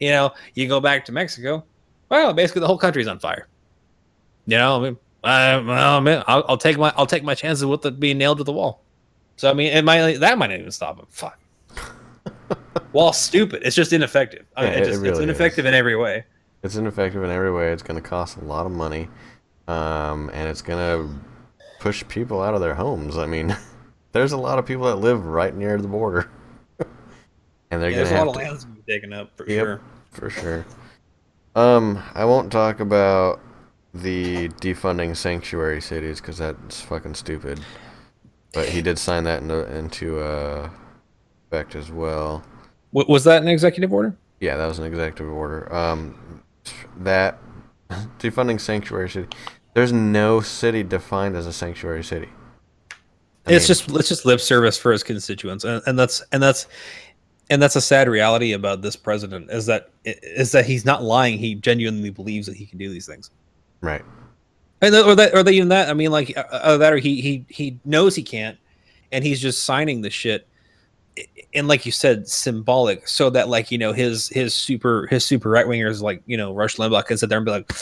You 0.00 0.10
know, 0.10 0.32
you 0.54 0.68
go 0.68 0.80
back 0.80 1.04
to 1.06 1.12
Mexico, 1.12 1.64
well, 2.10 2.32
basically 2.32 2.60
the 2.60 2.66
whole 2.66 2.78
country's 2.78 3.06
on 3.06 3.18
fire. 3.18 3.48
You 4.46 4.56
know, 4.58 4.76
I 4.76 4.80
mean, 4.80 4.96
I, 5.24 5.56
well, 5.56 6.00
man, 6.00 6.22
I'll, 6.26 6.44
I'll 6.48 6.58
take 6.58 6.76
my 6.76 6.92
I'll 6.96 7.06
take 7.06 7.24
my 7.24 7.34
chances 7.34 7.64
with 7.64 7.84
it 7.86 7.98
being 7.98 8.18
nailed 8.18 8.38
to 8.38 8.44
the 8.44 8.52
wall. 8.52 8.82
So 9.36 9.50
I 9.50 9.54
mean, 9.54 9.72
it 9.72 9.84
might 9.84 10.20
that 10.20 10.38
might 10.38 10.48
not 10.48 10.58
even 10.58 10.70
stop 10.70 10.98
him. 10.98 11.06
Fuck. 11.10 11.38
Wall's 12.92 13.18
stupid. 13.18 13.62
It's 13.64 13.74
just 13.74 13.92
ineffective. 13.92 14.46
I 14.56 14.62
mean, 14.62 14.72
Yeah, 14.72 14.78
it 14.78 14.82
it 14.82 14.84
just, 14.84 14.98
it's 14.98 15.02
really 15.02 15.22
ineffective 15.24 15.66
in 15.66 15.74
every 15.74 15.96
way. 15.96 16.24
It's 16.62 16.76
ineffective 16.76 17.22
in 17.22 17.30
every 17.30 17.52
way. 17.52 17.72
It's 17.72 17.82
going 17.82 18.00
to 18.00 18.06
cost 18.06 18.36
a 18.36 18.44
lot 18.44 18.66
of 18.66 18.72
money, 18.72 19.08
um, 19.66 20.30
and 20.32 20.48
it's 20.48 20.62
going 20.62 20.78
to 20.78 21.14
push 21.80 22.06
people 22.08 22.42
out 22.42 22.54
of 22.54 22.60
their 22.60 22.74
homes. 22.74 23.18
I 23.18 23.26
mean, 23.26 23.56
there's 24.14 24.32
a 24.32 24.38
lot 24.38 24.58
of 24.58 24.64
people 24.66 24.86
that 24.86 24.96
live 24.96 25.26
right 25.26 25.54
near 25.54 25.76
the 25.78 25.88
border, 25.88 26.30
and 27.70 27.82
they're 27.82 27.90
Yeah, 27.90 27.96
going 27.96 27.96
there's 27.96 28.08
to 28.08 28.14
a 28.14 28.18
have 28.18 28.26
lot 28.26 28.28
of 28.28 28.34
to, 28.34 28.38
lands 28.38 28.64
to 28.64 28.70
be 28.70 28.82
taken 28.90 29.12
up 29.12 29.36
for 29.36 29.46
Yep. 29.46 29.64
sure. 29.64 29.80
for 30.10 30.30
sure. 30.30 30.66
Um, 31.54 32.02
I 32.14 32.24
won't 32.24 32.50
talk 32.50 32.80
about 32.80 33.40
the 33.92 34.48
defunding 34.60 35.16
sanctuary 35.16 35.80
cities 35.80 36.20
because 36.20 36.38
that's 36.38 36.80
fucking 36.80 37.14
stupid. 37.14 37.60
But 38.52 38.68
he 38.68 38.82
did 38.82 38.98
sign 38.98 39.24
that 39.24 39.42
into 39.42 39.76
into 39.76 40.20
uh, 40.20 40.70
effect 41.50 41.74
as 41.76 41.90
well. 41.90 42.42
W- 42.92 43.12
was 43.12 43.24
that 43.24 43.42
an 43.42 43.48
executive 43.48 43.92
order? 43.92 44.16
Yeah, 44.40 44.56
that 44.56 44.66
was 44.66 44.78
an 44.78 44.84
executive 44.86 45.32
order. 45.32 45.72
Um, 45.74 46.42
that 46.98 47.38
defunding 48.18 48.60
sanctuary 48.60 49.10
city. 49.10 49.28
There's 49.74 49.92
no 49.92 50.40
city 50.40 50.82
defined 50.84 51.36
as 51.36 51.46
a 51.46 51.52
sanctuary 51.52 52.04
city. 52.04 52.28
I 53.46 53.52
it's 53.52 53.64
mean, 53.64 53.66
just 53.68 53.90
it's 53.90 54.08
just 54.08 54.24
lip 54.24 54.40
service 54.40 54.78
for 54.78 54.92
his 54.92 55.02
constituents, 55.02 55.64
and, 55.64 55.82
and 55.86 55.98
that's 55.98 56.22
and 56.32 56.42
that's 56.42 56.66
and 57.50 57.60
that's 57.60 57.76
a 57.76 57.80
sad 57.80 58.08
reality 58.08 58.52
about 58.52 58.80
this 58.80 58.96
president 58.96 59.50
is 59.50 59.66
that 59.66 59.90
is 60.04 60.52
that 60.52 60.64
he's 60.64 60.84
not 60.84 61.02
lying. 61.02 61.36
He 61.38 61.54
genuinely 61.54 62.10
believes 62.10 62.46
that 62.46 62.56
he 62.56 62.64
can 62.66 62.78
do 62.78 62.88
these 62.88 63.06
things. 63.06 63.30
right. 63.80 64.02
And 64.80 64.92
th- 64.92 65.04
or 65.06 65.14
that, 65.14 65.34
or 65.34 65.42
that 65.42 65.52
even 65.52 65.68
that. 65.68 65.88
I 65.88 65.94
mean, 65.94 66.10
like 66.10 66.36
uh, 66.36 66.42
uh, 66.50 66.76
that, 66.78 66.92
or 66.92 66.98
he 66.98 67.20
he 67.20 67.46
he 67.48 67.78
knows 67.86 68.14
he 68.14 68.22
can't, 68.22 68.58
and 69.12 69.24
he's 69.24 69.40
just 69.40 69.62
signing 69.64 70.02
the 70.02 70.10
shit. 70.10 70.46
And 71.54 71.68
like 71.68 71.86
you 71.86 71.92
said, 71.92 72.28
symbolic, 72.28 73.06
so 73.06 73.30
that 73.30 73.48
like 73.48 73.70
you 73.70 73.78
know 73.78 73.92
his 73.92 74.28
his 74.28 74.52
super 74.52 75.06
his 75.06 75.24
super 75.24 75.48
right 75.48 75.64
wingers 75.64 76.02
like 76.02 76.22
you 76.26 76.36
know 76.36 76.52
Rush 76.52 76.76
Limbaugh 76.76 77.06
can 77.06 77.16
sit 77.16 77.28
there 77.28 77.38
and 77.38 77.44
be 77.46 77.52
like, 77.52 77.72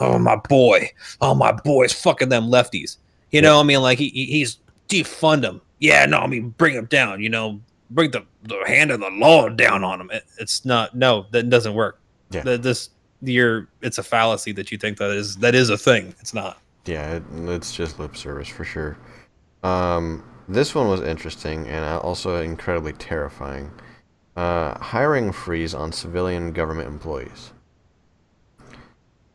"Oh 0.00 0.18
my 0.18 0.36
boy, 0.36 0.90
oh 1.20 1.34
my 1.34 1.52
boys, 1.52 1.92
fucking 1.92 2.28
them 2.30 2.44
lefties." 2.44 2.96
You 3.30 3.42
know, 3.42 3.60
I 3.60 3.62
mean, 3.62 3.82
like 3.82 3.98
he- 3.98 4.08
he's 4.10 4.58
defund 4.88 5.42
them. 5.42 5.60
Yeah, 5.78 6.06
no, 6.06 6.18
I 6.18 6.26
mean 6.26 6.50
bring 6.50 6.74
them 6.74 6.86
down. 6.86 7.20
You 7.20 7.28
know, 7.28 7.60
bring 7.90 8.10
the 8.10 8.24
the 8.42 8.62
hand 8.66 8.90
of 8.90 9.00
the 9.00 9.10
law 9.10 9.48
down 9.48 9.84
on 9.84 9.98
them. 9.98 10.10
It, 10.10 10.24
it's 10.38 10.64
not 10.64 10.94
no, 10.96 11.26
that 11.30 11.48
doesn't 11.50 11.74
work. 11.74 12.00
Yeah. 12.30 12.42
The, 12.42 12.58
this 12.58 12.90
you're 13.22 13.68
it's 13.82 13.98
a 13.98 14.02
fallacy 14.02 14.52
that 14.52 14.70
you 14.70 14.78
think 14.78 14.98
that 14.98 15.10
is 15.10 15.36
that 15.36 15.54
is 15.54 15.70
a 15.70 15.78
thing. 15.78 16.14
It's 16.20 16.34
not. 16.34 16.60
Yeah, 16.86 17.16
it, 17.16 17.22
it's 17.46 17.74
just 17.74 17.98
lip 17.98 18.16
service 18.16 18.48
for 18.48 18.64
sure. 18.64 18.96
Um, 19.62 20.24
this 20.48 20.74
one 20.74 20.88
was 20.88 21.02
interesting 21.02 21.66
and 21.68 21.84
also 22.00 22.40
incredibly 22.42 22.92
terrifying. 22.94 23.70
Uh, 24.36 24.78
hiring 24.78 25.32
freeze 25.32 25.74
on 25.74 25.92
civilian 25.92 26.52
government 26.52 26.88
employees. 26.88 27.52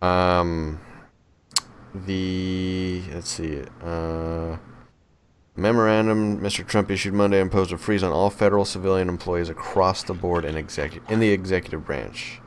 Um, 0.01 0.79
the 1.93 3.01
let's 3.13 3.29
see, 3.29 3.61
uh, 3.81 4.57
memorandum 5.55 6.39
Mr. 6.39 6.65
Trump 6.65 6.89
issued 6.89 7.13
Monday 7.13 7.39
imposed 7.39 7.71
a 7.71 7.77
freeze 7.77 8.03
on 8.03 8.11
all 8.11 8.29
federal 8.29 8.65
civilian 8.65 9.09
employees 9.09 9.49
across 9.49 10.03
the 10.03 10.13
board 10.13 10.45
in 10.45 10.57
executive 10.57 11.09
in 11.09 11.19
the 11.19 11.31
executive 11.31 11.85
branch. 11.85 12.39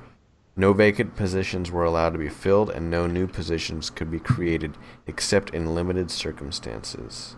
No 0.57 0.73
vacant 0.73 1.17
positions 1.17 1.71
were 1.71 1.85
allowed 1.85 2.15
to 2.15 2.19
be 2.19 2.31
filled, 2.31 2.71
and 2.71 2.91
no 2.91 3.07
new 3.07 3.27
positions 3.27 3.91
could 3.91 4.11
be 4.11 4.19
created 4.19 4.79
except 5.07 5.51
in 5.51 5.75
limited 5.75 6.11
circumstances. 6.11 7.37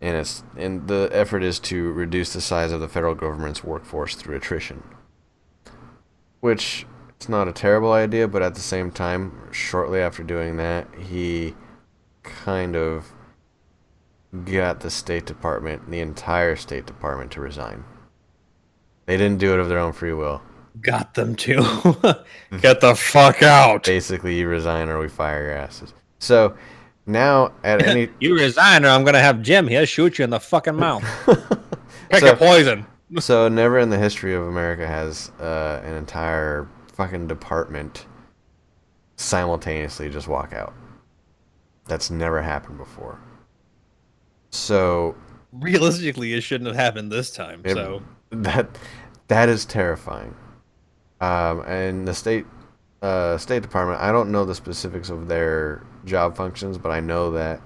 And 0.00 0.16
it's 0.16 0.42
and 0.56 0.88
the 0.88 1.08
effort 1.12 1.42
is 1.42 1.58
to 1.60 1.92
reduce 1.92 2.32
the 2.32 2.40
size 2.40 2.72
of 2.72 2.80
the 2.80 2.88
federal 2.88 3.14
government's 3.14 3.64
workforce 3.64 4.14
through 4.14 4.36
attrition. 4.36 4.82
Which 6.40 6.86
it's 7.16 7.28
not 7.28 7.48
a 7.48 7.52
terrible 7.52 7.92
idea, 7.92 8.28
but 8.28 8.42
at 8.42 8.54
the 8.54 8.60
same 8.60 8.90
time, 8.90 9.50
shortly 9.52 10.00
after 10.00 10.22
doing 10.22 10.58
that, 10.58 10.86
he 10.98 11.54
kind 12.22 12.76
of 12.76 13.12
got 14.44 14.80
the 14.80 14.90
State 14.90 15.26
Department, 15.26 15.90
the 15.90 16.00
entire 16.00 16.56
State 16.56 16.86
Department, 16.86 17.30
to 17.32 17.40
resign. 17.40 17.84
They 19.06 19.16
didn't 19.16 19.38
do 19.38 19.54
it 19.54 19.60
of 19.60 19.68
their 19.68 19.78
own 19.78 19.92
free 19.92 20.12
will 20.12 20.42
got 20.80 21.14
them 21.14 21.34
to 21.34 21.54
get 22.60 22.80
the 22.80 22.94
fuck 22.94 23.42
out. 23.42 23.84
Basically, 23.84 24.38
you 24.38 24.48
resign 24.48 24.88
or 24.88 24.98
we 24.98 25.08
fire 25.08 25.44
your 25.44 25.52
asses. 25.52 25.94
So 26.18 26.56
now, 27.06 27.52
at 27.64 27.82
any 27.82 28.08
you 28.20 28.34
resign 28.34 28.84
or 28.84 28.88
I'm 28.88 29.04
gonna 29.04 29.20
have 29.20 29.42
Jim 29.42 29.68
here 29.68 29.86
shoot 29.86 30.18
you 30.18 30.24
in 30.24 30.30
the 30.30 30.40
fucking 30.40 30.76
mouth. 30.76 31.04
Pick 32.10 32.20
so, 32.20 32.32
a 32.32 32.36
poison. 32.36 32.86
so 33.18 33.48
never 33.48 33.78
in 33.78 33.90
the 33.90 33.98
history 33.98 34.34
of 34.34 34.42
America 34.42 34.86
has 34.86 35.30
uh, 35.40 35.80
an 35.84 35.94
entire 35.94 36.68
fucking 36.92 37.26
department 37.26 38.06
simultaneously 39.16 40.08
just 40.08 40.28
walk 40.28 40.52
out. 40.52 40.74
That's 41.86 42.10
never 42.10 42.42
happened 42.42 42.78
before. 42.78 43.20
So 44.50 45.14
realistically, 45.52 46.34
it 46.34 46.42
shouldn't 46.42 46.68
have 46.68 46.76
happened 46.76 47.10
this 47.10 47.30
time. 47.30 47.62
It, 47.64 47.74
so 47.74 48.02
that 48.30 48.78
that 49.28 49.48
is 49.48 49.64
terrifying. 49.64 50.34
Um, 51.20 51.62
and 51.66 52.06
the 52.06 52.14
state 52.14 52.46
uh, 53.02 53.38
State 53.38 53.62
Department, 53.62 54.00
I 54.00 54.12
don't 54.12 54.32
know 54.32 54.44
the 54.44 54.54
specifics 54.54 55.10
of 55.10 55.28
their 55.28 55.82
job 56.04 56.36
functions, 56.36 56.78
but 56.78 56.90
I 56.90 57.00
know 57.00 57.30
that 57.32 57.60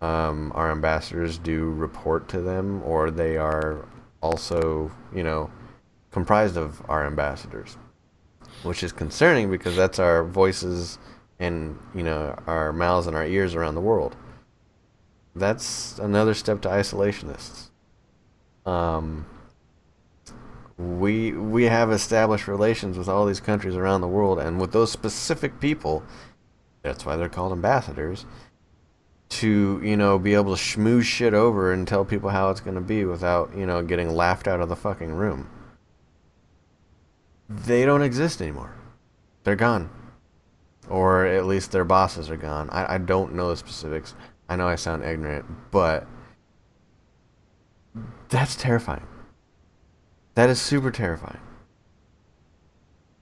um, 0.00 0.52
our 0.54 0.70
ambassadors 0.70 1.38
do 1.38 1.70
report 1.70 2.28
to 2.28 2.40
them, 2.40 2.82
or 2.84 3.10
they 3.10 3.36
are 3.36 3.88
also, 4.22 4.90
you 5.14 5.22
know, 5.22 5.50
comprised 6.10 6.56
of 6.56 6.82
our 6.88 7.06
ambassadors, 7.06 7.76
which 8.62 8.82
is 8.82 8.92
concerning 8.92 9.50
because 9.50 9.76
that's 9.76 9.98
our 9.98 10.24
voices 10.24 10.98
and 11.40 11.78
you 11.94 12.02
know 12.02 12.36
our 12.46 12.72
mouths 12.72 13.06
and 13.06 13.16
our 13.16 13.26
ears 13.26 13.54
around 13.54 13.74
the 13.74 13.80
world. 13.80 14.16
That's 15.38 15.98
another 15.98 16.34
step 16.34 16.60
to 16.62 16.68
isolationists. 16.68 17.70
Um, 18.66 19.26
we 20.76 21.32
we 21.32 21.64
have 21.64 21.90
established 21.90 22.46
relations 22.46 22.96
with 22.96 23.08
all 23.08 23.26
these 23.26 23.40
countries 23.40 23.74
around 23.74 24.00
the 24.00 24.08
world 24.08 24.38
and 24.38 24.60
with 24.60 24.72
those 24.72 24.92
specific 24.92 25.58
people 25.58 26.04
that's 26.82 27.04
why 27.04 27.16
they're 27.16 27.28
called 27.28 27.52
ambassadors 27.52 28.24
to 29.28 29.80
you 29.84 29.96
know 29.96 30.18
be 30.18 30.34
able 30.34 30.56
to 30.56 30.62
schmooze 30.62 31.04
shit 31.04 31.34
over 31.34 31.72
and 31.72 31.86
tell 31.86 32.04
people 32.04 32.30
how 32.30 32.50
it's 32.50 32.60
going 32.60 32.74
to 32.74 32.80
be 32.80 33.04
without 33.04 33.54
you 33.56 33.66
know 33.66 33.82
getting 33.82 34.10
laughed 34.10 34.48
out 34.48 34.60
of 34.60 34.68
the 34.68 34.76
fucking 34.76 35.12
room. 35.12 35.48
They 37.48 37.84
don't 37.84 38.02
exist 38.02 38.40
anymore. 38.40 38.74
They're 39.44 39.56
gone. 39.56 39.90
Or 40.88 41.26
at 41.26 41.46
least 41.46 41.72
their 41.72 41.84
bosses 41.84 42.30
are 42.30 42.36
gone. 42.36 42.70
I, 42.70 42.94
I 42.94 42.98
don't 42.98 43.34
know 43.34 43.50
the 43.50 43.56
specifics 43.56 44.14
i 44.48 44.56
know 44.56 44.68
i 44.68 44.74
sound 44.74 45.04
ignorant 45.04 45.44
but 45.70 46.06
that's 48.28 48.56
terrifying 48.56 49.06
that 50.38 50.50
is 50.50 50.60
super 50.60 50.92
terrifying. 50.92 51.40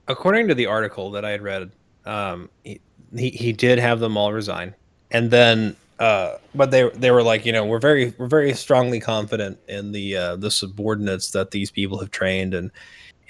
According 0.07 0.49
to 0.49 0.53
the 0.53 0.67
article 0.67 1.09
that 1.09 1.25
I 1.25 1.31
had 1.31 1.41
read, 1.41 1.71
um, 2.05 2.47
he, 2.63 2.79
he, 3.17 3.31
he 3.31 3.53
did 3.53 3.79
have 3.79 3.99
them 3.99 4.15
all 4.15 4.31
resign, 4.31 4.75
and 5.09 5.31
then 5.31 5.75
uh, 5.97 6.33
but 6.53 6.69
they 6.69 6.87
they 6.91 7.09
were 7.09 7.23
like, 7.23 7.43
you 7.43 7.51
know, 7.51 7.65
we're 7.65 7.79
very 7.79 8.13
we're 8.19 8.27
very 8.27 8.53
strongly 8.53 8.99
confident 8.99 9.57
in 9.67 9.93
the 9.93 10.15
uh, 10.15 10.35
the 10.35 10.51
subordinates 10.51 11.31
that 11.31 11.49
these 11.49 11.71
people 11.71 11.97
have 11.97 12.11
trained 12.11 12.53
and 12.53 12.69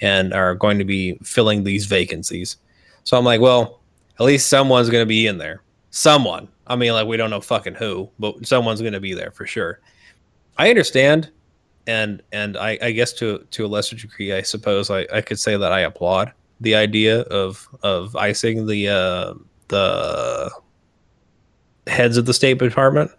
and 0.02 0.34
are 0.34 0.54
going 0.54 0.76
to 0.76 0.84
be 0.84 1.14
filling 1.22 1.64
these 1.64 1.86
vacancies. 1.86 2.58
So 3.04 3.16
I'm 3.16 3.24
like, 3.24 3.40
well, 3.40 3.80
at 4.20 4.26
least 4.26 4.48
someone's 4.48 4.90
going 4.90 5.00
to 5.00 5.06
be 5.06 5.26
in 5.26 5.38
there. 5.38 5.62
Someone. 5.92 6.46
I 6.68 6.76
mean, 6.76 6.92
like 6.92 7.06
we 7.06 7.16
don't 7.16 7.30
know 7.30 7.40
fucking 7.40 7.74
who, 7.74 8.10
but 8.18 8.46
someone's 8.46 8.80
going 8.80 8.92
to 8.92 9.00
be 9.00 9.14
there 9.14 9.30
for 9.30 9.46
sure. 9.46 9.80
I 10.56 10.70
understand 10.70 11.30
and 11.86 12.22
and 12.32 12.56
I, 12.56 12.78
I 12.82 12.90
guess 12.92 13.12
to 13.14 13.46
to 13.50 13.64
a 13.64 13.68
lesser 13.68 13.96
degree, 13.96 14.32
I 14.32 14.42
suppose 14.42 14.90
I, 14.90 15.06
I 15.12 15.22
could 15.22 15.40
say 15.40 15.56
that 15.56 15.72
I 15.72 15.80
applaud 15.80 16.32
the 16.60 16.74
idea 16.74 17.22
of 17.22 17.66
of 17.82 18.14
icing 18.14 18.66
the 18.66 18.88
uh, 18.88 19.34
the 19.68 20.50
heads 21.86 22.18
of 22.18 22.26
the 22.26 22.34
State 22.34 22.58
Department 22.58 23.10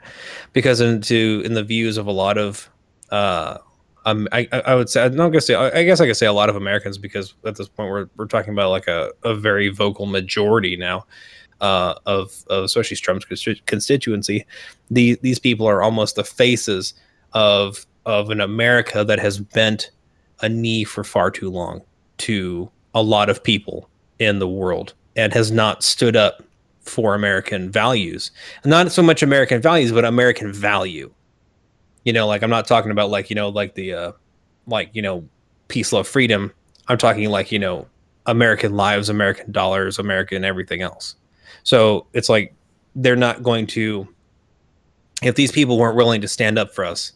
because 0.53 0.81
into 0.81 1.41
in 1.45 1.55
the 1.55 1.63
views 1.63 1.97
of 1.97 2.05
a 2.05 2.11
lot 2.11 2.37
of 2.37 2.69
uh, 3.09 3.57
um, 4.05 4.27
I, 4.31 4.47
I 4.51 4.75
would 4.75 4.89
say 4.89 5.03
I'm 5.03 5.15
not 5.15 5.29
gonna 5.29 5.41
say 5.41 5.55
I 5.55 5.83
guess 5.83 5.99
I 5.99 6.05
could 6.05 6.17
say 6.17 6.27
a 6.27 6.33
lot 6.33 6.49
of 6.49 6.55
Americans 6.55 6.99
because 6.99 7.33
at 7.45 7.55
this 7.55 7.67
point 7.67 7.89
we're 7.89 8.07
we're 8.17 8.27
talking 8.27 8.53
about 8.53 8.69
like 8.69 8.87
a, 8.87 9.11
a 9.23 9.33
very 9.33 9.69
vocal 9.69 10.05
majority 10.05 10.75
now 10.77 11.05
uh, 11.61 11.95
of, 12.05 12.43
of 12.49 12.63
especially 12.63 12.97
Trump's 12.97 13.25
constituency. 13.65 14.45
These 14.89 15.17
these 15.19 15.39
people 15.39 15.67
are 15.67 15.81
almost 15.81 16.15
the 16.15 16.23
faces 16.23 16.93
of 17.33 17.85
of 18.05 18.29
an 18.29 18.41
America 18.41 19.03
that 19.03 19.19
has 19.19 19.39
bent 19.39 19.91
a 20.41 20.49
knee 20.49 20.83
for 20.83 21.03
far 21.03 21.29
too 21.29 21.49
long 21.49 21.81
to 22.17 22.69
a 22.93 23.03
lot 23.03 23.29
of 23.29 23.43
people 23.43 23.89
in 24.19 24.39
the 24.39 24.47
world 24.47 24.93
and 25.15 25.33
has 25.33 25.51
not 25.51 25.83
stood 25.83 26.15
up 26.15 26.43
for 26.81 27.13
American 27.13 27.69
values. 27.69 28.31
Not 28.65 28.91
so 28.91 29.03
much 29.03 29.21
American 29.21 29.61
values, 29.61 29.91
but 29.91 30.05
American 30.05 30.51
value. 30.51 31.11
You 32.03 32.13
know, 32.13 32.25
like 32.25 32.41
I'm 32.41 32.49
not 32.49 32.67
talking 32.67 32.91
about 32.91 33.09
like, 33.09 33.29
you 33.29 33.35
know, 33.35 33.49
like 33.49 33.75
the 33.75 33.93
uh 33.93 34.11
like, 34.65 34.89
you 34.93 35.01
know, 35.01 35.27
peace, 35.67 35.91
love, 35.91 36.07
freedom. 36.07 36.53
I'm 36.87 36.97
talking 36.97 37.29
like, 37.29 37.51
you 37.51 37.59
know, 37.59 37.87
American 38.25 38.75
lives, 38.75 39.09
American 39.09 39.51
dollars, 39.51 39.99
American 39.99 40.43
everything 40.43 40.81
else. 40.81 41.15
So 41.69 42.07
it's 42.13 42.29
like 42.29 42.55
they're 42.95 43.15
not 43.15 43.43
going 43.43 43.67
to 43.67 44.07
if 45.21 45.35
these 45.35 45.51
people 45.51 45.77
weren't 45.77 45.95
willing 45.95 46.19
to 46.21 46.27
stand 46.27 46.57
up 46.57 46.73
for 46.73 46.83
us 46.83 47.11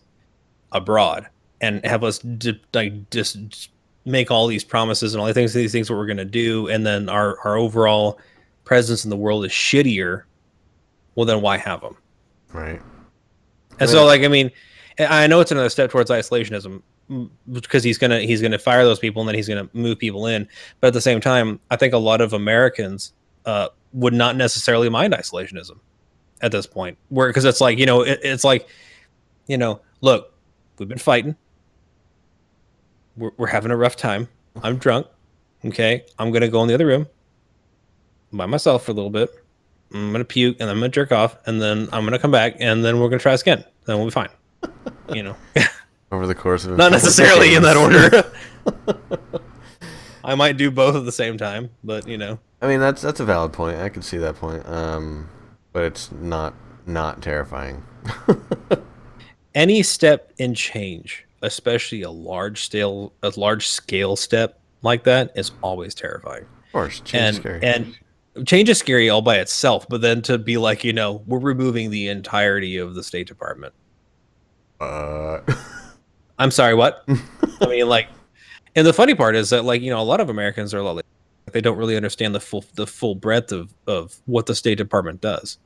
abroad 0.72 1.28
and 1.60 1.84
have 1.84 2.04
us 2.04 2.20
d- 2.20 2.62
like 2.72 3.10
just 3.10 3.72
make 4.06 4.30
all 4.30 4.46
these 4.46 4.64
promises 4.64 5.16
and 5.16 5.20
all 5.20 5.26
these 5.26 5.34
things 5.34 5.54
these 5.56 5.72
things 5.72 5.90
what 5.90 5.98
we're 5.98 6.06
going 6.06 6.18
to 6.18 6.24
do 6.24 6.68
and 6.68 6.86
then 6.86 7.10
our 7.10 7.40
our 7.44 7.58
overall 7.58 8.20
presence 8.64 9.04
in 9.04 9.10
the 9.10 9.18
world 9.18 9.44
is 9.44 9.52
shittier 9.52 10.22
well 11.16 11.26
then 11.26 11.42
why 11.42 11.58
have 11.58 11.82
them 11.82 11.98
right. 12.52 12.80
And 13.80 13.90
so 13.90 14.06
like 14.06 14.22
i 14.22 14.28
mean 14.28 14.52
i 15.00 15.26
know 15.26 15.40
it's 15.40 15.52
another 15.52 15.70
step 15.70 15.90
towards 15.90 16.12
isolationism 16.12 16.80
mm, 17.10 17.28
because 17.52 17.84
he's 17.84 17.98
gonna 17.98 18.20
he's 18.20 18.40
gonna 18.40 18.60
fire 18.60 18.84
those 18.84 19.00
people 19.00 19.24
and 19.24 19.28
then 19.28 19.36
he's 19.36 19.48
gonna 19.48 19.68
move 19.74 19.98
people 19.98 20.28
in. 20.28 20.48
But 20.80 20.90
at 20.90 20.94
the 20.94 21.02
same 21.02 21.20
time 21.20 21.60
i 21.72 21.76
think 21.76 21.96
a 21.96 21.98
lot 21.98 22.22
of 22.22 22.34
americans 22.34 23.14
uh, 23.46 23.70
would 23.94 24.14
not 24.14 24.36
necessarily 24.36 24.90
mind 24.90 25.14
isolationism 25.14 25.80
at 26.42 26.52
this 26.52 26.66
point 26.66 26.98
where 27.10 27.28
because 27.28 27.46
it's 27.46 27.62
like 27.62 27.78
you 27.78 27.86
know 27.86 28.02
it, 28.02 28.20
it's 28.24 28.44
like 28.44 28.68
you 29.48 29.58
know 29.58 29.80
look 30.02 30.34
We've 30.78 30.90
been 30.90 30.98
fighting. 30.98 31.36
We're, 33.16 33.32
we're 33.38 33.48
having 33.48 33.72
a 33.72 33.78
rough 33.78 33.96
time. 33.96 34.28
I'm 34.64 34.78
drunk. 34.78 35.08
Okay. 35.66 36.04
I'm 36.18 36.32
going 36.32 36.42
to 36.42 36.48
go 36.48 36.62
in 36.62 36.68
the 36.68 36.74
other 36.74 36.88
room 36.88 37.08
by 38.32 38.46
myself 38.46 38.86
for 38.86 38.92
a 38.92 38.94
little 38.94 39.10
bit. 39.10 39.30
I'm 39.94 40.12
going 40.12 40.20
to 40.20 40.26
puke 40.26 40.58
and 40.60 40.70
I'm 40.70 40.80
going 40.80 40.90
to 40.92 40.96
jerk 40.96 41.12
off 41.12 41.38
and 41.46 41.62
then 41.62 41.88
I'm 41.92 42.02
going 42.02 42.14
to 42.14 42.20
come 42.20 42.32
back 42.32 42.56
and 42.60 42.84
then 42.84 43.00
we're 43.00 43.10
going 43.10 43.20
to 43.20 43.24
try 43.24 43.34
again. 43.34 43.64
Then 43.86 43.98
we'll 43.98 44.08
be 44.08 44.12
fine. 44.12 44.30
You 45.14 45.24
know, 45.24 45.36
over 46.12 46.26
the 46.26 46.34
course 46.34 46.66
of 46.66 46.74
it 46.74 46.78
not 46.78 46.92
necessarily 46.92 47.54
in 47.54 47.62
that 47.64 47.78
order. 47.78 48.32
I 50.24 50.36
might 50.36 50.58
do 50.58 50.72
both 50.72 50.96
at 50.96 51.06
the 51.06 51.12
same 51.12 51.38
time, 51.38 51.70
but 51.84 52.08
you 52.08 52.18
know. 52.18 52.40
I 52.64 52.68
mean, 52.68 52.80
that's 52.80 53.02
that's 53.02 53.20
a 53.20 53.26
valid 53.26 53.52
point. 53.52 53.78
I 53.78 53.90
can 53.90 54.02
see 54.02 54.18
that 54.18 54.38
point. 54.38 54.68
Um, 54.68 55.30
but 55.74 55.84
it's 55.84 56.12
not 56.14 56.54
not 56.86 57.22
terrifying 57.22 57.84
any 59.56 59.84
step 59.84 60.32
in 60.38 60.54
change, 60.54 61.26
especially 61.42 62.04
a 62.04 62.12
large 62.12 62.64
scale 62.64 63.12
a 63.22 63.34
large 63.36 63.68
scale 63.68 64.16
step 64.16 64.60
like 64.82 65.04
that, 65.04 65.32
is 65.36 65.52
always 65.62 65.94
terrifying. 65.94 66.44
Of 66.44 66.72
course, 66.72 67.00
change 67.02 67.14
and 67.14 67.36
is 67.36 67.40
scary. 67.40 67.64
and 67.64 68.48
change 68.48 68.70
is 68.70 68.78
scary 68.78 69.10
all 69.10 69.22
by 69.22 69.40
itself, 69.40 69.86
but 69.90 70.02
then 70.02 70.22
to 70.24 70.38
be 70.38 70.58
like, 70.58 70.86
you 70.86 70.94
know, 70.94 71.22
we're 71.28 71.40
removing 71.40 71.90
the 71.90 72.08
entirety 72.08 72.78
of 72.78 72.96
the 72.96 73.04
State 73.04 73.28
Department. 73.28 73.74
Uh, 74.80 75.42
I'm 76.40 76.52
sorry, 76.52 76.76
what? 76.76 77.04
I 77.62 77.68
mean, 77.68 77.88
like, 77.88 78.08
and 78.76 78.88
the 78.88 78.94
funny 78.94 79.16
part 79.16 79.36
is 79.36 79.50
that, 79.52 79.66
like, 79.66 79.82
you 79.82 79.92
know, 79.92 80.00
a 80.00 80.04
lot 80.04 80.20
of 80.20 80.30
Americans 80.30 80.74
are 80.74 80.82
like, 80.82 81.06
they 81.54 81.62
don't 81.62 81.78
really 81.78 81.96
understand 81.96 82.36
the 82.36 82.40
full 82.40 82.66
the 82.76 82.88
full 82.88 83.16
breadth 83.16 83.52
of 83.52 83.74
of 83.88 84.18
what 84.26 84.46
the 84.46 84.56
State 84.56 84.78
Department 84.78 85.22
does. 85.22 85.58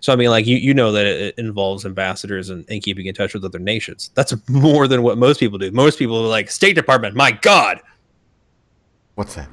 So 0.00 0.12
I 0.12 0.16
mean, 0.16 0.30
like 0.30 0.46
you 0.46 0.56
you 0.56 0.74
know 0.74 0.92
that 0.92 1.06
it 1.06 1.38
involves 1.38 1.84
ambassadors 1.84 2.50
and, 2.50 2.64
and 2.68 2.82
keeping 2.82 3.06
in 3.06 3.14
touch 3.14 3.34
with 3.34 3.44
other 3.44 3.58
nations. 3.58 4.10
That's 4.14 4.34
more 4.48 4.86
than 4.86 5.02
what 5.02 5.18
most 5.18 5.40
people 5.40 5.58
do. 5.58 5.70
Most 5.72 5.98
people 5.98 6.22
are 6.22 6.28
like 6.28 6.50
State 6.50 6.74
Department. 6.74 7.16
My 7.16 7.32
God, 7.32 7.80
what's 9.14 9.34
that? 9.34 9.48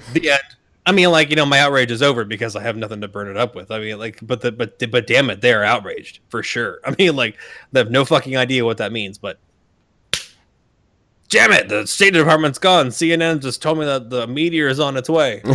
the 0.12 0.30
end. 0.30 0.40
I 0.86 0.92
mean, 0.92 1.10
like 1.10 1.28
you 1.28 1.36
know, 1.36 1.44
my 1.44 1.60
outrage 1.60 1.90
is 1.90 2.00
over 2.00 2.24
because 2.24 2.56
I 2.56 2.62
have 2.62 2.76
nothing 2.76 3.02
to 3.02 3.08
burn 3.08 3.28
it 3.28 3.36
up 3.36 3.54
with. 3.54 3.70
I 3.70 3.78
mean, 3.78 3.98
like, 3.98 4.18
but 4.22 4.40
the 4.40 4.50
but 4.50 4.82
but 4.90 5.06
damn 5.06 5.28
it, 5.28 5.42
they're 5.42 5.62
outraged 5.62 6.20
for 6.30 6.42
sure. 6.42 6.80
I 6.84 6.94
mean, 6.98 7.14
like, 7.14 7.36
they 7.72 7.80
have 7.80 7.90
no 7.90 8.04
fucking 8.04 8.36
idea 8.36 8.64
what 8.64 8.78
that 8.78 8.90
means. 8.90 9.18
But 9.18 9.38
damn 11.28 11.52
it, 11.52 11.68
the 11.68 11.86
State 11.86 12.14
Department's 12.14 12.58
gone. 12.58 12.88
CNN 12.88 13.40
just 13.40 13.62
told 13.62 13.78
me 13.78 13.84
that 13.84 14.10
the 14.10 14.26
meteor 14.26 14.68
is 14.68 14.80
on 14.80 14.96
its 14.96 15.08
way. 15.08 15.42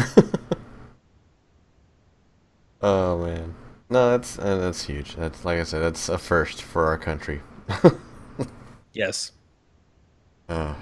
oh 2.82 3.20
man, 3.20 3.56
no, 3.90 4.12
that's 4.12 4.40
uh, 4.40 4.58
that's 4.58 4.86
huge. 4.86 5.16
That's 5.16 5.46
like 5.46 5.60
I 5.60 5.64
said, 5.64 5.82
that's 5.82 6.10
a 6.10 6.18
first 6.18 6.62
for 6.62 6.86
our 6.86 6.98
country. 6.98 7.42
yes. 8.94 9.32
Oh. 10.50 10.76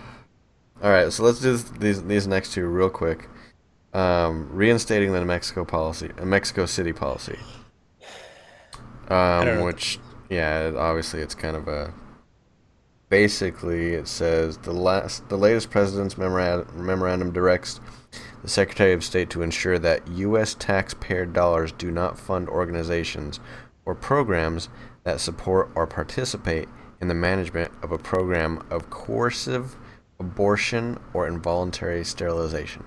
All 0.84 0.89
right, 0.89 1.13
so 1.13 1.23
let's 1.23 1.39
do 1.39 1.51
this, 1.51 1.63
these 1.63 2.03
these 2.03 2.27
next 2.27 2.53
two 2.53 2.65
real 2.65 2.89
quick. 2.89 3.30
Um, 3.93 4.49
reinstating 4.51 5.11
the 5.11 5.23
Mexico 5.26 5.65
policy, 5.65 6.11
uh, 6.18 6.26
Mexico 6.26 6.65
City 6.65 6.93
policy. 6.93 7.38
Um, 9.09 9.61
which, 9.61 9.99
yeah, 10.30 10.72
obviously 10.76 11.22
it's 11.22 11.35
kind 11.35 11.55
of 11.55 11.68
a. 11.68 11.93
Basically, 13.11 13.93
it 13.93 14.07
says 14.07 14.57
the 14.59 14.71
last, 14.71 15.27
the 15.27 15.38
latest 15.38 15.69
president's 15.69 16.17
memorandum, 16.17 16.85
memorandum 16.85 17.33
directs 17.33 17.81
the 18.41 18.47
Secretary 18.47 18.93
of 18.93 19.03
State 19.03 19.29
to 19.31 19.41
ensure 19.41 19.77
that 19.79 20.07
U.S. 20.07 20.55
taxpayer 20.57 21.25
dollars 21.25 21.73
do 21.73 21.91
not 21.91 22.17
fund 22.17 22.47
organizations 22.47 23.41
or 23.83 23.95
programs 23.95 24.69
that 25.03 25.19
support 25.19 25.71
or 25.75 25.85
participate 25.85 26.69
in 27.01 27.09
the 27.09 27.13
management 27.13 27.73
of 27.83 27.91
a 27.91 27.97
program 27.97 28.65
of 28.69 28.89
coercive 28.89 29.75
abortion 30.17 30.97
or 31.13 31.27
involuntary 31.27 32.05
sterilization. 32.05 32.85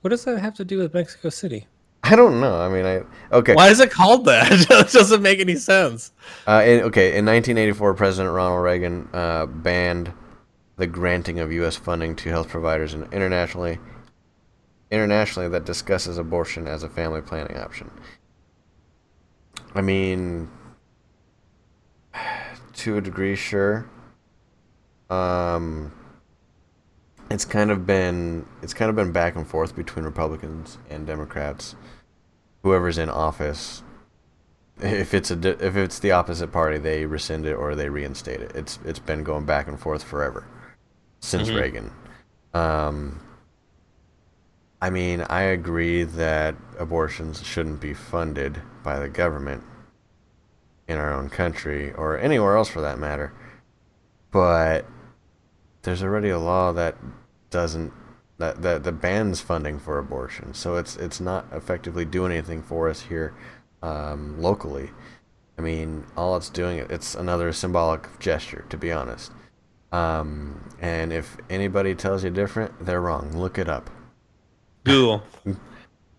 What 0.00 0.10
does 0.10 0.24
that 0.24 0.40
have 0.40 0.54
to 0.54 0.64
do 0.64 0.78
with 0.78 0.94
Mexico 0.94 1.28
City? 1.28 1.68
I 2.12 2.16
don't 2.16 2.40
know. 2.40 2.60
I 2.60 2.68
mean, 2.68 2.84
I 2.84 3.02
okay. 3.34 3.54
Why 3.54 3.70
is 3.70 3.80
it 3.80 3.90
called 3.90 4.26
that? 4.26 4.52
it 4.70 4.92
doesn't 4.92 5.22
make 5.22 5.40
any 5.40 5.56
sense. 5.56 6.12
Uh, 6.46 6.62
in, 6.62 6.80
okay, 6.82 7.16
in 7.16 7.24
1984, 7.24 7.94
President 7.94 8.34
Ronald 8.34 8.62
Reagan 8.62 9.08
uh, 9.14 9.46
banned 9.46 10.12
the 10.76 10.86
granting 10.86 11.40
of 11.40 11.50
U.S. 11.52 11.76
funding 11.76 12.14
to 12.16 12.28
health 12.28 12.50
providers 12.50 12.92
and 12.92 13.10
internationally, 13.14 13.78
internationally 14.90 15.48
that 15.48 15.64
discusses 15.64 16.18
abortion 16.18 16.68
as 16.68 16.82
a 16.82 16.88
family 16.90 17.22
planning 17.22 17.56
option. 17.56 17.90
I 19.74 19.80
mean, 19.80 20.50
to 22.74 22.98
a 22.98 23.00
degree, 23.00 23.36
sure. 23.36 23.88
Um, 25.08 25.92
it's 27.30 27.46
kind 27.46 27.70
of 27.70 27.86
been 27.86 28.44
it's 28.60 28.74
kind 28.74 28.90
of 28.90 28.96
been 28.96 29.12
back 29.12 29.34
and 29.34 29.46
forth 29.46 29.74
between 29.74 30.04
Republicans 30.04 30.76
and 30.90 31.06
Democrats. 31.06 31.74
Whoever's 32.62 32.98
in 32.98 33.08
office, 33.08 33.82
if 34.80 35.14
it's 35.14 35.30
a 35.30 35.64
if 35.64 35.76
it's 35.76 35.98
the 35.98 36.12
opposite 36.12 36.52
party, 36.52 36.78
they 36.78 37.06
rescind 37.06 37.46
it 37.46 37.54
or 37.54 37.74
they 37.74 37.88
reinstate 37.88 38.40
it. 38.40 38.52
It's 38.54 38.78
it's 38.84 38.98
been 38.98 39.24
going 39.24 39.46
back 39.46 39.68
and 39.68 39.78
forth 39.78 40.02
forever 40.02 40.46
since 41.20 41.48
mm-hmm. 41.48 41.58
Reagan. 41.58 41.92
Um, 42.54 43.20
I 44.80 44.90
mean, 44.90 45.22
I 45.22 45.42
agree 45.42 46.02
that 46.02 46.56
abortions 46.78 47.44
shouldn't 47.46 47.80
be 47.80 47.94
funded 47.94 48.60
by 48.82 48.98
the 48.98 49.08
government 49.08 49.62
in 50.88 50.98
our 50.98 51.12
own 51.12 51.30
country 51.30 51.92
or 51.92 52.18
anywhere 52.18 52.56
else 52.56 52.68
for 52.68 52.80
that 52.80 52.98
matter. 52.98 53.32
But 54.32 54.86
there's 55.82 56.02
already 56.02 56.30
a 56.30 56.38
law 56.38 56.72
that 56.72 56.96
doesn't 57.50 57.92
that 58.42 58.60
that, 58.62 58.82
that 58.82 59.00
bans 59.00 59.40
funding 59.40 59.78
for 59.78 59.98
abortion. 59.98 60.52
So 60.52 60.76
it's 60.76 60.96
it's 60.96 61.20
not 61.20 61.46
effectively 61.52 62.04
doing 62.04 62.32
anything 62.32 62.62
for 62.62 62.88
us 62.88 63.02
here 63.02 63.32
um, 63.82 64.40
locally. 64.40 64.90
I 65.56 65.62
mean, 65.62 66.04
all 66.16 66.36
it's 66.36 66.50
doing 66.50 66.78
it's 66.90 67.14
another 67.14 67.52
symbolic 67.52 68.18
gesture, 68.18 68.64
to 68.68 68.76
be 68.76 68.90
honest. 68.90 69.30
Um, 69.92 70.70
and 70.80 71.12
if 71.12 71.36
anybody 71.50 71.94
tells 71.94 72.24
you 72.24 72.30
different, 72.30 72.84
they're 72.84 73.00
wrong. 73.00 73.36
Look 73.36 73.58
it 73.58 73.68
up. 73.68 73.90
Google. 74.84 75.22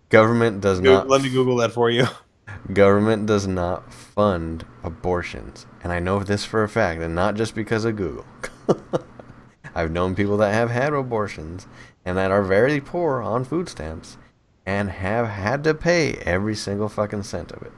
Government 0.09 0.61
does 0.61 0.79
Google, 0.79 0.93
not. 0.93 1.09
Let 1.09 1.23
me 1.23 1.29
Google 1.29 1.57
that 1.57 1.73
for 1.73 1.89
you. 1.89 2.05
Government 2.73 3.25
does 3.25 3.47
not 3.47 3.91
fund 3.91 4.65
abortions, 4.83 5.65
and 5.83 5.91
I 5.91 5.99
know 5.99 6.19
this 6.19 6.45
for 6.45 6.63
a 6.63 6.69
fact, 6.69 7.01
and 7.01 7.15
not 7.15 7.35
just 7.35 7.55
because 7.55 7.83
of 7.83 7.95
Google. 7.95 8.25
I've 9.75 9.91
known 9.91 10.13
people 10.15 10.37
that 10.37 10.53
have 10.53 10.69
had 10.69 10.93
abortions 10.93 11.67
and 12.05 12.17
that 12.17 12.31
are 12.31 12.43
very 12.43 12.81
poor 12.81 13.21
on 13.21 13.43
food 13.43 13.69
stamps 13.69 14.17
and 14.65 14.89
have 14.89 15.27
had 15.27 15.63
to 15.63 15.73
pay 15.73 16.13
every 16.25 16.55
single 16.55 16.89
fucking 16.89 17.23
cent 17.23 17.51
of 17.51 17.61
it. 17.61 17.71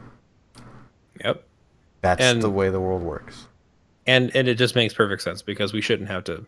Yep. 1.24 1.46
That's 2.02 2.22
and, 2.22 2.42
the 2.42 2.50
way 2.50 2.70
the 2.70 2.80
world 2.80 3.02
works. 3.02 3.48
And 4.06 4.36
and 4.36 4.48
it 4.48 4.56
just 4.56 4.76
makes 4.76 4.94
perfect 4.94 5.24
sense 5.24 5.42
because 5.42 5.74
we 5.74 5.82
shouldn't 5.82 6.10
have 6.10 6.24
to 6.26 6.46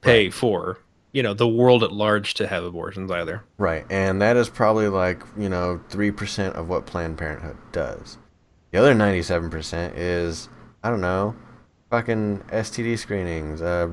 pay 0.00 0.26
right. 0.26 0.34
for, 0.34 0.78
you 1.10 1.22
know, 1.22 1.34
the 1.34 1.48
world 1.48 1.82
at 1.82 1.92
large 1.92 2.34
to 2.34 2.46
have 2.46 2.62
abortions 2.62 3.10
either. 3.10 3.42
Right. 3.58 3.84
And 3.90 4.22
that 4.22 4.36
is 4.36 4.48
probably 4.48 4.88
like, 4.88 5.22
you 5.36 5.48
know, 5.48 5.80
3% 5.88 6.52
of 6.52 6.68
what 6.68 6.86
Planned 6.86 7.18
Parenthood 7.18 7.56
does. 7.72 8.18
The 8.70 8.78
other 8.78 8.94
97% 8.94 9.94
is 9.96 10.48
I 10.84 10.90
don't 10.90 11.00
know, 11.00 11.34
fucking 11.90 12.44
STD 12.48 12.98
screenings, 12.98 13.60
uh 13.60 13.88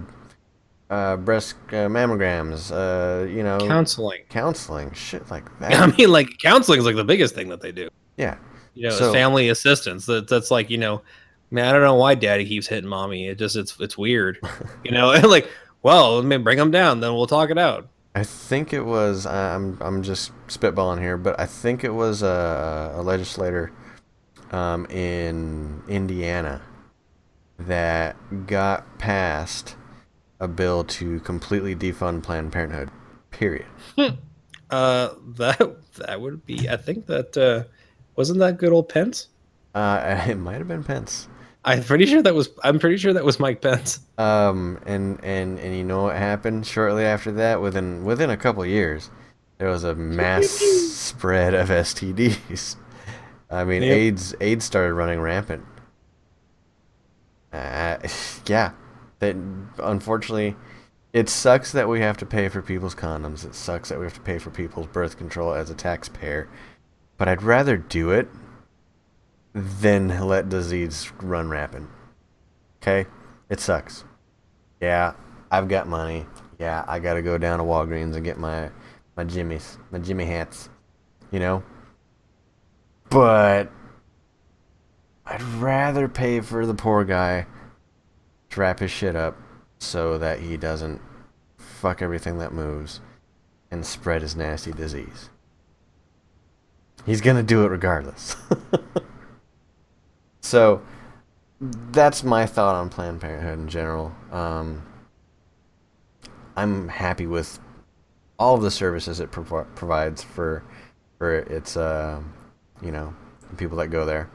uh, 0.90 1.18
breast 1.18 1.56
uh, 1.70 1.88
mammograms, 1.88 2.72
uh, 2.72 3.26
you 3.28 3.44
know, 3.44 3.60
counseling, 3.60 4.24
counseling, 4.30 4.92
shit 4.92 5.30
like 5.30 5.46
that. 5.60 5.74
I 5.74 5.96
mean, 5.96 6.12
like 6.12 6.38
counseling 6.42 6.80
is 6.80 6.86
like 6.86 6.96
the 6.96 7.04
biggest 7.04 7.36
thing 7.36 7.50
that 7.50 7.62
they 7.62 7.72
do. 7.72 7.90
Yeah, 8.18 8.38
you 8.74 8.90
know, 8.90 8.96
so, 8.96 9.14
family 9.14 9.50
assistance. 9.50 10.06
That 10.08 10.28
that's 10.28 10.52
like 10.52 10.70
you 10.70 10.78
know, 10.78 11.02
man, 11.52 11.66
I 11.66 11.72
don't 11.72 11.84
know 11.84 11.96
why 11.96 12.16
daddy 12.16 12.46
keeps 12.46 12.68
hitting 12.68 12.90
mommy. 12.90 13.28
It 13.28 13.38
just 13.38 13.56
it's 13.56 13.80
it's 13.80 13.98
weird, 13.98 14.40
you 14.84 14.92
know. 14.92 15.12
And 15.12 15.26
like, 15.30 15.50
well, 15.84 16.16
let 16.16 16.26
me 16.26 16.38
bring 16.38 16.58
him 16.58 16.72
down, 16.72 17.00
then 17.00 17.14
we'll 17.14 17.28
talk 17.28 17.50
it 17.50 17.58
out. 17.58 17.88
I 18.16 18.24
think 18.24 18.74
it 18.74 18.82
was. 18.82 19.26
I'm 19.26 19.78
I'm 19.82 20.02
just 20.02 20.32
spitballing 20.48 21.00
here, 21.00 21.18
but 21.18 21.40
I 21.40 21.46
think 21.46 21.84
it 21.84 21.94
was 21.94 22.24
a, 22.24 22.94
a 22.96 23.02
legislator 23.04 23.72
um, 24.52 24.88
in 24.88 25.84
Indiana 25.88 26.64
that 27.60 28.16
got 28.48 28.98
passed 28.98 29.76
a 30.40 30.48
bill 30.48 30.84
to 30.86 31.20
completely 31.22 31.76
defund 31.76 32.24
Planned 32.24 32.52
Parenthood. 32.52 32.90
Period. 33.32 33.66
Uh, 34.70 35.16
that 35.38 35.78
that 35.96 36.22
would 36.22 36.46
be. 36.46 36.70
I 36.70 36.78
think 36.78 37.08
that 37.08 37.36
uh, 37.36 37.64
wasn't 38.16 38.38
that 38.38 38.60
good 38.60 38.72
old 38.72 38.88
Pence. 38.88 39.30
Uh, 39.74 40.24
it 40.28 40.36
might 40.36 40.58
have 40.58 40.68
been 40.68 40.84
Pence. 40.84 41.28
I'm 41.66 41.84
pretty 41.84 42.06
sure 42.06 42.22
that 42.22 42.34
was. 42.34 42.50
I'm 42.64 42.80
pretty 42.80 42.98
sure 42.98 43.14
that 43.14 43.26
was 43.26 43.40
Mike 43.40 43.62
Pence. 43.62 44.00
Um, 44.18 44.80
and 44.86 45.20
and 45.24 45.60
and 45.60 45.76
you 45.76 45.84
know 45.84 46.04
what 46.04 46.16
happened 46.16 46.66
shortly 46.66 47.04
after 47.04 47.32
that? 47.34 47.62
Within 47.62 48.06
within 48.06 48.30
a 48.30 48.38
couple 48.38 48.66
years, 48.66 49.10
there 49.58 49.70
was 49.70 49.84
a 49.84 49.96
mass 49.96 50.48
spread 50.94 51.54
of 51.54 51.70
STDs. 51.70 52.76
I 53.50 53.64
mean, 53.64 53.82
yep. 53.82 53.92
AIDS 53.92 54.36
AIDS 54.40 54.66
started 54.66 54.94
running 54.94 55.20
rampant. 55.20 55.66
Uh, 57.52 57.98
yeah, 58.46 58.72
that 59.20 59.36
unfortunately 59.78 60.56
it 61.12 61.28
sucks 61.30 61.72
that 61.72 61.88
we 61.88 62.02
have 62.02 62.18
to 62.18 62.26
pay 62.26 62.50
for 62.50 62.62
people's 62.62 62.96
condoms. 62.96 63.46
It 63.46 63.56
sucks 63.56 63.90
that 63.90 64.00
we 64.00 64.06
have 64.06 64.14
to 64.14 64.22
pay 64.22 64.38
for 64.38 64.52
people's 64.52 64.88
birth 64.88 65.18
control 65.18 65.54
as 65.54 65.70
a 65.70 65.76
taxpayer. 65.76 66.48
But 67.18 67.28
I'd 67.28 67.44
rather 67.44 67.78
do 67.78 68.12
it 68.12 68.28
than 69.54 70.08
let 70.28 70.50
disease 70.50 71.12
run 71.22 71.50
rampant. 71.50 71.90
Okay? 72.82 73.10
It 73.50 73.60
sucks. 73.60 74.04
Yeah, 74.80 75.14
I've 75.52 75.68
got 75.68 75.88
money. 75.88 76.28
Yeah, 76.60 76.86
I 76.88 77.00
gotta 77.00 77.22
go 77.22 77.38
down 77.38 77.60
to 77.60 77.66
Walgreens 77.66 78.16
and 78.16 78.24
get 78.24 78.38
my 78.38 78.70
my 79.18 79.24
jimmies, 79.24 79.78
my 79.92 80.00
Jimmy 80.00 80.26
hats. 80.26 80.70
You 81.32 81.40
know? 81.40 81.64
But 83.10 83.72
I'd 85.26 85.42
rather 85.42 86.08
pay 86.08 86.40
for 86.42 86.66
the 86.66 86.76
poor 86.76 87.04
guy 87.04 87.48
wrap 88.58 88.80
his 88.80 88.92
shit 88.92 89.16
up 89.16 89.38
so 89.80 90.18
that 90.18 90.40
he 90.40 90.58
doesn't 90.58 91.02
fuck 91.58 92.02
everything 92.02 92.38
that 92.40 92.52
moves 92.52 93.00
and 93.72 93.86
spread 93.86 94.22
his 94.22 94.36
nasty 94.36 94.72
disease. 94.72 95.30
He's 97.06 97.22
gonna 97.22 97.44
do 97.44 97.64
it 97.64 97.70
regardless. 97.70 98.36
so 100.42 100.82
that's 101.60 102.24
my 102.24 102.46
thought 102.46 102.76
on 102.76 102.90
Planned 102.90 103.22
Parenthood 103.22 103.60
in 103.60 103.68
general. 103.68 104.14
Um, 104.32 104.84
I'm 106.56 106.88
happy 106.90 107.26
with 107.26 107.60
all 108.38 108.56
of 108.56 108.62
the 108.62 108.72
services 108.72 109.20
it 109.20 109.32
prov- 109.32 109.74
provides 109.76 110.24
for 110.24 110.64
for 111.18 111.40
its 111.40 111.78
uh, 111.78 112.22
you 112.82 112.92
know 112.92 113.14
people 113.58 113.78
that 113.78 113.88
go 113.88 114.06
there, 114.06 114.30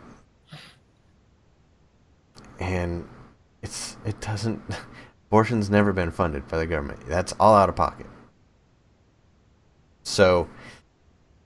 and 2.60 3.06
it's 3.64 3.96
it 4.04 4.20
doesn't 4.20 4.62
abortion's 5.28 5.68
never 5.68 5.92
been 5.92 6.12
funded 6.12 6.46
by 6.46 6.58
the 6.58 6.66
government. 6.66 7.00
That's 7.08 7.32
all 7.40 7.56
out 7.56 7.68
of 7.68 7.74
pocket. 7.74 8.06
So, 10.04 10.48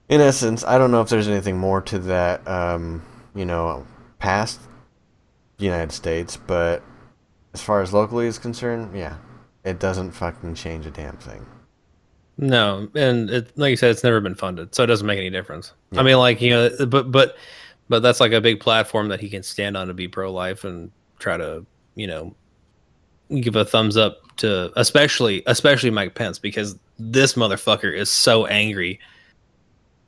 in 0.09 0.21
essence, 0.21 0.65
I 0.65 0.77
don't 0.77 0.91
know 0.91 1.01
if 1.01 1.09
there's 1.09 1.29
anything 1.29 1.57
more 1.57 1.81
to 1.83 1.99
that. 2.01 2.47
Um, 2.47 3.03
you 3.35 3.47
know, 3.47 3.87
past 4.19 4.61
the 5.57 5.65
United 5.65 5.93
States, 5.93 6.37
but 6.37 6.83
as 7.55 7.63
far 7.63 7.81
as 7.81 7.95
locally 7.95 8.27
is 8.27 8.39
concerned, 8.39 8.97
yeah, 8.97 9.17
it 9.65 9.79
doesn't 9.79 10.11
fucking 10.11 10.55
change 10.55 10.87
a 10.87 10.91
damn 10.91 11.17
thing. 11.17 11.47
No, 12.37 12.89
and 12.95 13.31
it, 13.31 13.57
like 13.57 13.71
you 13.71 13.77
said, 13.77 13.91
it's 13.91 14.05
never 14.05 14.21
been 14.21 14.35
funded, 14.35 14.75
so 14.75 14.83
it 14.83 14.87
doesn't 14.87 15.07
make 15.07 15.19
any 15.19 15.31
difference. 15.31 15.73
Yeah. 15.93 16.01
I 16.01 16.03
mean, 16.03 16.19
like 16.19 16.41
you 16.41 16.51
know, 16.51 16.87
but 16.87 17.13
but 17.13 17.37
but 17.89 18.01
that's 18.03 18.21
like 18.21 18.33
a 18.33 18.41
big 18.41 18.61
platform 18.61 19.09
that 19.09 19.21
he 19.21 19.31
can 19.31 19.43
stand 19.43 19.77
on 19.77 19.87
to 19.87 19.95
be 19.95 20.09
pro-life 20.09 20.65
and 20.65 20.91
try 21.19 21.37
to 21.37 21.65
you 21.99 22.07
know 22.07 22.35
give 23.41 23.57
a 23.57 23.65
thumbs 23.65 23.97
up 23.97 24.23
to 24.39 24.73
especially 24.79 25.43
especially 25.47 25.91
Mike 25.91 26.15
Pence 26.15 26.39
because 26.39 26.79
this 26.99 27.35
motherfucker 27.35 27.95
is 27.95 28.11
so 28.11 28.47
angry 28.47 28.99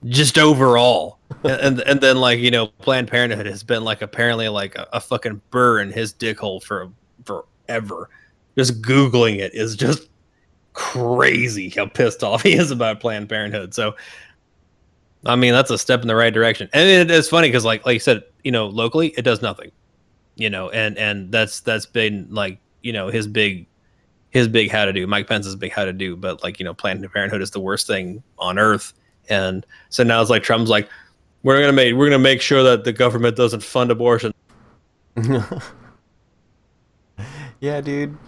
just 0.07 0.39
overall. 0.39 1.19
And, 1.45 1.61
and, 1.61 1.81
and 1.81 2.01
then 2.01 2.17
like 2.19 2.39
you 2.39 2.51
know 2.51 2.69
planned 2.69 3.09
parenthood 3.09 3.47
has 3.47 3.63
been 3.63 3.85
like 3.85 4.03
apparently 4.03 4.49
like 4.49 4.77
a, 4.77 4.89
a 4.95 5.01
fucking 5.01 5.43
burr 5.51 5.81
in 5.81 5.91
his 5.91 6.13
dick 6.13 6.39
hole 6.39 6.61
for 6.61 6.91
forever. 7.25 8.09
Just 8.57 8.81
googling 8.81 9.39
it 9.39 9.55
is 9.55 9.77
just 9.77 10.09
crazy 10.73 11.69
how 11.69 11.87
pissed 11.87 12.23
off 12.23 12.43
he 12.43 12.55
is 12.55 12.71
about 12.71 13.01
planned 13.01 13.29
parenthood. 13.29 13.75
So 13.75 13.95
i 15.27 15.37
mean 15.37 15.53
that's 15.53 15.71
a 15.71 15.77
step 15.77 16.01
in 16.01 16.09
the 16.09 16.17
right 16.17 16.33
direction. 16.33 16.71
And 16.73 16.89
it 16.89 17.11
is 17.11 17.29
funny 17.29 17.49
because 17.49 17.65
like 17.65 17.85
like 17.85 17.95
you 17.95 18.01
said 18.01 18.23
you 18.43 18.53
know 18.53 18.69
locally 18.69 19.09
it 19.19 19.23
does 19.23 19.43
nothing 19.43 19.71
you 20.41 20.51
know 20.51 20.71
and 20.71 20.97
and 20.99 21.31
that's 21.31 21.61
that's 21.61 21.87
been 21.87 22.27
like 22.31 22.59
you 22.83 22.93
know 22.93 23.09
his 23.09 23.27
big 23.27 23.67
his 24.31 24.49
big 24.49 24.71
how 24.71 24.85
to 24.85 24.93
do 24.93 25.07
mike 25.07 25.27
pence's 25.27 25.57
big 25.57 25.73
how 25.73 25.85
to 25.85 25.93
do 25.93 26.17
but 26.17 26.43
like 26.43 26.59
you 26.59 26.65
know 26.65 26.73
planned 26.75 27.07
parenthood 27.13 27.43
is 27.43 27.51
the 27.51 27.61
worst 27.61 27.87
thing 27.87 28.23
on 28.39 28.59
earth 28.59 28.95
and 29.31 29.65
so 29.89 30.03
now 30.03 30.21
it's 30.21 30.29
like 30.29 30.43
Trump's 30.43 30.69
like, 30.69 30.89
we're 31.43 31.59
gonna 31.61 31.73
make 31.73 31.95
we're 31.95 32.07
gonna 32.07 32.19
make 32.19 32.43
sure 32.43 32.63
that 32.63 32.85
the 32.85 32.93
government 32.93 33.37
doesn't 33.37 33.63
fund 33.63 33.91
abortion. 33.91 34.35
yeah, 37.61 37.81
dude. 37.81 38.19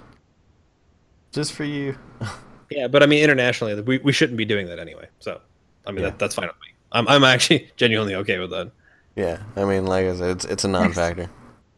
Just 1.30 1.52
for 1.52 1.64
you. 1.64 1.98
yeah, 2.70 2.88
but 2.88 3.02
I 3.02 3.06
mean 3.06 3.22
internationally, 3.22 3.78
we, 3.82 3.98
we 3.98 4.12
shouldn't 4.12 4.38
be 4.38 4.46
doing 4.46 4.66
that 4.68 4.78
anyway. 4.78 5.08
So 5.18 5.40
I 5.86 5.90
mean 5.90 6.04
yeah. 6.04 6.10
that, 6.10 6.18
that's 6.18 6.34
fine 6.36 6.46
with 6.46 6.56
me. 6.62 6.68
I'm 6.92 7.06
I'm 7.08 7.24
actually 7.24 7.70
genuinely 7.76 8.14
okay 8.14 8.38
with 8.38 8.50
that. 8.50 8.70
Yeah, 9.14 9.42
I 9.56 9.66
mean, 9.66 9.84
like 9.84 10.06
I 10.06 10.16
said, 10.16 10.30
it's 10.30 10.46
it's 10.46 10.64
a 10.64 10.68
non-factor. 10.68 11.28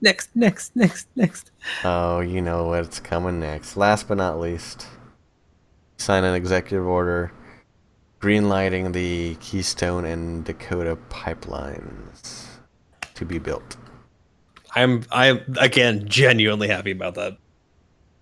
Next, 0.05 0.37
next, 0.37 0.77
next, 0.77 1.09
next. 1.17 1.51
Oh, 1.83 2.21
you 2.21 2.43
know 2.43 2.65
what's 2.65 3.01
coming 3.01 3.41
next. 3.41 3.75
Last 3.75 4.07
but 4.07 4.19
not 4.19 4.39
least, 4.39 4.87
sign 5.97 6.25
an 6.25 6.35
executive 6.35 6.87
order 6.87 7.33
greenlighting 8.21 8.93
the 8.93 9.35
Keystone 9.37 10.05
and 10.05 10.45
Dakota 10.45 10.99
pipelines 11.09 12.49
to 13.15 13.25
be 13.25 13.39
built. 13.39 13.79
I'm 14.75 15.05
I'm 15.11 15.41
again 15.59 16.07
genuinely 16.07 16.69
happy 16.69 16.91
about 16.91 17.15
that. 17.15 17.39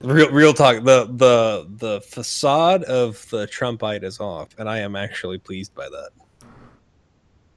Real 0.02 0.30
real 0.30 0.54
talk. 0.54 0.84
The 0.84 1.06
the 1.06 1.66
the 1.78 2.00
facade 2.02 2.84
of 2.84 3.28
the 3.30 3.48
Trumpite 3.48 4.04
is 4.04 4.20
off, 4.20 4.50
and 4.56 4.68
I 4.68 4.78
am 4.78 4.94
actually 4.94 5.38
pleased 5.38 5.74
by 5.74 5.88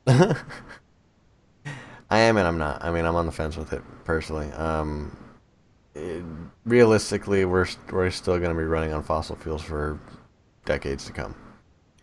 that. 0.08 0.38
I 2.10 2.20
am 2.20 2.38
and 2.38 2.48
I'm 2.48 2.58
not. 2.58 2.84
I 2.84 2.92
mean, 2.92 3.06
I'm 3.06 3.16
on 3.16 3.26
the 3.26 3.32
fence 3.32 3.58
with 3.58 3.74
it 3.74 3.82
personally. 4.04 4.52
Um, 4.54 5.16
it, 5.96 6.24
realistically, 6.66 7.46
we're 7.46 7.68
we're 7.92 8.12
still 8.12 8.38
going 8.38 8.52
to 8.52 8.58
be 8.58 8.66
running 8.66 8.94
on 8.94 9.04
fossil 9.04 9.36
fuels 9.36 9.62
for 9.62 10.00
decades 10.66 11.06
to 11.06 11.12
come. 11.12 11.36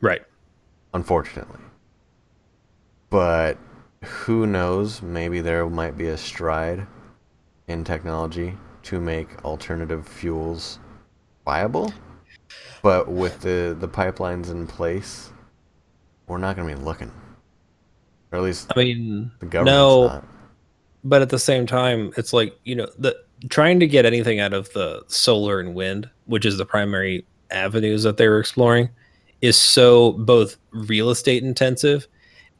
Right 0.01 0.23
unfortunately. 0.95 1.61
But 3.11 3.59
who 4.05 4.47
knows? 4.47 5.03
Maybe 5.03 5.41
there 5.41 5.69
might 5.69 5.97
be 5.97 6.09
a 6.09 6.17
stride 6.17 6.87
in 7.69 7.85
technology 7.85 8.57
to 8.85 9.01
make 9.01 9.45
alternative 9.45 10.07
fuels 10.07 10.79
viable. 11.45 11.93
But 12.83 13.09
with 13.09 13.41
the, 13.41 13.77
the 13.79 13.89
pipelines 13.89 14.51
in 14.51 14.67
place, 14.67 15.31
we're 16.27 16.39
not 16.39 16.57
going 16.57 16.69
to 16.69 16.75
be 16.75 16.83
looking. 16.83 17.13
Or 18.33 18.39
at 18.39 18.45
least 18.45 18.73
I 18.75 18.81
mean, 18.81 19.31
the 19.41 19.47
government. 19.47 19.77
No, 19.77 20.07
not. 20.09 20.25
but 21.05 21.23
at 21.23 21.29
the 21.29 21.39
same 21.39 21.67
time, 21.67 22.13
it's 22.17 22.33
like 22.33 22.59
you 22.65 22.75
know 22.75 22.89
the 22.99 23.17
trying 23.49 23.79
to 23.81 23.87
get 23.87 24.07
anything 24.07 24.41
out 24.41 24.53
of 24.53 24.73
the 24.73 25.03
solar 25.09 25.61
and 25.61 25.75
wind, 25.75 26.09
which 26.27 26.47
is 26.47 26.57
the 26.57 26.67
primary 26.67 27.25
avenues 27.51 28.03
that 28.03 28.17
they 28.17 28.29
were 28.29 28.41
exploring 28.41 28.89
is 29.43 29.57
so 29.57 30.13
both 30.13 30.57
real 30.71 31.11
estate 31.11 31.43
intensive 31.43 32.07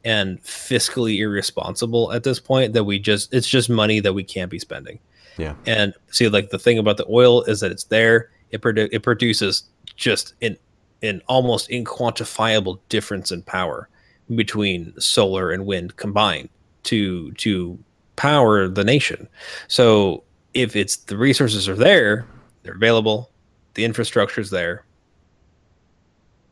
and 0.03 0.41
fiscally 0.43 1.19
irresponsible 1.19 2.11
at 2.11 2.23
this 2.23 2.39
point 2.39 2.73
that 2.73 2.83
we 2.83 2.99
just 2.99 3.33
it's 3.33 3.47
just 3.47 3.69
money 3.69 3.99
that 3.99 4.13
we 4.13 4.23
can't 4.23 4.51
be 4.51 4.59
spending. 4.59 4.99
Yeah. 5.37 5.55
And 5.65 5.93
see 6.11 6.27
like 6.27 6.49
the 6.49 6.59
thing 6.59 6.77
about 6.77 6.97
the 6.97 7.07
oil 7.09 7.43
is 7.43 7.61
that 7.61 7.71
it's 7.71 7.85
there, 7.85 8.29
it 8.51 8.61
produ- 8.61 8.89
it 8.91 9.01
produces 9.01 9.63
just 9.95 10.33
an 10.41 10.57
an 11.01 11.21
almost 11.27 11.69
inquantifiable 11.69 12.79
difference 12.89 13.31
in 13.31 13.41
power 13.43 13.89
between 14.35 14.93
solar 14.99 15.51
and 15.51 15.65
wind 15.65 15.95
combined 15.97 16.49
to 16.83 17.31
to 17.33 17.77
power 18.15 18.67
the 18.67 18.83
nation. 18.83 19.27
So 19.67 20.23
if 20.53 20.75
it's 20.75 20.97
the 20.97 21.17
resources 21.17 21.67
are 21.67 21.75
there, 21.75 22.25
they're 22.63 22.75
available, 22.75 23.31
the 23.73 23.85
infrastructure 23.85 24.41
is 24.41 24.49
there, 24.49 24.85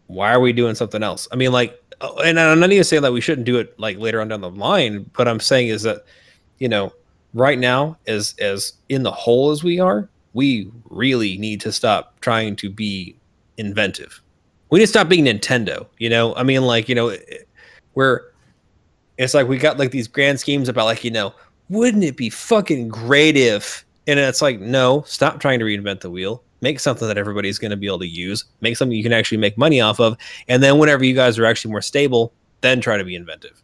why 0.07 0.33
are 0.33 0.39
we 0.39 0.53
doing 0.53 0.75
something 0.75 1.03
else? 1.03 1.27
I 1.31 1.35
mean, 1.35 1.51
like, 1.51 1.81
uh, 2.01 2.13
and 2.25 2.39
I'm 2.39 2.59
not 2.59 2.71
even 2.71 2.83
saying 2.83 3.03
that 3.03 3.13
we 3.13 3.21
shouldn't 3.21 3.45
do 3.45 3.57
it 3.57 3.79
like 3.79 3.97
later 3.97 4.19
on 4.19 4.27
down 4.27 4.41
the 4.41 4.49
line, 4.49 5.09
but 5.13 5.27
I'm 5.27 5.39
saying 5.39 5.69
is 5.69 5.83
that, 5.83 6.03
you 6.57 6.67
know, 6.67 6.91
right 7.33 7.59
now, 7.59 7.97
as 8.07 8.35
as 8.39 8.73
in 8.89 9.03
the 9.03 9.11
hole 9.11 9.51
as 9.51 9.63
we 9.63 9.79
are, 9.79 10.09
we 10.33 10.69
really 10.89 11.37
need 11.37 11.61
to 11.61 11.71
stop 11.71 12.19
trying 12.21 12.55
to 12.57 12.69
be 12.69 13.15
inventive. 13.57 14.21
We 14.69 14.79
need 14.79 14.85
to 14.85 14.91
stop 14.91 15.09
being 15.09 15.25
Nintendo. 15.25 15.85
You 15.97 16.09
know, 16.09 16.35
I 16.35 16.43
mean, 16.43 16.63
like, 16.63 16.89
you 16.89 16.95
know, 16.95 17.15
we're 17.95 18.21
it's 19.17 19.33
like 19.33 19.47
we 19.47 19.57
got 19.57 19.77
like 19.77 19.91
these 19.91 20.07
grand 20.07 20.39
schemes 20.39 20.69
about 20.69 20.85
like, 20.85 21.03
you 21.03 21.11
know, 21.11 21.33
wouldn't 21.69 22.03
it 22.03 22.17
be 22.17 22.29
fucking 22.29 22.89
great 22.89 23.37
if 23.37 23.85
and 24.07 24.19
it's 24.19 24.41
like, 24.41 24.59
no, 24.59 25.03
stop 25.05 25.39
trying 25.39 25.59
to 25.59 25.65
reinvent 25.65 26.01
the 26.01 26.09
wheel. 26.09 26.43
Make 26.61 26.79
something 26.79 27.07
that 27.07 27.17
everybody's 27.17 27.57
going 27.57 27.71
to 27.71 27.77
be 27.77 27.87
able 27.87 27.99
to 27.99 28.07
use, 28.07 28.45
make 28.61 28.77
something 28.77 28.95
you 28.95 29.03
can 29.03 29.13
actually 29.13 29.37
make 29.37 29.57
money 29.57 29.81
off 29.81 29.99
of, 29.99 30.17
and 30.47 30.61
then 30.61 30.77
whenever 30.77 31.03
you 31.03 31.15
guys 31.15 31.39
are 31.39 31.45
actually 31.45 31.71
more 31.71 31.81
stable, 31.81 32.33
then 32.61 32.81
try 32.81 32.97
to 32.97 33.03
be 33.03 33.15
inventive. 33.15 33.63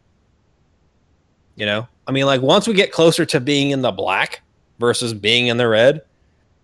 You 1.56 1.66
know, 1.66 1.88
I 2.08 2.12
mean, 2.12 2.26
like 2.26 2.42
once 2.42 2.68
we 2.68 2.74
get 2.74 2.92
closer 2.92 3.26
to 3.26 3.40
being 3.40 3.72
in 3.72 3.82
the 3.82 3.92
black 3.92 4.42
versus 4.80 5.14
being 5.14 5.48
in 5.48 5.58
the 5.58 5.68
red, 5.68 6.02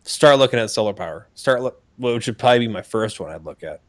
start 0.04 0.40
looking 0.40 0.60
at 0.60 0.70
solar 0.70 0.94
power. 0.94 1.28
Start 1.36 1.62
look, 1.62 1.82
which 1.98 2.28
would 2.28 2.38
probably 2.38 2.60
be 2.60 2.68
my 2.68 2.82
first 2.82 3.20
one 3.20 3.32
I'd 3.32 3.46
look 3.46 3.64
at, 3.64 3.82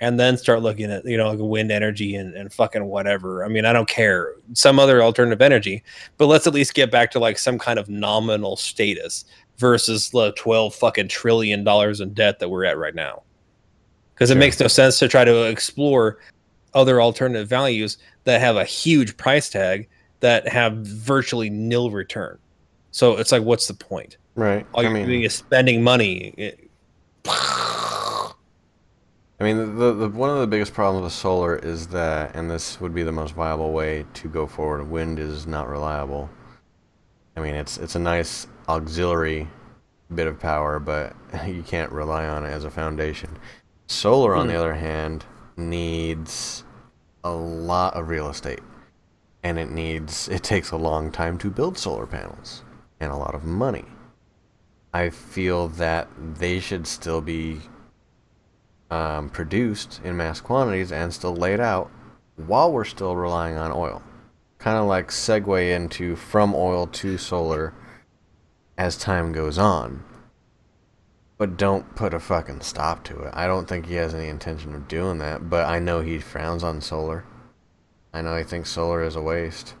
and 0.00 0.18
then 0.18 0.36
start 0.36 0.62
looking 0.62 0.90
at 0.90 1.04
you 1.04 1.16
know 1.16 1.30
like 1.30 1.38
wind 1.40 1.72
energy 1.72 2.14
and, 2.14 2.34
and 2.34 2.52
fucking 2.52 2.84
whatever. 2.84 3.44
I 3.44 3.48
mean, 3.48 3.64
I 3.64 3.72
don't 3.72 3.88
care 3.88 4.34
some 4.52 4.78
other 4.78 5.02
alternative 5.02 5.42
energy, 5.42 5.82
but 6.16 6.26
let's 6.26 6.46
at 6.46 6.54
least 6.54 6.74
get 6.74 6.90
back 6.90 7.10
to 7.12 7.18
like 7.18 7.38
some 7.38 7.58
kind 7.58 7.78
of 7.78 7.88
nominal 7.88 8.56
status 8.56 9.24
versus 9.58 10.10
the 10.10 10.32
12 10.32 10.74
fucking 10.74 11.08
trillion 11.08 11.64
dollars 11.64 12.00
in 12.00 12.14
debt 12.14 12.38
that 12.38 12.48
we're 12.48 12.64
at 12.64 12.78
right 12.78 12.94
now. 12.94 13.22
Because 14.14 14.30
it 14.30 14.34
sure. 14.34 14.40
makes 14.40 14.60
no 14.60 14.68
sense 14.68 14.98
to 14.98 15.08
try 15.08 15.24
to 15.24 15.44
explore 15.44 16.18
other 16.74 17.00
alternative 17.00 17.48
values 17.48 17.98
that 18.24 18.40
have 18.40 18.56
a 18.56 18.64
huge 18.64 19.16
price 19.16 19.48
tag 19.48 19.88
that 20.20 20.46
have 20.48 20.76
virtually 20.78 21.50
nil 21.50 21.90
return. 21.90 22.38
So 22.90 23.16
it's 23.16 23.32
like, 23.32 23.42
what's 23.42 23.68
the 23.68 23.74
point? 23.74 24.16
Right. 24.34 24.66
All 24.74 24.82
you're 24.82 24.92
mean, 24.92 25.06
doing 25.06 25.22
is 25.22 25.34
spending 25.34 25.82
money. 25.82 26.34
It, 26.36 26.70
I 27.26 27.67
mean, 29.44 29.78
the, 29.78 29.92
the 29.92 30.08
one 30.08 30.30
of 30.30 30.40
the 30.40 30.46
biggest 30.48 30.74
problems 30.74 31.04
with 31.04 31.12
solar 31.12 31.56
is 31.56 31.88
that, 31.88 32.34
and 32.34 32.50
this 32.50 32.80
would 32.80 32.92
be 32.92 33.04
the 33.04 33.12
most 33.12 33.34
viable 33.34 33.72
way 33.72 34.04
to 34.14 34.28
go 34.28 34.46
forward. 34.46 34.90
Wind 34.90 35.18
is 35.18 35.46
not 35.46 35.68
reliable. 35.68 36.28
I 37.36 37.40
mean, 37.40 37.54
it's 37.54 37.78
it's 37.78 37.94
a 37.94 38.00
nice 38.00 38.48
auxiliary 38.68 39.46
bit 40.12 40.26
of 40.26 40.40
power, 40.40 40.80
but 40.80 41.14
you 41.46 41.62
can't 41.62 41.92
rely 41.92 42.26
on 42.26 42.44
it 42.44 42.48
as 42.48 42.64
a 42.64 42.70
foundation. 42.70 43.38
Solar, 43.86 44.34
on 44.34 44.48
the 44.48 44.54
hmm. 44.54 44.58
other 44.58 44.74
hand, 44.74 45.24
needs 45.56 46.64
a 47.24 47.30
lot 47.30 47.94
of 47.94 48.08
real 48.08 48.28
estate. 48.28 48.60
and 49.44 49.58
it 49.58 49.70
needs 49.70 50.28
it 50.28 50.42
takes 50.42 50.72
a 50.72 50.76
long 50.76 51.12
time 51.12 51.38
to 51.38 51.48
build 51.48 51.78
solar 51.78 52.06
panels 52.06 52.64
and 52.98 53.12
a 53.12 53.16
lot 53.16 53.34
of 53.34 53.44
money. 53.44 53.84
I 54.92 55.10
feel 55.10 55.68
that 55.68 56.08
they 56.18 56.58
should 56.58 56.86
still 56.86 57.20
be 57.20 57.60
um, 58.90 59.28
produced 59.30 60.00
in 60.04 60.16
mass 60.16 60.40
quantities 60.40 60.92
and 60.92 61.12
still 61.12 61.34
laid 61.34 61.60
out 61.60 61.90
while 62.36 62.72
we're 62.72 62.84
still 62.84 63.16
relying 63.16 63.56
on 63.56 63.72
oil. 63.72 64.02
Kind 64.58 64.76
of 64.76 64.86
like 64.86 65.08
segue 65.08 65.74
into 65.74 66.16
from 66.16 66.54
oil 66.54 66.86
to 66.86 67.18
solar 67.18 67.74
as 68.76 68.96
time 68.96 69.32
goes 69.32 69.58
on. 69.58 70.04
But 71.36 71.56
don't 71.56 71.94
put 71.94 72.14
a 72.14 72.18
fucking 72.18 72.62
stop 72.62 73.04
to 73.04 73.20
it. 73.22 73.30
I 73.32 73.46
don't 73.46 73.68
think 73.68 73.86
he 73.86 73.94
has 73.94 74.14
any 74.14 74.28
intention 74.28 74.74
of 74.74 74.88
doing 74.88 75.18
that, 75.18 75.48
but 75.48 75.66
I 75.68 75.78
know 75.78 76.00
he 76.00 76.18
frowns 76.18 76.64
on 76.64 76.80
solar. 76.80 77.24
I 78.12 78.22
know 78.22 78.36
he 78.36 78.42
thinks 78.42 78.70
solar 78.70 79.04
is 79.04 79.14
a 79.14 79.20
waste. 79.20 79.74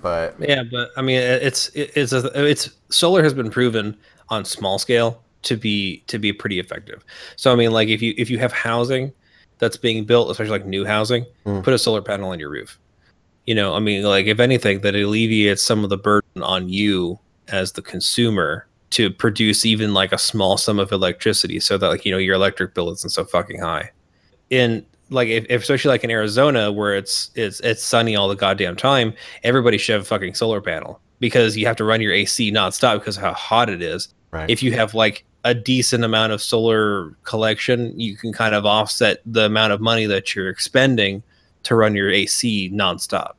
But 0.00 0.36
yeah, 0.38 0.62
but 0.70 0.90
I 0.96 1.02
mean, 1.02 1.18
it's 1.18 1.70
it's 1.74 2.12
a, 2.12 2.48
it's 2.48 2.70
solar 2.90 3.22
has 3.22 3.34
been 3.34 3.50
proven 3.50 3.96
on 4.28 4.44
small 4.44 4.78
scale 4.78 5.23
to 5.44 5.56
be 5.56 5.98
to 6.06 6.18
be 6.18 6.32
pretty 6.32 6.58
effective. 6.58 7.04
So 7.36 7.52
I 7.52 7.56
mean, 7.56 7.70
like 7.70 7.88
if 7.88 8.02
you 8.02 8.14
if 8.18 8.30
you 8.30 8.38
have 8.38 8.52
housing 8.52 9.12
that's 9.58 9.76
being 9.76 10.04
built, 10.04 10.30
especially 10.30 10.50
like 10.50 10.66
new 10.66 10.84
housing, 10.84 11.24
mm. 11.46 11.62
put 11.62 11.72
a 11.72 11.78
solar 11.78 12.02
panel 12.02 12.30
on 12.30 12.38
your 12.38 12.50
roof. 12.50 12.78
You 13.46 13.54
know, 13.54 13.74
I 13.74 13.78
mean, 13.78 14.02
like 14.02 14.26
if 14.26 14.40
anything, 14.40 14.80
that 14.80 14.94
alleviates 14.94 15.62
some 15.62 15.84
of 15.84 15.90
the 15.90 15.98
burden 15.98 16.42
on 16.42 16.68
you 16.68 17.18
as 17.48 17.72
the 17.72 17.82
consumer 17.82 18.66
to 18.90 19.10
produce 19.10 19.66
even 19.66 19.92
like 19.92 20.12
a 20.12 20.18
small 20.18 20.56
sum 20.56 20.78
of 20.78 20.92
electricity, 20.92 21.60
so 21.60 21.78
that 21.78 21.88
like 21.88 22.04
you 22.04 22.12
know 22.12 22.18
your 22.18 22.34
electric 22.34 22.74
bill 22.74 22.90
isn't 22.90 23.10
so 23.10 23.24
fucking 23.24 23.60
high. 23.60 23.90
In 24.50 24.84
like 25.10 25.28
if, 25.28 25.44
if, 25.50 25.62
especially 25.62 25.90
like 25.90 26.04
in 26.04 26.10
Arizona 26.10 26.72
where 26.72 26.94
it's 26.96 27.30
it's 27.34 27.60
it's 27.60 27.82
sunny 27.82 28.16
all 28.16 28.28
the 28.28 28.34
goddamn 28.34 28.76
time, 28.76 29.12
everybody 29.42 29.78
should 29.78 29.92
have 29.94 30.02
a 30.02 30.06
fucking 30.06 30.34
solar 30.34 30.60
panel 30.60 31.00
because 31.20 31.56
you 31.56 31.66
have 31.66 31.76
to 31.76 31.84
run 31.84 32.00
your 32.00 32.12
AC 32.12 32.50
nonstop 32.50 32.98
because 32.98 33.16
of 33.16 33.22
how 33.22 33.32
hot 33.34 33.68
it 33.68 33.82
is. 33.82 34.08
Right. 34.30 34.48
If 34.50 34.62
you 34.62 34.72
have 34.72 34.94
like 34.94 35.24
a 35.44 35.54
decent 35.54 36.04
amount 36.04 36.32
of 36.32 36.42
solar 36.42 37.10
collection, 37.22 37.98
you 37.98 38.16
can 38.16 38.32
kind 38.32 38.54
of 38.54 38.64
offset 38.64 39.20
the 39.26 39.44
amount 39.44 39.72
of 39.72 39.80
money 39.80 40.06
that 40.06 40.34
you're 40.34 40.48
expending 40.48 41.22
to 41.64 41.74
run 41.74 41.94
your 41.94 42.10
AC 42.10 42.70
nonstop. 42.70 43.32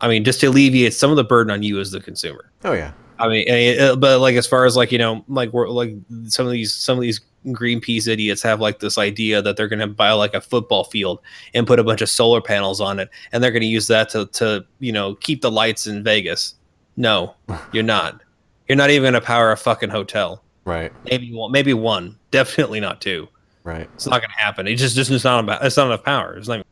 I 0.00 0.08
mean, 0.08 0.24
just 0.24 0.40
to 0.40 0.46
alleviate 0.46 0.94
some 0.94 1.10
of 1.10 1.16
the 1.16 1.24
burden 1.24 1.50
on 1.50 1.62
you 1.62 1.80
as 1.80 1.90
the 1.90 2.00
consumer. 2.00 2.50
Oh 2.64 2.72
yeah. 2.72 2.92
I 3.20 3.28
mean, 3.28 3.80
uh, 3.80 3.96
but 3.96 4.20
like 4.20 4.36
as 4.36 4.46
far 4.46 4.64
as 4.64 4.76
like 4.76 4.92
you 4.92 4.98
know, 4.98 5.24
like 5.28 5.52
we're 5.52 5.68
like 5.68 5.94
some 6.26 6.46
of 6.46 6.52
these 6.52 6.74
some 6.74 6.96
of 6.96 7.02
these 7.02 7.20
Greenpeace 7.46 8.08
idiots 8.08 8.42
have 8.42 8.60
like 8.60 8.80
this 8.80 8.98
idea 8.98 9.40
that 9.42 9.56
they're 9.56 9.68
going 9.68 9.78
to 9.78 9.86
buy 9.86 10.12
like 10.12 10.34
a 10.34 10.40
football 10.40 10.84
field 10.84 11.20
and 11.54 11.66
put 11.66 11.78
a 11.78 11.84
bunch 11.84 12.00
of 12.02 12.08
solar 12.08 12.40
panels 12.40 12.80
on 12.80 12.98
it, 12.98 13.08
and 13.32 13.42
they're 13.42 13.50
going 13.50 13.62
to 13.62 13.68
use 13.68 13.86
that 13.88 14.08
to 14.10 14.26
to 14.26 14.64
you 14.80 14.92
know 14.92 15.14
keep 15.16 15.40
the 15.40 15.50
lights 15.50 15.86
in 15.86 16.02
Vegas. 16.02 16.54
No, 16.96 17.34
you're 17.72 17.84
not. 17.84 18.22
You're 18.68 18.76
not 18.76 18.90
even 18.90 19.04
going 19.04 19.20
to 19.20 19.26
power 19.26 19.50
a 19.50 19.56
fucking 19.56 19.90
hotel. 19.90 20.42
Right. 20.68 20.92
Maybe 21.04 21.32
one. 21.32 21.50
Maybe 21.50 21.72
one. 21.72 22.18
Definitely 22.30 22.80
not 22.80 23.00
two. 23.00 23.26
Right. 23.64 23.88
It's 23.94 24.06
not 24.06 24.20
going 24.20 24.30
to 24.30 24.36
happen. 24.36 24.66
It's 24.68 24.80
just 24.80 24.94
just 24.94 25.10
it's 25.10 25.24
not 25.24 25.42
about. 25.42 25.64
It's 25.64 25.76
not 25.76 25.86
enough 25.86 26.04
power. 26.04 26.36
It's 26.36 26.46
not. 26.46 26.56
Even, 26.56 26.66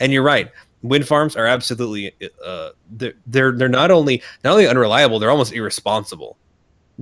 and 0.00 0.12
you're 0.12 0.22
right. 0.22 0.50
Wind 0.82 1.06
farms 1.06 1.36
are 1.36 1.46
absolutely. 1.46 2.12
Uh, 2.44 2.70
they're 2.90 3.14
they're 3.26 3.52
they're 3.52 3.68
not 3.68 3.90
only 3.90 4.22
not 4.42 4.52
only 4.52 4.66
unreliable. 4.66 5.18
They're 5.18 5.30
almost 5.30 5.52
irresponsible. 5.52 6.38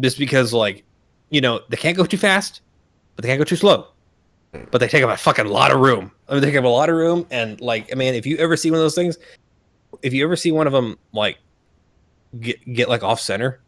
Just 0.00 0.18
because 0.18 0.52
like, 0.52 0.84
you 1.30 1.40
know, 1.40 1.60
they 1.68 1.76
can't 1.76 1.96
go 1.96 2.04
too 2.04 2.16
fast, 2.16 2.62
but 3.14 3.22
they 3.22 3.28
can't 3.28 3.38
go 3.38 3.44
too 3.44 3.56
slow. 3.56 3.86
But 4.70 4.78
they 4.78 4.88
take 4.88 5.02
up 5.02 5.10
a 5.10 5.16
fucking 5.16 5.46
lot 5.46 5.72
of 5.72 5.80
room. 5.80 6.10
I 6.28 6.32
mean, 6.32 6.40
they 6.40 6.48
take 6.48 6.56
up 6.56 6.64
a 6.64 6.68
lot 6.68 6.88
of 6.88 6.96
room, 6.96 7.26
and 7.30 7.60
like, 7.60 7.92
I 7.92 7.96
mean, 7.96 8.14
if 8.14 8.26
you 8.26 8.36
ever 8.38 8.56
see 8.56 8.70
one 8.70 8.78
of 8.78 8.84
those 8.84 8.94
things, 8.94 9.18
if 10.02 10.12
you 10.12 10.24
ever 10.24 10.36
see 10.36 10.52
one 10.52 10.66
of 10.66 10.72
them 10.72 10.98
like 11.12 11.38
get 12.40 12.64
get 12.72 12.88
like 12.88 13.04
off 13.04 13.20
center. 13.20 13.60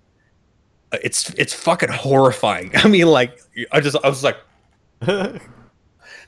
It's 0.92 1.30
it's 1.30 1.54
fucking 1.54 1.90
horrifying. 1.90 2.70
I 2.74 2.88
mean, 2.88 3.06
like 3.06 3.40
I 3.72 3.80
just 3.80 3.96
I 4.02 4.08
was 4.08 4.24
like, 4.24 4.36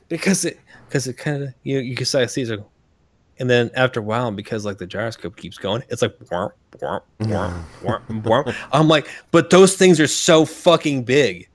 because 0.09 0.45
it 0.45 0.59
because 0.87 1.07
it 1.07 1.13
kind 1.13 1.43
of 1.43 1.53
you 1.63 1.75
know, 1.75 1.81
you 1.81 1.95
can 1.95 2.05
see 2.05 2.41
it, 2.41 2.63
and 3.39 3.49
then 3.49 3.71
after 3.75 3.99
a 3.99 4.03
while, 4.03 4.31
because 4.31 4.65
like 4.65 4.77
the 4.77 4.85
gyroscope 4.85 5.37
keeps 5.37 5.57
going, 5.57 5.83
it's 5.89 6.01
like 6.01 6.17
whomp, 6.19 6.51
whomp, 6.77 7.01
whomp, 7.21 7.63
whomp, 7.81 8.23
whomp. 8.23 8.55
I'm 8.71 8.87
like, 8.87 9.07
but 9.31 9.49
those 9.49 9.75
things 9.77 9.99
are 9.99 10.07
so 10.07 10.45
fucking 10.45 11.03
big, 11.03 11.47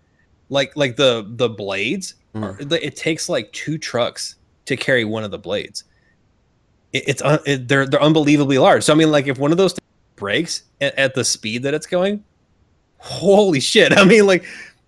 like 0.48 0.76
like 0.76 0.96
the 0.96 1.26
the 1.28 1.48
blades. 1.48 2.14
Mm. 2.34 2.72
Are, 2.72 2.74
it 2.76 2.96
takes 2.96 3.28
like 3.28 3.52
two 3.52 3.78
trucks 3.78 4.36
to 4.64 4.76
carry 4.76 5.04
one 5.04 5.24
of 5.24 5.30
the 5.30 5.38
blades. 5.38 5.84
It, 6.92 7.04
it's 7.08 7.22
uh, 7.22 7.38
it, 7.44 7.68
they're 7.68 7.86
they're 7.86 8.02
unbelievably 8.02 8.58
large. 8.58 8.82
So 8.82 8.92
I 8.92 8.96
mean, 8.96 9.10
like 9.10 9.26
if 9.26 9.38
one 9.38 9.52
of 9.52 9.58
those 9.58 9.74
breaks 10.16 10.62
at, 10.80 10.98
at 10.98 11.14
the 11.14 11.24
speed 11.24 11.62
that 11.64 11.74
it's 11.74 11.86
going, 11.86 12.24
holy 12.98 13.60
shit. 13.60 13.92
I 13.98 14.04
mean, 14.04 14.26
like, 14.26 14.44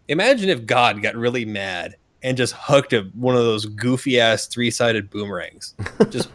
imagine 0.08 0.48
if 0.48 0.66
God 0.66 1.02
got 1.02 1.14
really 1.14 1.44
mad 1.44 1.96
and 2.22 2.36
just 2.36 2.54
hooked 2.56 2.92
a, 2.92 3.02
one 3.14 3.36
of 3.36 3.42
those 3.42 3.66
goofy 3.66 4.20
ass 4.20 4.46
three 4.46 4.70
sided 4.70 5.10
boomerangs. 5.10 5.74
Just, 6.08 6.28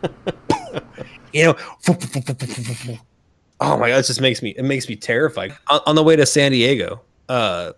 you 1.34 1.46
know, 1.46 1.56
oh 3.60 3.78
my 3.78 3.90
God, 3.90 3.98
it 3.98 4.06
just 4.06 4.22
makes 4.22 4.42
me, 4.42 4.52
it 4.52 4.64
makes 4.64 4.88
me 4.88 4.96
terrified. 4.96 5.58
On, 5.70 5.82
on 5.86 5.96
the 5.96 6.04
way 6.04 6.16
to 6.16 6.26
San 6.26 6.52
Diego, 6.52 7.02
uh, 7.30 7.74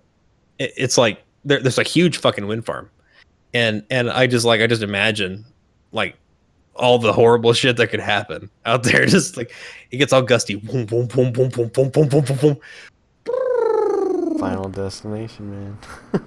it, 0.59 0.73
it's 0.77 0.97
like 0.97 1.23
there, 1.45 1.59
there's 1.59 1.77
a 1.77 1.83
huge 1.83 2.17
fucking 2.17 2.47
wind 2.47 2.65
farm. 2.65 2.89
And, 3.55 3.85
and 3.89 4.09
I 4.09 4.27
just 4.27 4.45
like, 4.45 4.61
I 4.61 4.67
just 4.67 4.81
imagine 4.81 5.45
like 5.91 6.17
all 6.75 6.97
the 6.97 7.13
horrible 7.13 7.53
shit 7.53 7.77
that 7.77 7.87
could 7.87 7.99
happen 7.99 8.49
out 8.65 8.83
there. 8.83 9.05
Just 9.05 9.37
like 9.37 9.53
it 9.91 9.97
gets 9.97 10.13
all 10.13 10.21
gusty. 10.21 10.55
Boom, 10.55 10.85
boom, 10.85 11.07
boom, 11.07 11.31
boom, 11.31 11.49
boom, 11.49 11.69
boom, 11.69 11.89
boom, 11.89 12.09
boom, 12.09 12.23
boom, 12.23 12.37
boom. 12.37 12.59
Final 14.43 14.69
destination, 14.69 15.51
man. 15.51 15.77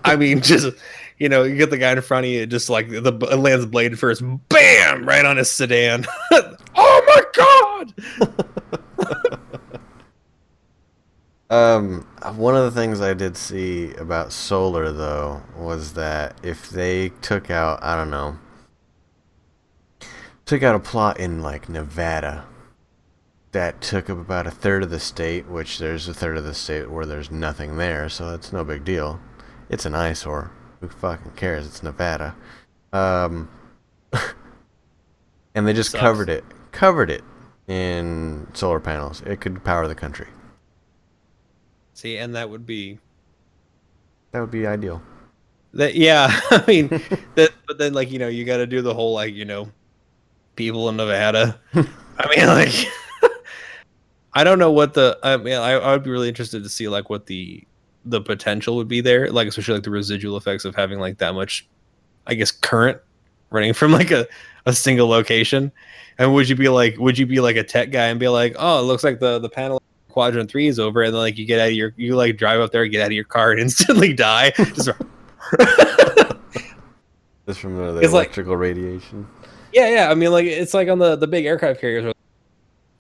I 0.05 0.17
mean, 0.17 0.41
just 0.41 0.77
you 1.19 1.29
know, 1.29 1.45
you 1.45 1.57
get 1.57 1.71
the 1.71 1.79
guy 1.79 1.93
in 1.93 2.01
front 2.01 2.27
of 2.27 2.33
you, 2.33 2.47
just 2.47 2.71
like 2.71 2.89
the 2.89 3.13
lands 3.37 3.67
blade 3.67 3.99
first, 3.99 4.23
bam, 4.49 5.07
right 5.07 5.25
on 5.25 5.37
his 5.37 5.51
sedan. 5.51 6.07
oh 6.77 7.03
my 7.07 7.23
god! 8.99 9.41
um, 11.51 12.07
one 12.37 12.57
of 12.57 12.65
the 12.65 12.71
things 12.71 13.01
I 13.01 13.15
did 13.15 13.37
see 13.37 13.95
about 13.95 14.33
solar 14.33 14.93
though 14.93 15.43
was 15.57 15.93
that 15.95 16.37
if 16.43 16.71
they 16.71 17.11
took 17.23 17.51
out, 17.51 17.83
I 17.83 17.97
don't 17.97 18.11
know, 18.11 18.39
took 20.45 20.63
out 20.63 20.75
a 20.75 20.81
plot 20.81 21.21
in 21.21 21.43
like 21.43 21.69
Nevada 21.69 22.45
that 23.57 23.81
took 23.81 24.11
up 24.11 24.19
about 24.19 24.47
a 24.47 24.51
third 24.51 24.83
of 24.83 24.91
the 24.91 25.01
state, 25.01 25.47
which 25.47 25.79
there's 25.79 26.07
a 26.09 26.13
third 26.13 26.37
of 26.37 26.45
the 26.45 26.53
state 26.53 26.91
where 26.91 27.07
there's 27.07 27.31
nothing 27.31 27.79
there, 27.79 28.07
so 28.07 28.35
it's 28.35 28.53
no 28.53 28.63
big 28.63 28.85
deal. 28.85 29.19
It's 29.71 29.87
an 29.87 29.95
eyesore. 29.95 30.51
Who 30.81 30.89
fucking 30.91 31.33
cares? 31.37 31.67
It's 31.67 31.83
Nevada. 31.83 32.37
Um, 32.93 33.49
and 35.55 35.67
they 35.67 35.73
just 35.73 35.93
Sucks. 35.93 36.03
covered 36.03 36.29
it, 36.29 36.45
covered 36.71 37.11
it 37.11 37.25
in 37.67 38.47
solar 38.53 38.79
panels. 38.79 39.23
It 39.23 39.41
could 39.41 39.65
power 39.65 39.89
the 39.89 39.95
country. 39.95 40.29
See, 41.95 42.19
and 42.19 42.35
that 42.37 42.51
would 42.51 42.67
be 42.67 42.99
that 44.33 44.41
would 44.41 44.51
be 44.51 44.67
ideal. 44.67 45.01
That 45.73 45.95
yeah, 45.95 46.29
I 46.51 46.63
mean, 46.69 46.89
that, 47.37 47.53
but 47.67 47.79
then 47.79 47.95
like 47.95 48.11
you 48.11 48.19
know 48.19 48.29
you 48.29 48.45
got 48.45 48.59
to 48.59 48.67
do 48.67 48.83
the 48.83 48.93
whole 48.93 49.15
like 49.15 49.33
you 49.33 49.47
know 49.47 49.71
people 50.57 50.91
in 50.91 50.99
Nevada. 50.99 51.59
I 51.75 52.37
mean, 52.37 52.47
like, 52.49 52.87
I 54.37 54.45
don't 54.45 54.59
know 54.59 54.71
what 54.71 54.93
the. 54.93 55.19
I 55.23 55.39
mean, 55.39 55.55
I, 55.55 55.73
I 55.73 55.93
would 55.93 56.03
be 56.03 56.11
really 56.11 56.29
interested 56.29 56.63
to 56.63 56.69
see 56.69 56.89
like 56.89 57.09
what 57.09 57.25
the 57.25 57.67
the 58.05 58.21
potential 58.21 58.77
would 58.77 58.87
be 58.87 59.01
there, 59.01 59.33
like 59.33 59.49
especially 59.49 59.75
like 59.75 59.85
the 59.85 59.91
residual 59.91 60.37
effects 60.37 60.67
of 60.67 60.75
having 60.75 61.01
like 61.01 61.17
that 61.19 61.35
much, 61.35 61.67
I 62.27 62.35
guess, 62.35 62.51
current 62.51 63.01
running 63.49 63.73
from 63.73 63.93
like 64.01 64.11
a 64.11 64.29
a 64.67 64.75
single 64.75 65.09
location. 65.09 65.73
And 66.19 66.35
would 66.35 66.51
you 66.51 66.55
be 66.55 66.69
like, 66.69 66.99
would 66.99 67.17
you 67.17 67.25
be 67.25 67.41
like 67.41 67.57
a 67.57 67.65
tech 67.65 67.91
guy 67.91 68.09
and 68.09 68.21
be 68.21 68.29
like, 68.29 68.55
oh, 68.59 68.81
it 68.81 68.83
looks 68.83 69.03
like 69.03 69.21
the 69.21 69.39
the 69.39 69.49
panel 69.49 69.83
quadrant 70.11 70.51
three 70.51 70.67
is 70.67 70.79
over, 70.79 71.03
and 71.03 71.15
then 71.15 71.21
like 71.21 71.39
you 71.39 71.47
get 71.47 71.59
out 71.59 71.69
of 71.69 71.75
your, 71.75 71.95
you 71.97 72.15
like 72.15 72.37
drive 72.37 72.61
up 72.61 72.73
there, 72.73 72.87
get 72.87 73.01
out 73.01 73.07
of 73.07 73.13
your 73.13 73.25
car, 73.25 73.53
and 73.53 73.61
instantly 73.63 74.13
die. 74.13 74.51
Just, 74.51 74.91
Just 77.47 77.61
from 77.61 77.77
the, 77.79 77.93
the 77.93 78.01
electrical 78.01 78.53
like, 78.53 78.61
radiation. 78.61 79.27
Yeah, 79.73 79.89
yeah. 79.89 80.11
I 80.11 80.15
mean, 80.15 80.31
like 80.31 80.45
it's 80.45 80.75
like 80.75 80.89
on 80.89 80.99
the 80.99 81.17
the 81.17 81.27
big 81.27 81.47
aircraft 81.47 81.81
carriers, 81.81 82.05
where 82.05 82.13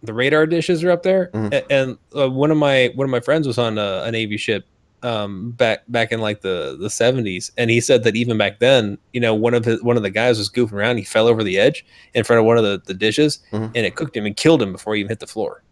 the 0.02 0.14
radar 0.14 0.46
dishes 0.46 0.84
are 0.84 0.90
up 0.90 1.02
there. 1.02 1.30
Mm-hmm. 1.34 1.52
And, 1.52 1.64
and 1.70 1.98
uh, 2.16 2.30
one 2.30 2.50
of 2.50 2.56
my 2.56 2.90
one 2.94 3.04
of 3.04 3.10
my 3.10 3.20
friends 3.20 3.46
was 3.46 3.58
on 3.58 3.78
a, 3.78 4.02
a 4.04 4.10
Navy 4.10 4.36
ship 4.36 4.66
um, 5.02 5.52
back 5.52 5.84
back 5.88 6.12
in 6.12 6.20
like 6.20 6.40
the 6.40 6.76
the 6.80 6.90
seventies, 6.90 7.52
and 7.56 7.70
he 7.70 7.80
said 7.80 8.04
that 8.04 8.16
even 8.16 8.38
back 8.38 8.58
then, 8.58 8.98
you 9.12 9.20
know, 9.20 9.34
one 9.34 9.54
of 9.54 9.64
his 9.64 9.82
one 9.82 9.96
of 9.96 10.02
the 10.02 10.10
guys 10.10 10.38
was 10.38 10.50
goofing 10.50 10.72
around. 10.72 10.96
He 10.96 11.04
fell 11.04 11.26
over 11.28 11.44
the 11.44 11.58
edge 11.58 11.84
in 12.14 12.24
front 12.24 12.40
of 12.40 12.46
one 12.46 12.58
of 12.58 12.64
the 12.64 12.82
the 12.84 12.94
dishes, 12.94 13.40
mm-hmm. 13.52 13.72
and 13.74 13.86
it 13.86 13.94
cooked 13.94 14.16
him 14.16 14.26
and 14.26 14.36
killed 14.36 14.62
him 14.62 14.72
before 14.72 14.94
he 14.94 15.00
even 15.00 15.10
hit 15.10 15.20
the 15.20 15.26
floor. 15.26 15.62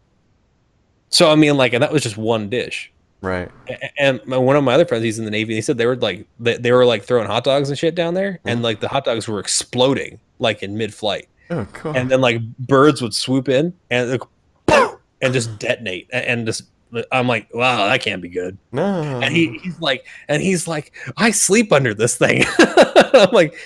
So 1.09 1.31
I 1.31 1.37
mean, 1.37 1.57
like, 1.57 1.73
and 1.73 1.83
that 1.83 1.93
was 1.93 2.03
just 2.03 2.17
one 2.17 2.49
dish. 2.49 2.91
Right. 3.21 3.51
And 3.99 4.21
one 4.27 4.55
of 4.55 4.65
my 4.65 4.75
other 4.75 4.85
friends, 4.85 5.03
he's 5.03 5.19
in 5.19 5.25
the 5.25 5.31
Navy. 5.31 5.55
He 5.55 5.63
said 5.63 5.79
they 5.79 5.87
were 5.87 5.97
like 5.97 6.27
they, 6.39 6.59
they 6.59 6.73
were 6.73 6.85
like 6.85 7.05
throwing 7.05 7.27
hot 7.27 7.45
dogs 7.45 7.71
and 7.71 7.79
shit 7.79 7.95
down 7.95 8.13
there, 8.15 8.33
mm-hmm. 8.33 8.49
and 8.49 8.63
like 8.63 8.81
the 8.81 8.89
hot 8.89 9.05
dogs 9.07 9.27
were 9.27 9.41
exploding 9.41 10.21
like 10.39 10.63
in 10.63 10.77
mid-flight. 10.77 11.29
Oh, 11.51 11.67
cool. 11.73 11.97
And 11.97 12.11
then 12.11 12.21
like 12.21 12.41
birds 12.59 13.03
would 13.03 13.15
swoop 13.15 13.49
in 13.49 13.75
and 13.91 14.21
and 14.69 15.33
just 15.33 15.59
detonate 15.59 16.09
and, 16.13 16.25
and 16.25 16.47
just 16.47 16.65
I'm 17.11 17.27
like, 17.27 17.53
wow, 17.53 17.89
that 17.89 18.01
can't 18.01 18.23
be 18.23 18.29
good. 18.29 18.57
No. 18.73 19.21
And 19.21 19.35
he, 19.35 19.59
he's 19.59 19.81
like, 19.81 20.07
and 20.29 20.41
he's 20.43 20.69
like, 20.69 20.93
I 21.17 21.33
sleep 21.33 21.73
under 21.73 21.93
this 21.93 22.17
thing. 22.17 22.45
I'm 22.59 23.31
like, 23.33 23.57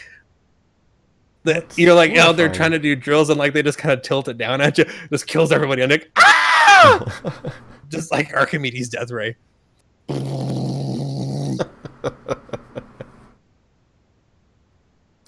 that 1.44 1.76
you're 1.76 1.94
like 1.94 2.16
out 2.16 2.36
there 2.36 2.48
trying 2.48 2.72
to 2.72 2.78
do 2.78 2.96
drills 2.96 3.30
and 3.30 3.38
like 3.38 3.52
they 3.52 3.62
just 3.62 3.78
kind 3.78 3.92
of 3.92 4.02
tilt 4.02 4.28
it 4.28 4.38
down 4.38 4.60
at 4.60 4.78
you, 4.78 4.84
just 5.10 5.26
kills 5.26 5.52
everybody. 5.52 5.82
I'm 5.82 5.90
like, 5.90 6.10
ah! 6.16 7.52
just 7.88 8.10
like 8.10 8.34
Archimedes' 8.34 8.88
death 8.88 9.10
ray. 9.10 9.36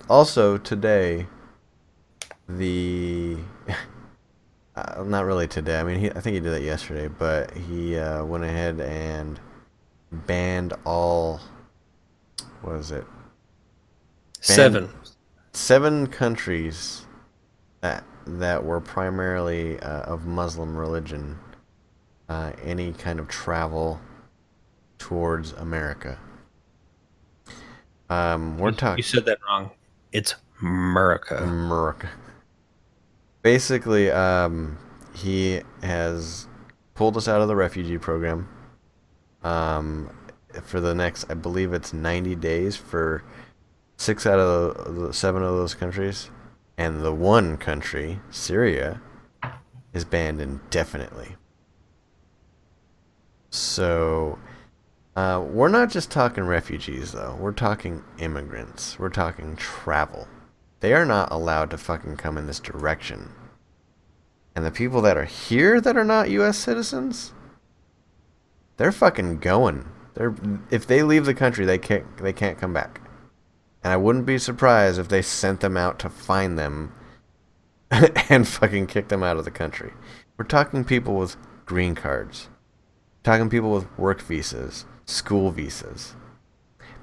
also 0.09 0.59
today, 0.59 1.27
the 2.57 3.37
uh, 4.77 5.05
not 5.05 5.25
really 5.25 5.49
today. 5.49 5.79
I 5.79 5.85
mean, 5.85 5.99
he, 5.99 6.11
I 6.11 6.21
think 6.21 6.35
he 6.35 6.41
did 6.41 6.53
that 6.53 6.63
yesterday, 6.63 7.09
but 7.09 7.57
he 7.57 7.97
uh, 7.97 8.25
went 8.25 8.45
ahead 8.45 8.81
and 8.81 9.41
banned 10.11 10.75
all. 10.85 11.41
What 12.63 12.77
is 12.77 12.91
it? 12.91 13.05
Seven. 14.41 14.91
seven 15.53 16.07
countries 16.07 17.07
that 17.81 18.05
that 18.27 18.65
were 18.65 18.81
primarily 18.81 19.79
uh, 19.81 20.03
of 20.03 20.27
Muslim 20.27 20.77
religion 20.77 21.39
uh, 22.29 22.53
any 22.63 22.93
kind 22.93 23.19
of 23.19 23.29
travel 23.29 24.01
towards 24.99 25.53
America. 25.53 26.19
Um, 28.09 28.59
we're 28.59 28.73
talking. 28.73 28.99
You 28.99 29.03
said 29.03 29.25
that 29.27 29.39
wrong. 29.47 29.71
It's 30.13 30.35
America. 30.61 31.37
America. 31.37 32.09
Basically, 33.43 34.11
um, 34.11 34.79
he 35.15 35.63
has 35.83 36.47
pulled 36.95 37.17
us 37.17 37.29
out 37.29 37.41
of 37.41 37.49
the 37.49 37.57
refugee 37.57 37.99
program. 37.99 38.49
Um, 39.43 40.11
for 40.63 40.81
the 40.81 40.95
next, 40.95 41.31
I 41.31 41.35
believe 41.35 41.73
it's 41.73 41.93
90 41.93 42.35
days 42.37 42.77
for 42.77 43.23
six 43.97 44.27
out 44.27 44.39
of 44.39 44.95
the, 44.95 45.07
the 45.07 45.15
seven 45.15 45.43
of 45.43 45.57
those 45.57 45.75
countries, 45.75 46.31
and 46.77 47.03
the 47.03 47.13
one 47.15 47.57
country, 47.57 48.21
Syria, 48.31 49.01
is 49.93 50.05
banned 50.05 50.41
indefinitely. 50.41 51.37
So, 53.51 54.39
uh, 55.17 55.45
we're 55.47 55.69
not 55.69 55.91
just 55.91 56.11
talking 56.11 56.45
refugees, 56.45 57.13
though. 57.13 57.37
We're 57.39 57.53
talking 57.53 58.05
immigrants. 58.19 58.99
We're 58.99 59.09
talking 59.09 59.57
travel. 59.57 60.29
They 60.81 60.95
are 60.95 61.05
not 61.05 61.31
allowed 61.31 61.71
to 61.71 61.79
fucking 61.79 62.17
come 62.17 62.39
in 62.39 62.47
this 62.47 62.61
direction. 62.61 63.33
And 64.55 64.65
the 64.65 64.71
people 64.71 65.01
that 65.03 65.17
are 65.17 65.27
here 65.27 65.81
that 65.81 65.97
are 65.97 66.05
not 66.05 66.31
U.S. 66.31 66.59
citizens, 66.59 67.33
they're 68.77 68.93
fucking 68.93 69.39
going. 69.39 69.87
They're 70.15 70.35
if 70.71 70.87
they 70.87 71.03
leave 71.03 71.27
the 71.27 71.35
country, 71.35 71.65
they 71.65 71.79
can't 71.79 72.17
they 72.19 72.33
can't 72.33 72.59
come 72.59 72.73
back. 72.73 73.01
And 73.85 73.93
I 73.93 73.97
wouldn't 73.97 74.27
be 74.27 74.39
surprised 74.39 74.99
if 74.99 75.09
they 75.09 75.23
sent 75.23 75.61
them 75.61 75.77
out 75.77 75.99
to 76.01 76.11
find 76.11 76.59
them 76.59 76.93
and 77.91 78.47
fucking 78.47 78.87
kick 78.87 79.09
them 79.09 79.23
out 79.23 79.37
of 79.37 79.45
the 79.45 79.51
country. 79.51 79.93
We're 80.37 80.45
talking 80.45 80.85
people 80.85 81.17
with 81.17 81.37
green 81.67 81.95
cards. 81.95 82.49
talking 83.23 83.51
people 83.51 83.71
with 83.73 83.87
work 83.99 84.21
visas, 84.21 84.87
school 85.05 85.51
visas. 85.51 86.15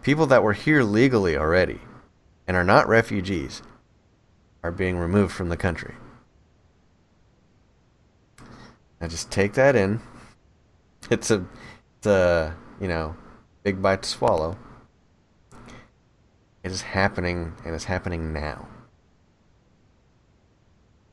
People 0.01 0.25
that 0.27 0.43
were 0.43 0.53
here 0.53 0.83
legally 0.83 1.37
already 1.37 1.79
and 2.47 2.57
are 2.57 2.63
not 2.63 2.87
refugees 2.87 3.61
are 4.67 4.71
being 4.71 4.97
removed 4.97 5.33
from 5.33 5.47
the 5.47 5.55
country. 5.55 5.95
Now 8.99 9.07
just 9.07 9.31
take 9.31 9.53
that 9.53 9.75
in. 9.75 10.01
It's 11.09 11.31
a, 11.31 11.45
it's 11.97 12.07
a, 12.07 12.53
you 12.81 12.89
know, 12.89 13.15
big 13.63 13.81
bite 13.81 14.01
to 14.01 14.09
swallow. 14.09 14.57
It 16.63 16.71
is 16.71 16.81
happening, 16.81 17.53
and 17.63 17.73
it's 17.73 17.85
happening 17.85 18.33
now. 18.33 18.67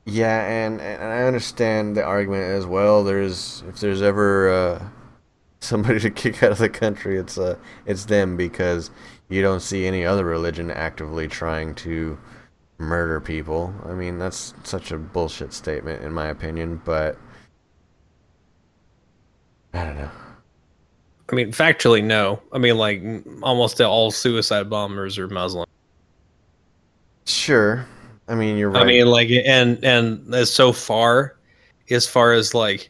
Yeah, 0.03 0.45
and, 0.45 0.81
and 0.81 1.01
I 1.01 1.23
understand 1.23 1.95
the 1.95 2.03
argument 2.03 2.43
as 2.43 2.65
well. 2.65 3.05
There's 3.05 3.63
if 3.69 3.79
there's 3.79 4.01
ever 4.01 4.49
uh, 4.49 4.87
somebody 5.61 5.99
to 6.01 6.09
kick 6.09 6.43
out 6.43 6.51
of 6.51 6.57
the 6.57 6.67
country, 6.67 7.17
it's 7.17 7.37
uh, 7.37 7.55
it's 7.85 8.03
them 8.03 8.35
because 8.35 8.91
you 9.29 9.41
don't 9.41 9.61
see 9.61 9.85
any 9.85 10.05
other 10.05 10.25
religion 10.25 10.69
actively 10.71 11.29
trying 11.29 11.73
to 11.75 12.17
murder 12.77 13.19
people. 13.21 13.73
I 13.85 13.93
mean, 13.93 14.19
that's 14.19 14.53
such 14.63 14.91
a 14.91 14.97
bullshit 14.97 15.53
statement 15.53 16.03
in 16.03 16.11
my 16.11 16.27
opinion, 16.27 16.81
but 16.83 17.17
I 19.73 19.83
don't 19.83 19.97
know. 19.97 20.11
I 21.31 21.35
mean, 21.35 21.51
factually, 21.51 22.03
no. 22.03 22.39
I 22.51 22.57
mean, 22.57 22.77
like 22.77 23.01
almost 23.41 23.81
all 23.81 24.11
suicide 24.11 24.69
bombers 24.69 25.17
are 25.17 25.27
Muslim. 25.27 25.65
Sure. 27.25 27.85
I 28.27 28.35
mean, 28.35 28.57
you're 28.57 28.69
right. 28.69 28.83
I 28.83 28.85
mean, 28.85 29.07
like, 29.07 29.29
and 29.29 29.83
and 29.83 30.33
as 30.33 30.51
so 30.51 30.71
far, 30.71 31.37
as 31.89 32.07
far 32.07 32.33
as 32.33 32.53
like, 32.53 32.89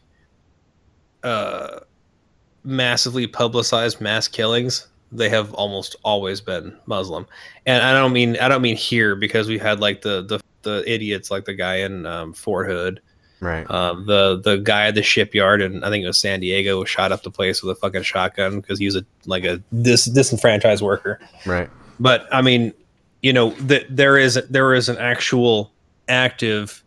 uh, 1.22 1.80
massively 2.64 3.26
publicized 3.26 4.00
mass 4.00 4.28
killings, 4.28 4.88
they 5.12 5.28
have 5.28 5.52
almost 5.54 5.96
always 6.04 6.40
been 6.40 6.76
Muslim. 6.86 7.26
And 7.64 7.82
I 7.82 7.92
don't 7.92 8.12
mean 8.12 8.36
I 8.38 8.48
don't 8.48 8.62
mean 8.62 8.76
here 8.76 9.16
because 9.16 9.48
we 9.48 9.58
had 9.58 9.80
like 9.80 10.02
the 10.02 10.22
the 10.22 10.40
the 10.62 10.82
idiots 10.92 11.30
like 11.30 11.44
the 11.44 11.54
guy 11.54 11.76
in 11.76 12.06
um, 12.06 12.32
Fort 12.32 12.68
Hood, 12.68 13.00
right. 13.40 13.68
um, 13.70 14.06
the 14.06 14.40
the 14.42 14.56
guy 14.56 14.86
at 14.88 14.94
the 14.94 15.02
shipyard, 15.02 15.62
and 15.62 15.84
I 15.84 15.90
think 15.90 16.04
it 16.04 16.08
was 16.08 16.18
San 16.18 16.40
Diego, 16.40 16.80
was 16.80 16.88
shot 16.88 17.12
up 17.12 17.22
the 17.22 17.30
place 17.30 17.62
with 17.62 17.76
a 17.76 17.80
fucking 17.80 18.02
shotgun 18.02 18.60
because 18.60 18.78
he 18.78 18.86
was 18.86 18.96
a 18.96 19.04
like 19.26 19.44
a 19.44 19.62
dis 19.82 20.06
disenfranchised 20.06 20.82
worker. 20.82 21.20
right. 21.46 21.70
But 21.98 22.26
I 22.32 22.42
mean, 22.42 22.74
you 23.22 23.32
know, 23.32 23.50
that 23.52 23.84
there 23.88 24.18
is 24.18 24.34
there 24.50 24.74
is 24.74 24.88
an 24.88 24.98
actual 24.98 25.72
active 26.08 26.82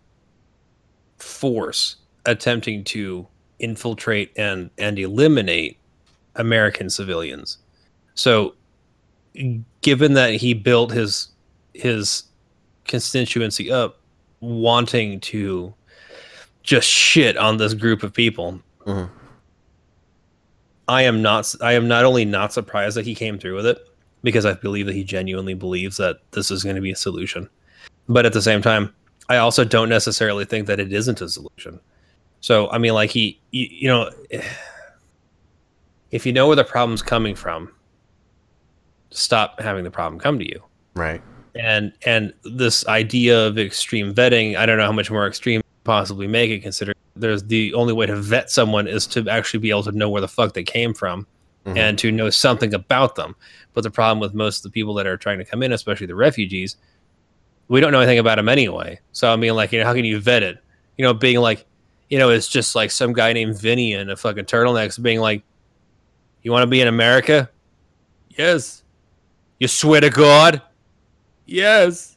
force 1.17 1.95
attempting 2.25 2.83
to 2.83 3.27
infiltrate 3.59 4.31
and 4.37 4.69
and 4.77 4.99
eliminate 4.99 5.77
American 6.35 6.89
civilians. 6.89 7.58
So, 8.19 8.55
given 9.79 10.13
that 10.15 10.33
he 10.33 10.53
built 10.53 10.91
his 10.91 11.29
his 11.73 12.23
constituency 12.83 13.71
up 13.71 14.01
wanting 14.41 15.21
to 15.21 15.73
just 16.63 16.85
shit 16.85 17.37
on 17.37 17.55
this 17.55 17.73
group 17.73 18.03
of 18.03 18.13
people, 18.13 18.59
Mhm. 18.85 19.09
I 20.89 21.03
am 21.03 21.21
not 21.21 21.55
I 21.61 21.71
am 21.71 21.87
not 21.87 22.03
only 22.03 22.25
not 22.25 22.51
surprised 22.51 22.97
that 22.97 23.05
he 23.05 23.15
came 23.15 23.39
through 23.39 23.55
with 23.55 23.65
it 23.65 23.77
because 24.21 24.45
I 24.45 24.51
believe 24.51 24.87
that 24.87 24.95
he 24.95 25.05
genuinely 25.05 25.53
believes 25.53 25.95
that 25.95 26.17
this 26.31 26.51
is 26.51 26.61
going 26.61 26.75
to 26.75 26.81
be 26.81 26.91
a 26.91 26.97
solution. 26.97 27.47
But 28.09 28.25
at 28.25 28.33
the 28.33 28.41
same 28.41 28.61
time, 28.61 28.93
I 29.29 29.37
also 29.37 29.63
don't 29.63 29.87
necessarily 29.87 30.43
think 30.43 30.67
that 30.67 30.81
it 30.81 30.91
isn't 30.91 31.21
a 31.21 31.29
solution. 31.29 31.79
So, 32.41 32.69
I 32.69 32.79
mean 32.79 32.93
like 32.93 33.11
he 33.11 33.39
you, 33.51 33.67
you 33.71 33.87
know 33.87 34.11
if 36.11 36.25
you 36.25 36.33
know 36.33 36.47
where 36.47 36.57
the 36.57 36.65
problem's 36.65 37.01
coming 37.01 37.33
from, 37.33 37.71
stop 39.11 39.59
having 39.59 39.83
the 39.83 39.91
problem 39.91 40.19
come 40.19 40.37
to 40.39 40.45
you. 40.47 40.61
Right. 40.95 41.21
and 41.55 41.91
and 42.05 42.33
this 42.43 42.85
idea 42.87 43.47
of 43.47 43.57
extreme 43.57 44.13
vetting 44.13 44.55
i 44.55 44.65
don't 44.67 44.77
know 44.77 44.85
how 44.85 44.91
much 44.91 45.09
more 45.09 45.25
extreme 45.27 45.61
possibly 45.83 46.27
make 46.27 46.51
it 46.51 46.59
considering 46.59 46.95
there's 47.15 47.43
the 47.43 47.73
only 47.73 47.91
way 47.93 48.05
to 48.05 48.15
vet 48.15 48.51
someone 48.51 48.87
is 48.87 49.07
to 49.07 49.27
actually 49.29 49.59
be 49.59 49.69
able 49.71 49.83
to 49.83 49.91
know 49.91 50.09
where 50.09 50.21
the 50.21 50.27
fuck 50.27 50.53
they 50.53 50.63
came 50.63 50.93
from 50.93 51.25
Mhm. 51.65 51.77
and 51.77 51.97
to 51.99 52.11
know 52.11 52.29
something 52.29 52.73
about 52.73 53.15
them. 53.15 53.35
But 53.73 53.81
the 53.83 53.89
problem 53.91 54.19
with 54.19 54.33
most 54.33 54.57
of 54.59 54.63
the 54.63 54.69
people 54.69 54.93
that 54.93 55.05
are 55.07 55.17
trying 55.17 55.39
to 55.39 55.43
come 55.45 55.61
in 55.63 55.73
especially 55.73 56.07
the 56.07 56.15
refugees 56.15 56.77
we 57.67 57.79
don't 57.81 57.91
know 57.91 57.99
anything 57.99 58.19
about 58.19 58.35
them 58.37 58.47
anyway. 58.49 58.99
So 59.11 59.31
i 59.31 59.35
mean 59.35 59.55
like 59.55 59.71
you 59.71 59.79
know 59.79 59.85
how 59.85 59.93
can 59.93 60.05
you 60.05 60.19
vet 60.19 60.43
it? 60.43 60.57
You 60.97 61.03
know 61.05 61.13
being 61.13 61.39
like 61.39 61.65
you 62.09 62.19
know 62.19 62.29
it's 62.29 62.47
just 62.47 62.75
like 62.75 62.91
some 62.91 63.11
guy 63.13 63.33
named 63.33 63.59
vinny 63.59 63.93
in 63.93 64.09
a 64.09 64.15
fucking 64.15 64.45
turtleneck 64.45 65.01
being 65.01 65.19
like 65.19 65.43
you 66.43 66.51
want 66.51 66.63
to 66.63 66.67
be 66.67 66.79
in 66.81 66.87
america? 66.87 67.49
Yes 68.37 68.83
you 69.59 69.67
swear 69.67 70.01
to 70.01 70.09
god 70.09 70.61
Yes. 71.49 72.15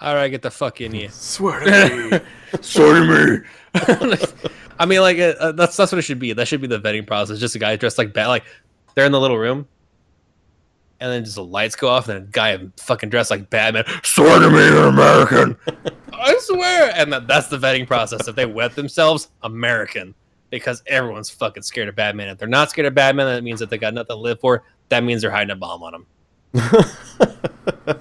All 0.00 0.14
right, 0.14 0.28
get 0.28 0.42
the 0.42 0.50
fuck 0.50 0.80
in 0.80 0.92
here. 0.92 1.08
Swear 1.12 1.60
to 1.60 2.10
me. 2.10 2.20
Swear 2.60 2.94
to 2.94 4.06
me. 4.08 4.16
I 4.80 4.86
mean, 4.86 5.00
like 5.00 5.18
uh, 5.18 5.34
uh, 5.38 5.52
that's 5.52 5.76
that's 5.76 5.92
what 5.92 5.98
it 5.98 6.02
should 6.02 6.18
be. 6.18 6.32
That 6.32 6.48
should 6.48 6.60
be 6.60 6.66
the 6.66 6.80
vetting 6.80 7.06
process. 7.06 7.38
Just 7.38 7.54
a 7.54 7.60
guy 7.60 7.76
dressed 7.76 7.98
like 7.98 8.12
bat, 8.12 8.28
like 8.28 8.44
they're 8.94 9.06
in 9.06 9.12
the 9.12 9.20
little 9.20 9.38
room, 9.38 9.68
and 10.98 11.12
then 11.12 11.24
just 11.24 11.36
the 11.36 11.44
lights 11.44 11.76
go 11.76 11.88
off, 11.88 12.08
and 12.08 12.16
then 12.16 12.22
a 12.24 12.30
guy 12.30 12.58
fucking 12.76 13.08
dressed 13.08 13.30
like 13.30 13.50
Batman. 13.50 13.84
Swear 14.02 14.40
to 14.40 14.50
me, 14.50 14.58
you're 14.58 14.88
American. 14.88 15.56
I 16.12 16.36
swear. 16.40 16.92
And 16.96 17.12
that, 17.12 17.28
that's 17.28 17.46
the 17.46 17.58
vetting 17.58 17.86
process. 17.86 18.26
If 18.26 18.34
they 18.34 18.46
wet 18.46 18.74
themselves, 18.74 19.28
American, 19.42 20.14
because 20.50 20.82
everyone's 20.86 21.30
fucking 21.30 21.62
scared 21.62 21.88
of 21.88 21.94
Batman. 21.94 22.28
If 22.28 22.38
they're 22.38 22.48
not 22.48 22.70
scared 22.70 22.86
of 22.86 22.94
Batman, 22.94 23.26
that 23.26 23.44
means 23.44 23.60
that 23.60 23.70
they 23.70 23.78
got 23.78 23.94
nothing 23.94 24.16
to 24.16 24.20
live 24.20 24.40
for. 24.40 24.64
That 24.88 25.04
means 25.04 25.22
they're 25.22 25.30
hiding 25.30 25.50
a 25.50 25.56
bomb 25.56 25.82
on 25.82 25.92
them. 25.92 26.06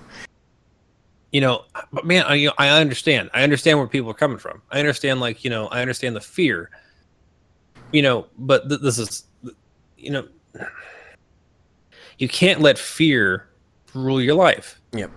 you 1.32 1.42
know, 1.42 1.64
but 1.92 2.06
man, 2.06 2.26
I, 2.26 2.36
you 2.36 2.48
know, 2.48 2.54
I 2.58 2.70
understand. 2.70 3.30
I 3.34 3.44
understand 3.44 3.78
where 3.78 3.88
people 3.88 4.10
are 4.10 4.16
coming 4.16 4.38
from. 4.38 4.62
I 4.72 4.80
understand, 4.80 5.20
like 5.20 5.44
you 5.44 5.50
know, 5.50 5.68
I 5.68 5.82
understand 5.82 6.16
the 6.16 6.22
fear. 6.22 6.70
You 7.92 8.02
know, 8.02 8.28
but 8.38 8.68
th- 8.70 8.82
this 8.82 8.98
is, 8.98 9.26
you 9.98 10.12
know, 10.12 10.28
you 12.18 12.28
can't 12.28 12.62
let 12.62 12.78
fear 12.78 13.48
rule 13.94 14.22
your 14.22 14.36
life. 14.36 14.80
Yep. 14.94 15.12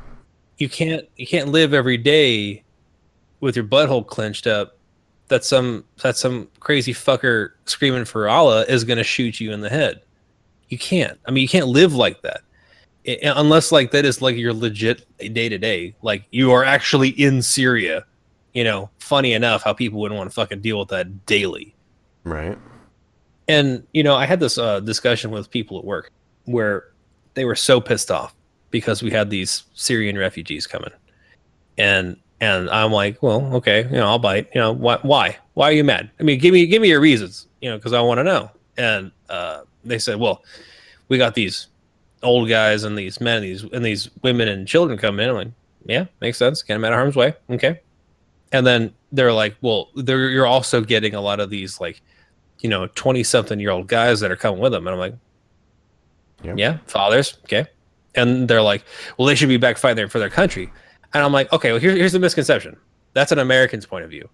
You 0.59 0.69
can't. 0.69 1.09
You 1.17 1.27
can't 1.27 1.49
live 1.49 1.73
every 1.73 1.97
day 1.97 2.65
with 3.41 3.57
your 3.57 3.65
butthole 3.65 4.07
clenched 4.07 4.47
up. 4.47 4.77
That 5.29 5.45
some 5.45 5.85
that 6.03 6.17
some 6.17 6.49
crazy 6.59 6.93
fucker 6.93 7.51
screaming 7.65 8.05
for 8.05 8.29
Allah 8.29 8.65
is 8.69 8.85
going 8.85 8.99
to 8.99 9.05
shoot 9.05 9.41
you 9.41 9.53
in 9.53 9.61
the 9.61 9.71
head. 9.71 10.03
You 10.71 10.79
can't. 10.79 11.19
I 11.27 11.31
mean, 11.31 11.43
you 11.43 11.49
can't 11.49 11.69
live 11.69 11.95
like 11.95 12.23
that 12.23 12.41
it, 13.05 13.21
unless 13.37 13.73
like 13.73 13.91
that 13.93 14.05
is 14.05 14.21
like 14.21 14.37
your 14.37 14.53
legit 14.53 15.07
day 15.19 15.49
to 15.49 15.59
day. 15.59 15.95
Like 16.03 16.25
you 16.31 16.53
are 16.53 16.65
actually 16.65 17.11
in 17.11 17.43
Syria. 17.43 18.05
You 18.53 18.65
know, 18.65 18.91
funny 18.99 19.33
enough, 19.33 19.63
how 19.63 19.73
people 19.73 20.01
wouldn't 20.01 20.19
want 20.19 20.29
to 20.29 20.35
fucking 20.35 20.61
deal 20.61 20.79
with 20.81 20.89
that 20.89 21.27
daily. 21.27 21.75
Right. 22.25 22.59
And 23.49 23.87
you 23.93 24.03
know, 24.03 24.17
I 24.17 24.27
had 24.27 24.41
this 24.41 24.59
uh, 24.59 24.81
discussion 24.81 25.31
with 25.31 25.51
people 25.51 25.79
at 25.79 25.85
work 25.85 26.11
where 26.45 26.89
they 27.35 27.45
were 27.45 27.57
so 27.57 27.81
pissed 27.81 28.11
off 28.11 28.35
because 28.71 29.03
we 29.03 29.11
had 29.11 29.31
these 29.31 29.65
Syrian 29.75 30.19
refugees 30.19 30.67
coming, 30.67 30.91
and 31.79 32.17
and 32.41 32.69
I'm 32.71 32.93
like, 32.93 33.23
well, 33.23 33.55
okay, 33.57 33.85
you 33.85 33.99
know, 33.99 34.07
I'll 34.07 34.19
bite. 34.19 34.49
You 34.55 34.61
know, 34.61 34.73
why 34.73 34.99
why 35.03 35.37
why 35.55 35.69
are 35.69 35.73
you 35.73 35.85
mad? 35.85 36.11
I 36.19 36.25
mean, 36.25 36.39
give 36.39 36.53
me 36.53 36.67
give 36.67 36.83
me 36.83 36.89
your 36.89 37.01
reasons. 37.01 37.47
You 37.61 37.71
know, 37.71 37.77
because 37.77 37.93
I 37.93 38.01
want 38.01 38.19
to 38.19 38.25
know. 38.25 38.51
And 38.77 39.13
uh, 39.29 39.63
they 39.85 39.99
said, 39.99 40.19
well, 40.19 40.43
we 41.09 41.19
got 41.19 41.35
these 41.35 41.69
old 42.23 42.49
guys 42.49 42.85
and 42.85 42.97
these 42.97 43.21
men, 43.21 43.43
these 43.43 43.63
and 43.65 43.85
these 43.85 44.11
women 44.23 44.49
and 44.49 44.67
children 44.67 44.99
coming 44.99 45.25
in. 45.25 45.31
I'm 45.31 45.37
like, 45.37 45.49
yeah, 45.87 46.07
makes 46.21 46.39
sense. 46.39 46.63
Get 46.63 46.75
them 46.75 46.85
out 46.85 46.93
of 46.93 46.99
harm's 46.99 47.17
way. 47.17 47.35
Okay. 47.49 47.81
And 48.53 48.67
then 48.67 48.93
they're 49.13 49.33
like, 49.33 49.57
well, 49.61 49.91
they're, 49.95 50.29
you're 50.29 50.47
also 50.47 50.81
getting 50.81 51.15
a 51.15 51.21
lot 51.21 51.41
of 51.41 51.51
these 51.51 51.81
like, 51.81 52.01
you 52.61 52.69
know, 52.69 52.89
20 52.89 53.23
something 53.23 53.61
year 53.61 53.71
old 53.71 53.87
guys 53.87 54.21
that 54.21 54.31
are 54.31 54.37
coming 54.37 54.61
with 54.61 54.73
them. 54.73 54.87
And 54.87 54.95
I'm 54.95 55.01
like, 55.01 55.15
yep. 56.43 56.59
yeah, 56.59 56.79
fathers. 56.87 57.39
Okay. 57.45 57.67
And 58.15 58.49
they're 58.49 58.63
like, 58.63 58.85
well, 59.17 59.27
they 59.27 59.35
should 59.35 59.49
be 59.49 59.57
back 59.57 59.79
fighting 59.79 60.09
for 60.09 60.19
their 60.19 60.31
country. 60.31 60.71
And 61.15 61.23
I'm 61.23 61.33
like, 61.33 61.53
okay, 61.53 61.73
well, 61.73 61.81
here, 61.81 61.93
here's 61.93 62.13
the 62.13 62.19
misconception. 62.19 62.77
That's 63.15 63.33
an 63.33 63.39
American's 63.39 63.87
point 63.87 64.05
of 64.05 64.11
view. 64.11 64.29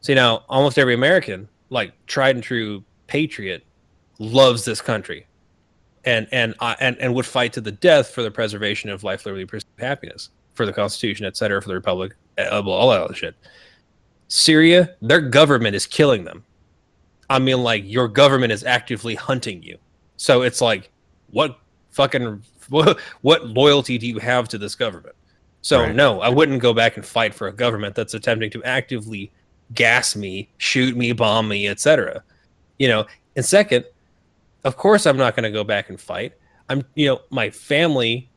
See, 0.00 0.14
now 0.14 0.44
almost 0.48 0.78
every 0.78 0.94
American, 0.94 1.48
like 1.70 1.92
tried 2.06 2.36
and 2.36 2.42
true 2.42 2.84
patriot, 3.08 3.64
loves 4.18 4.64
this 4.64 4.80
country 4.80 5.26
and 6.04 6.26
and 6.32 6.54
uh, 6.60 6.74
and 6.80 6.96
and 6.98 7.14
would 7.14 7.26
fight 7.26 7.52
to 7.52 7.60
the 7.60 7.72
death 7.72 8.10
for 8.10 8.22
the 8.22 8.30
preservation 8.30 8.90
of 8.90 9.04
life, 9.04 9.26
liberty, 9.26 9.44
pursuit, 9.44 9.68
happiness, 9.78 10.30
for 10.54 10.66
the 10.66 10.72
Constitution, 10.72 11.26
etc., 11.26 11.60
for 11.60 11.68
the 11.68 11.74
Republic, 11.74 12.14
uh, 12.38 12.62
all 12.62 12.90
that 12.90 13.00
other 13.00 13.14
shit. 13.14 13.34
Syria, 14.28 14.94
their 15.00 15.20
government 15.20 15.74
is 15.74 15.86
killing 15.86 16.24
them. 16.24 16.44
I 17.30 17.38
mean, 17.38 17.62
like 17.62 17.82
your 17.86 18.08
government 18.08 18.52
is 18.52 18.64
actively 18.64 19.14
hunting 19.14 19.62
you. 19.62 19.78
So 20.16 20.42
it's 20.42 20.60
like, 20.60 20.90
what 21.30 21.58
fucking 21.90 22.42
what, 22.68 22.98
what 23.22 23.46
loyalty 23.46 23.98
do 23.98 24.06
you 24.06 24.18
have 24.18 24.48
to 24.48 24.58
this 24.58 24.74
government? 24.74 25.14
So 25.60 25.80
right. 25.80 25.94
no, 25.94 26.20
I 26.20 26.28
wouldn't 26.28 26.62
go 26.62 26.72
back 26.72 26.96
and 26.96 27.04
fight 27.04 27.34
for 27.34 27.48
a 27.48 27.52
government 27.52 27.94
that's 27.94 28.14
attempting 28.14 28.50
to 28.52 28.62
actively 28.64 29.32
gas 29.74 30.16
me, 30.16 30.48
shoot 30.58 30.96
me, 30.96 31.12
bomb 31.12 31.48
me, 31.48 31.68
etc. 31.68 32.22
You 32.78 32.88
know, 32.88 33.06
and 33.36 33.44
second, 33.44 33.84
of 34.64 34.76
course 34.76 35.06
I'm 35.06 35.16
not 35.16 35.36
going 35.36 35.44
to 35.44 35.50
go 35.50 35.64
back 35.64 35.88
and 35.88 36.00
fight. 36.00 36.34
I'm, 36.68 36.84
you 36.94 37.06
know, 37.06 37.20
my 37.30 37.50
family, 37.50 38.30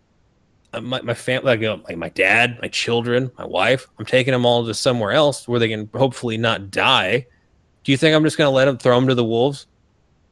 uh, 0.74 0.82
my, 0.82 1.02
my 1.02 1.14
family, 1.14 1.46
like, 1.46 1.60
you 1.62 1.68
know, 1.68 1.82
like 1.88 1.98
my 1.98 2.10
dad, 2.10 2.58
my 2.62 2.68
children, 2.68 3.32
my 3.38 3.46
wife, 3.46 3.88
I'm 4.00 4.06
taking 4.06 4.32
them 4.32 4.46
all 4.46 4.66
to 4.66 4.74
somewhere 4.74 5.12
else 5.12 5.48
where 5.48 5.60
they 5.60 5.68
can 5.68 5.90
hopefully 5.94 6.38
not 6.38 6.72
die. 6.72 7.26
Do 7.84 7.92
you 7.92 7.98
think 7.98 8.16
I'm 8.16 8.24
just 8.24 8.38
going 8.38 8.48
to 8.48 8.56
let 8.56 8.66
them 8.66 8.78
throw 8.78 8.96
them 8.96 9.08
to 9.08 9.16
the 9.16 9.26
wolves? 9.26 9.68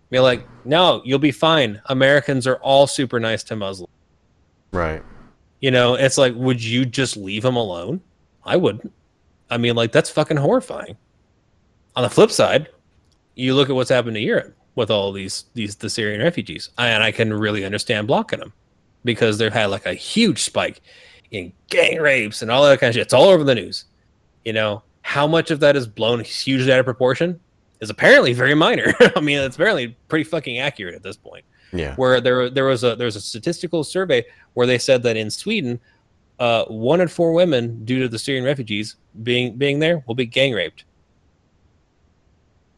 Be 0.09 0.19
like, 0.19 0.47
no, 0.65 1.01
you'll 1.05 1.19
be 1.19 1.31
fine. 1.31 1.81
Americans 1.85 2.47
are 2.47 2.57
all 2.57 2.87
super 2.87 3.19
nice 3.19 3.43
to 3.43 3.55
Muslims. 3.55 3.91
Right. 4.71 5.03
You 5.59 5.71
know, 5.71 5.95
it's 5.95 6.17
like, 6.17 6.33
would 6.35 6.63
you 6.63 6.85
just 6.85 7.17
leave 7.17 7.43
them 7.43 7.55
alone? 7.55 8.01
I 8.45 8.55
wouldn't. 8.55 8.93
I 9.49 9.57
mean, 9.57 9.75
like, 9.75 9.91
that's 9.91 10.09
fucking 10.09 10.37
horrifying. 10.37 10.95
On 11.95 12.03
the 12.03 12.09
flip 12.09 12.31
side, 12.31 12.69
you 13.35 13.55
look 13.55 13.69
at 13.69 13.75
what's 13.75 13.89
happened 13.89 14.15
to 14.15 14.21
Europe 14.21 14.55
with 14.79 14.89
all 14.89 15.11
these 15.11 15.43
these 15.53 15.75
the 15.75 15.89
Syrian 15.89 16.21
refugees, 16.21 16.69
and 16.77 17.03
I 17.03 17.11
can 17.11 17.33
really 17.33 17.65
understand 17.65 18.07
blocking 18.07 18.39
them 18.39 18.53
because 19.03 19.37
they've 19.37 19.53
had 19.53 19.65
like 19.67 19.85
a 19.85 19.93
huge 19.93 20.41
spike 20.41 20.81
in 21.31 21.51
gang 21.67 21.99
rapes 21.99 22.41
and 22.41 22.49
all 22.49 22.63
that 22.63 22.79
kind 22.79 22.89
of 22.89 22.95
shit. 22.95 23.01
It's 23.01 23.13
all 23.13 23.27
over 23.27 23.43
the 23.43 23.55
news. 23.55 23.85
You 24.45 24.53
know 24.53 24.81
how 25.01 25.27
much 25.27 25.51
of 25.51 25.59
that 25.59 25.75
is 25.75 25.85
blown 25.85 26.23
hugely 26.23 26.71
out 26.71 26.79
of 26.79 26.85
proportion 26.85 27.39
is 27.81 27.89
apparently 27.89 28.31
very 28.31 28.55
minor. 28.55 28.93
I 29.15 29.19
mean, 29.19 29.39
it's 29.39 29.57
apparently 29.57 29.97
pretty 30.07 30.23
fucking 30.23 30.59
accurate 30.59 30.95
at 30.95 31.03
this 31.03 31.17
point. 31.17 31.43
Yeah. 31.73 31.93
Where 31.95 32.21
there 32.21 32.49
there 32.49 32.65
was 32.65 32.85
a 32.85 32.95
there 32.95 33.05
was 33.05 33.17
a 33.17 33.21
statistical 33.21 33.83
survey 33.83 34.25
where 34.53 34.65
they 34.65 34.77
said 34.77 35.03
that 35.03 35.17
in 35.17 35.29
Sweden, 35.29 35.77
uh, 36.39 36.63
one 36.65 37.01
in 37.01 37.09
four 37.09 37.33
women, 37.33 37.83
due 37.83 37.99
to 37.99 38.07
the 38.07 38.17
Syrian 38.17 38.45
refugees 38.45 38.95
being 39.23 39.57
being 39.57 39.79
there, 39.79 40.03
will 40.07 40.15
be 40.15 40.25
gang 40.25 40.53
raped. 40.53 40.85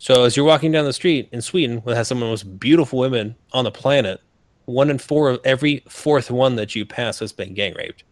So 0.01 0.23
as 0.23 0.35
you're 0.35 0.47
walking 0.47 0.71
down 0.71 0.85
the 0.85 0.93
street 0.93 1.29
in 1.31 1.43
Sweden, 1.43 1.83
that 1.85 1.95
has 1.95 2.07
some 2.07 2.17
of 2.17 2.21
the 2.21 2.29
most 2.31 2.59
beautiful 2.59 2.97
women 2.97 3.35
on 3.53 3.65
the 3.65 3.71
planet, 3.71 4.19
one 4.65 4.89
in 4.89 4.97
four 4.97 5.29
of 5.29 5.39
every 5.45 5.83
fourth 5.87 6.31
one 6.31 6.55
that 6.55 6.73
you 6.75 6.87
pass 6.87 7.19
has 7.19 7.31
been 7.31 7.53
gang 7.53 7.75
raped. 7.75 8.03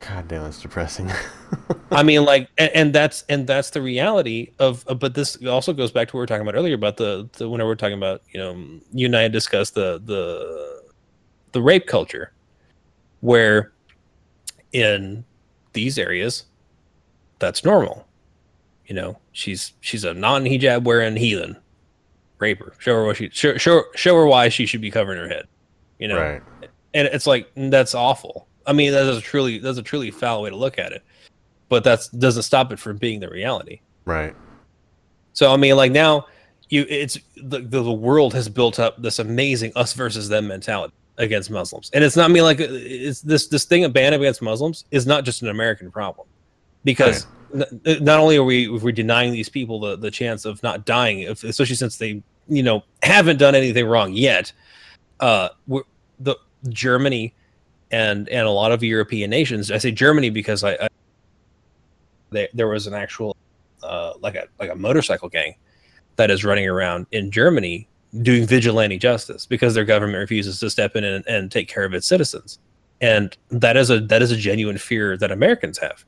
God 0.00 0.26
damn, 0.26 0.46
it's 0.46 0.60
depressing. 0.60 1.12
I 1.92 2.02
mean, 2.02 2.24
like, 2.24 2.48
and, 2.58 2.72
and, 2.74 2.92
that's 2.92 3.22
and 3.28 3.46
that's 3.46 3.70
the 3.70 3.80
reality 3.80 4.50
of. 4.58 4.84
Uh, 4.88 4.94
but 4.94 5.14
this 5.14 5.36
also 5.46 5.72
goes 5.72 5.92
back 5.92 6.08
to 6.08 6.16
what 6.16 6.18
we 6.18 6.22
were 6.22 6.26
talking 6.26 6.42
about 6.42 6.56
earlier 6.56 6.74
about 6.74 6.96
the, 6.96 7.28
the 7.34 7.48
whenever 7.48 7.70
we're 7.70 7.76
talking 7.76 7.96
about, 7.96 8.22
you 8.32 8.40
know, 8.40 8.80
you 8.92 9.06
and 9.06 9.16
I 9.16 9.28
discussed 9.28 9.76
the 9.76 10.02
the 10.04 10.90
the 11.52 11.62
rape 11.62 11.86
culture, 11.86 12.32
where 13.20 13.70
in 14.72 15.24
these 15.72 16.00
areas, 16.00 16.46
that's 17.38 17.64
normal 17.64 18.08
you 18.90 18.96
know, 18.96 19.16
she's 19.32 19.74
she's 19.80 20.04
a 20.04 20.14
non-hijab 20.14 20.84
wearing 20.84 21.16
heathen. 21.16 21.56
Rape 22.38 22.58
her. 22.60 22.72
Show 22.78 22.94
her 22.94 23.04
what 23.04 23.16
she 23.16 23.28
show, 23.30 23.56
show 23.56 23.84
show 23.94 24.16
her 24.16 24.26
why 24.26 24.48
she 24.48 24.66
should 24.66 24.80
be 24.80 24.90
covering 24.90 25.18
her 25.18 25.28
head. 25.28 25.46
You 25.98 26.08
know, 26.08 26.20
right. 26.20 26.42
and 26.94 27.06
it's 27.08 27.26
like 27.26 27.50
that's 27.54 27.94
awful. 27.94 28.46
I 28.66 28.72
mean, 28.72 28.92
that's 28.92 29.18
a 29.18 29.20
truly 29.20 29.58
that's 29.58 29.78
a 29.78 29.82
truly 29.82 30.10
foul 30.10 30.42
way 30.42 30.50
to 30.50 30.56
look 30.56 30.78
at 30.78 30.92
it. 30.92 31.02
But 31.68 31.84
that 31.84 32.08
doesn't 32.18 32.42
stop 32.42 32.72
it 32.72 32.78
from 32.78 32.96
being 32.96 33.20
the 33.20 33.28
reality. 33.28 33.80
Right. 34.04 34.34
So 35.34 35.52
I 35.52 35.56
mean, 35.56 35.76
like 35.76 35.92
now, 35.92 36.26
you 36.70 36.86
it's 36.88 37.18
the 37.36 37.60
the, 37.60 37.92
world 37.92 38.32
has 38.34 38.48
built 38.48 38.78
up 38.78 39.00
this 39.00 39.18
amazing 39.18 39.72
us 39.76 39.92
versus 39.92 40.28
them 40.28 40.48
mentality 40.48 40.94
against 41.18 41.50
Muslims, 41.50 41.90
and 41.92 42.02
it's 42.02 42.16
not 42.16 42.30
me 42.30 42.40
like 42.40 42.58
it's 42.60 43.20
this 43.20 43.48
this 43.48 43.66
thing 43.66 43.84
of 43.84 43.92
ban 43.92 44.14
against 44.14 44.40
Muslims 44.40 44.86
is 44.90 45.06
not 45.06 45.24
just 45.24 45.42
an 45.42 45.48
American 45.48 45.90
problem, 45.90 46.26
because. 46.84 47.26
Right 47.26 47.34
not 47.52 48.20
only 48.20 48.36
are 48.36 48.44
we 48.44 48.68
we're 48.68 48.92
denying 48.92 49.32
these 49.32 49.48
people 49.48 49.80
the, 49.80 49.96
the 49.96 50.10
chance 50.10 50.44
of 50.44 50.62
not 50.62 50.84
dying, 50.84 51.26
especially 51.28 51.74
since 51.74 51.96
they 51.96 52.22
you 52.48 52.62
know 52.62 52.82
haven't 53.02 53.38
done 53.38 53.54
anything 53.54 53.86
wrong 53.86 54.12
yet, 54.12 54.52
uh, 55.20 55.48
the 56.18 56.36
Germany 56.68 57.34
and 57.90 58.28
and 58.28 58.46
a 58.46 58.50
lot 58.50 58.72
of 58.72 58.82
European 58.82 59.30
nations. 59.30 59.70
I 59.70 59.78
say 59.78 59.90
Germany 59.90 60.30
because 60.30 60.64
I, 60.64 60.72
I 60.74 60.88
they, 62.30 62.48
there 62.54 62.68
was 62.68 62.86
an 62.86 62.94
actual 62.94 63.36
uh, 63.82 64.12
like 64.20 64.34
a 64.34 64.46
like 64.58 64.70
a 64.70 64.76
motorcycle 64.76 65.28
gang 65.28 65.54
that 66.16 66.30
is 66.30 66.44
running 66.44 66.68
around 66.68 67.06
in 67.12 67.30
Germany 67.30 67.88
doing 68.22 68.46
vigilante 68.46 68.98
justice 68.98 69.46
because 69.46 69.74
their 69.74 69.84
government 69.84 70.18
refuses 70.18 70.58
to 70.58 70.68
step 70.68 70.96
in 70.96 71.04
and, 71.04 71.24
and 71.28 71.50
take 71.50 71.68
care 71.68 71.84
of 71.84 71.94
its 71.94 72.06
citizens 72.06 72.58
and 73.00 73.36
that 73.48 73.76
is 73.76 73.90
a 73.90 74.00
that 74.00 74.22
is 74.22 74.30
a 74.30 74.36
genuine 74.36 74.78
fear 74.78 75.16
that 75.16 75.30
Americans 75.30 75.78
have, 75.78 76.04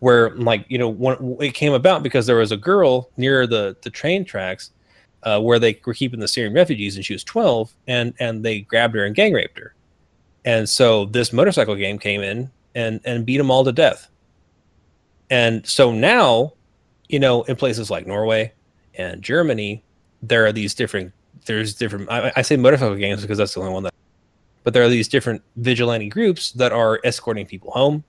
where 0.00 0.30
like 0.36 0.64
you 0.68 0.78
know 0.78 0.88
when 0.88 1.36
it 1.40 1.54
came 1.54 1.72
about 1.72 2.02
because 2.02 2.26
there 2.26 2.36
was 2.36 2.52
a 2.52 2.56
girl 2.56 3.10
near 3.16 3.46
the 3.46 3.76
the 3.82 3.90
train 3.90 4.24
tracks 4.24 4.70
uh, 5.22 5.40
where 5.40 5.58
they 5.58 5.80
were 5.84 5.94
keeping 5.94 6.20
the 6.20 6.28
Syrian 6.28 6.52
refugees 6.52 6.96
and 6.96 7.04
she 7.04 7.12
was 7.12 7.22
12 7.24 7.72
and 7.86 8.14
and 8.18 8.44
they 8.44 8.60
grabbed 8.60 8.94
her 8.94 9.04
and 9.04 9.14
gang 9.14 9.32
raped 9.32 9.58
her, 9.58 9.74
and 10.44 10.68
so 10.68 11.04
this 11.06 11.32
motorcycle 11.32 11.76
game 11.76 11.98
came 11.98 12.22
in 12.22 12.50
and 12.74 13.00
and 13.04 13.24
beat 13.24 13.38
them 13.38 13.50
all 13.50 13.64
to 13.64 13.72
death, 13.72 14.08
and 15.30 15.66
so 15.66 15.92
now, 15.92 16.54
you 17.08 17.20
know, 17.20 17.42
in 17.44 17.56
places 17.56 17.90
like 17.90 18.06
Norway 18.06 18.52
and 18.94 19.22
Germany, 19.22 19.84
there 20.22 20.44
are 20.44 20.52
these 20.52 20.74
different 20.74 21.12
there's 21.46 21.74
different 21.74 22.10
I, 22.10 22.32
I 22.36 22.42
say 22.42 22.56
motorcycle 22.56 22.96
games 22.96 23.22
because 23.22 23.38
that's 23.38 23.54
the 23.54 23.60
only 23.60 23.72
one 23.72 23.84
that 23.84 23.94
but 24.64 24.72
there 24.74 24.82
are 24.82 24.88
these 24.88 25.08
different 25.08 25.42
vigilante 25.56 26.08
groups 26.08 26.52
that 26.52 26.72
are 26.72 27.00
escorting 27.04 27.46
people 27.46 27.70
home 27.72 28.04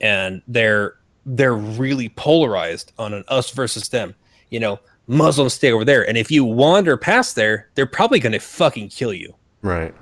and 0.00 0.42
they're 0.48 0.96
they're 1.26 1.54
really 1.54 2.08
polarized 2.10 2.92
on 2.98 3.12
an 3.12 3.24
us 3.28 3.50
versus 3.50 3.88
them. 3.88 4.14
You 4.50 4.60
know 4.60 4.80
muslims 5.06 5.54
stay 5.54 5.72
over 5.72 5.84
there 5.84 6.08
and 6.08 6.16
if 6.16 6.30
you 6.30 6.44
wander 6.44 6.96
past 6.96 7.34
there 7.34 7.68
they're 7.74 7.84
probably 7.84 8.20
going 8.20 8.32
to 8.32 8.38
fucking 8.38 8.88
kill 8.88 9.12
you. 9.12 9.34
Right. 9.62 9.92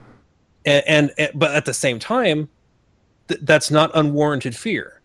And, 0.67 0.85
and, 0.87 1.11
and, 1.17 1.31
but 1.35 1.55
at 1.55 1.65
the 1.65 1.73
same 1.73 1.99
time 1.99 2.49
th- 3.29 3.41
that's 3.45 3.71
not 3.71 3.91
unwarranted 3.95 4.55
fear. 4.55 5.01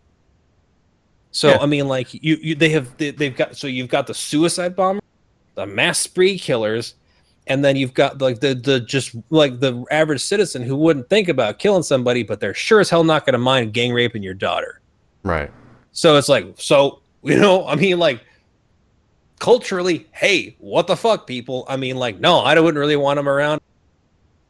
So 1.30 1.48
Yeah. 1.48 1.58
I 1.58 1.66
mean, 1.66 1.88
like 1.88 2.12
you, 2.12 2.36
you 2.40 2.54
they 2.54 2.68
have 2.70 2.96
they, 2.96 3.10
they've 3.10 3.34
got 3.36 3.56
so 3.56 3.66
you've 3.66 3.88
got 3.88 4.06
the 4.06 4.14
suicide 4.14 4.76
bomber, 4.76 5.02
the 5.54 5.66
mass 5.66 5.98
spree 5.98 6.38
killers, 6.38 6.94
and 7.46 7.64
then 7.64 7.76
you've 7.76 7.94
got 7.94 8.20
like 8.20 8.40
the 8.40 8.54
the 8.54 8.80
just 8.80 9.14
like 9.30 9.60
the 9.60 9.84
average 9.90 10.22
citizen 10.22 10.62
who 10.62 10.76
wouldn't 10.76 11.08
think 11.08 11.28
about 11.28 11.58
killing 11.58 11.82
somebody, 11.82 12.22
but 12.22 12.40
they're 12.40 12.54
sure 12.54 12.80
as 12.80 12.88
hell 12.88 13.04
not 13.04 13.26
going 13.26 13.34
to 13.34 13.38
mind 13.38 13.72
gang 13.72 13.92
raping 13.92 14.22
your 14.22 14.34
daughter. 14.34 14.80
Right. 15.22 15.50
So 15.92 16.16
it's 16.16 16.28
like, 16.28 16.54
so 16.56 17.00
you 17.22 17.38
know, 17.38 17.66
I 17.66 17.74
mean, 17.74 17.98
like 17.98 18.24
culturally, 19.38 20.06
hey, 20.12 20.56
what 20.58 20.86
the 20.86 20.96
fuck, 20.96 21.26
people? 21.26 21.64
I 21.68 21.76
mean, 21.76 21.96
like, 21.96 22.18
no, 22.18 22.38
I 22.38 22.58
wouldn't 22.58 22.78
really 22.78 22.96
want 22.96 23.16
them 23.18 23.28
around. 23.28 23.60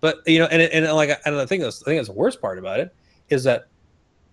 But 0.00 0.22
you 0.26 0.38
know, 0.38 0.46
and 0.46 0.62
and 0.62 0.92
like, 0.94 1.10
I 1.10 1.16
and 1.24 1.36
the 1.36 1.46
thing 1.46 1.60
that's 1.60 1.82
I 1.82 1.86
think 1.86 1.98
that's 1.98 2.08
the 2.08 2.14
worst 2.14 2.40
part 2.40 2.58
about 2.58 2.78
it 2.80 2.94
is 3.28 3.44
that 3.44 3.66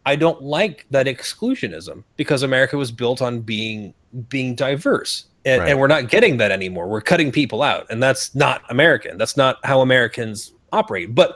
I 0.05 0.15
don't 0.15 0.41
like 0.41 0.85
that 0.91 1.05
exclusionism 1.05 2.03
because 2.17 2.43
America 2.43 2.77
was 2.77 2.91
built 2.91 3.21
on 3.21 3.41
being 3.41 3.93
being 4.29 4.53
diverse. 4.55 5.25
And, 5.43 5.61
Right. 5.61 5.69
and 5.69 5.79
we're 5.79 5.87
not 5.87 6.09
getting 6.09 6.37
that 6.37 6.51
anymore. 6.51 6.87
We're 6.87 7.01
cutting 7.01 7.31
people 7.31 7.63
out, 7.63 7.87
and 7.89 8.01
that's 8.01 8.35
not 8.35 8.61
American. 8.69 9.17
That's 9.17 9.35
not 9.35 9.57
how 9.63 9.81
Americans 9.81 10.53
operate. 10.71 11.15
But 11.15 11.35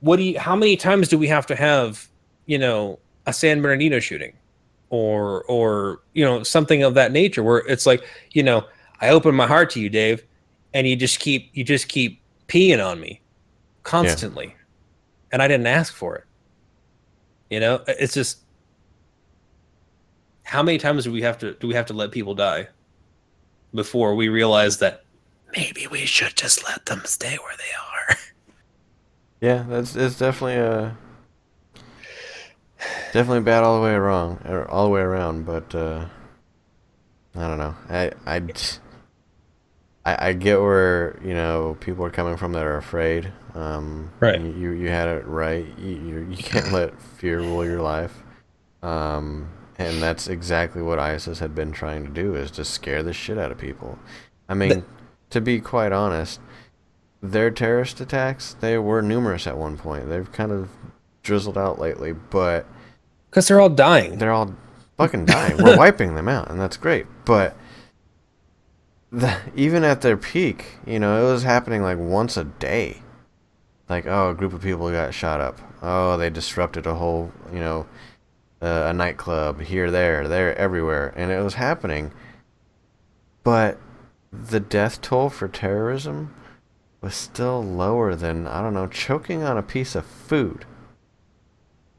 what 0.00 0.16
do 0.16 0.22
you? 0.22 0.38
How 0.38 0.54
many 0.54 0.76
times 0.76 1.08
do 1.08 1.16
we 1.18 1.28
have 1.28 1.46
to 1.46 1.56
have, 1.56 2.06
you 2.44 2.58
know, 2.58 2.98
a 3.26 3.32
San 3.32 3.62
Bernardino 3.62 4.00
shooting, 4.00 4.34
or 4.90 5.44
or 5.44 6.02
you 6.12 6.22
know 6.22 6.42
something 6.42 6.82
of 6.82 6.92
that 6.94 7.10
nature, 7.10 7.42
where 7.42 7.58
it's 7.66 7.86
like, 7.86 8.04
you 8.32 8.42
know, 8.42 8.66
I 9.00 9.08
open 9.08 9.34
my 9.34 9.46
heart 9.46 9.70
to 9.70 9.80
you, 9.80 9.88
Dave, 9.88 10.22
and 10.74 10.86
you 10.86 10.96
just 10.96 11.20
keep 11.20 11.50
you 11.54 11.64
just 11.64 11.88
keep 11.88 12.20
peeing 12.48 12.84
on 12.86 13.00
me 13.00 13.22
constantly, 13.82 14.54
and 15.32 15.40
I 15.40 15.48
didn't 15.48 15.68
ask 15.68 15.94
for 15.94 16.16
it. 16.16 16.24
You 17.48 17.60
know, 17.60 17.82
it's 17.88 18.12
just 18.12 18.40
how 20.44 20.62
many 20.62 20.78
times 20.78 21.04
do 21.04 21.12
we 21.12 21.22
have 21.22 21.38
to 21.38 21.54
do 21.54 21.66
we 21.66 21.74
have 21.74 21.86
to 21.86 21.92
let 21.94 22.12
people 22.12 22.34
die 22.34 22.68
before 23.74 24.14
we 24.14 24.28
realize 24.28 24.78
that 24.78 25.02
maybe 25.56 25.86
we 25.88 26.06
should 26.06 26.36
just 26.36 26.64
let 26.64 26.86
them 26.86 27.02
stay 27.04 27.36
where 27.36 27.56
they 27.56 27.74
are. 27.74 28.16
Yeah, 29.40 29.64
that's 29.68 29.94
it's 29.94 30.18
definitely 30.18 30.54
a 30.54 30.96
definitely 33.12 33.40
bad 33.40 33.62
all 33.62 33.76
the 33.76 33.82
way 33.84 33.94
wrong 33.94 34.40
or 34.46 34.66
all 34.70 34.84
the 34.84 34.90
way 34.90 35.02
around. 35.02 35.44
But 35.44 35.74
uh, 35.74 36.06
I 37.34 37.48
don't 37.48 37.58
know. 37.58 37.74
I 37.90 38.12
I 38.26 38.40
I, 40.06 40.28
I 40.28 40.32
get 40.32 40.60
where 40.62 41.18
you 41.22 41.34
know 41.34 41.76
people 41.80 42.06
are 42.06 42.10
coming 42.10 42.38
from 42.38 42.52
that 42.52 42.64
are 42.64 42.78
afraid. 42.78 43.30
Um, 43.54 44.10
Right. 44.20 44.40
You 44.40 44.70
you 44.70 44.88
had 44.88 45.08
it 45.08 45.26
right. 45.26 45.66
You 45.78 45.90
you, 45.90 46.26
you 46.30 46.36
can't 46.38 46.72
let 46.78 46.98
fear 47.02 47.40
rule 47.40 47.66
your 47.66 47.82
life. 47.82 48.14
Um, 48.82 49.50
and 49.78 50.00
that's 50.02 50.28
exactly 50.28 50.82
what 50.82 50.98
ISIS 50.98 51.38
had 51.40 51.54
been 51.54 51.72
trying 51.72 52.04
to 52.04 52.10
do 52.10 52.34
is 52.34 52.50
to 52.52 52.64
scare 52.64 53.02
the 53.02 53.12
shit 53.12 53.38
out 53.38 53.50
of 53.52 53.58
people. 53.58 53.98
I 54.48 54.54
mean, 54.54 54.84
to 55.30 55.40
be 55.40 55.60
quite 55.60 55.92
honest, 55.92 56.40
their 57.22 57.50
terrorist 57.50 58.00
attacks 58.00 58.54
they 58.60 58.76
were 58.78 59.02
numerous 59.02 59.46
at 59.46 59.56
one 59.56 59.76
point. 59.76 60.08
They've 60.08 60.30
kind 60.30 60.52
of 60.52 60.68
drizzled 61.22 61.56
out 61.58 61.78
lately, 61.78 62.12
but 62.12 62.66
Because 63.30 63.48
they're 63.48 63.60
all 63.60 63.70
dying. 63.70 64.18
they're 64.18 64.32
all 64.32 64.54
fucking 64.98 65.24
dying. 65.24 65.56
We're 65.62 65.76
wiping 65.76 66.14
them 66.14 66.28
out, 66.28 66.50
and 66.50 66.60
that's 66.60 66.76
great. 66.76 67.06
But 67.24 67.56
the, 69.10 69.36
even 69.54 69.84
at 69.84 70.00
their 70.02 70.16
peak, 70.16 70.66
you 70.86 70.98
know, 70.98 71.26
it 71.26 71.32
was 71.32 71.42
happening 71.42 71.82
like 71.82 71.98
once 71.98 72.36
a 72.36 72.44
day. 72.44 72.98
Like, 73.88 74.06
oh, 74.06 74.30
a 74.30 74.34
group 74.34 74.52
of 74.52 74.62
people 74.62 74.90
got 74.90 75.12
shot 75.14 75.40
up. 75.40 75.60
Oh, 75.82 76.16
they 76.16 76.30
disrupted 76.30 76.86
a 76.86 76.94
whole, 76.94 77.32
you 77.52 77.58
know, 77.60 77.86
uh, 78.64 78.86
a 78.88 78.92
nightclub 78.94 79.60
here, 79.60 79.90
there, 79.90 80.26
there, 80.26 80.56
everywhere, 80.56 81.12
and 81.16 81.30
it 81.30 81.42
was 81.42 81.54
happening. 81.54 82.12
But 83.42 83.78
the 84.32 84.60
death 84.60 85.02
toll 85.02 85.28
for 85.28 85.48
terrorism 85.48 86.34
was 87.02 87.14
still 87.14 87.62
lower 87.62 88.14
than 88.14 88.46
I 88.46 88.62
don't 88.62 88.72
know, 88.72 88.86
choking 88.86 89.42
on 89.42 89.58
a 89.58 89.62
piece 89.62 89.94
of 89.94 90.06
food. 90.06 90.64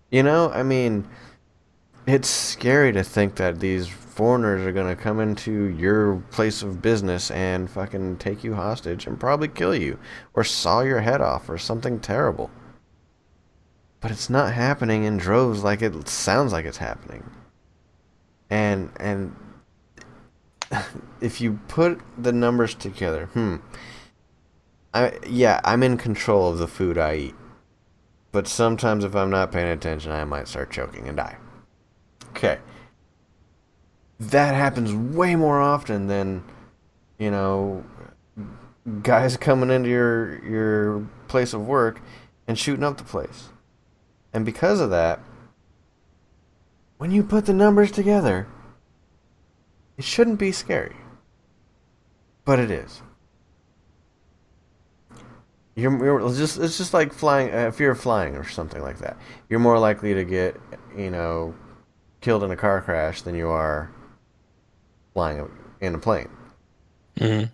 You 0.10 0.24
know, 0.24 0.50
I 0.50 0.64
mean, 0.64 1.08
it's 2.08 2.30
scary 2.30 2.92
to 2.94 3.04
think 3.04 3.36
that 3.36 3.60
these 3.60 3.88
foreigners 3.88 4.66
are 4.66 4.72
gonna 4.72 4.96
come 4.96 5.20
into 5.20 5.66
your 5.66 6.16
place 6.32 6.64
of 6.64 6.82
business 6.82 7.30
and 7.30 7.70
fucking 7.70 8.18
take 8.18 8.44
you 8.44 8.56
hostage 8.56 9.06
and 9.06 9.20
probably 9.20 9.50
kill 9.50 9.76
you 9.76 10.00
or 10.34 10.44
saw 10.44 10.82
your 10.82 11.02
head 11.02 11.22
off 11.22 11.48
or 11.48 11.60
something 11.60 12.00
terrible. 12.00 12.50
But 14.06 14.12
it's 14.12 14.30
not 14.30 14.54
happening 14.54 15.04
in 15.04 15.18
droves 15.18 15.64
like 15.64 15.82
it 15.82 16.08
sounds 16.08 16.54
like 16.54 16.64
it's 16.66 16.78
happening. 16.78 17.28
And 18.52 18.92
and 18.98 19.36
if 21.22 21.42
you 21.42 21.60
put 21.68 22.00
the 22.16 22.32
numbers 22.32 22.76
together, 22.76 23.26
hmm. 23.34 23.56
I 24.94 25.18
yeah, 25.26 25.60
I'm 25.64 25.82
in 25.82 25.98
control 25.98 26.52
of 26.52 26.60
the 26.60 26.68
food 26.68 27.00
I 27.00 27.16
eat. 27.16 27.36
But 28.32 28.48
sometimes 28.48 29.04
if 29.04 29.16
I'm 29.16 29.32
not 29.32 29.52
paying 29.52 29.70
attention, 29.70 30.12
I 30.12 30.24
might 30.24 30.48
start 30.48 30.70
choking 30.70 31.08
and 31.08 31.18
die. 31.18 31.38
Okay. 32.30 32.60
That 34.20 34.54
happens 34.54 34.94
way 34.94 35.36
more 35.36 35.60
often 35.60 36.06
than, 36.06 36.44
you 37.18 37.32
know, 37.32 37.84
guys 39.02 39.36
coming 39.36 39.72
into 39.72 39.90
your 39.90 40.46
your 40.46 41.08
place 41.28 41.56
of 41.56 41.66
work 41.66 42.02
and 42.48 42.60
shooting 42.60 42.84
up 42.84 42.98
the 42.98 43.04
place. 43.04 43.50
And 44.36 44.44
because 44.46 44.82
of 44.82 44.90
that, 44.90 45.22
when 46.98 47.10
you 47.10 47.24
put 47.24 47.46
the 47.46 47.54
numbers 47.54 47.90
together, 47.90 48.48
it 49.98 50.04
shouldn't 50.04 50.40
be 50.40 50.52
scary. 50.52 50.98
But 52.44 52.60
it 52.60 52.70
is. 52.70 53.02
You're, 55.76 56.04
you're 56.04 56.34
just 56.34 56.58
it's 56.58 56.78
just 56.78 56.94
like 56.94 57.14
flying 57.14 57.50
uh, 57.54 57.68
if 57.68 57.80
you're 57.80 57.96
flying 57.96 58.36
or 58.36 58.46
something 58.46 58.82
like 58.82 59.00
that. 59.00 59.16
You're 59.48 59.62
more 59.62 59.80
likely 59.80 60.14
to 60.14 60.26
get, 60.26 60.60
you 60.98 61.12
know, 61.12 61.56
killed 62.20 62.44
in 62.44 62.52
a 62.52 62.58
car 62.58 62.82
crash 62.82 63.22
than 63.22 63.36
you 63.36 63.48
are 63.48 63.90
flying 65.14 65.50
in 65.80 65.96
a 65.96 65.98
plane. 65.98 66.30
Mm-hmm. 67.18 67.46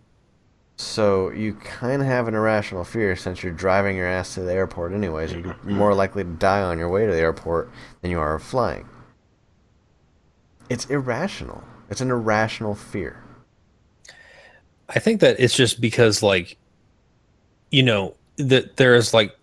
So 0.82 1.30
you 1.30 1.53
kind 1.53 2.02
of 2.02 2.08
have 2.08 2.28
an 2.28 2.34
irrational 2.34 2.84
fear 2.84 3.16
since 3.16 3.44
you're 3.44 3.53
driving 3.53 3.95
your 3.95 4.08
ass 4.08 4.34
to 4.34 4.41
the 4.41 4.53
airport 4.53 4.94
anyways. 4.94 5.32
You're 5.32 5.56
more 5.64 5.94
likely 5.94 6.24
to 6.24 6.30
die 6.30 6.62
on 6.62 6.80
your 6.80 6.90
way 6.90 7.06
to 7.06 7.12
the 7.12 7.20
airport 7.20 7.70
than 8.02 8.12
you 8.12 8.20
are 8.20 8.40
flying. 8.40 8.90
It's 10.70 10.86
irrational. 10.86 11.64
It's 11.90 12.02
an 12.02 12.10
irrational 12.10 12.76
fear. 12.76 13.24
I 14.90 14.99
think 14.99 15.22
that 15.22 15.40
it's 15.40 15.56
just 15.56 15.80
because 15.80 16.24
like, 16.24 16.58
you 17.70 17.84
know, 17.84 18.16
that 18.38 18.78
there's 18.78 19.14
like 19.14 19.30
w- 19.30 19.40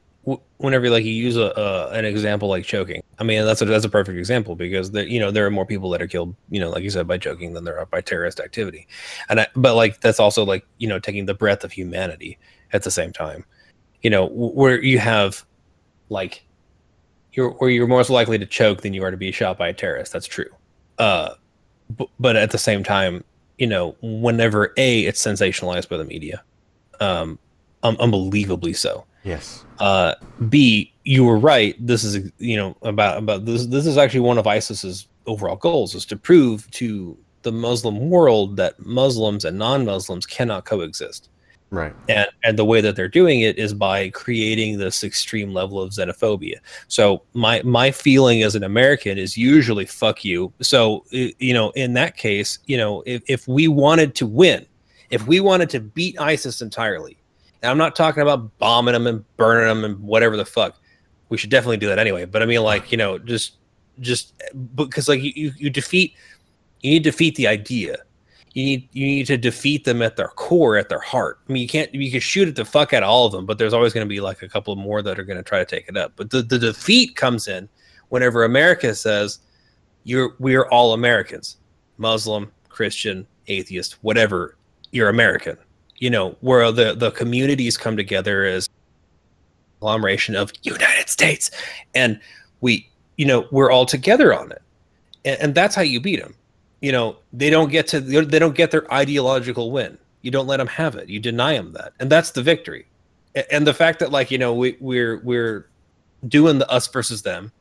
whenever 0.59 0.90
like 0.90 1.05
you 1.05 1.12
use 1.12 1.36
a, 1.36 1.53
a 1.57 1.90
an 1.90 2.05
example 2.05 2.49
like 2.49 2.65
choking. 2.65 3.03
I 3.19 3.24
mean, 3.24 3.45
that's 3.45 3.62
a 3.62 3.65
that's 3.65 3.85
a 3.85 3.89
perfect 3.89 4.19
example 4.19 4.57
because 4.57 4.90
there 4.90 5.07
you 5.07 5.19
know 5.19 5.31
there 5.31 5.47
are 5.47 5.51
more 5.51 5.66
people 5.66 5.90
that 5.90 6.03
are 6.03 6.07
killed 6.07 6.35
you 6.51 6.61
know 6.61 6.70
like 6.70 6.82
you 6.82 6.90
said 6.90 7.07
by 7.07 7.19
choking 7.19 7.55
than 7.55 7.65
there 7.65 7.78
are 7.78 7.86
by 7.86 8.01
terrorist 8.01 8.40
activity, 8.40 8.86
and 9.28 9.40
I, 9.40 9.47
but 9.57 9.74
like 9.74 10.01
that's 10.01 10.20
also 10.20 10.45
like 10.45 10.66
you 10.78 10.89
know 10.89 10.99
taking 10.99 11.27
the 11.27 11.35
breadth 11.35 11.65
of 11.65 11.73
humanity 11.73 12.39
at 12.73 12.82
the 12.82 12.90
same 12.90 13.12
time, 13.12 13.45
you 14.03 14.11
know 14.11 14.27
where 14.27 14.82
you 14.82 14.99
have 14.99 15.45
like 16.09 16.45
you're 17.32 17.51
where 17.51 17.70
you're 17.70 17.86
more 17.86 18.03
likely 18.05 18.39
to 18.39 18.47
choke 18.47 18.82
than 18.82 18.93
you 18.93 19.03
are 19.05 19.11
to 19.11 19.16
be 19.16 19.32
shot 19.32 19.59
by 19.59 19.69
a 19.69 19.74
terrorist. 19.74 20.12
That's 20.12 20.27
true. 20.27 20.51
Uh, 20.99 21.35
but, 21.97 22.09
but 22.19 22.36
at 22.36 22.51
the 22.51 22.59
same 22.59 22.82
time, 22.82 23.24
you 23.59 23.66
know, 23.66 23.97
whenever 24.03 24.74
a 24.77 25.01
it's 25.01 25.24
sensationalized 25.24 25.89
by 25.89 25.97
the 25.97 26.05
media, 26.05 26.43
um, 27.01 27.39
um 27.82 27.97
unbelievably 28.01 28.73
so. 28.73 29.05
Yes. 29.24 29.65
Uh, 29.78 30.15
B, 30.49 30.93
you 31.05 31.24
were 31.24 31.39
right. 31.39 31.74
This 31.85 32.05
is 32.05 32.31
you 32.39 32.57
know 32.57 32.77
about 32.82 33.19
about 33.19 33.45
this. 33.45 33.66
This 33.66 33.86
is 33.86 33.99
actually 33.99 34.20
one 34.20 34.39
of 34.39 34.47
ISIS's 34.47 35.09
overall 35.27 35.57
goals 35.57 35.95
is 35.95 36.07
to 36.07 36.16
prove 36.16 36.70
to 36.73 37.16
the 37.43 37.53
Muslim 37.53 38.11
world 38.11 38.57
that 38.57 38.78
Muslims 38.81 39.45
and 39.45 39.59
non-Muslims 39.59 40.27
cannot 40.27 40.65
coexist. 40.65 41.28
Right. 41.70 41.95
And 42.09 42.27
and 42.45 42.59
the 42.59 42.65
way 42.65 42.81
that 42.81 42.97
they're 42.97 43.09
doing 43.09 43.43
it 43.43 43.59
is 43.59 43.74
by 43.74 44.09
creating 44.11 44.78
this 44.78 45.05
extreme 45.05 45.53
level 45.53 45.81
of 45.81 45.90
xenophobia. 45.90 46.57
So 46.89 47.23
my 47.35 47.61
my 47.62 47.90
feeling 47.90 48.43
as 48.43 48.55
an 48.55 48.65
American 48.65 49.19
is 49.19 49.36
usually 49.36 49.85
fuck 49.85 50.24
you. 50.24 50.51
So 50.61 51.05
you 51.11 51.53
know, 51.53 51.70
in 51.70 51.93
that 51.93 52.16
case, 52.16 52.59
you 52.65 52.78
know, 52.78 53.03
if 53.05 53.23
if 53.27 53.47
we 53.47 53.69
wanted 53.69 54.15
to 54.16 54.27
win, 54.27 54.65
if 55.11 55.27
we 55.27 55.40
wanted 55.40 55.69
to 55.70 55.81
beat 55.81 56.19
ISIS 56.19 56.62
entirely, 56.62 57.18
and 57.62 57.70
I'm 57.70 57.78
not 57.78 57.97
talking 57.97 58.22
about 58.22 58.56
bombing 58.59 58.93
them 58.93 59.06
and 59.06 59.24
burning 59.36 59.66
them 59.68 59.85
and 59.85 60.01
whatever 60.02 60.36
the 60.36 60.44
fuck. 60.44 60.78
We 61.28 61.36
should 61.36 61.51
definitely 61.51 61.76
do 61.76 61.89
that 61.89 61.98
anyway. 61.98 62.24
But 62.24 62.43
I 62.43 62.47
mean, 62.47 62.62
like 62.62 62.90
you 62.90 62.98
know, 62.98 63.18
just 63.18 63.56
just 64.01 64.35
because 64.74 65.09
like 65.09 65.20
you 65.22 65.52
you, 65.56 65.70
defeat 65.70 66.14
you 66.82 66.93
need 66.93 67.05
to 67.05 67.10
defeat 67.10 67.35
the 67.35 67.48
idea 67.48 67.97
you 68.55 68.64
need 68.64 68.89
you 68.93 69.05
need 69.05 69.26
to 69.26 69.36
defeat 69.36 69.85
them 69.85 70.01
at 70.02 70.14
their 70.14 70.28
core 70.28 70.76
at 70.76 70.89
their 70.89 71.01
heart 71.01 71.40
i 71.48 71.52
mean 71.52 71.60
you 71.60 71.68
can't 71.68 71.93
you 71.93 72.09
can 72.09 72.20
shoot 72.20 72.47
at 72.47 72.55
the 72.55 72.64
fuck 72.64 72.93
out 72.93 73.02
of 73.02 73.09
all 73.09 73.26
of 73.26 73.32
them 73.32 73.44
but 73.44 73.59
there's 73.59 73.74
always 73.74 73.93
going 73.93 74.06
to 74.06 74.09
be 74.09 74.20
like 74.20 74.40
a 74.43 74.48
couple 74.48 74.74
more 74.76 75.02
that 75.02 75.18
are 75.18 75.24
going 75.24 75.36
to 75.36 75.43
try 75.43 75.59
to 75.59 75.64
take 75.64 75.89
it 75.89 75.97
up 75.97 76.12
but 76.14 76.30
the, 76.30 76.43
the 76.43 76.60
defeat 76.60 77.16
comes 77.16 77.48
in 77.48 77.68
whenever 78.10 78.44
america 78.44 78.94
says 78.94 79.40
you're 80.09 80.35
we're 80.39 80.66
all 80.68 80.94
Americans, 80.94 81.59
Muslim, 81.98 82.51
Christian, 82.70 83.26
atheist, 83.47 84.02
whatever. 84.02 84.56
You're 84.90 85.10
American. 85.10 85.59
You 85.98 86.10
know, 86.10 86.36
where 86.40 86.70
the 86.72 86.94
the 86.94 87.10
communities 87.10 87.76
come 87.76 87.96
together 87.96 88.44
as 88.44 88.68
agglomeration 89.78 90.36
of 90.36 90.52
United 90.62 91.08
States, 91.08 91.50
and 91.94 92.20
we, 92.60 92.88
you 93.16 93.26
know, 93.26 93.46
we're 93.50 93.70
all 93.70 93.86
together 93.86 94.34
on 94.34 94.52
it, 94.52 94.62
and, 95.24 95.40
and 95.40 95.54
that's 95.54 95.74
how 95.74 95.82
you 95.82 96.00
beat 96.00 96.20
them. 96.20 96.34
You 96.80 96.92
know, 96.92 97.16
they 97.32 97.50
don't 97.50 97.70
get 97.70 97.86
to 97.88 98.00
they 98.00 98.38
don't 98.38 98.54
get 98.54 98.70
their 98.70 98.92
ideological 98.92 99.70
win. 99.70 99.98
You 100.22 100.30
don't 100.30 100.46
let 100.46 100.58
them 100.58 100.66
have 100.68 100.94
it. 100.96 101.08
You 101.08 101.20
deny 101.20 101.54
them 101.54 101.72
that, 101.72 101.92
and 102.00 102.10
that's 102.10 102.30
the 102.32 102.42
victory. 102.42 102.86
And 103.50 103.66
the 103.66 103.74
fact 103.74 103.98
that 104.00 104.10
like 104.10 104.30
you 104.30 104.38
know 104.38 104.54
we 104.54 104.76
we're 104.80 105.18
we're 105.20 105.68
doing 106.26 106.58
the 106.58 106.68
us 106.70 106.88
versus 106.88 107.22
them 107.22 107.52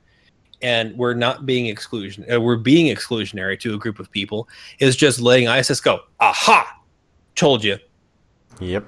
and 0.62 0.98
we're 0.98 1.14
not 1.14 1.46
being 1.46 1.68
exclusion 1.68 2.26
uh, 2.32 2.42
we're 2.42 2.56
being 2.58 2.94
exclusionary 2.94 3.60
to 3.60 3.76
a 3.76 3.78
group 3.78 4.00
of 4.00 4.10
people 4.10 4.50
is 4.80 4.96
just 4.96 5.20
letting 5.20 5.48
ISIS 5.48 5.80
go. 5.80 6.00
Aha! 6.20 6.82
Told 7.36 7.64
you. 7.64 7.78
Yep. 8.60 8.86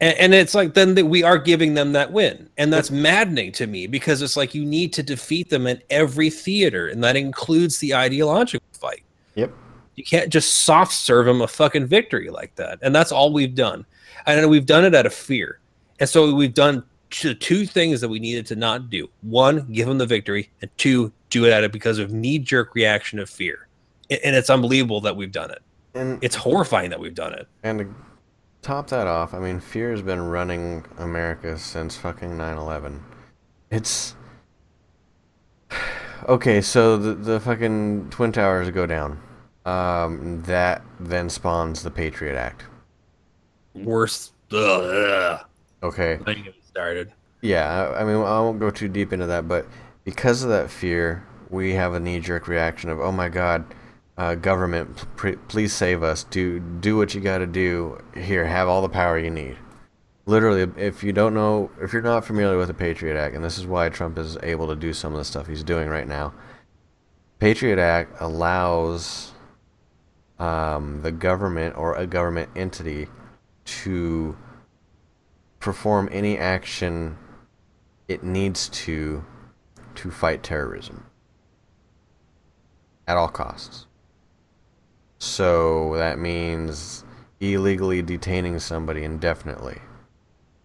And, 0.00 0.18
and 0.18 0.34
it's 0.34 0.54
like 0.54 0.74
then 0.74 0.94
that 0.94 1.06
we 1.06 1.22
are 1.22 1.38
giving 1.38 1.74
them 1.74 1.92
that 1.92 2.12
win, 2.12 2.48
and 2.58 2.72
that's 2.72 2.90
maddening 2.90 3.52
to 3.52 3.66
me 3.66 3.86
because 3.86 4.22
it's 4.22 4.36
like 4.36 4.54
you 4.54 4.64
need 4.64 4.92
to 4.94 5.02
defeat 5.02 5.48
them 5.50 5.66
in 5.66 5.80
every 5.90 6.30
theater, 6.30 6.88
and 6.88 7.02
that 7.04 7.16
includes 7.16 7.78
the 7.78 7.94
ideological 7.94 8.66
fight. 8.72 9.02
Yep. 9.34 9.52
You 9.96 10.04
can't 10.04 10.30
just 10.30 10.64
soft 10.64 10.92
serve 10.92 11.26
them 11.26 11.42
a 11.42 11.48
fucking 11.48 11.86
victory 11.86 12.30
like 12.30 12.54
that, 12.56 12.78
and 12.82 12.94
that's 12.94 13.12
all 13.12 13.32
we've 13.32 13.54
done. 13.54 13.84
And 14.26 14.48
we've 14.48 14.66
done 14.66 14.84
it 14.84 14.94
out 14.94 15.06
of 15.06 15.14
fear, 15.14 15.60
and 16.00 16.08
so 16.08 16.34
we've 16.34 16.54
done 16.54 16.84
the 17.22 17.34
two 17.34 17.66
things 17.66 18.00
that 18.00 18.08
we 18.08 18.18
needed 18.18 18.46
to 18.46 18.56
not 18.56 18.88
do. 18.88 19.08
One 19.20 19.70
give 19.70 19.86
them 19.86 19.98
the 19.98 20.06
victory. 20.06 20.50
And 20.62 20.70
two 20.78 21.12
do 21.30 21.44
it 21.44 21.52
out 21.52 21.62
of 21.64 21.72
because 21.72 21.98
of 21.98 22.10
knee-jerk 22.10 22.74
reaction 22.74 23.18
of 23.18 23.28
fear. 23.28 23.68
And 24.08 24.34
it's 24.34 24.50
unbelievable 24.50 25.00
that 25.02 25.14
we've 25.16 25.32
done 25.32 25.50
it. 25.50 25.62
And 25.94 26.18
it's 26.22 26.34
horrifying 26.34 26.90
that 26.90 27.00
we've 27.00 27.14
done 27.14 27.34
it. 27.34 27.46
And 27.62 27.94
top 28.62 28.86
that 28.88 29.06
off, 29.06 29.34
I 29.34 29.38
mean, 29.40 29.60
fear 29.60 29.90
has 29.90 30.02
been 30.02 30.28
running 30.28 30.84
America 30.96 31.58
since 31.58 31.96
fucking 31.96 32.30
9/11. 32.36 33.00
It's 33.70 34.14
okay. 36.28 36.60
So 36.60 36.96
the 36.96 37.14
the 37.14 37.40
fucking 37.40 38.08
twin 38.10 38.32
towers 38.32 38.70
go 38.70 38.86
down. 38.86 39.20
Um, 39.64 40.42
that 40.46 40.82
then 40.98 41.28
spawns 41.30 41.82
the 41.82 41.90
Patriot 41.90 42.36
Act. 42.36 42.64
worst 43.74 44.32
ugh, 44.52 45.44
Okay. 45.84 46.18
get 46.26 46.54
started 46.64 47.12
Yeah, 47.42 47.90
I, 47.94 48.00
I 48.00 48.04
mean, 48.04 48.16
I 48.16 48.40
won't 48.40 48.58
go 48.60 48.70
too 48.70 48.88
deep 48.88 49.12
into 49.12 49.26
that, 49.26 49.46
but 49.48 49.66
because 50.04 50.42
of 50.42 50.50
that 50.50 50.68
fear, 50.68 51.24
we 51.48 51.74
have 51.74 51.94
a 51.94 52.00
knee-jerk 52.00 52.48
reaction 52.48 52.90
of, 52.90 53.00
"Oh 53.00 53.12
my 53.12 53.28
God, 53.28 53.64
uh, 54.22 54.34
government, 54.36 55.04
please 55.48 55.72
save 55.72 56.02
us! 56.04 56.22
Do 56.24 56.60
do 56.60 56.96
what 56.96 57.14
you 57.14 57.20
got 57.20 57.38
to 57.38 57.46
do. 57.46 57.98
Here, 58.14 58.46
have 58.46 58.68
all 58.68 58.80
the 58.80 58.88
power 58.88 59.18
you 59.18 59.30
need." 59.30 59.56
Literally, 60.26 60.70
if 60.76 61.02
you 61.02 61.12
don't 61.12 61.34
know, 61.34 61.72
if 61.80 61.92
you're 61.92 62.02
not 62.02 62.24
familiar 62.24 62.56
with 62.56 62.68
the 62.68 62.74
Patriot 62.74 63.18
Act, 63.18 63.34
and 63.34 63.44
this 63.44 63.58
is 63.58 63.66
why 63.66 63.88
Trump 63.88 64.18
is 64.18 64.36
able 64.44 64.68
to 64.68 64.76
do 64.76 64.92
some 64.92 65.12
of 65.12 65.18
the 65.18 65.24
stuff 65.24 65.48
he's 65.48 65.64
doing 65.64 65.88
right 65.88 66.06
now, 66.06 66.32
Patriot 67.40 67.80
Act 67.80 68.14
allows 68.20 69.32
um, 70.38 71.00
the 71.02 71.10
government 71.10 71.76
or 71.76 71.96
a 71.96 72.06
government 72.06 72.50
entity 72.54 73.08
to 73.64 74.36
perform 75.58 76.08
any 76.12 76.38
action 76.38 77.18
it 78.06 78.22
needs 78.22 78.68
to 78.68 79.24
to 79.96 80.10
fight 80.12 80.44
terrorism 80.44 81.06
at 83.08 83.16
all 83.16 83.28
costs. 83.28 83.86
So 85.22 85.94
that 85.98 86.18
means 86.18 87.04
illegally 87.38 88.02
detaining 88.02 88.58
somebody 88.58 89.04
indefinitely 89.04 89.78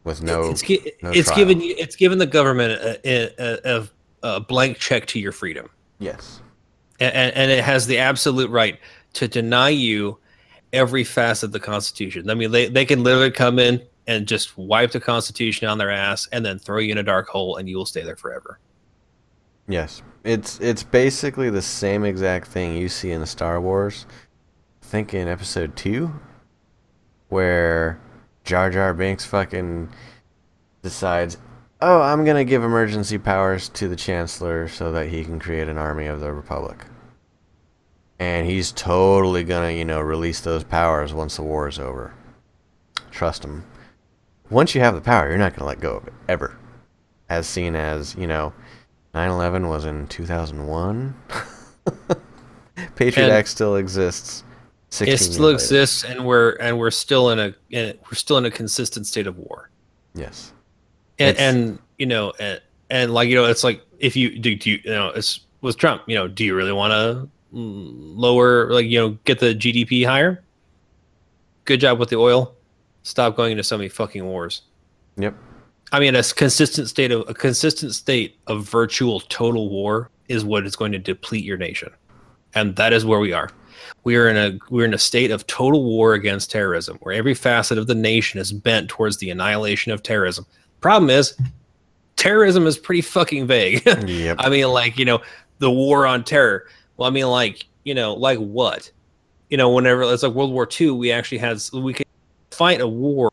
with 0.03 0.23
no 0.23 0.49
it's 0.49 0.63
no 1.01 1.11
it's 1.11 1.29
given 1.31 1.61
you 1.61 1.75
it's 1.77 1.95
given 1.95 2.17
the 2.17 2.25
government 2.25 2.71
a, 2.71 3.31
a, 3.39 3.79
a, 3.79 3.87
a 4.23 4.39
blank 4.39 4.77
check 4.77 5.05
to 5.07 5.19
your 5.19 5.31
freedom 5.31 5.69
yes 5.99 6.41
and, 6.99 7.35
and 7.35 7.51
it 7.51 7.63
has 7.63 7.87
the 7.87 7.97
absolute 7.97 8.49
right 8.49 8.79
to 9.13 9.27
deny 9.27 9.69
you 9.69 10.17
every 10.73 11.03
facet 11.03 11.47
of 11.47 11.51
the 11.51 11.59
Constitution. 11.59 12.29
I 12.29 12.33
mean, 12.33 12.51
they, 12.51 12.67
they 12.67 12.85
can 12.85 13.03
literally 13.03 13.31
come 13.31 13.59
in 13.59 13.81
and 14.07 14.27
just 14.27 14.57
wipe 14.57 14.91
the 14.91 14.99
Constitution 14.99 15.67
on 15.67 15.77
their 15.77 15.91
ass 15.91 16.27
and 16.31 16.45
then 16.45 16.59
throw 16.59 16.79
you 16.79 16.91
in 16.91 16.97
a 16.97 17.03
dark 17.03 17.27
hole 17.27 17.57
and 17.57 17.69
you 17.69 17.77
will 17.77 17.85
stay 17.85 18.03
there 18.03 18.15
forever. 18.15 18.59
yes 19.67 20.01
it's 20.23 20.59
it's 20.59 20.83
basically 20.83 21.49
the 21.49 21.61
same 21.61 22.03
exact 22.03 22.47
thing 22.47 22.75
you 22.75 22.89
see 22.89 23.11
in 23.11 23.25
Star 23.25 23.61
Wars 23.61 24.05
think 24.87 25.13
in 25.13 25.27
episode 25.27 25.75
2 25.75 26.11
where 27.29 27.99
Jar 28.45 28.69
Jar 28.69 28.93
Binks 28.93 29.25
fucking 29.25 29.89
decides 30.81 31.37
oh 31.81 32.01
I'm 32.01 32.23
to 32.25 32.45
give 32.45 32.63
emergency 32.63 33.17
powers 33.17 33.67
to 33.69 33.87
the 33.89 33.95
chancellor 33.97 34.67
so 34.69 34.91
that 34.93 35.07
he 35.09 35.23
can 35.25 35.39
create 35.39 35.67
an 35.67 35.77
army 35.77 36.05
of 36.07 36.21
the 36.21 36.31
republic 36.31 36.85
and 38.19 38.47
he's 38.47 38.71
totally 38.71 39.43
gonna, 39.43 39.71
you 39.71 39.85
know, 39.85 40.01
release 40.01 40.41
those 40.41 40.63
powers 40.63 41.13
once 41.13 41.35
the 41.35 41.43
war 41.43 41.67
is 41.67 41.77
over. 41.77 42.15
Trust 43.11 43.45
him. 43.45 43.63
Once 44.49 44.73
you 44.73 44.81
have 44.81 44.95
the 44.95 45.01
power, 45.01 45.29
you're 45.29 45.37
not 45.37 45.53
gonna 45.55 45.67
let 45.67 45.79
go 45.79 45.97
of 45.97 46.07
it 46.07 46.13
ever. 46.27 46.57
As 47.29 47.45
seen 47.45 47.75
as, 47.75 48.15
you 48.15 48.25
know, 48.25 48.53
9/11 49.13 49.67
was 49.69 49.85
in 49.85 50.07
2001. 50.07 51.13
Patriot 52.95 53.25
And- 53.25 53.33
Act 53.33 53.49
still 53.49 53.75
exists. 53.75 54.43
16 54.89 55.13
It 55.13 55.17
still 55.17 55.31
years 55.31 55.39
later. 55.39 55.53
exists, 55.53 56.03
and 56.05 56.25
we're 56.25 56.51
and 56.61 56.79
we're 56.79 56.91
still 56.91 57.29
in 57.31 57.39
a 57.39 57.55
in, 57.71 57.97
we're 58.05 58.15
still 58.15 58.37
in 58.37 58.45
a 58.45 58.51
consistent 58.51 59.05
state 59.05 59.27
of 59.27 59.37
war. 59.37 59.69
Yes. 60.13 60.53
And, 61.19 61.37
and 61.37 61.79
you 61.97 62.05
know, 62.05 62.33
and, 62.39 62.61
and 62.89 63.13
like 63.13 63.29
you 63.29 63.35
know, 63.35 63.45
it's 63.45 63.63
like 63.63 63.81
if 63.99 64.15
you 64.15 64.37
do, 64.39 64.55
do 64.55 64.71
you, 64.71 64.79
you 64.83 64.91
know, 64.91 65.09
it's 65.09 65.41
with 65.61 65.77
Trump. 65.77 66.03
You 66.07 66.15
know, 66.15 66.27
do 66.27 66.45
you 66.45 66.55
really 66.55 66.71
want 66.71 66.91
to 66.91 67.29
lower 67.51 68.71
like 68.71 68.85
you 68.85 68.99
know 68.99 69.17
get 69.25 69.39
the 69.39 69.53
GDP 69.53 70.05
higher? 70.05 70.43
Good 71.65 71.81
job 71.81 71.99
with 71.99 72.09
the 72.09 72.15
oil. 72.15 72.55
Stop 73.03 73.35
going 73.35 73.51
into 73.51 73.63
so 73.63 73.77
many 73.77 73.89
fucking 73.89 74.25
wars. 74.25 74.61
Yep. 75.17 75.35
I 75.91 75.99
mean, 75.99 76.15
a 76.15 76.23
consistent 76.23 76.89
state 76.89 77.11
of 77.11 77.27
a 77.27 77.33
consistent 77.33 77.93
state 77.93 78.37
of 78.47 78.63
virtual 78.63 79.19
total 79.21 79.69
war 79.69 80.09
is 80.27 80.43
what 80.43 80.65
is 80.65 80.75
going 80.75 80.91
to 80.91 80.99
deplete 80.99 81.43
your 81.43 81.57
nation, 81.57 81.89
and 82.53 82.75
that 82.75 82.93
is 82.93 83.05
where 83.05 83.19
we 83.19 83.33
are. 83.33 83.49
We 84.07 84.15
are 84.15 84.29
in 84.29 84.37
a 84.37 84.57
we're 84.69 84.85
in 84.85 84.93
a 84.93 84.97
state 84.97 85.31
of 85.31 85.45
total 85.47 85.83
war 85.83 86.13
against 86.13 86.49
terrorism, 86.49 86.97
where 87.01 87.13
every 87.13 87.33
facet 87.33 87.77
of 87.77 87.87
the 87.87 87.93
nation 87.93 88.39
is 88.39 88.53
bent 88.53 88.87
towards 88.87 89.17
the 89.17 89.29
annihilation 89.29 89.91
of 89.91 90.01
terrorism. 90.01 90.45
Problem 90.79 91.09
is, 91.09 91.37
terrorism 92.15 92.65
is 92.65 92.77
pretty 92.77 93.01
fucking 93.01 93.47
vague. 93.47 93.83
Yep. 94.07 94.37
I 94.39 94.47
mean, 94.47 94.69
like 94.69 94.97
you 94.97 95.03
know, 95.03 95.19
the 95.59 95.69
war 95.69 96.07
on 96.07 96.23
terror. 96.23 96.67
Well, 96.95 97.09
I 97.09 97.11
mean, 97.11 97.27
like 97.27 97.65
you 97.83 97.93
know, 97.93 98.13
like 98.13 98.39
what? 98.39 98.89
You 99.49 99.57
know, 99.57 99.69
whenever 99.69 100.03
it's 100.03 100.23
like 100.23 100.31
World 100.31 100.53
War 100.53 100.69
II, 100.79 100.91
we 100.91 101.11
actually 101.11 101.39
had 101.39 101.61
we 101.73 101.93
could 101.93 102.07
fight 102.51 102.79
a 102.79 102.87
war 102.87 103.29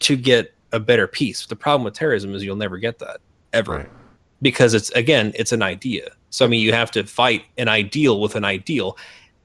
to 0.00 0.16
get 0.16 0.52
a 0.72 0.80
better 0.80 1.06
peace. 1.06 1.46
The 1.46 1.56
problem 1.56 1.82
with 1.82 1.94
terrorism 1.94 2.34
is 2.34 2.44
you'll 2.44 2.56
never 2.56 2.76
get 2.76 2.98
that 2.98 3.22
ever 3.54 3.72
Right. 3.72 3.90
because 4.42 4.74
it's 4.74 4.90
again 4.90 5.32
it's 5.34 5.52
an 5.52 5.62
idea. 5.62 6.10
So 6.28 6.44
I 6.44 6.48
mean, 6.48 6.60
you 6.60 6.74
have 6.74 6.90
to 6.90 7.04
fight 7.04 7.44
an 7.56 7.68
ideal 7.68 8.20
with 8.20 8.34
an 8.36 8.44
ideal, 8.44 8.98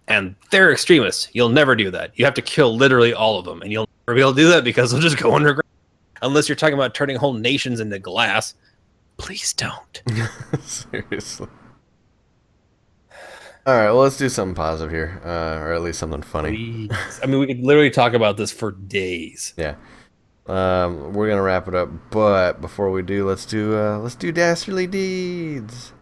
and 0.08 0.36
they're 0.52 0.72
extremists. 0.72 1.30
You'll 1.34 1.50
never 1.50 1.76
do 1.76 1.92
that. 1.92 2.12
You 2.16 2.26
have 2.26 2.34
to 2.36 2.42
kill 2.42 2.76
literally 2.76 3.14
all 3.14 3.40
of 3.40 3.46
them, 3.46 3.62
and 3.62 3.72
you'll 3.72 3.88
never 4.08 4.16
be 4.16 4.22
able 4.22 4.34
to 4.34 4.42
do 4.42 4.50
that 4.50 4.64
because 4.64 4.92
they'll 4.92 5.02
just 5.02 5.18
go 5.18 5.36
underground. 5.36 5.62
Unless 6.22 6.50
you're 6.50 6.56
talking 6.56 6.76
about 6.76 6.94
turning 6.94 7.18
whole 7.18 7.34
nations 7.34 7.80
into 7.80 8.00
glass. 8.00 8.56
Please 9.18 9.54
don't. 9.54 10.02
Seriously. 10.64 11.48
All 13.68 13.76
right, 13.76 13.86
well, 13.86 14.02
let's 14.02 14.18
do 14.18 14.30
something 14.30 14.54
positive 14.54 14.92
here, 14.92 15.22
uh, 15.26 15.60
or 15.60 15.74
at 15.74 15.82
least 15.82 15.98
something 15.98 16.22
funny. 16.22 16.88
Please. 16.88 17.20
I 17.24 17.26
mean, 17.26 17.40
we 17.40 17.48
could 17.48 17.62
literally 17.62 17.90
talk 17.90 18.14
about 18.14 18.38
this 18.38 18.52
for 18.52 18.72
days. 18.72 19.54
Yeah. 19.58 19.76
Um, 20.46 21.14
we're 21.14 21.28
gonna 21.28 21.42
wrap 21.42 21.68
it 21.68 21.74
up, 21.74 21.90
but 22.12 22.62
before 22.62 22.92
we 22.92 23.02
do, 23.02 23.28
let's 23.28 23.46
do 23.46 23.76
uh, 23.76 23.98
let's 23.98 24.14
do 24.14 24.32
dastardly 24.32 24.86
deeds. 24.86 25.94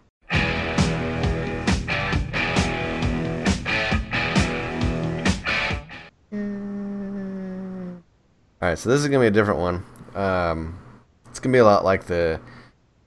All 8.64 8.70
right, 8.70 8.78
so 8.78 8.88
this 8.88 9.00
is 9.00 9.08
gonna 9.08 9.20
be 9.20 9.26
a 9.26 9.30
different 9.30 9.60
one. 9.60 9.84
Um, 10.14 10.78
it's 11.26 11.38
gonna 11.38 11.52
be 11.52 11.58
a 11.58 11.66
lot 11.66 11.84
like 11.84 12.06
the 12.06 12.40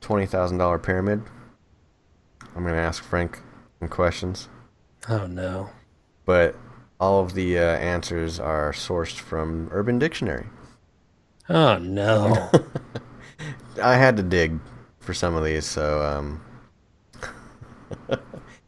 twenty 0.01 0.27
thousand 0.27 0.59
dollar 0.59 0.77
pyramid. 0.77 1.23
I'm 2.55 2.63
gonna 2.63 2.77
ask 2.77 3.01
Frank 3.03 3.41
some 3.79 3.89
questions, 3.89 4.49
Oh 5.09 5.25
no. 5.25 5.71
but 6.25 6.55
all 6.99 7.23
of 7.23 7.33
the 7.33 7.57
uh, 7.57 7.61
answers 7.63 8.39
are 8.39 8.71
sourced 8.71 9.15
from 9.15 9.67
Urban 9.71 9.97
Dictionary. 9.97 10.45
Oh 11.49 11.79
no. 11.79 12.51
I 13.81 13.95
had 13.95 14.15
to 14.17 14.21
dig 14.21 14.59
for 14.99 15.15
some 15.15 15.33
of 15.33 15.43
these, 15.43 15.65
so 15.65 16.03
um, 16.03 16.41
All 18.11 18.19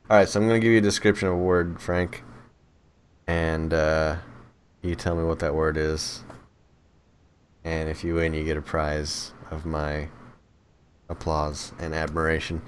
right, 0.10 0.28
so 0.28 0.40
I'm 0.40 0.48
gonna 0.48 0.60
give 0.60 0.72
you 0.72 0.80
a 0.80 0.82
description 0.82 1.28
of 1.28 1.36
a 1.36 1.38
word, 1.38 1.80
Frank, 1.80 2.24
and 3.28 3.76
uh, 3.76 4.16
you 4.82 4.95
tell 4.95 5.14
me 5.14 5.24
what 5.24 5.38
that 5.38 5.53
word 5.53 5.78
is. 5.78 6.24
And 7.70 7.88
if 7.88 8.04
you 8.04 8.16
win, 8.16 8.34
you 8.34 8.44
get 8.44 8.58
a 8.58 8.64
prize 8.64 9.32
of 9.52 9.64
my 9.64 10.08
applause 11.08 11.72
and 11.80 11.94
admiration. 11.94 12.64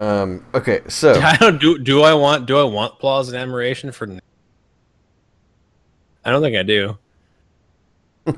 Um, 0.00 0.46
okay, 0.54 0.80
so 0.88 1.12
I 1.22 1.36
don't 1.36 1.60
do. 1.60 1.76
Do 1.78 2.00
I 2.02 2.14
want? 2.14 2.46
Do 2.46 2.56
I 2.56 2.62
want 2.62 2.94
applause 2.94 3.28
and 3.28 3.36
admiration 3.36 3.92
for? 3.92 4.08
I 6.24 6.30
don't 6.30 6.40
think 6.40 6.56
I 6.56 6.62
do. 6.62 6.96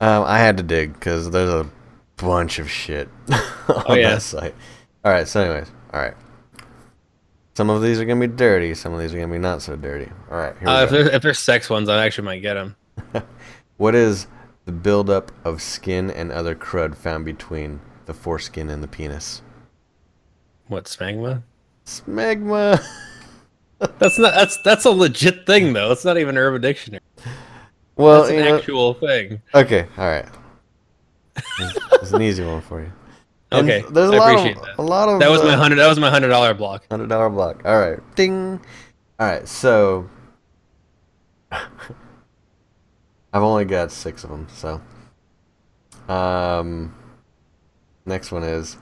um, 0.00 0.24
I 0.24 0.38
had 0.38 0.58
to 0.58 0.62
dig 0.62 0.92
because 0.92 1.30
there's 1.30 1.48
a 1.50 1.66
bunch 2.18 2.58
of 2.58 2.70
shit 2.70 3.08
on 3.30 3.84
Oh, 3.86 3.94
yeah. 3.94 4.10
that 4.10 4.22
site. 4.22 4.54
All 5.04 5.12
right, 5.12 5.26
so 5.26 5.40
anyways, 5.40 5.70
all 5.92 6.00
right. 6.00 6.14
Some 7.56 7.70
of 7.70 7.82
these 7.82 8.00
are 8.00 8.04
gonna 8.04 8.26
be 8.26 8.34
dirty. 8.34 8.74
Some 8.74 8.92
of 8.94 9.00
these 9.00 9.14
are 9.14 9.18
gonna 9.20 9.32
be 9.32 9.38
not 9.38 9.62
so 9.62 9.76
dirty. 9.76 10.10
All 10.30 10.38
right, 10.38 10.54
here 10.58 10.66
we 10.66 10.72
Uh, 10.72 10.82
if 10.84 10.90
there's 10.90 11.06
if 11.08 11.22
there's 11.22 11.38
sex 11.38 11.70
ones, 11.70 11.88
I 11.88 12.04
actually 12.04 12.24
might 12.26 12.42
get 12.42 12.54
them. 12.54 12.76
What 13.76 13.96
is 13.96 14.28
the 14.66 14.72
buildup 14.72 15.32
of 15.44 15.60
skin 15.60 16.08
and 16.10 16.30
other 16.30 16.54
crud 16.54 16.94
found 16.96 17.24
between 17.24 17.80
the 18.06 18.14
foreskin 18.14 18.70
and 18.70 18.82
the 18.84 18.86
penis? 18.88 19.42
What 20.68 20.84
smegma? 20.84 21.42
Smegma. 21.84 22.80
That's 23.98 24.16
not. 24.18 24.32
That's 24.34 24.56
that's 24.62 24.84
a 24.84 24.90
legit 24.90 25.44
thing 25.46 25.72
though. 25.72 25.90
It's 25.92 26.04
not 26.04 26.18
even 26.18 26.38
Urban 26.38 26.60
Dictionary. 26.62 27.02
Well, 27.96 28.22
That's 28.22 28.32
an 28.34 28.44
know- 28.44 28.56
actual 28.56 28.94
thing. 28.94 29.42
okay, 29.54 29.86
all 29.98 30.06
right. 30.08 30.26
It's 32.00 32.12
an 32.12 32.22
easy 32.22 32.44
one 32.44 32.60
for 32.60 32.80
you. 32.80 32.92
And 33.54 33.70
Okay, 33.70 33.84
there's 33.90 34.10
a 34.10 34.14
I 34.14 34.18
lot 34.18 34.30
appreciate 34.32 34.56
of 34.56 34.62
that. 34.64 34.78
a 34.78 34.82
lot 34.82 35.08
of 35.08 35.20
That 35.20 35.30
was 35.30 35.42
my 35.42 35.54
uh, 35.54 35.56
hundred. 35.56 35.76
That 35.76 35.88
was 35.88 35.98
my 35.98 36.10
hundred 36.10 36.28
dollar 36.28 36.54
block. 36.54 36.84
Hundred 36.90 37.08
dollar 37.08 37.30
block. 37.30 37.62
All 37.64 37.78
right. 37.78 37.98
Ding. 38.16 38.60
All 39.20 39.26
right. 39.26 39.46
So 39.48 40.08
I've 41.50 43.42
only 43.42 43.64
got 43.64 43.90
six 43.92 44.24
of 44.24 44.30
them. 44.30 44.46
So 44.54 44.80
um, 46.12 46.94
next 48.06 48.32
one 48.32 48.42
is 48.44 48.76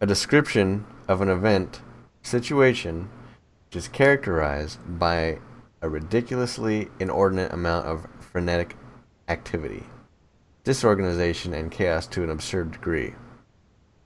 a 0.00 0.06
description 0.06 0.84
of 1.08 1.20
an 1.20 1.28
event, 1.28 1.80
situation, 2.22 3.08
which 3.66 3.76
is 3.76 3.88
characterized 3.88 4.78
by 4.98 5.38
a 5.82 5.88
ridiculously 5.88 6.88
inordinate 6.98 7.52
amount 7.52 7.86
of 7.86 8.06
frenetic 8.20 8.76
activity, 9.28 9.84
disorganization, 10.64 11.52
and 11.54 11.70
chaos 11.70 12.06
to 12.08 12.22
an 12.22 12.30
absurd 12.30 12.72
degree 12.72 13.14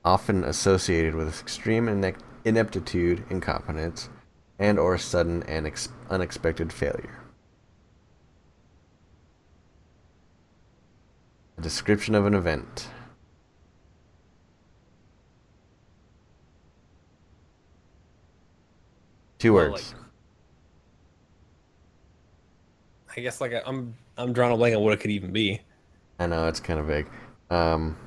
often 0.03 0.43
associated 0.43 1.15
with 1.15 1.39
extreme 1.39 1.87
ine- 1.87 2.15
ineptitude, 2.45 3.23
incompetence, 3.29 4.09
and 4.57 4.79
or 4.79 4.97
sudden 4.97 5.43
and 5.43 5.67
ex- 5.67 5.89
unexpected 6.09 6.71
failure. 6.73 7.19
A 11.57 11.61
description 11.61 12.15
of 12.15 12.25
an 12.25 12.33
event. 12.33 12.87
Two 19.39 19.53
Well, 19.53 19.71
words. 19.71 19.95
I 23.15 23.21
guess 23.21 23.41
like 23.41 23.53
I'm 23.65 23.95
I'm 24.17 24.33
drawing 24.33 24.53
a 24.53 24.57
blank 24.57 24.75
on 24.75 24.83
what 24.83 24.93
it 24.93 24.99
could 24.99 25.11
even 25.11 25.31
be. 25.31 25.61
I 26.19 26.27
know 26.27 26.47
it's 26.47 26.59
kind 26.59 26.79
of 26.79 26.85
vague. 26.87 27.07
Um, 27.49 27.97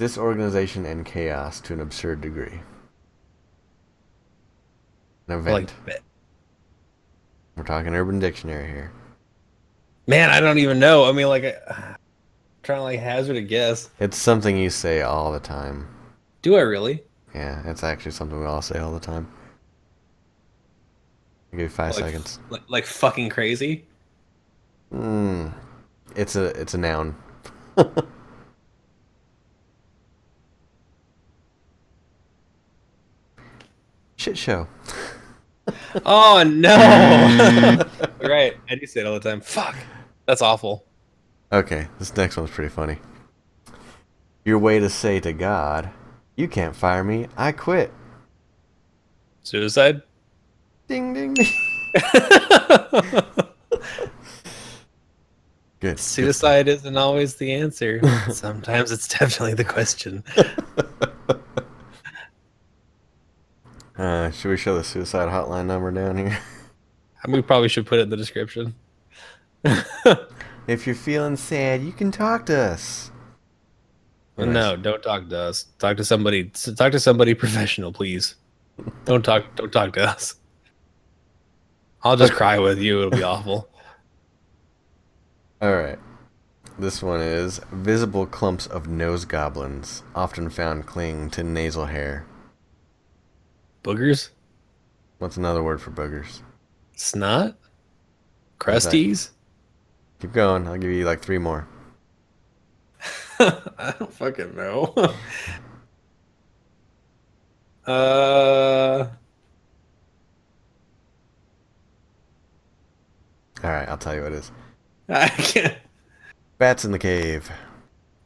disorganization 0.00 0.86
and 0.86 1.04
chaos 1.04 1.60
to 1.60 1.74
an 1.74 1.80
absurd 1.80 2.22
degree. 2.22 2.58
An 5.28 5.38
event. 5.38 5.72
Like, 5.86 6.02
We're 7.54 7.64
talking 7.64 7.94
Urban 7.94 8.18
Dictionary 8.18 8.66
here. 8.66 8.92
man, 10.06 10.30
I 10.30 10.40
don't 10.40 10.58
even 10.58 10.80
know. 10.80 11.04
I 11.04 11.12
mean, 11.12 11.28
like, 11.28 11.44
uh, 11.44 11.74
trying 12.62 12.78
to 12.78 12.82
like 12.82 12.98
hazard 12.98 13.36
a 13.36 13.42
guess. 13.42 13.90
It's 14.00 14.16
something 14.16 14.56
you 14.56 14.70
say 14.70 15.02
all 15.02 15.30
the 15.32 15.38
time. 15.38 15.86
Do 16.40 16.56
I 16.56 16.62
really? 16.62 17.04
Yeah, 17.34 17.62
it's 17.66 17.84
actually 17.84 18.12
something 18.12 18.40
we 18.40 18.46
all 18.46 18.62
say 18.62 18.78
all 18.78 18.92
the 18.94 19.00
time. 19.00 19.28
I'll 21.52 21.58
give 21.58 21.60
you 21.60 21.68
five 21.68 21.94
Like, 21.94 22.04
seconds. 22.06 22.38
Like, 22.48 22.62
like 22.68 22.86
fucking 22.86 23.28
crazy. 23.28 23.84
Mm, 24.92 25.52
it's 26.16 26.36
a 26.36 26.46
it's 26.60 26.72
a 26.72 26.78
noun. 26.78 27.14
Shit 34.20 34.36
show. 34.36 34.68
Oh 36.04 36.44
no! 36.46 36.76
right, 38.20 38.54
I 38.68 38.74
do 38.74 38.84
say 38.84 39.00
it 39.00 39.06
all 39.06 39.14
the 39.14 39.20
time. 39.20 39.40
Fuck, 39.40 39.74
that's 40.26 40.42
awful. 40.42 40.84
Okay, 41.50 41.88
this 41.98 42.14
next 42.14 42.36
one's 42.36 42.50
pretty 42.50 42.68
funny. 42.68 42.98
Your 44.44 44.58
way 44.58 44.78
to 44.78 44.90
say 44.90 45.20
to 45.20 45.32
God, 45.32 45.88
"You 46.36 46.48
can't 46.48 46.76
fire 46.76 47.02
me. 47.02 47.28
I 47.34 47.52
quit." 47.52 47.94
Suicide. 49.42 50.02
Ding 50.86 51.14
ding 51.14 51.32
ding. 51.32 51.46
Good. 55.80 55.98
Suicide 55.98 56.68
isn't 56.68 56.98
always 56.98 57.36
the 57.36 57.54
answer. 57.54 58.02
Sometimes 58.30 58.92
it's 58.92 59.08
definitely 59.08 59.54
the 59.54 59.64
question. 59.64 60.22
Uh, 64.00 64.30
should 64.30 64.48
we 64.48 64.56
show 64.56 64.74
the 64.74 64.82
suicide 64.82 65.28
hotline 65.28 65.66
number 65.66 65.90
down 65.90 66.16
here? 66.16 66.38
We 67.28 67.42
probably 67.42 67.68
should 67.68 67.84
put 67.84 67.98
it 67.98 68.02
in 68.04 68.08
the 68.08 68.16
description. 68.16 68.74
If 70.66 70.86
you're 70.86 70.96
feeling 70.96 71.36
sad, 71.36 71.82
you 71.82 71.92
can 71.92 72.10
talk 72.10 72.46
to 72.46 72.56
us. 72.58 73.10
No, 74.38 74.74
don't 74.74 75.02
talk 75.02 75.28
to 75.28 75.38
us. 75.38 75.66
Talk 75.78 75.98
to 75.98 76.04
somebody. 76.04 76.44
Talk 76.44 76.92
to 76.92 77.00
somebody 77.00 77.34
professional, 77.44 77.92
please. 77.92 78.36
Don't 79.04 79.22
talk. 79.22 79.44
Don't 79.56 79.70
talk 79.70 79.92
to 79.92 80.04
us. 80.08 80.36
I'll 82.02 82.16
just 82.16 82.32
cry 82.32 82.58
with 82.58 82.78
you. 82.78 83.00
It'll 83.00 83.10
be 83.10 83.22
awful. 83.22 83.68
All 85.60 85.74
right. 85.74 85.98
This 86.78 87.02
one 87.02 87.20
is 87.20 87.60
visible 87.70 88.24
clumps 88.24 88.66
of 88.66 88.88
nose 88.88 89.26
goblins, 89.26 90.02
often 90.14 90.48
found 90.48 90.86
clinging 90.86 91.28
to 91.30 91.42
nasal 91.42 91.84
hair. 91.84 92.24
Boogers, 93.82 94.30
What's 95.18 95.36
another 95.36 95.62
word 95.62 95.80
for 95.80 95.90
boogers? 95.90 96.42
snot, 96.96 97.56
crusties. 98.58 99.30
Keep 100.20 100.32
going. 100.32 100.66
I'll 100.68 100.76
give 100.78 100.90
you 100.90 101.04
like 101.06 101.20
three 101.20 101.38
more. 101.38 101.66
I 103.38 103.94
don't 103.98 104.12
fucking 104.12 104.54
know. 104.54 104.92
uh, 107.86 109.08
All 113.62 113.70
right, 113.70 113.88
I'll 113.88 113.98
tell 113.98 114.14
you 114.14 114.22
what 114.22 114.32
it 114.32 114.36
is. 114.36 114.52
I 115.08 115.28
can't. 115.28 115.76
Bats 116.58 116.84
in 116.84 116.92
the 116.92 116.98
cave. 116.98 117.50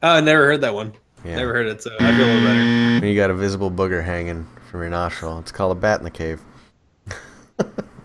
Oh, 0.02 0.10
I 0.10 0.20
never 0.20 0.47
heard 0.47 0.60
that 0.60 0.74
one. 0.74 0.93
Yeah. 1.24 1.36
Never 1.36 1.55
heard 1.55 1.66
it, 1.66 1.82
so 1.82 1.90
I 1.98 2.16
feel 2.16 2.26
a 2.26 2.26
little 2.26 2.44
better. 2.44 3.01
When 3.01 3.05
you 3.05 3.16
got 3.16 3.31
a 3.31 3.35
visible 3.35 3.70
booger 3.70 4.05
hanging 4.05 4.47
from 4.75 4.81
your 4.81 4.91
nostril, 4.91 5.39
it's 5.39 5.53
called 5.53 5.71
a 5.71 5.81
bat 5.81 6.01
in 6.01 6.05
the 6.05 6.11
cave. 6.11 6.43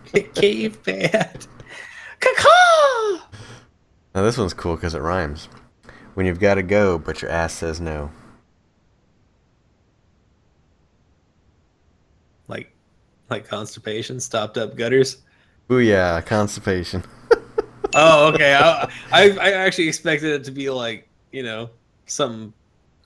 Cave 0.34 0.80
bat. 0.84 1.48
Caw! 2.20 3.26
Now 4.14 4.22
this 4.22 4.38
one's 4.38 4.54
cool 4.54 4.76
because 4.76 4.94
it 4.94 5.00
rhymes. 5.00 5.48
When 6.14 6.26
you've 6.26 6.38
got 6.38 6.54
to 6.54 6.62
go, 6.62 6.96
but 6.96 7.22
your 7.22 7.30
ass 7.32 7.54
says 7.54 7.80
no. 7.80 8.12
Like, 12.46 12.72
like 13.30 13.48
constipation, 13.48 14.20
stopped 14.20 14.56
up 14.56 14.76
gutters. 14.76 15.22
Booyah, 15.68 16.24
constipation. 16.24 17.02
Oh, 17.92 18.28
okay. 18.32 18.54
I, 18.54 18.88
I 19.10 19.30
I 19.30 19.50
actually 19.50 19.88
expected 19.88 20.30
it 20.30 20.44
to 20.44 20.52
be 20.52 20.70
like 20.70 21.08
you 21.32 21.42
know 21.42 21.70
something 22.06 22.52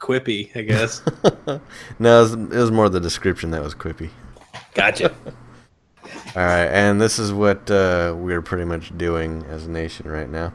quippy. 0.04 0.54
I 0.54 0.62
guess. 0.62 1.02
no, 1.98 2.18
it 2.18 2.22
was, 2.22 2.32
it 2.34 2.50
was 2.50 2.70
more 2.70 2.88
the 2.88 3.00
description 3.00 3.50
that 3.52 3.62
was 3.62 3.74
quippy. 3.74 4.10
Gotcha. 4.74 5.14
All 6.36 6.42
right, 6.42 6.66
and 6.66 7.00
this 7.00 7.18
is 7.18 7.32
what 7.32 7.70
uh, 7.70 8.14
we're 8.16 8.42
pretty 8.42 8.64
much 8.64 8.96
doing 8.98 9.44
as 9.48 9.66
a 9.66 9.70
nation 9.70 10.10
right 10.10 10.28
now. 10.28 10.52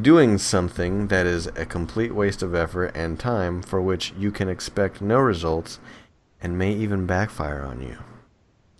Doing 0.00 0.38
something 0.38 1.08
that 1.08 1.26
is 1.26 1.46
a 1.48 1.66
complete 1.66 2.14
waste 2.14 2.42
of 2.42 2.54
effort 2.54 2.92
and 2.94 3.18
time 3.18 3.62
for 3.62 3.80
which 3.80 4.12
you 4.18 4.30
can 4.30 4.48
expect 4.48 5.00
no 5.00 5.18
results 5.18 5.80
and 6.40 6.58
may 6.58 6.72
even 6.72 7.06
backfire 7.06 7.62
on 7.62 7.80
you. 7.80 7.96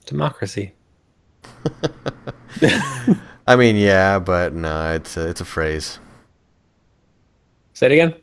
Democracy. 0.06 0.74
I 3.46 3.56
mean, 3.56 3.76
yeah, 3.76 4.18
but 4.18 4.52
no, 4.52 4.94
it's 4.94 5.16
a, 5.16 5.28
it's 5.28 5.40
a 5.40 5.44
phrase. 5.44 5.98
Say 7.72 7.86
it 7.86 7.92
again. 7.92 8.14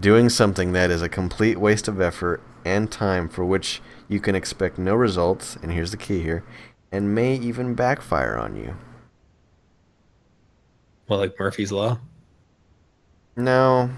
Doing 0.00 0.28
something 0.28 0.72
that 0.72 0.90
is 0.90 1.02
a 1.02 1.08
complete 1.08 1.58
waste 1.58 1.88
of 1.88 2.00
effort 2.00 2.40
and 2.64 2.90
time 2.90 3.28
for 3.28 3.44
which 3.44 3.82
you 4.08 4.20
can 4.20 4.36
expect 4.36 4.78
no 4.78 4.94
results, 4.94 5.56
and 5.56 5.72
here's 5.72 5.90
the 5.90 5.96
key 5.96 6.22
here, 6.22 6.44
and 6.92 7.14
may 7.14 7.34
even 7.34 7.74
backfire 7.74 8.36
on 8.36 8.54
you. 8.54 8.76
Well, 11.08 11.18
like 11.18 11.38
Murphy's 11.38 11.72
Law? 11.72 11.98
No. 13.36 13.90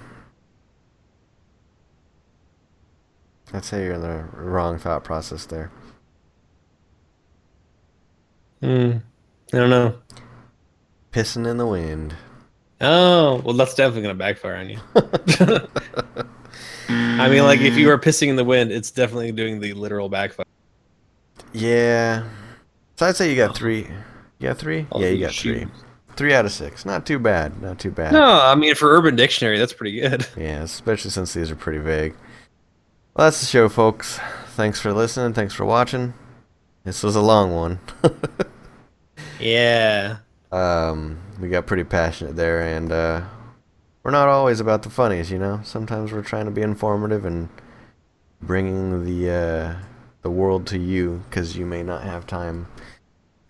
I'd 3.53 3.65
say 3.65 3.85
you're 3.85 3.95
in 3.95 4.01
the 4.01 4.25
wrong 4.33 4.79
thought 4.79 5.05
process 5.05 5.45
there. 5.45 5.71
Hmm. 8.63 8.99
I 9.53 9.57
don't 9.57 9.71
know. 9.71 9.99
Pissing 11.13 11.47
in 11.47 11.57
the 11.57 11.67
wind. 11.67 12.15
Oh, 12.81 13.43
well, 13.45 13.55
that's 13.55 13.75
definitely 13.75 14.03
going 14.03 14.15
to 14.15 14.19
backfire 14.19 14.57
on 14.57 14.71
you. 14.71 14.79
I 16.89 17.29
mean, 17.29 17.45
like, 17.45 17.61
if 17.61 17.77
you 17.77 17.91
are 17.91 17.99
pissing 17.99 18.29
in 18.29 18.37
the 18.37 18.45
wind, 18.45 18.73
it's 18.73 18.91
definitely 18.91 19.33
doing 19.33 19.61
the 19.61 19.75
literal 19.75 20.09
backfire. 20.09 20.47
Yeah. 21.53 22.25
So 22.97 23.07
I'd 23.07 23.17
say 23.17 23.31
you 23.31 23.37
got 23.37 23.51
oh. 23.51 23.55
three. 23.55 23.89
You 24.39 24.49
got 24.49 24.59
three? 24.59 24.87
Oh, 24.93 25.01
yeah, 25.01 25.09
you 25.09 25.17
you 25.17 25.25
got 25.27 25.35
shoot. 25.35 25.59
three. 25.59 25.69
Three 26.17 26.35
out 26.35 26.45
of 26.45 26.53
six. 26.53 26.85
Not 26.85 27.07
too 27.07 27.19
bad. 27.19 27.61
Not 27.63 27.79
too 27.79 27.91
bad. 27.91 28.13
No, 28.13 28.41
I 28.43 28.55
mean, 28.55 28.75
for 28.75 28.91
Urban 28.97 29.17
Dictionary, 29.17 29.59
that's 29.59 29.73
pretty 29.73 30.01
good. 30.01 30.27
Yeah, 30.37 30.63
especially 30.63 31.11
since 31.11 31.35
these 31.35 31.51
are 31.51 31.57
pretty 31.57 31.79
vague. 31.79 32.15
Well, 33.15 33.27
that's 33.27 33.41
the 33.41 33.47
show, 33.47 33.69
folks. 33.69 34.19
Thanks 34.57 34.81
for 34.81 34.93
listening. 34.93 35.33
Thanks 35.35 35.55
for 35.55 35.65
watching. 35.65 36.15
This 36.85 37.03
was 37.03 37.17
a 37.17 37.21
long 37.21 37.55
one. 37.55 37.79
Yeah. 39.41 40.19
Um, 40.53 41.19
we 41.41 41.49
got 41.49 41.67
pretty 41.67 41.85
passionate 41.85 42.37
there, 42.37 42.61
and 42.61 42.91
uh, 42.91 43.23
we're 44.03 44.11
not 44.11 44.29
always 44.29 44.61
about 44.61 44.83
the 44.83 44.91
funnies, 44.91 45.31
you 45.31 45.39
know. 45.39 45.61
Sometimes 45.63 46.13
we're 46.13 46.23
trying 46.23 46.47
to 46.47 46.51
be 46.51 46.63
informative 46.63 47.25
and 47.25 47.49
bringing 48.43 49.05
the 49.05 49.31
uh, 49.31 49.75
the 50.23 50.31
world 50.31 50.67
to 50.69 50.79
you 50.79 51.23
because 51.29 51.57
you 51.57 51.67
may 51.67 51.83
not 51.83 52.03
have 52.03 52.27
time. 52.27 52.67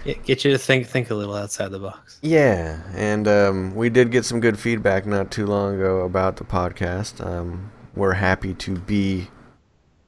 Get 0.04 0.24
get 0.24 0.44
you 0.44 0.52
to 0.52 0.58
think 0.58 0.86
think 0.86 1.10
a 1.10 1.14
little 1.14 1.34
outside 1.34 1.70
the 1.70 1.78
box. 1.78 2.18
Yeah, 2.22 2.82
and 2.94 3.28
um, 3.28 3.74
we 3.74 3.90
did 3.90 4.10
get 4.10 4.24
some 4.24 4.40
good 4.40 4.58
feedback 4.58 5.06
not 5.06 5.30
too 5.30 5.46
long 5.46 5.74
ago 5.74 6.00
about 6.00 6.36
the 6.36 6.44
podcast. 6.44 7.24
Um, 7.24 7.70
we're 7.94 8.14
happy 8.14 8.54
to 8.54 8.76
be 8.76 9.28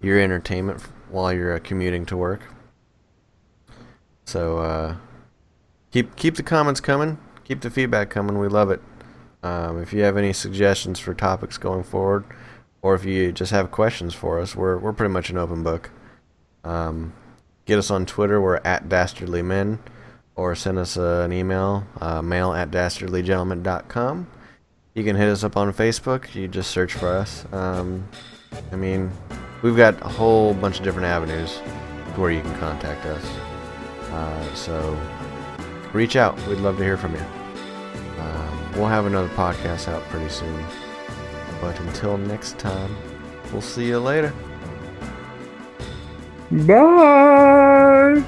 your 0.01 0.19
entertainment 0.19 0.81
while 1.11 1.33
you're 1.33 1.55
uh, 1.55 1.59
commuting 1.59 2.07
to 2.07 2.17
work. 2.17 2.43
So 4.25 4.59
uh, 4.59 4.97
keep 5.93 6.17
keep 6.17 6.35
the 6.35 6.43
comments 6.43 6.81
coming, 6.81 7.19
keep 7.45 7.61
the 7.61 7.71
feedback 7.71 8.11
coming. 8.11 8.39
We 8.39 8.49
love 8.49 8.71
it. 8.71 8.83
Um, 9.45 9.81
if 9.81 9.93
you 9.93 10.03
have 10.03 10.17
any 10.17 10.33
suggestions 10.33 10.99
for 10.99 11.15
topics 11.15 11.59
going 11.59 11.85
forward, 11.85 12.25
or 12.81 12.95
if 12.95 13.05
you 13.05 13.31
just 13.31 13.53
have 13.53 13.71
questions 13.71 14.15
for 14.15 14.41
us, 14.41 14.57
we're 14.57 14.79
we're 14.79 14.93
pretty 14.93 15.13
much 15.13 15.31
an 15.31 15.39
open 15.39 15.63
book. 15.63 15.91
Um, 16.65 17.13
get 17.67 17.79
us 17.79 17.91
on 17.91 18.07
Twitter. 18.07 18.41
We're 18.41 18.61
at 18.65 18.89
Dastardly 18.89 19.43
Men, 19.43 19.79
or 20.35 20.55
send 20.55 20.79
us 20.79 20.97
uh, 20.97 21.23
an 21.25 21.33
email, 21.33 21.87
uh, 22.01 22.23
mail 22.23 22.53
at 22.53 22.71
dastardlygentleman.com. 22.71 24.27
You 24.95 25.05
can 25.05 25.17
hit 25.17 25.29
us 25.29 25.43
up 25.43 25.57
on 25.57 25.73
Facebook. 25.73 26.35
You 26.35 26.49
just 26.49 26.71
search 26.71 26.93
for 26.93 27.09
us. 27.09 27.47
Um, 27.53 28.07
I 28.71 28.77
mean, 28.77 29.11
we've 29.63 29.77
got 29.77 30.01
a 30.03 30.09
whole 30.09 30.53
bunch 30.55 30.79
of 30.79 30.85
different 30.85 31.07
avenues 31.07 31.57
where 32.17 32.31
you 32.31 32.43
can 32.43 32.55
contact 32.59 33.07
us. 33.07 33.25
Uh, 34.11 34.55
so 34.55 34.99
reach 35.93 36.17
out. 36.17 36.37
We'd 36.47 36.59
love 36.59 36.79
to 36.79 36.85
hear 36.85 36.97
from 36.97 37.15
you. 37.15 37.23
Um, 38.19 38.73
we'll 38.75 38.87
have 38.87 39.07
another 39.07 39.29
podcast 39.29 39.89
out 39.89 40.03
pretty 40.05 40.29
soon. 40.29 40.65
But 41.61 41.79
until 41.81 42.17
next 42.19 42.59
time, 42.59 42.97
we'll 43.53 43.63
see 43.63 43.87
you 43.87 43.99
later. 43.99 44.33
Bye. 46.51 48.23